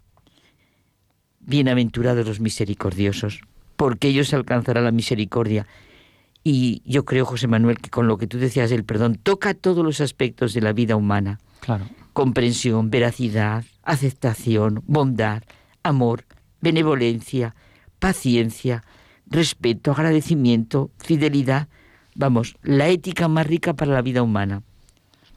Bienaventurados 1.42 2.26
los 2.26 2.40
misericordiosos, 2.40 3.42
porque 3.76 4.08
ellos 4.08 4.34
alcanzarán 4.34 4.86
la 4.86 4.92
misericordia. 4.92 5.68
Y 6.46 6.82
yo 6.86 7.04
creo, 7.04 7.26
José 7.26 7.48
Manuel, 7.48 7.80
que 7.80 7.90
con 7.90 8.08
lo 8.08 8.18
que 8.18 8.28
tú 8.28 8.38
decías 8.38 8.70
del 8.70 8.86
perdón, 8.86 9.20
toca 9.22 9.54
todos 9.54 9.84
los 9.84 10.00
aspectos 10.00 10.54
de 10.54 10.62
la 10.62 10.72
vida 10.72 10.96
humana 10.96 11.40
Claro. 11.60 11.90
comprensión, 12.14 12.90
veracidad, 12.90 13.66
aceptación, 13.84 14.82
bondad, 14.88 15.44
amor, 15.84 16.24
benevolencia, 16.62 17.54
paciencia, 18.00 18.86
respeto, 19.28 19.92
agradecimiento, 19.92 20.92
fidelidad. 21.00 21.68
Vamos, 22.16 22.56
la 22.62 22.90
ética 22.90 23.28
más 23.28 23.48
rica 23.48 23.74
para 23.74 23.92
la 23.94 24.02
vida 24.02 24.22
humana. 24.22 24.62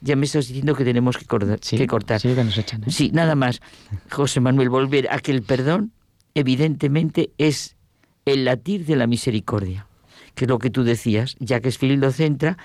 Ya 0.01 0.15
me 0.15 0.25
estás 0.25 0.47
diciendo 0.47 0.75
que 0.75 0.83
tenemos 0.85 1.17
que, 1.17 1.25
corda- 1.25 1.57
que 1.57 1.87
cortar. 1.87 2.19
Sí, 2.21 2.35
que 2.35 2.43
nos 2.43 2.57
echan. 2.57 2.83
¿eh? 2.83 2.91
Sí, 2.91 3.09
nada 3.13 3.33
más. 3.35 3.61
José 4.11 4.39
Manuel, 4.39 4.69
volver 4.69 5.11
a 5.11 5.17
que 5.19 5.31
el 5.31 5.41
perdón, 5.41 5.91
evidentemente, 6.35 7.31
es 7.39 7.75
el 8.25 8.45
latir 8.45 8.85
de 8.85 8.95
la 8.95 9.07
misericordia, 9.07 9.87
que 10.35 10.45
es 10.45 10.49
lo 10.49 10.59
que 10.59 10.69
tú 10.69 10.83
decías, 10.83 11.35
ya 11.39 11.61
que 11.61 11.69
es 11.69 11.81
lo 11.81 12.11
centra 12.11 12.57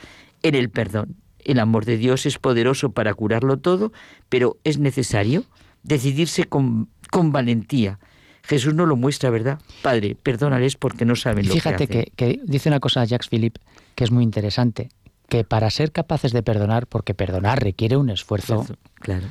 en 0.43 0.55
el 0.55 0.69
perdón. 0.69 1.17
El 1.39 1.59
amor 1.59 1.87
de 1.87 1.97
Dios 1.97 2.27
es 2.27 2.39
poderoso 2.39 2.93
para 2.93 3.15
curarlo 3.15 3.57
todo, 3.59 3.93
pero 4.29 4.59
es 4.63 4.79
necesario 4.79 5.45
decidirse 5.83 6.45
con, 6.45 6.89
con 7.11 7.33
valentía. 7.33 7.99
Jesús 8.45 8.75
no 8.75 8.87
lo 8.87 8.97
muestra, 8.97 9.31
¿verdad? 9.31 9.61
Padre, 9.83 10.15
perdónales 10.21 10.77
porque 10.77 11.05
no 11.05 11.15
saben 11.17 11.45
Y 11.45 11.49
lo 11.49 11.55
fíjate 11.55 11.87
que 11.87 11.99
hacen. 12.01 12.13
que, 12.17 12.37
que 12.37 12.41
dice 12.45 12.69
una 12.69 12.81
cosa 12.81 13.05
Jacques 13.05 13.29
Philippe 13.29 13.61
que 13.95 14.05
es 14.05 14.11
muy 14.11 14.25
interesante, 14.25 14.89
que 15.29 15.45
para 15.45 15.71
ser 15.71 15.93
capaces 15.93 16.33
de 16.33 16.43
perdonar, 16.43 16.87
porque 16.87 17.15
perdonar 17.15 17.63
requiere 17.63 17.97
un 17.97 18.11
esfuerzo, 18.11 18.67
Claro. 18.95 19.27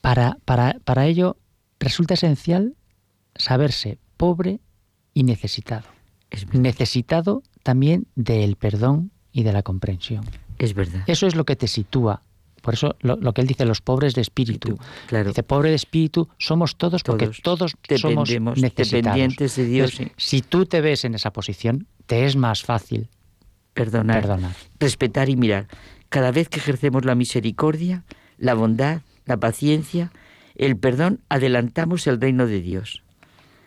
para, 0.00 0.38
para, 0.44 0.76
para 0.84 1.06
ello 1.06 1.36
resulta 1.80 2.14
esencial 2.14 2.74
saberse 3.34 3.98
pobre 4.16 4.60
y 5.14 5.24
necesitado. 5.24 5.86
necesitado 6.52 7.42
también 7.62 8.06
del 8.14 8.56
perdón 8.56 9.10
y 9.32 9.42
de 9.42 9.52
la 9.52 9.62
comprensión. 9.62 10.24
Es 10.58 10.74
verdad. 10.74 11.02
Eso 11.06 11.26
es 11.26 11.34
lo 11.34 11.44
que 11.44 11.56
te 11.56 11.66
sitúa. 11.66 12.22
Por 12.64 12.72
eso 12.72 12.96
lo, 13.00 13.16
lo 13.16 13.34
que 13.34 13.42
él 13.42 13.46
dice, 13.46 13.66
los 13.66 13.82
pobres 13.82 14.14
de 14.14 14.22
espíritu. 14.22 14.78
claro. 15.06 15.28
Dice, 15.28 15.42
pobre 15.42 15.68
de 15.68 15.76
espíritu 15.76 16.30
somos 16.38 16.76
todos 16.76 17.02
porque 17.02 17.30
Todos 17.42 17.76
somos 17.98 18.30
dependientes 18.30 19.54
de 19.56 19.66
Dios, 19.66 19.92
Entonces, 19.92 20.12
Si 20.16 20.40
tú 20.40 20.64
te 20.64 20.80
ves 20.80 21.04
en 21.04 21.14
esa 21.14 21.30
posición, 21.30 21.86
te 22.06 22.24
es 22.24 22.36
más 22.36 22.62
fácil 22.62 23.10
perdonar, 23.74 24.22
perdonar. 24.22 24.52
respetar 24.80 25.28
y 25.28 25.36
mirar. 25.36 25.68
Cada 26.08 26.30
vez 26.32 26.48
que 26.48 26.58
ejercemos 26.58 27.04
la 27.04 27.14
misericordia, 27.14 28.04
la 28.38 28.54
bondad, 28.54 29.02
la 29.26 29.36
paciencia, 29.36 30.10
el 30.54 30.78
perdón, 30.78 31.20
adelantamos 31.28 32.06
el 32.06 32.18
reino 32.18 32.46
de 32.46 32.62
Dios. 32.62 33.02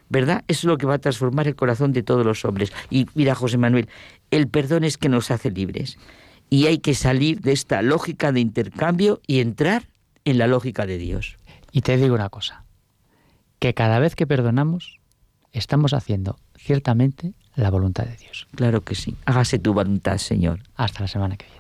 ¿Verdad? 0.09 0.43
Eso 0.47 0.61
es 0.61 0.63
lo 0.63 0.77
que 0.79 0.87
va 0.87 0.95
a 0.95 0.99
transformar 0.99 1.47
el 1.47 1.55
corazón 1.55 1.91
de 1.93 2.01
todos 2.01 2.25
los 2.25 2.45
hombres. 2.45 2.71
Y 2.89 3.05
mira, 3.13 3.35
José 3.35 3.57
Manuel, 3.59 3.89
el 4.31 4.47
perdón 4.47 4.85
es 4.85 4.97
que 4.97 5.09
nos 5.09 5.29
hace 5.29 5.51
libres. 5.51 5.99
Y 6.49 6.67
hay 6.67 6.79
que 6.79 6.93
salir 6.93 7.41
de 7.41 7.51
esta 7.51 7.81
lógica 7.81 8.31
de 8.31 8.39
intercambio 8.39 9.21
y 9.27 9.39
entrar 9.39 9.89
en 10.25 10.37
la 10.37 10.47
lógica 10.47 10.85
de 10.85 10.97
Dios. 10.97 11.37
Y 11.71 11.81
te 11.81 11.97
digo 11.97 12.15
una 12.15 12.29
cosa, 12.29 12.63
que 13.59 13.73
cada 13.73 13.99
vez 13.99 14.15
que 14.15 14.27
perdonamos, 14.27 14.99
estamos 15.51 15.93
haciendo 15.93 16.39
ciertamente 16.55 17.33
la 17.55 17.69
voluntad 17.69 18.05
de 18.05 18.15
Dios. 18.15 18.47
Claro 18.55 18.81
que 18.81 18.95
sí. 18.95 19.15
Hágase 19.25 19.59
tu 19.59 19.73
voluntad, 19.73 20.17
Señor. 20.17 20.61
Hasta 20.75 21.01
la 21.01 21.07
semana 21.07 21.37
que 21.37 21.45
viene. 21.45 21.57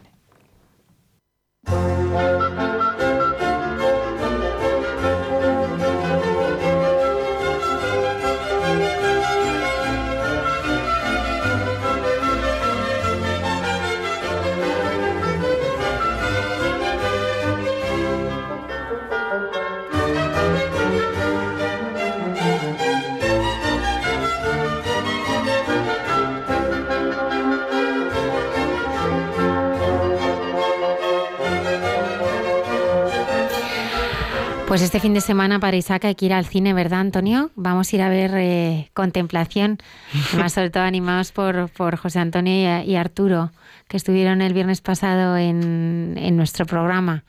Pues 34.67 34.81
este 34.81 34.99
fin 34.99 35.13
de 35.13 35.21
semana 35.21 35.59
para 35.61 35.77
Isaac 35.77 36.03
hay 36.05 36.15
que 36.15 36.25
ir 36.25 36.33
al 36.33 36.45
cine, 36.45 36.73
¿verdad, 36.73 36.99
Antonio? 36.99 37.51
Vamos 37.55 37.91
a 37.91 37.95
ir 37.95 38.01
a 38.01 38.09
ver 38.09 38.31
eh, 38.35 38.89
Contemplación, 38.93 39.77
más 40.37 40.53
sobre 40.53 40.69
todo 40.69 40.83
animados 40.83 41.31
por, 41.31 41.69
por 41.69 41.95
José 41.95 42.19
Antonio 42.19 42.53
y, 42.83 42.91
y 42.91 42.95
Arturo, 42.97 43.51
que 43.87 43.95
estuvieron 43.95 44.41
el 44.41 44.53
viernes 44.53 44.81
pasado 44.81 45.37
en, 45.37 46.15
en 46.17 46.35
nuestro 46.35 46.65
programa. 46.65 47.23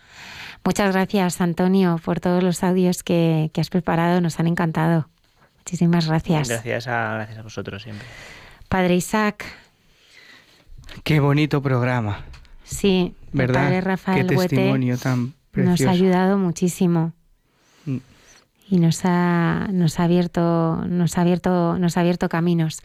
Muchas 0.65 0.93
gracias, 0.93 1.41
Antonio, 1.41 2.01
por 2.05 2.19
todos 2.19 2.43
los 2.43 2.65
audios 2.65 3.05
que, 3.05 3.51
que 3.55 3.61
has 3.61 3.71
preparado, 3.71 4.21
nos 4.21 4.41
han 4.41 4.49
encantado. 4.49 5.09
Muchísimas 5.59 6.09
gracias. 6.09 6.49
Gracias 6.49 6.89
a, 6.89 7.15
gracias 7.15 7.39
a 7.39 7.43
vosotros 7.43 7.83
siempre. 7.83 8.07
Padre 8.69 8.97
Isaac, 8.97 9.45
Qué 11.05 11.21
bonito 11.21 11.63
programa, 11.63 12.25
sí, 12.65 13.15
el 13.33 13.39
¿verdad? 13.39 13.65
Padre 13.65 13.81
Rafael 13.83 14.27
Qué 14.27 14.35
Huete 14.35 14.57
testimonio 14.57 14.99
tan 14.99 15.27
nos 15.27 15.35
precioso. 15.53 15.89
ha 15.89 15.93
ayudado 15.93 16.39
muchísimo. 16.39 17.13
Y 18.71 18.79
nos 18.79 19.01
ha, 19.05 19.69
nos 19.73 19.99
ha 19.99 20.05
abierto 20.05 20.85
nos 20.87 21.17
ha 21.17 21.23
abierto 21.23 21.79
nos 21.79 21.97
ha 21.97 22.01
abierto 22.01 22.29
caminos. 22.29 22.83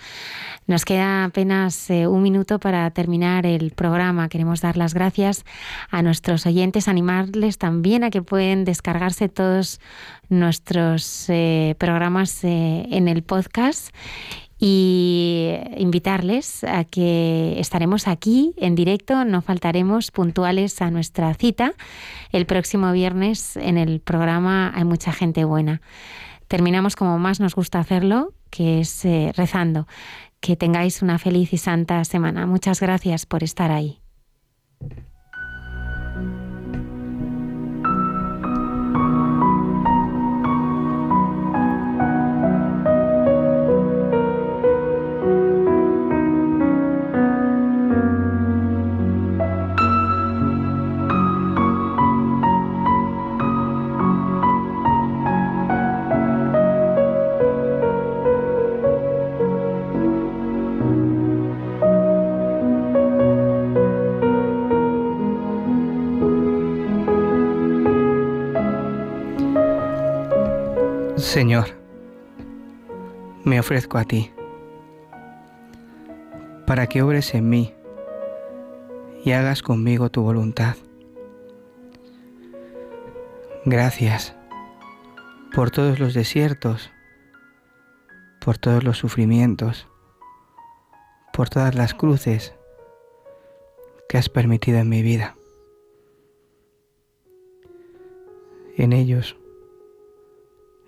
Nos 0.65 0.85
queda 0.85 1.25
apenas 1.25 1.89
eh, 1.89 2.07
un 2.07 2.23
minuto 2.23 2.57
para 2.57 2.89
terminar 2.91 3.45
el 3.45 3.71
programa. 3.71 4.29
Queremos 4.29 4.61
dar 4.61 4.77
las 4.77 4.93
gracias 4.93 5.43
a 5.89 6.01
nuestros 6.01 6.45
oyentes, 6.45 6.87
animarles 6.87 7.57
también 7.57 8.05
a 8.05 8.11
que 8.11 8.21
pueden 8.21 8.63
descargarse 8.63 9.27
todos 9.27 9.81
nuestros 10.29 11.25
eh, 11.27 11.75
programas 11.77 12.45
eh, 12.45 12.87
en 12.91 13.09
el 13.09 13.23
podcast 13.23 13.93
y 14.65 15.57
invitarles 15.75 16.63
a 16.63 16.85
que 16.85 17.59
estaremos 17.59 18.07
aquí 18.07 18.53
en 18.55 18.75
directo, 18.75 19.25
no 19.25 19.41
faltaremos 19.41 20.09
puntuales 20.09 20.81
a 20.81 20.89
nuestra 20.89 21.33
cita 21.33 21.73
el 22.31 22.45
próximo 22.45 22.93
viernes 22.93 23.57
en 23.57 23.77
el 23.77 23.99
programa 23.99 24.71
Hay 24.73 24.85
mucha 24.85 25.11
gente 25.11 25.43
buena. 25.43 25.81
Terminamos 26.47 26.95
como 26.95 27.19
más 27.19 27.41
nos 27.41 27.55
gusta 27.55 27.79
hacerlo, 27.79 28.31
que 28.51 28.79
es 28.79 29.03
eh, 29.03 29.33
rezando. 29.35 29.85
Que 30.39 30.55
tengáis 30.55 31.01
una 31.01 31.19
feliz 31.19 31.51
y 31.51 31.57
santa 31.57 32.05
semana. 32.05 32.45
Muchas 32.47 32.79
gracias 32.79 33.25
por 33.25 33.43
estar 33.43 33.69
ahí. 33.69 34.02
Ofrezco 73.63 73.97
a 73.97 74.03
ti 74.03 74.29
para 76.67 76.87
que 76.87 77.01
obres 77.01 77.33
en 77.33 77.47
mí 77.47 77.73
y 79.23 79.31
hagas 79.31 79.61
conmigo 79.61 80.09
tu 80.09 80.21
voluntad. 80.21 80.75
Gracias 83.63 84.35
por 85.55 85.71
todos 85.71 85.97
los 85.97 86.13
desiertos, 86.13 86.91
por 88.41 88.57
todos 88.57 88.83
los 88.83 88.97
sufrimientos, 88.97 89.87
por 91.31 91.47
todas 91.47 91.73
las 91.73 91.93
cruces 91.93 92.53
que 94.09 94.17
has 94.17 94.27
permitido 94.27 94.79
en 94.79 94.89
mi 94.89 95.01
vida. 95.01 95.37
En 98.75 98.91
ellos 98.91 99.37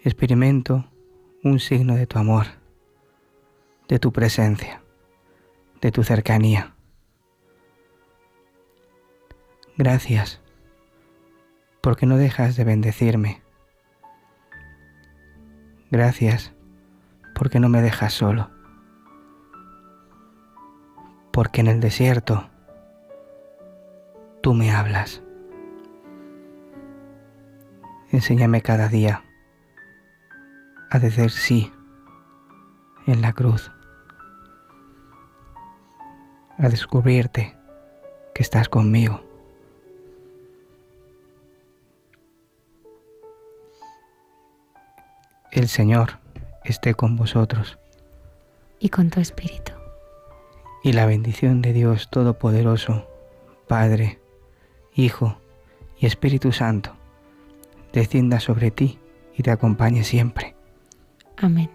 experimento 0.03 0.83
un 1.41 1.59
signo 1.59 1.95
de 1.95 2.05
tu 2.05 2.19
amor, 2.19 2.64
de 3.87 3.99
tu 3.99 4.11
presencia, 4.11 4.81
de 5.81 5.91
tu 5.91 6.03
cercanía. 6.03 6.75
Gracias, 9.77 10.41
porque 11.81 12.05
no 12.05 12.17
dejas 12.17 12.55
de 12.55 12.63
bendecirme. 12.63 13.41
Gracias, 15.91 16.53
porque 17.35 17.59
no 17.59 17.69
me 17.69 17.81
dejas 17.81 18.13
solo. 18.13 18.49
Porque 21.31 21.61
en 21.61 21.67
el 21.67 21.81
desierto 21.81 22.49
tú 24.41 24.53
me 24.53 24.71
hablas. 24.71 25.21
Enséñame 28.11 28.61
cada 28.61 28.87
día 28.87 29.23
a 30.89 30.99
decir 30.99 31.31
sí 31.31 31.73
en 33.07 33.21
la 33.21 33.33
cruz, 33.33 33.71
a 36.57 36.69
descubrirte 36.69 37.55
que 38.33 38.43
estás 38.43 38.69
conmigo. 38.69 39.21
El 45.51 45.69
Señor 45.69 46.19
esté 46.63 46.93
con 46.95 47.15
vosotros. 47.15 47.79
Y 48.79 48.89
con 48.89 49.09
tu 49.09 49.21
espíritu. 49.21 49.71
Y 50.83 50.91
la 50.91 51.05
bendición 51.05 51.61
de 51.61 51.71
Dios 51.71 52.09
Todopoderoso, 52.09 53.07
Padre, 53.67 54.19
Hijo 54.93 55.37
y 55.97 56.05
Espíritu 56.05 56.51
Santo, 56.51 56.95
descienda 57.93 58.39
sobre 58.39 58.69
ti 58.69 58.99
y 59.35 59.43
te 59.43 59.51
acompañe 59.51 60.03
siempre. 60.03 60.55
Amén. 61.37 61.74